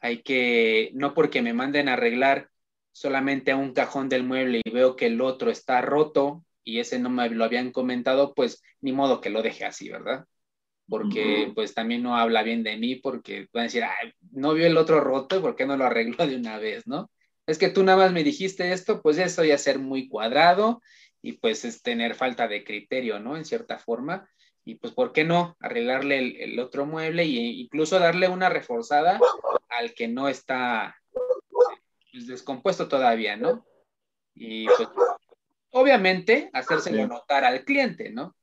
hay 0.00 0.22
que, 0.22 0.90
no 0.94 1.14
porque 1.14 1.42
me 1.42 1.52
manden 1.52 1.88
a 1.88 1.94
arreglar 1.94 2.48
solamente 2.92 3.50
a 3.50 3.56
un 3.56 3.72
cajón 3.72 4.08
del 4.08 4.24
mueble 4.24 4.60
y 4.64 4.70
veo 4.70 4.96
que 4.96 5.06
el 5.06 5.20
otro 5.20 5.50
está 5.50 5.80
roto 5.80 6.44
y 6.64 6.80
ese 6.80 6.98
no 6.98 7.10
me 7.10 7.28
lo 7.30 7.44
habían 7.44 7.72
comentado, 7.72 8.34
pues 8.34 8.62
ni 8.80 8.92
modo 8.92 9.20
que 9.20 9.30
lo 9.30 9.42
deje 9.42 9.64
así, 9.64 9.88
¿verdad? 9.88 10.24
Porque 10.88 11.52
pues 11.54 11.72
también 11.72 12.02
no 12.02 12.16
habla 12.16 12.42
bien 12.42 12.64
de 12.64 12.76
mí 12.76 12.96
porque 12.96 13.48
van 13.52 13.62
a 13.62 13.64
decir, 13.64 13.84
Ay, 13.84 14.12
no 14.32 14.54
vio 14.54 14.66
el 14.66 14.76
otro 14.76 15.00
roto, 15.00 15.40
¿por 15.40 15.54
qué 15.54 15.64
no 15.64 15.76
lo 15.76 15.84
arregló 15.84 16.26
de 16.26 16.36
una 16.36 16.58
vez, 16.58 16.86
no? 16.86 17.10
Es 17.46 17.58
que 17.58 17.68
tú 17.68 17.82
nada 17.82 17.98
más 17.98 18.12
me 18.12 18.24
dijiste 18.24 18.72
esto, 18.72 19.00
pues 19.02 19.18
eso 19.18 19.44
ya 19.44 19.58
ser 19.58 19.78
muy 19.78 20.08
cuadrado 20.08 20.82
y 21.22 21.32
pues 21.32 21.64
es 21.64 21.82
tener 21.82 22.14
falta 22.14 22.48
de 22.48 22.64
criterio, 22.64 23.20
¿no? 23.20 23.36
En 23.36 23.44
cierta 23.44 23.78
forma. 23.78 24.28
Y 24.64 24.76
pues, 24.76 24.92
¿por 24.92 25.12
qué 25.12 25.24
no 25.24 25.56
arreglarle 25.60 26.44
el, 26.44 26.58
otro 26.58 26.86
mueble 26.86 27.22
e 27.22 27.26
incluso 27.26 27.98
darle 27.98 28.28
una 28.28 28.48
reforzada 28.48 29.18
al 29.68 29.94
que 29.94 30.08
no 30.08 30.28
está 30.28 30.96
pues, 32.12 32.26
descompuesto 32.26 32.88
todavía, 32.88 33.36
¿no? 33.36 33.66
Y 34.34 34.66
pues, 34.66 34.88
obviamente, 35.70 36.50
hacérselo 36.52 37.06
notar 37.06 37.44
al 37.44 37.64
cliente, 37.64 38.10
¿no? 38.10 38.36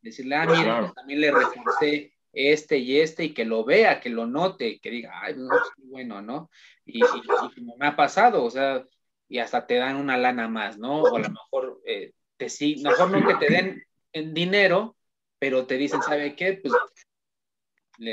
Decirle, 0.00 0.36
ah, 0.36 0.46
mira, 0.46 0.80
pues, 0.80 0.94
también 0.94 1.20
le 1.20 1.30
reforcé 1.30 2.12
este 2.32 2.78
y 2.78 3.00
este 3.00 3.24
y 3.24 3.34
que 3.34 3.44
lo 3.44 3.64
vea, 3.64 4.00
que 4.00 4.10
lo 4.10 4.26
note, 4.26 4.78
que 4.80 4.90
diga, 4.90 5.12
ay, 5.22 5.34
no, 5.36 5.48
bueno, 5.84 6.22
¿no? 6.22 6.50
Y, 6.84 7.02
y, 7.04 7.60
me 7.78 7.86
ha 7.86 7.96
pasado, 7.96 8.44
o 8.44 8.50
sea, 8.50 8.84
y 9.28 9.38
hasta 9.38 9.66
te 9.66 9.74
dan 9.74 9.96
una 9.96 10.16
lana 10.16 10.48
más, 10.48 10.78
¿no? 10.78 11.02
O 11.02 11.16
a 11.16 11.20
lo 11.20 11.28
mejor 11.28 11.80
eh, 11.84 12.12
te 12.36 12.48
sí, 12.48 12.80
mejor 12.82 13.10
no 13.10 13.26
que 13.26 13.34
te 13.34 13.52
den 13.52 13.84
en 14.12 14.34
dinero, 14.34 14.96
pero 15.38 15.66
te 15.66 15.76
dicen, 15.76 16.02
¿sabe 16.02 16.34
qué? 16.34 16.54
Pues 16.54 16.74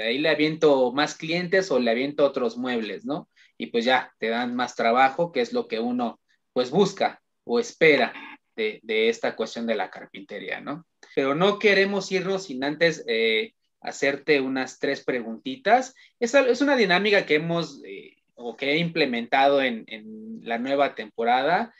ahí 0.01 0.17
le 0.17 0.29
aviento 0.29 0.91
más 0.91 1.15
clientes 1.15 1.71
o 1.71 1.79
le 1.79 1.91
aviento 1.91 2.25
otros 2.25 2.57
muebles, 2.57 3.05
¿no? 3.05 3.29
Y 3.57 3.67
pues 3.67 3.85
ya 3.85 4.13
te 4.19 4.29
dan 4.29 4.55
más 4.55 4.75
trabajo, 4.75 5.31
que 5.31 5.41
es 5.41 5.53
lo 5.53 5.67
que 5.67 5.79
uno 5.79 6.19
pues 6.53 6.71
busca 6.71 7.21
o 7.43 7.59
espera 7.59 8.13
de, 8.55 8.81
esta 9.09 9.35
cuestión 9.35 9.67
de 9.67 9.75
la 9.75 9.89
carpintería, 9.89 10.61
¿no? 10.61 10.85
Pero 11.13 11.35
no 11.35 11.59
queremos 11.59 12.11
irnos 12.11 12.45
sin 12.45 12.63
antes 12.63 13.03
eh, 13.07 13.53
hacerte 13.81 14.41
unas 14.41 14.79
tres 14.79 15.03
preguntitas. 15.03 15.93
Es, 16.19 16.33
es 16.33 16.61
una 16.61 16.75
dinámica 16.75 17.25
que 17.25 17.35
hemos 17.35 17.81
eh, 17.85 18.17
o 18.35 18.55
que 18.55 18.71
he 18.71 18.77
implementado 18.77 19.61
en, 19.61 19.83
en 19.87 20.39
la 20.43 20.57
nueva 20.57 20.95
temporada 20.95 21.73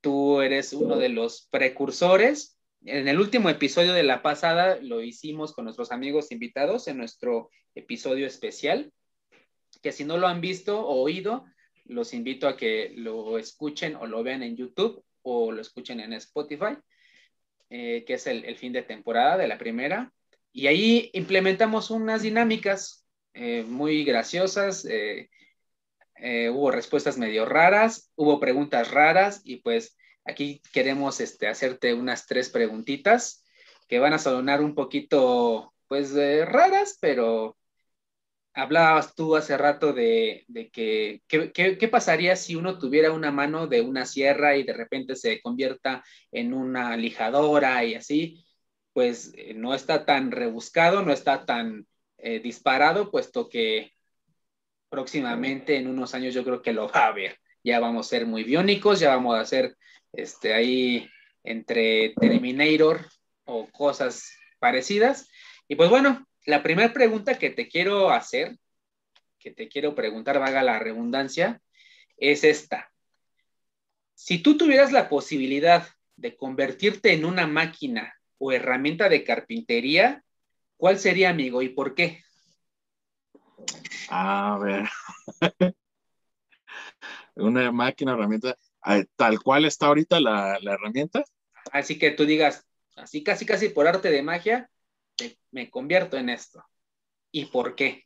tú 0.00 0.40
eres 0.40 0.72
uno 0.72 0.96
de 0.96 1.08
los 1.08 1.48
precursores. 1.50 2.58
En 2.84 3.08
el 3.08 3.20
último 3.20 3.50
episodio 3.50 3.92
de 3.92 4.02
la 4.02 4.22
pasada 4.22 4.78
lo 4.80 5.02
hicimos 5.02 5.52
con 5.52 5.64
nuestros 5.64 5.92
amigos 5.92 6.32
invitados 6.32 6.88
en 6.88 6.96
nuestro 6.96 7.50
episodio 7.74 8.26
especial, 8.26 8.90
que 9.82 9.92
si 9.92 10.04
no 10.04 10.16
lo 10.16 10.26
han 10.26 10.40
visto 10.40 10.80
o 10.80 11.02
oído, 11.02 11.44
los 11.84 12.14
invito 12.14 12.48
a 12.48 12.56
que 12.56 12.92
lo 12.96 13.36
escuchen 13.36 13.96
o 13.96 14.06
lo 14.06 14.22
vean 14.22 14.42
en 14.42 14.56
YouTube 14.56 15.04
o 15.22 15.52
lo 15.52 15.60
escuchen 15.60 16.00
en 16.00 16.14
Spotify, 16.14 16.78
eh, 17.68 18.04
que 18.06 18.14
es 18.14 18.26
el, 18.26 18.56
fin 18.56 18.72
de 18.72 18.82
temporada 18.82 19.36
de 19.36 19.48
la 19.48 19.58
primera. 19.58 20.12
Y 20.50 20.66
ahí 20.66 21.10
implementamos 21.12 21.90
unas 21.90 22.22
dinámicas 22.22 23.06
eh, 23.34 23.62
muy 23.62 24.04
graciosas. 24.04 24.86
Eh, 24.86 25.28
hubo 26.50 26.70
respuestas 26.70 27.18
medio 27.18 27.44
raras, 27.44 28.10
hubo 28.14 28.40
preguntas 28.40 28.90
raras 28.90 29.42
y 29.44 29.56
pues 29.56 29.96
aquí 30.24 30.62
queremos 30.72 31.20
este, 31.20 31.48
hacerte 31.48 31.94
unas 31.94 32.26
tres 32.26 32.50
preguntitas 32.50 33.44
que 33.88 33.98
van 33.98 34.12
a 34.12 34.18
sonar 34.18 34.60
un 34.62 34.74
poquito 34.74 35.74
pues 35.88 36.14
raras, 36.46 36.98
pero 37.00 37.56
hablabas 38.54 39.14
tú 39.14 39.36
hace 39.36 39.56
rato 39.56 39.92
de, 39.92 40.44
que 40.72 41.22
qué 41.26 41.88
pasaría 41.88 42.36
si 42.36 42.54
uno 42.54 42.78
tuviera 42.78 43.12
una 43.12 43.30
mano 43.30 43.66
de 43.66 43.80
una 43.80 44.06
sierra 44.06 44.56
y 44.56 44.62
de 44.62 44.72
repente 44.72 45.16
se 45.16 45.40
convierta 45.40 46.04
en 46.30 46.54
una 46.54 46.96
lijadora 46.96 47.84
y 47.84 47.94
así, 47.94 48.44
pues 48.92 49.32
eh, 49.36 49.54
no 49.54 49.74
está 49.74 50.04
tan 50.04 50.30
rebuscado, 50.30 51.02
no 51.02 51.12
está 51.12 51.44
tan 51.46 51.86
eh, 52.18 52.40
disparado, 52.40 53.10
puesto 53.10 53.48
que 53.48 53.92
próximamente 54.88 55.76
en 55.76 55.86
unos 55.86 56.14
años 56.14 56.34
yo 56.34 56.44
creo 56.44 56.62
que 56.62 56.72
lo 56.72 56.88
va 56.88 57.06
a 57.06 57.12
ver. 57.12 57.38
Ya 57.62 57.78
vamos 57.78 58.06
a 58.06 58.10
ser 58.10 58.26
muy 58.26 58.44
biónicos, 58.44 59.00
ya 59.00 59.10
vamos 59.10 59.38
a 59.38 59.44
ser 59.44 59.76
este, 60.12 60.54
ahí 60.54 61.08
entre 61.44 62.14
Terminator 62.20 63.06
o 63.44 63.68
cosas 63.70 64.32
parecidas. 64.58 65.28
Y 65.68 65.76
pues 65.76 65.90
bueno, 65.90 66.26
la 66.46 66.62
primera 66.62 66.92
pregunta 66.92 67.38
que 67.38 67.50
te 67.50 67.68
quiero 67.68 68.10
hacer, 68.10 68.58
que 69.38 69.50
te 69.50 69.68
quiero 69.68 69.94
preguntar, 69.94 70.38
vaga 70.38 70.62
la 70.62 70.78
redundancia, 70.78 71.60
es 72.16 72.44
esta. 72.44 72.90
Si 74.14 74.38
tú 74.38 74.56
tuvieras 74.56 74.92
la 74.92 75.08
posibilidad 75.08 75.88
de 76.16 76.36
convertirte 76.36 77.12
en 77.14 77.24
una 77.24 77.46
máquina 77.46 78.14
o 78.38 78.52
herramienta 78.52 79.08
de 79.08 79.24
carpintería, 79.24 80.22
¿cuál 80.76 80.98
sería, 80.98 81.30
amigo, 81.30 81.62
y 81.62 81.70
por 81.70 81.94
qué? 81.94 82.22
A 84.10 84.58
ver. 84.58 84.88
Una 87.36 87.72
máquina, 87.72 88.12
herramienta, 88.12 88.56
tal 89.16 89.42
cual 89.42 89.64
está 89.64 89.86
ahorita 89.86 90.20
la, 90.20 90.58
herramienta. 90.62 91.24
Así 91.72 91.98
que 91.98 92.10
tú 92.10 92.24
digas, 92.24 92.66
así 92.96 93.22
casi, 93.22 93.46
casi 93.46 93.68
por 93.68 93.86
arte 93.86 94.10
de 94.10 94.22
magia, 94.22 94.70
me 95.50 95.70
convierto 95.70 96.16
en 96.16 96.30
esto. 96.30 96.64
¿Y 97.30 97.46
por 97.46 97.74
qué? 97.74 98.02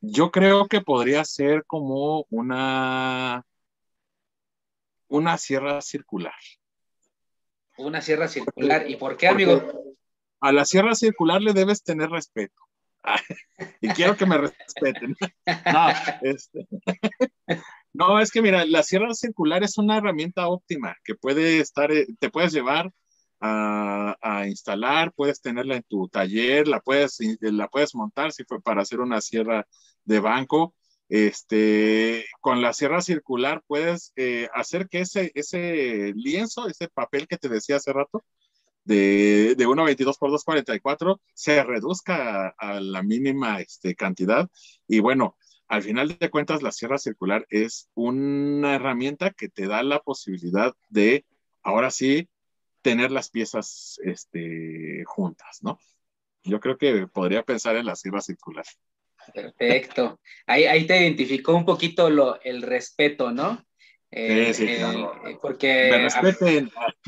Yo 0.00 0.30
creo 0.30 0.68
que 0.68 0.80
podría 0.80 1.24
ser 1.24 1.64
como 1.66 2.24
una, 2.30 3.44
una 5.08 5.38
sierra 5.38 5.80
circular. 5.80 6.34
Una 7.76 8.00
sierra 8.00 8.28
circular. 8.28 8.88
¿Y 8.88 8.96
por 8.96 9.16
qué, 9.16 9.28
amigo? 9.28 9.88
a 10.40 10.52
la 10.52 10.64
sierra 10.64 10.94
circular 10.94 11.42
le 11.42 11.52
debes 11.52 11.82
tener 11.82 12.10
respeto. 12.10 12.60
y 13.80 13.88
quiero 13.88 14.16
que 14.16 14.26
me 14.26 14.38
respeten. 14.38 15.16
Este, 16.22 16.66
no, 17.92 18.20
es 18.20 18.30
que 18.30 18.42
mira, 18.42 18.64
la 18.64 18.82
sierra 18.82 19.14
circular 19.14 19.62
es 19.62 19.78
una 19.78 19.98
herramienta 19.98 20.48
óptima 20.48 20.96
que 21.04 21.14
puede 21.14 21.60
estar, 21.60 21.92
eh, 21.92 22.06
te 22.18 22.30
puedes 22.30 22.52
llevar 22.52 22.90
a, 23.40 24.44
instalar, 24.46 25.12
puedes 25.12 25.40
tenerla 25.40 25.76
en 25.76 25.84
tu 25.84 26.08
taller, 26.08 26.66
la 26.66 26.80
puedes, 26.80 27.18
la 27.40 27.68
puedes 27.68 27.94
montar 27.94 28.32
si 28.32 28.44
fue 28.44 28.60
para 28.60 28.82
hacer 28.82 29.00
una 29.00 29.20
sierra 29.20 29.66
de 30.04 30.20
banco. 30.20 30.74
Este, 31.10 32.26
con 32.40 32.60
la 32.60 32.74
sierra 32.74 33.00
circular 33.00 33.62
puedes 33.66 34.12
eh, 34.16 34.48
hacer 34.52 34.88
que 34.88 35.00
ese, 35.00 35.32
ese 35.34 36.12
lienzo, 36.14 36.68
ese 36.68 36.88
papel 36.88 37.26
que 37.26 37.38
te 37.38 37.48
decía 37.48 37.76
hace 37.76 37.94
rato, 37.94 38.24
de, 38.88 39.54
de 39.54 39.66
1.22 39.66 40.18
por 40.18 40.30
2.44 40.30 41.20
se 41.34 41.62
reduzca 41.62 42.48
a, 42.58 42.80
la 42.80 43.02
mínima 43.02 43.60
este, 43.60 43.94
cantidad. 43.94 44.50
Y 44.88 45.00
bueno, 45.00 45.36
al 45.68 45.82
final 45.82 46.16
de 46.18 46.30
cuentas, 46.30 46.62
la 46.62 46.72
sierra 46.72 46.96
circular 46.96 47.46
es 47.50 47.90
una 47.94 48.74
herramienta 48.74 49.30
que 49.30 49.50
te 49.50 49.66
da 49.66 49.82
la 49.82 50.00
posibilidad 50.00 50.74
de, 50.88 51.26
ahora 51.62 51.90
sí, 51.90 52.28
tener 52.80 53.10
las 53.10 53.28
piezas 53.28 54.00
este, 54.02 55.04
juntas, 55.04 55.58
¿no? 55.62 55.78
Yo 56.42 56.58
creo 56.58 56.78
que 56.78 57.06
podría 57.08 57.42
pensar 57.42 57.76
en 57.76 57.84
la 57.84 57.94
sierra 57.94 58.22
circular. 58.22 58.64
Perfecto. 59.34 60.18
Ahí, 60.46 60.64
ahí 60.64 60.86
te 60.86 60.98
identificó 60.98 61.54
un 61.54 61.66
poquito 61.66 62.08
lo, 62.08 62.40
el 62.40 62.62
respeto, 62.62 63.32
¿no? 63.32 63.62
Eh, 64.10 64.54
sí, 64.54 64.66
eh, 64.66 65.38
porque, 65.42 66.08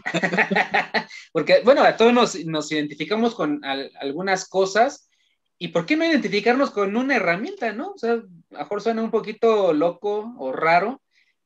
porque, 1.32 1.60
bueno, 1.64 1.82
a 1.82 1.97
todos 1.97 2.44
nos, 2.44 2.72
identificamos 2.72 3.35
con 3.35 3.62
algunas 3.64 4.47
cosas 4.48 5.09
y 5.59 5.68
¿por 5.68 5.86
qué 5.86 5.97
no 5.97 6.05
identificarnos 6.05 6.70
con 6.70 6.97
una 6.97 7.16
herramienta, 7.16 7.72
no? 7.72 7.93
O 7.93 7.98
sea, 7.98 8.12
a 8.12 8.16
lo 8.16 8.28
mejor 8.51 8.82
suena 8.82 9.02
un 9.02 9.10
poquito 9.10 9.72
loco 9.72 10.35
o 10.39 10.52
raro, 10.52 11.02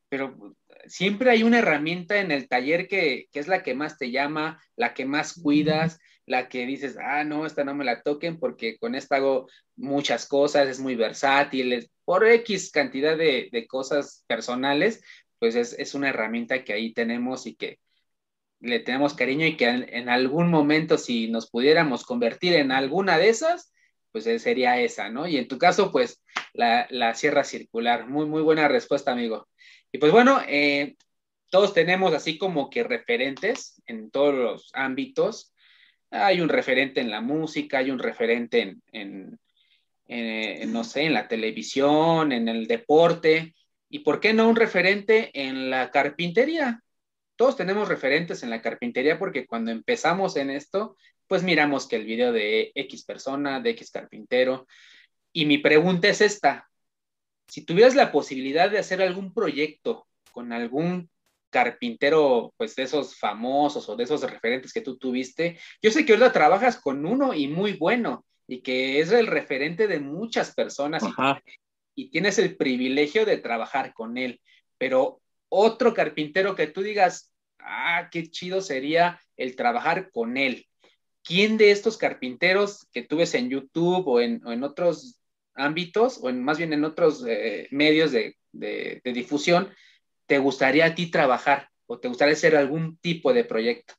pero 0.09 0.57
siempre 0.87 1.31
hay 1.31 1.45
una 1.45 1.59
herramienta 1.59 2.19
en 2.19 2.33
el 2.33 2.49
taller 2.49 2.89
que, 2.89 3.29
que, 3.31 3.39
es 3.39 3.47
la 3.47 3.63
que 3.63 3.75
más 3.75 3.97
te 3.97 4.11
llama, 4.11 4.61
la 4.77 4.93
que 4.93 5.05
más 5.05 5.41
cuidas, 5.41 6.01
la 6.27 6.49
que 6.49 6.67
dices, 6.67 6.97
ah, 7.01 7.25
no, 7.25 7.47
esta 7.47 7.65
no 7.65 7.75
me 7.75 7.85
la 7.85 8.03
toquen 8.03 8.39
porque 8.39 8.79
con 8.79 8.95
esta 8.95 9.17
hago 9.17 9.49
muchas 9.77 10.27
cosas, 10.27 10.69
es 10.69 10.81
muy 10.81 10.97
versátil, 10.97 11.89
por 12.05 12.27
X 12.27 12.71
cantidad 12.71 13.17
de, 13.17 13.49
de 13.53 13.67
cosas 13.67 14.25
personales, 14.27 15.03
pues 15.45 15.57
es, 15.57 15.75
es, 15.79 15.95
una 15.95 16.09
herramienta 16.09 16.65
que 16.65 16.73
ahí 16.73 16.95
tenemos 16.95 17.47
y 17.47 17.55
que 17.55 17.79
le 18.61 18.81
tenemos 18.81 19.13
cariño 19.13 19.45
y 19.45 19.59
que 19.59 19.67
en, 19.67 20.09
algún 20.09 20.49
momento 20.49 20.97
si 20.97 21.29
nos 21.29 21.51
pudiéramos 21.51 22.07
convertir 22.07 22.55
en 22.55 22.73
alguna 22.73 23.19
de 23.19 23.29
esas, 23.29 23.71
pues 24.11 24.25
sería 24.25 24.81
esa, 24.81 25.11
¿no? 25.11 25.29
Y 25.29 25.37
en 25.37 25.47
tu 25.47 25.59
caso, 25.59 25.93
pues 25.93 26.23
la, 26.55 26.87
la 26.89 27.15
sierra 27.15 27.45
circular. 27.45 28.09
Muy, 28.09 28.25
muy 28.25 28.41
buena 28.41 28.67
respuesta, 28.69 29.13
amigo. 29.13 29.47
Y 29.93 29.99
pues 29.99 30.13
bueno, 30.13 30.41
eh, 30.49 30.97
todos 31.51 31.75
tenemos 31.75 32.15
así 32.15 32.39
como 32.39 32.71
que 32.71 32.83
referentes 32.83 33.83
en 33.85 34.11
todos 34.11 34.35
los 34.35 34.71
ámbitos. 34.73 35.53
Hay 36.11 36.41
un 36.41 36.49
referente 36.49 37.03
en 37.03 37.11
la 37.11 37.21
música, 37.21 37.81
hay 37.81 37.91
un 37.91 37.99
referente 37.99 38.79
en, 38.93 39.39
en 40.07 40.73
no 40.73 40.85
sé, 40.85 41.03
en 41.03 41.13
la 41.13 41.29
televisión, 41.29 42.33
en 42.33 42.49
el 42.49 42.67
deporte. 42.67 43.53
¿Y 43.89 44.01
por 44.01 44.21
qué 44.21 44.33
no 44.33 44.49
un 44.49 44.57
referente 44.57 45.31
en 45.35 45.71
la 45.71 45.91
carpintería? 45.91 46.85
todos 47.37 47.57
tenemos 47.57 47.89
referentes 47.89 48.43
en 48.43 48.51
la 48.51 48.63
carpintería 48.63 49.19
porque 49.19 49.47
cuando 49.47 49.71
empezamos 49.71 50.37
en 50.37 50.51
esto, 50.51 50.97
pues 51.27 51.43
miramos 51.43 51.89
que 51.89 51.97
el 51.97 52.05
video 52.05 52.33
de 52.33 52.73
X 52.75 53.05
persona, 53.05 53.61
de 53.61 53.71
X 53.71 53.91
carpintero. 53.91 54.67
Y 55.33 55.47
mi 55.47 55.59
pregunta 55.59 56.09
es 56.09 56.21
esta, 56.21 56.69
si 57.49 57.65
tuvieras 57.65 57.95
la 57.95 58.13
posibilidad 58.13 58.71
de 58.71 58.79
hacer 58.79 59.03
algún 59.03 59.33
proyecto 59.35 60.07
con 60.33 60.53
algún 60.53 61.11
carpintero, 61.51 62.53
pues 62.57 62.75
de 62.77 62.85
esos 62.85 63.17
famosos 63.17 63.89
o 63.89 63.97
de 63.97 64.05
esos 64.05 64.23
referentes 64.23 64.73
que 64.73 64.81
tú 64.81 64.97
tuviste, 64.97 65.59
yo 65.81 65.91
sé 65.91 66.05
que 66.05 66.15
ahora 66.15 66.33
trabajas 66.33 66.81
con 66.81 67.07
uno 67.07 67.33
y 67.33 67.49
muy 67.49 67.75
bueno 67.75 68.25
y 68.47 68.61
que 68.61 69.01
es 69.01 69.11
el 69.13 69.27
referente 69.27 69.87
de 69.87 70.01
muchas 70.01 70.55
personas 70.55 71.03
y 71.95 72.11
tienes 72.11 72.39
el 72.39 72.57
privilegio 72.57 73.25
de 73.25 73.39
trabajar 73.39 73.93
con 73.95 74.19
él, 74.19 74.41
pero 74.79 75.21
otro 75.49 75.95
carpintero 75.95 76.55
que 76.57 76.67
tú 76.67 76.83
digas, 76.83 77.33
ah, 77.61 78.09
qué 78.11 78.31
chido 78.31 78.61
sería 78.61 79.21
el 79.37 79.57
trabajar 79.57 80.11
con 80.11 80.37
él. 80.37 80.67
¿Quién 81.23 81.57
de 81.57 81.71
estos 81.71 81.97
carpinteros 81.97 82.87
que 82.93 83.03
tú 83.03 83.17
ves 83.17 83.35
en 83.35 83.49
YouTube 83.49 84.07
o 84.07 84.21
en, 84.21 84.43
otros 84.63 85.19
ámbitos, 85.55 86.19
o 86.23 86.33
más 86.33 86.59
bien 86.59 86.73
en 86.73 86.85
otros 86.85 87.25
eh, 87.27 87.69
medios 87.71 88.13
de, 88.13 88.37
difusión, 89.05 89.73
te 90.27 90.39
gustaría 90.39 90.87
a 90.87 90.95
ti 90.95 91.11
trabajar 91.11 91.69
o 91.87 91.99
te 91.99 92.09
gustaría 92.09 92.35
hacer 92.35 92.57
algún 92.57 92.99
tipo 92.99 93.33
de 93.33 93.45
proyecto? 93.45 93.95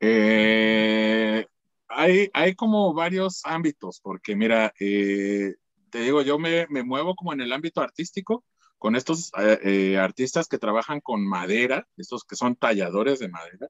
Eh, 0.00 1.44
hay, 1.88 2.30
hay, 2.32 2.54
como 2.54 2.94
varios 2.94 3.40
ámbitos, 3.44 4.00
porque 4.00 4.36
mira, 4.36 4.72
eh, 4.78 5.54
te 5.90 6.00
digo, 6.00 6.22
yo 6.22 6.38
me, 6.38 6.66
me, 6.68 6.82
muevo 6.82 7.14
como 7.14 7.32
en 7.32 7.40
el 7.40 7.52
ámbito 7.52 7.80
artístico, 7.80 8.44
con 8.80 8.96
estos 8.96 9.30
eh, 9.38 9.58
eh, 9.62 9.98
artistas 9.98 10.48
que 10.48 10.58
trabajan 10.58 11.00
con 11.00 11.26
madera, 11.26 11.86
estos 11.98 12.24
que 12.24 12.34
son 12.34 12.56
talladores 12.56 13.18
de 13.18 13.28
madera, 13.28 13.68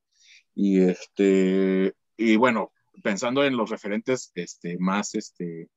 y 0.55 0.83
este, 0.83 1.95
y 2.17 2.37
bueno, 2.37 2.73
pensando 3.03 3.45
en 3.45 3.57
los 3.57 3.71
referentes 3.71 4.31
este, 4.37 4.79
más 4.79 5.17
este, 5.17 5.69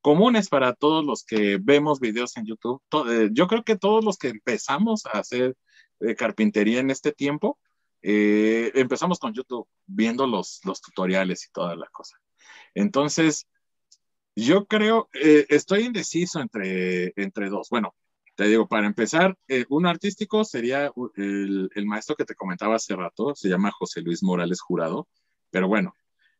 comunes 0.00 0.48
para 0.48 0.72
todos 0.72 1.04
los 1.04 1.24
que 1.24 1.58
vemos 1.60 1.98
videos 1.98 2.36
en 2.36 2.46
YouTube, 2.46 2.80
eh, 3.10 3.30
yo 3.32 3.48
creo 3.48 3.64
que 3.64 3.76
todos 3.76 4.04
los 4.04 4.18
que 4.18 4.28
empezamos 4.28 5.04
a 5.06 5.18
hacer 5.18 5.56
carpintería 6.18 6.78
en 6.80 6.90
este 6.90 7.10
tiempo, 7.10 7.58
empezamos 8.02 9.18
con 9.18 9.32
YouTube, 9.32 9.66
viendo 9.86 10.26
los, 10.26 10.60
los 10.64 10.80
tutoriales 10.82 11.46
y 11.46 11.52
toda 11.52 11.74
la 11.74 11.86
cosa. 11.90 12.18
Entonces, 12.74 13.48
yo 14.36 14.66
creo, 14.66 15.08
estoy 15.12 15.84
indeciso 15.84 16.40
entre, 16.40 17.12
entre 17.16 17.48
dos. 17.48 17.68
Bueno, 17.70 17.94
te 18.36 18.44
digo, 18.44 18.68
para 18.68 18.86
empezar, 18.86 19.36
eh, 19.48 19.64
un 19.70 19.86
artístico 19.86 20.44
sería 20.44 20.92
el, 21.16 21.70
maestro 21.86 22.16
que 22.16 22.26
te 22.26 22.34
comentaba 22.34 22.76
hace 22.76 22.94
rato, 22.94 23.34
se 23.34 23.48
llama 23.48 23.72
José 23.72 24.02
Luis 24.02 24.22
Morales 24.22 24.60
Jurado, 24.60 25.08
pero 25.50 25.68
bueno, 25.68 25.94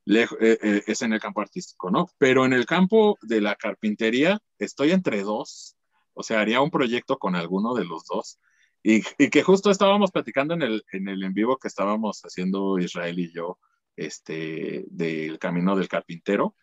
eh, 0.05 0.27
eh, 0.41 0.83
es 0.87 1.01
en 1.01 1.15
el 1.15 1.21
campo 1.21 1.41
artístico, 1.41 1.91
¿no? 1.91 2.11
Pero 2.19 2.45
en 2.45 2.53
el 2.53 2.67
campo 2.67 3.17
de 3.23 3.41
la 3.41 3.55
carpintería 3.57 4.39
estoy 4.59 4.91
entre 4.91 5.23
dos, 5.23 5.75
o 6.13 6.23
sea, 6.23 6.41
haría 6.41 6.61
un 6.61 6.71
proyecto 6.71 7.19
con 7.19 7.35
alguno 7.35 7.75
de 7.75 7.87
los 7.87 8.05
dos. 8.05 8.39
Y, 8.83 9.03
y, 9.19 9.31
que 9.31 9.43
justo 9.43 9.71
estábamos 9.71 10.13
platicando 10.13 10.53
en 10.53 10.63
el, 10.63 10.85
en 10.93 11.09
el 11.09 11.25
en 11.25 11.33
vivo 11.33 11.57
que 11.57 11.67
estábamos 11.67 12.21
haciendo 12.21 12.79
Israel 12.79 13.19
y 13.19 13.33
yo, 13.33 13.59
este, 13.97 14.85
del 14.89 15.39
Camino 15.39 15.75
del 15.75 15.89
Carpintero, 15.89 16.55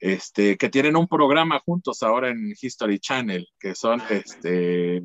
este, 0.00 0.56
que 0.56 0.68
tienen 0.68 0.96
un 0.96 1.06
programa 1.06 1.60
juntos 1.60 2.02
ahora 2.02 2.30
en 2.30 2.54
History 2.60 2.98
Channel, 2.98 3.46
que 3.58 3.74
son 3.74 4.02
este, 4.10 5.02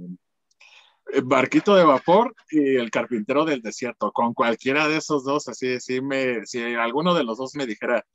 Barquito 1.24 1.76
de 1.76 1.84
Vapor 1.84 2.34
y 2.50 2.78
El 2.78 2.90
Carpintero 2.90 3.46
del 3.46 3.62
Desierto. 3.62 4.12
Con 4.12 4.34
cualquiera 4.34 4.88
de 4.88 4.98
esos 4.98 5.24
dos, 5.24 5.48
así, 5.48 5.80
si, 5.80 6.02
me, 6.02 6.46
si 6.46 6.64
alguno 6.64 7.14
de 7.14 7.24
los 7.24 7.38
dos 7.38 7.56
me 7.56 7.68
dijera, 7.68 8.06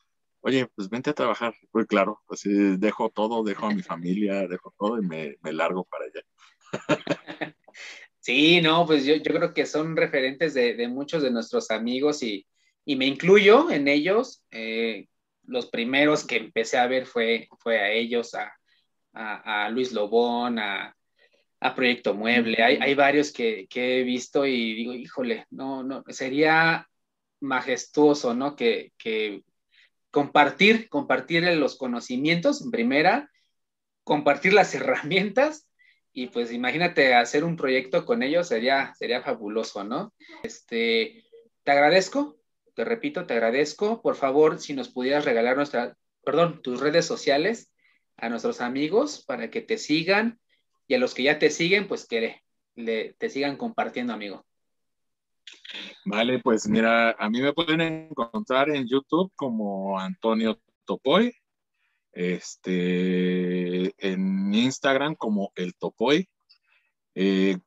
oye, 0.41 0.67
pues 0.75 0.89
vente 0.89 1.11
a 1.11 1.15
trabajar, 1.15 1.55
pues 1.71 1.87
claro, 1.87 2.21
pues 2.27 2.43
dejo 2.45 3.11
todo, 3.11 3.45
dejo 3.45 3.67
a 3.67 3.75
mi 3.75 3.83
familia, 3.83 4.49
dejo 4.49 4.75
todo 4.79 4.99
y 4.99 5.07
me, 5.07 5.37
me 5.43 5.53
largo 5.53 5.85
para 5.85 6.05
allá. 6.07 6.25
Sí, 8.23 8.61
no, 8.61 8.85
pues 8.87 9.07
yo, 9.07 9.17
yo 9.17 9.33
creo 9.33 9.55
que 9.55 9.65
son 9.65 9.97
referentes 9.97 10.53
de, 10.53 10.75
de 10.75 10.89
muchos 10.89 11.23
de 11.23 11.31
nuestros 11.31 11.71
amigos 11.71 12.23
y, 12.23 12.47
y, 12.85 12.97
me 12.97 13.07
incluyo 13.07 13.71
en 13.71 13.89
ellos. 13.89 14.45
Eh, 14.51 15.09
los 15.51 15.67
primeros 15.67 16.25
que 16.25 16.37
empecé 16.37 16.79
a 16.79 16.87
ver 16.87 17.07
fue, 17.07 17.49
fue 17.59 17.81
a 17.81 17.91
ellos, 17.91 18.35
a, 18.35 19.69
Luis 19.71 19.93
Lobón, 19.93 20.59
a, 20.59 20.97
Proyecto 21.75 22.15
Mueble. 22.15 22.63
Hay, 22.63 22.95
varios 22.95 23.33
que, 23.33 23.67
he 23.71 24.03
visto 24.05 24.47
y 24.47 24.75
digo, 24.75 24.95
híjole, 24.95 25.47
no, 25.51 25.83
no, 25.83 26.05
sería 26.09 26.89
majestuoso, 27.41 28.33
¿no? 28.33 28.55
Que, 28.55 28.93
compartir, 30.11 30.89
compartir 30.89 31.45
los 31.57 31.77
conocimientos 31.77 32.63
en 32.63 32.71
primera, 32.71 33.31
compartir 34.05 34.53
las 34.55 34.75
herramientas 34.77 35.67
y 36.13 36.29
pues 36.29 36.53
imagínate 36.53 37.15
hacer 37.15 37.45
un 37.45 37.57
proyecto 37.57 38.05
con 38.05 38.23
ellos 38.23 38.49
sería, 38.49 38.93
sería 38.97 39.23
fabuloso, 39.23 39.85
¿no? 39.85 40.13
Este, 40.43 41.25
te 41.63 41.71
agradezco 41.71 42.40
te 42.81 42.85
repito, 42.87 43.27
te 43.27 43.35
agradezco. 43.35 44.01
Por 44.01 44.17
favor, 44.17 44.59
si 44.59 44.73
nos 44.73 44.89
pudieras 44.89 45.27
regalar 45.27 45.55
nuestra, 45.55 45.99
perdón, 46.25 46.63
tus 46.63 46.81
redes 46.81 47.05
sociales 47.05 47.71
a 48.17 48.31
nuestros 48.31 48.63
amigos 48.63 49.23
para 49.27 49.51
que 49.51 49.61
te 49.61 49.77
sigan 49.77 50.41
y 50.89 50.95
a 50.95 50.99
los 50.99 51.13
que 51.13 51.25
ya 51.25 51.39
te 51.39 51.51
siguen, 51.51 51.89
pues 51.89 52.07
que 52.07 52.41
le, 52.77 53.15
te 53.19 53.29
sigan 53.29 53.59
compartiendo, 53.59 54.15
amigo. 54.15 54.47
Vale, 56.07 56.39
pues 56.39 56.67
mira, 56.69 57.11
a 57.11 57.29
mí 57.29 57.43
me 57.43 57.53
pueden 57.53 57.83
encontrar 57.83 58.71
en 58.71 58.89
YouTube 58.89 59.31
como 59.37 60.01
Antonio 60.01 60.59
Topoy, 60.87 61.35
este, 62.13 63.93
en 63.99 64.55
Instagram 64.55 65.17
como 65.17 65.53
El 65.55 65.75
Topoy, 65.75 66.27
eh, 67.15 67.59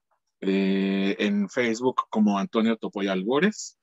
eh, 0.41 1.15
en 1.19 1.49
Facebook 1.49 2.01
como 2.09 2.39
Antonio 2.39 2.77
Topoy 2.77 3.09
Albores 3.09 3.77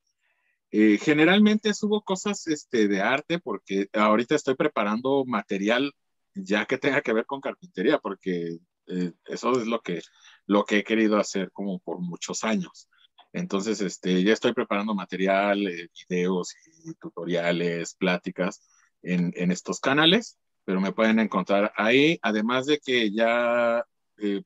eh, 0.72 0.98
generalmente 0.98 1.74
subo 1.74 2.02
cosas 2.02 2.46
este, 2.46 2.86
de 2.86 3.00
arte 3.00 3.40
porque 3.40 3.88
ahorita 3.92 4.36
estoy 4.36 4.54
preparando 4.54 5.24
material 5.24 5.92
ya 6.34 6.64
que 6.64 6.78
tenga 6.78 7.02
que 7.02 7.12
ver 7.12 7.26
con 7.26 7.40
carpintería, 7.40 7.98
porque 7.98 8.58
eh, 8.86 9.12
eso 9.26 9.52
es 9.60 9.66
lo 9.66 9.80
que, 9.80 10.00
lo 10.46 10.64
que 10.64 10.78
he 10.78 10.84
querido 10.84 11.18
hacer 11.18 11.50
como 11.50 11.80
por 11.80 11.98
muchos 11.98 12.44
años. 12.44 12.88
Entonces, 13.32 13.80
este, 13.80 14.22
ya 14.22 14.32
estoy 14.32 14.52
preparando 14.52 14.94
material, 14.94 15.66
eh, 15.66 15.88
videos 16.08 16.54
y 16.84 16.94
tutoriales, 16.94 17.94
pláticas 17.94 18.62
en, 19.02 19.32
en, 19.34 19.50
estos 19.50 19.80
canales, 19.80 20.38
pero 20.64 20.80
me 20.80 20.92
pueden 20.92 21.18
encontrar 21.18 21.72
ahí, 21.76 22.18
además 22.22 22.66
de 22.66 22.78
que 22.78 23.10
ya 23.12 23.84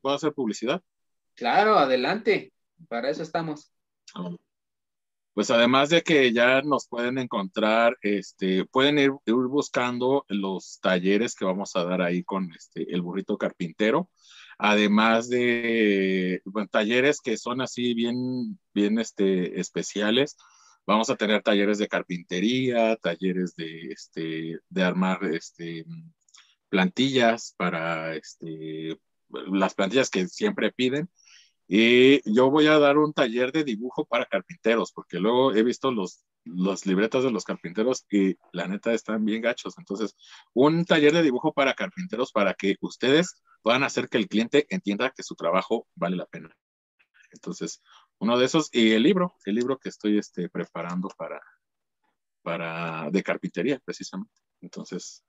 puedo 0.01 0.15
hacer 0.15 0.33
publicidad. 0.33 0.81
Claro, 1.35 1.77
adelante, 1.77 2.53
para 2.87 3.09
eso 3.09 3.21
estamos. 3.21 3.71
Pues 5.35 5.51
además 5.51 5.89
de 5.89 6.01
que 6.01 6.31
ya 6.31 6.61
nos 6.61 6.87
pueden 6.87 7.17
encontrar, 7.17 7.97
este, 8.01 8.63
pueden 8.65 8.97
ir, 8.97 9.11
buscando 9.25 10.25
los 10.29 10.79
talleres 10.81 11.35
que 11.35 11.43
vamos 11.43 11.75
a 11.75 11.83
dar 11.83 12.01
ahí 12.01 12.23
con 12.23 12.53
este, 12.53 12.89
el 12.93 13.01
burrito 13.01 13.37
carpintero, 13.37 14.09
además 14.57 15.27
de 15.27 16.41
talleres 16.71 17.19
que 17.19 17.35
son 17.35 17.59
así 17.59 17.93
bien, 17.93 18.57
bien 18.73 18.97
este, 18.97 19.59
especiales. 19.59 20.37
Vamos 20.87 21.09
a 21.09 21.17
tener 21.17 21.43
talleres 21.43 21.79
de 21.79 21.89
carpintería, 21.89 22.95
talleres 22.95 23.55
de, 23.57 23.87
este, 23.91 24.59
de 24.69 24.83
armar 24.83 25.19
este, 25.25 25.85
plantillas 26.69 27.53
para 27.57 28.15
este, 28.15 28.97
las 29.51 29.73
plantillas 29.73 30.09
que 30.09 30.29
siempre 30.29 30.71
piden 30.71 31.09
Y 31.67 32.21
yo 32.31 32.51
voy 32.51 32.67
a 32.67 32.77
dar 32.77 32.97
un 32.97 33.13
taller 33.13 33.51
de 33.51 33.63
dibujo 33.63 34.05
para 34.05 34.25
carpinteros, 34.25 34.91
porque 34.91 35.19
luego 35.19 35.53
he 35.53 35.63
visto 35.63 35.91
los, 35.91 36.23
los 36.43 36.85
libretas 36.85 37.23
de 37.23 37.31
los 37.31 37.43
carpinteros 37.43 38.05
y 38.11 38.35
la 38.51 38.67
neta 38.67 38.93
están 38.93 39.25
bien 39.25 39.41
gachos. 39.41 39.77
Entonces, 39.77 40.15
un 40.53 40.85
taller 40.85 41.11
de 41.13 41.23
dibujo 41.23 41.53
para 41.53 41.73
carpinteros 41.73 42.31
para 42.31 42.53
que 42.53 42.75
ustedes 42.81 43.41
puedan 43.63 43.83
hacer 43.83 44.09
que 44.09 44.17
el 44.17 44.27
cliente 44.27 44.67
entienda 44.69 45.09
que 45.09 45.23
su 45.23 45.35
trabajo 45.35 45.87
vale 45.95 46.17
la 46.17 46.27
pena. 46.27 46.55
Entonces, 47.31 47.81
uno 48.19 48.37
de 48.37 48.45
esos, 48.45 48.69
y 48.71 48.91
el 48.91 49.03
libro, 49.03 49.35
el 49.45 49.55
libro 49.55 49.77
que 49.79 49.89
estoy 49.89 50.19
este, 50.19 50.49
preparando 50.49 51.09
para, 51.17 51.41
para, 52.43 53.09
de 53.09 53.23
carpintería, 53.23 53.81
precisamente. 53.83 54.39
Entonces, 54.61 55.23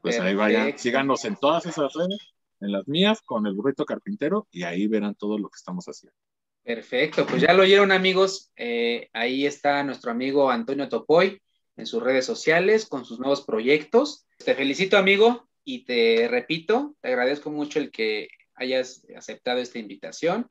pues 0.00 0.18
ahí 0.18 0.34
vayan, 0.34 0.78
síganos 0.78 1.24
en 1.26 1.36
todas 1.36 1.66
esas 1.66 1.92
redes 1.92 2.33
en 2.64 2.72
las 2.72 2.88
mías 2.88 3.20
con 3.22 3.46
el 3.46 3.54
burrito 3.54 3.84
carpintero 3.84 4.48
y 4.50 4.64
ahí 4.64 4.86
verán 4.86 5.14
todo 5.14 5.38
lo 5.38 5.48
que 5.48 5.56
estamos 5.56 5.86
haciendo. 5.86 6.16
Perfecto, 6.62 7.26
pues 7.26 7.42
ya 7.42 7.52
lo 7.52 7.62
oyeron 7.62 7.92
amigos, 7.92 8.50
eh, 8.56 9.10
ahí 9.12 9.44
está 9.44 9.82
nuestro 9.82 10.10
amigo 10.10 10.50
Antonio 10.50 10.88
Topoy 10.88 11.42
en 11.76 11.86
sus 11.86 12.02
redes 12.02 12.24
sociales 12.24 12.86
con 12.86 13.04
sus 13.04 13.18
nuevos 13.18 13.42
proyectos. 13.42 14.26
Te 14.42 14.54
felicito 14.54 14.96
amigo 14.96 15.46
y 15.62 15.84
te 15.84 16.26
repito, 16.26 16.96
te 17.02 17.08
agradezco 17.08 17.50
mucho 17.50 17.78
el 17.78 17.90
que 17.90 18.28
hayas 18.54 19.06
aceptado 19.14 19.60
esta 19.60 19.78
invitación 19.78 20.48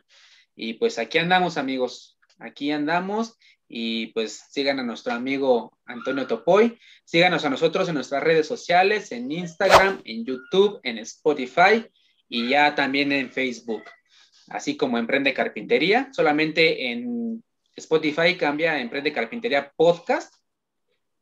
y 0.56 0.74
pues 0.74 1.00
aquí 1.00 1.18
andamos 1.18 1.58
amigos, 1.58 2.20
aquí 2.38 2.72
andamos 2.72 3.38
y 3.68 4.08
pues 4.08 4.46
sigan 4.52 4.80
a 4.80 4.84
nuestro 4.84 5.14
amigo 5.14 5.76
Antonio 5.86 6.28
Topoy, 6.28 6.78
síganos 7.06 7.44
a 7.44 7.50
nosotros 7.50 7.88
en 7.90 7.96
nuestras 7.96 8.22
redes 8.22 8.48
sociales, 8.48 9.12
en 9.12 9.32
Instagram, 9.32 10.02
en 10.06 10.26
YouTube, 10.26 10.80
en 10.84 11.00
Spotify 11.00 11.84
y 12.28 12.50
ya 12.50 12.76
también 12.76 13.12
en 13.12 13.32
Facebook, 13.32 13.84
así 14.48 14.78
como 14.78 14.98
Emprende 14.98 15.34
Carpintería, 15.34 16.10
solamente 16.12 16.92
en 16.92 17.44
Spotify 17.76 18.36
cambia 18.38 18.80
Emprende 18.80 19.14
Carpintería 19.14 19.72
Podcast 19.76 20.34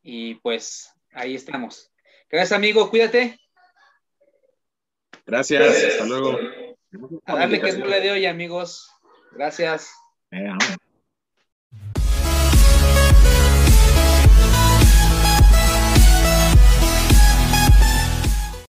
y 0.02 0.34
pues 0.36 0.90
ahí 1.12 1.34
estamos. 1.34 1.92
Gracias 2.30 2.52
amigo, 2.52 2.88
cuídate. 2.90 3.38
Gracias, 5.26 5.84
hasta 5.84 6.04
luego. 6.06 6.38
A 7.24 7.36
darle 7.36 7.60
que 7.60 7.68
es 7.68 7.78
mole 7.78 8.00
de 8.00 8.10
hoy 8.10 8.26
amigos. 8.26 8.90
Gracias. 9.32 9.92
Eh, 10.30 10.50